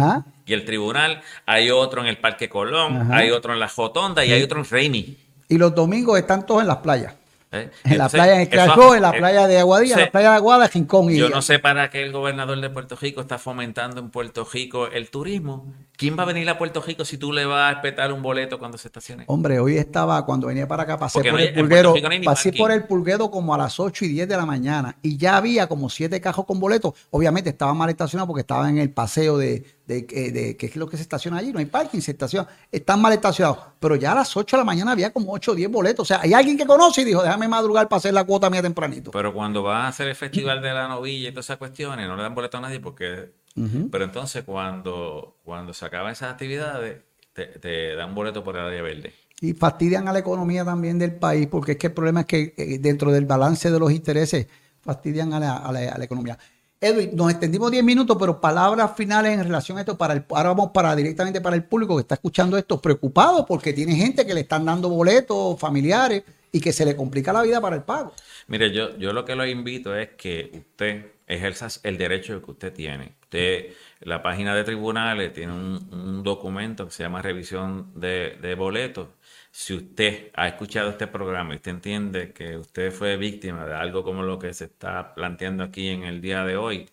y 0.46 0.52
el 0.52 0.66
tribunal, 0.66 1.22
hay 1.46 1.72
otro 1.72 2.02
en 2.02 2.08
el 2.08 2.18
Parque 2.18 2.50
Colón, 2.50 3.14
hay 3.14 3.32
otro 3.32 3.54
en 3.54 3.60
la 3.60 3.70
Jotonda 3.70 4.26
y 4.26 4.34
hay 4.34 4.44
otro 4.44 4.60
en 4.60 4.66
Reini. 4.66 5.18
Y 5.48 5.58
los 5.58 5.74
domingos 5.74 6.20
están 6.20 6.46
todos 6.46 6.62
en 6.62 6.68
las 6.68 6.78
playas. 6.78 7.14
¿Eh? 7.52 7.72
En 7.84 7.98
la 7.98 8.10
playa 8.10 8.34
de 8.34 8.48
Crashó, 8.48 8.94
en 8.96 9.02
la 9.02 9.12
playa 9.12 9.48
de 9.48 9.58
Aguadilla, 9.58 9.96
en 9.96 10.02
la 10.02 10.12
playa 10.12 10.30
de 10.32 10.36
Aguada, 10.36 10.68
Rincón. 10.68 11.10
Y 11.10 11.18
yo 11.18 11.30
no 11.30 11.42
sé 11.42 11.58
para 11.58 11.90
qué 11.90 12.04
el 12.04 12.12
gobernador 12.12 12.60
de 12.62 12.70
Puerto 12.70 12.96
Rico 12.96 13.22
está 13.22 13.40
fomentando 13.40 14.00
en 14.00 14.10
Puerto 14.12 14.48
Rico 14.52 14.88
el 14.88 15.10
turismo. 15.10 15.74
¿Quién 16.00 16.18
va 16.18 16.24
a 16.24 16.26
venir 16.28 16.50
a 16.50 16.58
Puerto 16.58 16.82
Rico 16.82 17.04
si 17.04 17.18
tú 17.18 17.34
le 17.34 17.44
vas 17.44 17.74
a 17.74 17.76
espetar 17.76 18.14
un 18.14 18.22
boleto 18.22 18.58
cuando 18.58 18.78
se 18.78 18.88
estacione? 18.88 19.26
Hombre, 19.28 19.60
hoy 19.60 19.76
estaba, 19.76 20.26
cuando 20.26 20.48
venía 20.48 20.66
para 20.66 20.84
acá, 20.84 20.98
pasé 20.98 21.20
por 21.30 21.42
el 21.42 21.54
pulguero, 21.54 21.94
pasé 22.24 22.54
por 22.54 22.72
el 22.72 22.86
pulguero 22.86 23.30
como 23.30 23.54
a 23.54 23.58
las 23.58 23.82
8 23.82 24.06
y 24.06 24.08
10 24.08 24.30
de 24.30 24.38
la 24.38 24.46
mañana 24.46 24.96
y 25.02 25.18
ya 25.18 25.36
había 25.36 25.68
como 25.68 25.90
siete 25.90 26.22
cajos 26.22 26.46
con 26.46 26.58
boletos. 26.58 26.94
Obviamente 27.10 27.50
estaba 27.50 27.74
mal 27.74 27.90
estacionado 27.90 28.28
porque 28.28 28.40
estaba 28.40 28.70
en 28.70 28.78
el 28.78 28.92
paseo 28.92 29.38
de, 29.38 29.66
de, 29.88 30.04
de, 30.04 30.56
qué 30.56 30.68
es 30.68 30.78
lo 30.78 30.88
que 30.88 30.96
se 30.96 31.04
estaciona 31.04 31.40
allí, 31.40 31.52
no 31.52 31.60
hay 31.60 31.66
parking, 31.66 32.00
se 32.00 32.12
estaciona, 32.12 32.48
están 32.72 33.02
mal 33.02 33.12
estacionados. 33.12 33.58
Pero 33.82 33.98
ya 33.98 34.14
a 34.14 34.16
las 34.16 34.38
8 34.38 34.56
de 34.56 34.62
la 34.62 34.66
mañana 34.66 34.94
había 34.94 35.12
como 35.12 35.34
8 35.34 35.52
o 35.52 35.56
10 35.56 35.70
boletos. 35.70 36.04
O 36.04 36.06
sea, 36.06 36.22
hay 36.22 36.34
alguien 36.34 36.58
que 36.58 36.66
conoce 36.66 37.02
y 37.02 37.04
dijo, 37.04 37.22
déjame 37.22 37.50
madrugar 37.50 37.90
para 37.90 37.98
hacer 37.98 38.14
la 38.14 38.24
cuota 38.24 38.50
mía 38.50 38.62
tempranito. 38.62 39.12
Pero 39.12 39.34
cuando 39.34 39.64
va 39.64 39.84
a 39.84 39.88
hacer 39.90 40.08
el 40.08 40.16
festival 40.16 40.62
de 40.62 40.72
la 40.72 40.88
novilla 40.88 41.28
y 41.28 41.32
todas 41.34 41.48
esas 41.48 41.58
cuestiones, 41.58 42.08
no 42.08 42.16
le 42.16 42.24
dan 42.24 42.34
boleto 42.34 42.58
a 42.58 42.62
nadie 42.62 42.80
porque... 42.80 43.38
Pero 43.56 44.04
entonces 44.06 44.44
cuando, 44.46 45.38
cuando 45.44 45.74
se 45.74 45.86
acaban 45.86 46.14
esas 46.14 46.32
actividades, 46.32 47.02
te, 47.34 47.96
dan 47.96 48.16
boleto 48.16 48.44
por 48.44 48.56
el 48.56 48.62
área 48.64 48.82
verde. 48.82 49.14
Y 49.42 49.54
fastidian 49.54 50.08
a 50.08 50.14
la 50.14 50.20
economía 50.20 50.64
también 50.64 50.98
del 50.98 51.16
país, 51.16 51.48
porque 51.48 51.74
es 51.74 51.78
que 51.78 51.88
el 51.88 51.94
problema 51.94 52.22
es 52.22 52.26
que 52.26 52.54
eh, 52.58 52.80
dentro 52.80 53.12
del 53.12 53.26
balance 53.26 53.70
de 53.70 53.80
los 53.80 53.92
intereses, 53.92 54.48
fastidian 54.82 55.34
a 55.34 55.40
la, 55.40 55.58
a 55.58 55.72
la 55.72 56.04
economía. 56.04 56.38
Edwin, 56.82 57.10
nos 57.14 57.30
extendimos 57.30 57.72
10 57.72 57.84
minutos, 57.84 58.16
pero 58.18 58.40
palabras 58.40 58.92
finales 58.96 59.34
en 59.34 59.44
relación 59.44 59.78
a 59.78 59.82
esto. 59.82 59.98
Para 59.98 60.14
el, 60.14 60.24
ahora 60.30 60.50
vamos 60.50 60.72
para 60.74 60.96
directamente 60.96 61.42
para 61.42 61.56
el 61.56 61.64
público 61.64 61.96
que 61.96 62.02
está 62.02 62.16
escuchando 62.16 62.58
esto, 62.58 62.82
preocupado 62.82 63.46
porque 63.46 63.74
tiene 63.74 63.96
gente 63.96 64.26
que 64.26 64.34
le 64.34 64.42
están 64.42 64.64
dando 64.64 64.88
boletos 64.88 65.60
familiares 65.60 66.24
y 66.52 66.62
que 66.62 66.72
se 66.72 66.86
le 66.86 66.96
complica 66.96 67.34
la 67.34 67.42
vida 67.42 67.60
para 67.60 67.76
el 67.76 67.84
pago. 67.84 68.14
Mire, 68.48 68.72
yo, 68.72 68.98
yo 68.98 69.12
lo 69.12 69.26
que 69.26 69.36
lo 69.36 69.46
invito 69.46 69.94
es 69.94 70.10
que 70.18 70.52
usted 70.54 71.06
ejerza 71.30 71.68
el 71.84 71.98
derecho 71.98 72.42
que 72.44 72.52
usted 72.52 72.74
tiene. 72.74 73.14
Usted, 73.22 73.74
la 74.02 74.22
página 74.22 74.56
de 74.56 74.64
tribunales 74.64 75.32
tiene 75.32 75.54
un, 75.54 76.24
documento 76.24 76.86
que 76.86 76.92
se 76.92 77.04
llama 77.04 77.22
revisión 77.22 77.92
de, 77.96 78.56
boletos 78.58 79.08
si 79.52 79.74
usted 79.74 80.32
ha 80.36 80.48
escuchado 80.48 80.90
este 80.90 81.08
programa 81.08 81.54
y 81.54 81.58
usted 81.58 81.72
entiende 81.72 82.34
que 82.34 82.58
usted 82.58 82.92
fue 82.92 83.18
víctima 83.18 83.66
de 83.66 83.74
algo 83.74 84.04
como 84.04 84.24
lo 84.24 84.38
que 84.38 84.54
se 84.54 84.66
está 84.66 85.14
planteando 85.16 85.64
aquí 85.64 85.90
en 85.90 86.04
el 86.04 86.22
día 86.22 86.44
de 86.46 86.58
hoy, 86.58 86.90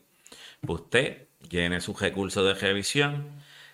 pues 0.60 0.80
usted 0.82 1.26
llene 1.48 1.80
su 1.80 1.94
recurso 1.94 2.44
de 2.44 2.54
revisión. 2.54 3.26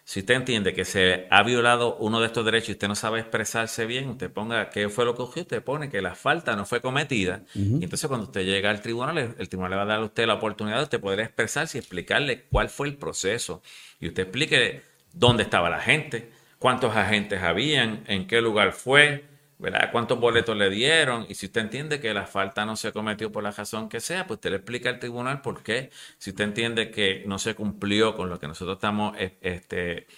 Si 0.05 0.20
usted 0.20 0.34
entiende 0.34 0.74
que 0.74 0.84
se 0.84 1.26
ha 1.30 1.42
violado 1.44 1.96
uno 1.96 2.20
de 2.20 2.26
estos 2.26 2.44
derechos 2.44 2.70
y 2.70 2.72
usted 2.72 2.88
no 2.88 2.96
sabe 2.96 3.20
expresarse 3.20 3.86
bien, 3.86 4.09
usted 4.09 4.30
ponga 4.30 4.68
qué 4.68 4.88
fue 4.88 5.05
lo 5.05 5.14
que 5.14 5.22
ocurrió, 5.22 5.42
usted 5.42 5.62
pone 5.62 5.90
que 5.90 6.03
la 6.03 6.16
falta 6.16 6.57
no 6.57 6.66
fue 6.66 6.80
cometida. 6.80 7.42
Y 7.55 7.84
entonces 7.84 8.09
cuando 8.09 8.26
usted 8.26 8.44
llega 8.44 8.70
al 8.70 8.82
tribunal, 8.82 9.34
el, 9.38 9.48
tribunal 9.48 9.70
le 9.70 9.76
va 9.76 9.82
a 9.82 9.86
dar 9.86 10.00
a 10.00 10.05
usted 10.05 10.26
la 10.26 10.34
oportunidad 10.34 10.78
de 10.78 10.82
usted 10.84 11.00
poder 11.00 11.20
expresarse 11.20 11.78
y 11.78 11.80
explicarle 11.80 12.42
cuál 12.50 12.68
fue 12.68 12.88
el 12.88 12.96
proceso. 12.96 13.62
Y 14.00 14.09
usted 14.09 14.24
explique 14.24 14.82
dónde 15.12 15.44
estaba 15.44 15.70
la 15.70 15.80
gente, 15.80 16.32
cuántos 16.59 16.96
agentes 16.96 17.40
habían, 17.40 18.03
en 18.09 18.26
qué 18.26 18.40
lugar 18.40 18.72
fue, 18.72 19.24
¿verdad? 19.62 19.90
cuántos 19.92 20.18
boletos 20.18 20.56
le 20.56 20.68
dieron. 20.68 21.24
Y 21.28 21.34
si 21.34 21.46
usted 21.46 21.60
entiende 21.62 22.00
que 22.00 22.12
la 22.12 22.26
falta 22.26 22.66
no 22.66 22.76
se 22.76 22.92
cometió 22.92 23.30
por 23.30 23.44
la 23.44 23.52
razón 23.52 23.88
que 23.88 24.00
sea, 24.00 24.26
pues 24.26 24.38
usted 24.38 24.50
le 24.50 24.56
explica 24.56 24.90
al 24.90 24.98
tribunal 24.98 25.40
por 25.40 25.62
qué. 25.62 25.90
Si 26.18 26.30
usted 26.30 26.44
entiende 26.44 26.90
que 26.90 27.22
no 27.26 27.38
se 27.38 27.54
cumplió 27.54 28.16
con 28.16 28.28
lo 28.28 28.40
que 28.40 28.48
nosotros 28.48 28.76
estamos 28.76 29.16
eh, 29.16 29.36
este, 29.40 30.08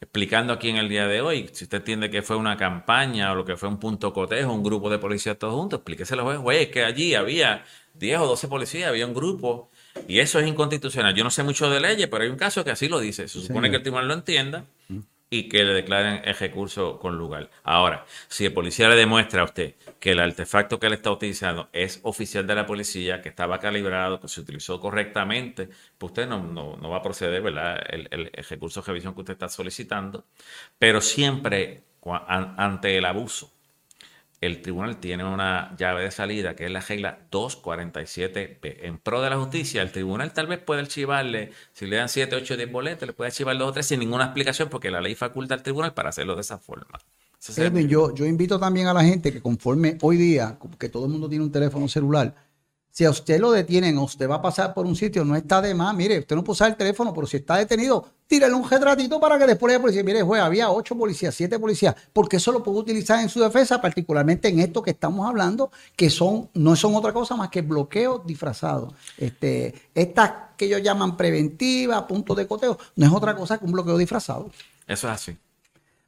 explicando 0.00 0.52
aquí 0.52 0.68
en 0.68 0.76
el 0.76 0.88
día 0.88 1.08
de 1.08 1.20
hoy, 1.20 1.50
si 1.52 1.64
usted 1.64 1.78
entiende 1.78 2.10
que 2.10 2.22
fue 2.22 2.36
una 2.36 2.56
campaña 2.56 3.32
o 3.32 3.34
lo 3.34 3.44
que 3.44 3.56
fue 3.56 3.68
un 3.68 3.78
punto 3.78 4.12
cotejo, 4.12 4.52
un 4.52 4.62
grupo 4.62 4.88
de 4.88 4.98
policías 4.98 5.36
todos 5.36 5.54
juntos, 5.54 5.78
explíqueselo, 5.78 6.40
güey, 6.40 6.62
es 6.62 6.68
que 6.68 6.84
allí 6.84 7.16
había 7.16 7.64
10 7.94 8.20
o 8.20 8.26
12 8.28 8.46
policías, 8.46 8.88
había 8.88 9.06
un 9.06 9.14
grupo. 9.14 9.68
Y 10.06 10.20
eso 10.20 10.38
es 10.38 10.46
inconstitucional. 10.46 11.12
Yo 11.14 11.24
no 11.24 11.30
sé 11.30 11.42
mucho 11.42 11.68
de 11.68 11.80
leyes, 11.80 12.06
pero 12.08 12.22
hay 12.22 12.30
un 12.30 12.36
caso 12.36 12.64
que 12.64 12.70
así 12.70 12.88
lo 12.88 13.00
dice. 13.00 13.28
Se 13.28 13.40
supone 13.40 13.68
que 13.68 13.76
el 13.76 13.82
tribunal 13.82 14.08
lo 14.08 14.14
entienda 14.14 14.64
y 15.32 15.48
que 15.48 15.64
le 15.64 15.72
declaren 15.72 16.20
el 16.26 16.34
recurso 16.34 16.98
con 16.98 17.16
lugar. 17.16 17.48
Ahora, 17.64 18.04
si 18.28 18.44
el 18.44 18.52
policía 18.52 18.90
le 18.90 18.96
demuestra 18.96 19.40
a 19.40 19.44
usted 19.46 19.76
que 19.98 20.12
el 20.12 20.20
artefacto 20.20 20.78
que 20.78 20.90
le 20.90 20.96
está 20.96 21.10
utilizando 21.10 21.70
es 21.72 22.00
oficial 22.02 22.46
de 22.46 22.54
la 22.54 22.66
policía, 22.66 23.22
que 23.22 23.30
estaba 23.30 23.58
calibrado, 23.58 24.20
que 24.20 24.28
se 24.28 24.42
utilizó 24.42 24.78
correctamente, 24.78 25.70
pues 25.96 26.10
usted 26.10 26.28
no, 26.28 26.42
no, 26.42 26.90
va 26.90 26.98
a 26.98 27.02
proceder, 27.02 27.40
¿verdad? 27.40 27.82
El, 27.88 28.08
el, 28.10 28.30
recurso 28.46 28.82
de 28.82 28.88
revisión 28.88 29.14
que 29.14 29.20
usted 29.20 29.32
está 29.32 29.48
solicitando, 29.48 30.26
pero 30.78 31.00
siempre 31.00 31.84
ante 32.28 32.98
el 32.98 33.06
abuso 33.06 33.50
el 34.42 34.60
tribunal 34.60 34.96
tiene 34.96 35.24
una 35.24 35.74
llave 35.78 36.02
de 36.02 36.10
salida 36.10 36.56
que 36.56 36.66
es 36.66 36.70
la 36.70 36.80
regla 36.80 37.20
247P. 37.30 38.78
En 38.82 38.98
pro 38.98 39.22
de 39.22 39.30
la 39.30 39.38
justicia, 39.38 39.80
el 39.82 39.92
tribunal 39.92 40.32
tal 40.32 40.48
vez 40.48 40.58
puede 40.58 40.80
archivarle, 40.80 41.52
si 41.72 41.86
le 41.86 41.96
dan 41.96 42.08
7, 42.08 42.34
8, 42.34 42.56
10 42.56 42.72
boletos, 42.72 43.06
le 43.06 43.12
puede 43.12 43.28
archivar 43.28 43.56
2 43.56 43.68
o 43.68 43.72
3 43.72 43.86
sin 43.86 44.00
ninguna 44.00 44.24
explicación 44.24 44.68
porque 44.68 44.90
la 44.90 45.00
ley 45.00 45.14
faculta 45.14 45.54
al 45.54 45.62
tribunal 45.62 45.94
para 45.94 46.08
hacerlo 46.08 46.34
de 46.34 46.40
esa 46.40 46.58
forma. 46.58 46.98
yo, 47.88 48.12
yo 48.14 48.26
invito 48.26 48.58
también 48.58 48.88
a 48.88 48.92
la 48.92 49.04
gente 49.04 49.32
que 49.32 49.40
conforme 49.40 49.96
hoy 50.02 50.16
día, 50.16 50.58
que 50.76 50.88
todo 50.88 51.06
el 51.06 51.12
mundo 51.12 51.28
tiene 51.28 51.44
un 51.44 51.52
teléfono 51.52 51.86
celular, 51.86 52.34
si 52.92 53.06
a 53.06 53.10
usted 53.10 53.40
lo 53.40 53.50
detienen 53.50 53.96
o 53.96 54.02
usted 54.04 54.28
va 54.28 54.36
a 54.36 54.42
pasar 54.42 54.74
por 54.74 54.84
un 54.84 54.94
sitio, 54.94 55.24
no 55.24 55.34
está 55.34 55.62
de 55.62 55.74
más. 55.74 55.94
Mire, 55.94 56.18
usted 56.18 56.36
no 56.36 56.44
puede 56.44 56.52
usar 56.52 56.70
el 56.70 56.76
teléfono, 56.76 57.14
pero 57.14 57.26
si 57.26 57.38
está 57.38 57.56
detenido, 57.56 58.06
tírale 58.26 58.52
un 58.52 58.68
retratito 58.68 59.18
para 59.18 59.38
que 59.38 59.46
después 59.46 59.72
la 59.72 59.80
policía, 59.80 60.04
mire, 60.04 60.20
juez, 60.20 60.42
había 60.42 60.70
ocho 60.70 60.94
policías, 60.94 61.34
siete 61.34 61.58
policías, 61.58 61.96
porque 62.12 62.36
eso 62.36 62.52
lo 62.52 62.62
puede 62.62 62.78
utilizar 62.78 63.20
en 63.20 63.30
su 63.30 63.40
defensa, 63.40 63.80
particularmente 63.80 64.48
en 64.48 64.60
esto 64.60 64.82
que 64.82 64.90
estamos 64.90 65.26
hablando, 65.26 65.72
que 65.96 66.10
son, 66.10 66.50
no 66.52 66.76
son 66.76 66.94
otra 66.94 67.14
cosa 67.14 67.34
más 67.34 67.48
que 67.48 67.62
bloqueos 67.62 68.26
disfrazados. 68.26 68.92
Este, 69.16 69.74
estas 69.94 70.32
que 70.58 70.66
ellos 70.66 70.82
llaman 70.82 71.16
preventiva, 71.16 72.06
puntos 72.06 72.36
de 72.36 72.46
coteo, 72.46 72.78
no 72.96 73.06
es 73.06 73.12
otra 73.12 73.34
cosa 73.34 73.56
que 73.56 73.64
un 73.64 73.72
bloqueo 73.72 73.96
disfrazado. 73.96 74.50
Eso 74.86 75.08
es 75.08 75.14
así. 75.14 75.36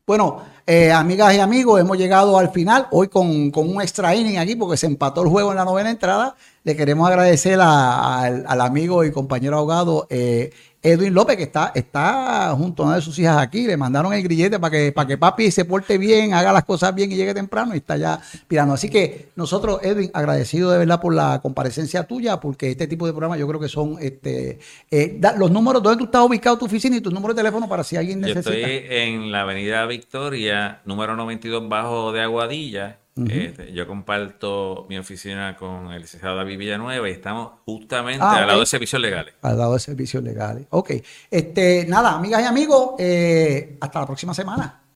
Bueno, 0.07 0.43
eh, 0.67 0.93
amigas 0.93 1.35
y 1.35 1.41
amigos, 1.41 1.81
hemos 1.81 1.97
llegado 1.97 2.37
al 2.37 2.51
final, 2.51 2.89
hoy 2.91 3.09
con, 3.09 3.27
un 3.27 3.81
extra 3.81 4.15
inning 4.15 4.37
aquí 4.37 4.55
porque 4.55 4.77
se 4.77 4.85
empató 4.85 5.23
el 5.23 5.31
juego 5.31 5.51
en 5.53 5.57
la 5.57 5.65
novena 5.65 5.91
entrada. 5.91 6.37
Le 6.63 6.77
queremos 6.77 7.09
agradecer 7.09 7.59
al 7.59 8.61
amigo 8.61 9.03
y 9.05 9.13
compañero 9.13 9.57
abogado 9.57 10.07
eh, 10.11 10.53
Edwin 10.85 11.15
López, 11.15 11.39
que 11.39 11.45
está, 11.45 11.73
está 11.75 12.55
junto 12.55 12.83
a 12.83 12.87
una 12.87 12.97
de 12.97 13.01
sus 13.01 13.19
hijas 13.19 13.39
aquí, 13.39 13.67
le 13.67 13.75
mandaron 13.75 14.13
el 14.13 14.23
grillete 14.23 14.59
para 14.59 14.71
que, 14.71 14.93
para 14.93 15.09
que 15.09 15.17
papi 15.17 15.51
se 15.51 15.65
porte 15.65 15.97
bien, 15.97 16.35
haga 16.35 16.53
las 16.53 16.65
cosas 16.65 16.95
bien 16.95 17.11
y 17.11 17.17
llegue 17.17 17.33
temprano 17.33 17.75
y 17.75 17.79
está 17.79 17.97
ya 17.97 18.21
pirando. 18.47 18.75
Así 18.75 18.91
que 18.91 19.31
nosotros, 19.35 19.81
Edwin, 19.83 20.11
agradecido 20.13 20.71
de 20.71 20.77
verdad 20.77 21.01
por 21.01 21.15
la 21.15 21.41
comparecencia 21.41 22.05
tuya, 22.05 22.39
porque 22.39 22.71
este 22.71 22.87
tipo 22.87 23.07
de 23.07 23.15
programas 23.15 23.39
yo 23.39 23.49
creo 23.49 23.59
que 23.59 23.69
son 23.69 23.97
este 23.99 24.59
eh, 24.91 25.19
los 25.39 25.51
números, 25.51 25.83
¿dónde 25.83 25.97
tú 25.97 26.05
estás 26.05 26.23
ubicado 26.23 26.59
tu 26.59 26.67
oficina 26.67 26.99
y 26.99 27.01
tu 27.01 27.11
número 27.11 27.33
de 27.33 27.39
teléfono 27.39 27.67
para 27.67 27.83
si 27.83 27.97
alguien 27.97 28.21
necesita? 28.21 28.51
Yo 28.51 28.57
estoy 28.59 28.87
en 28.91 29.33
la 29.33 29.41
avenida 29.41 29.87
Victoria, 29.87 30.83
número 30.85 31.17
92 31.17 31.67
bajo 31.67 32.13
de 32.13 32.21
Aguadilla 32.21 32.99
este, 33.17 33.73
yo 33.73 33.87
comparto 33.87 34.87
mi 34.89 34.99
oficina 34.99 35.57
con 35.57 35.93
el 35.93 36.03
licenciado 36.03 36.37
David 36.37 36.59
Villanueva 36.59 37.09
y 37.09 37.13
estamos 37.13 37.53
justamente 37.65 38.25
ah, 38.25 38.39
al 38.39 38.47
lado 38.49 38.61
de 38.61 38.67
servicios 38.67 39.01
legales. 39.01 39.35
Al 39.43 39.57
lado 39.57 39.75
de 39.75 39.81
servicios 39.81 40.23
legales. 40.23 40.67
Ok. 40.71 40.93
Este, 41.31 41.87
nada, 41.89 42.15
amigas 42.15 42.43
y 42.43 42.45
amigos, 42.45 42.95
eh, 42.99 43.79
hasta 43.81 44.01
la 44.01 44.07
próxima 44.07 44.35
semana. 44.35 44.84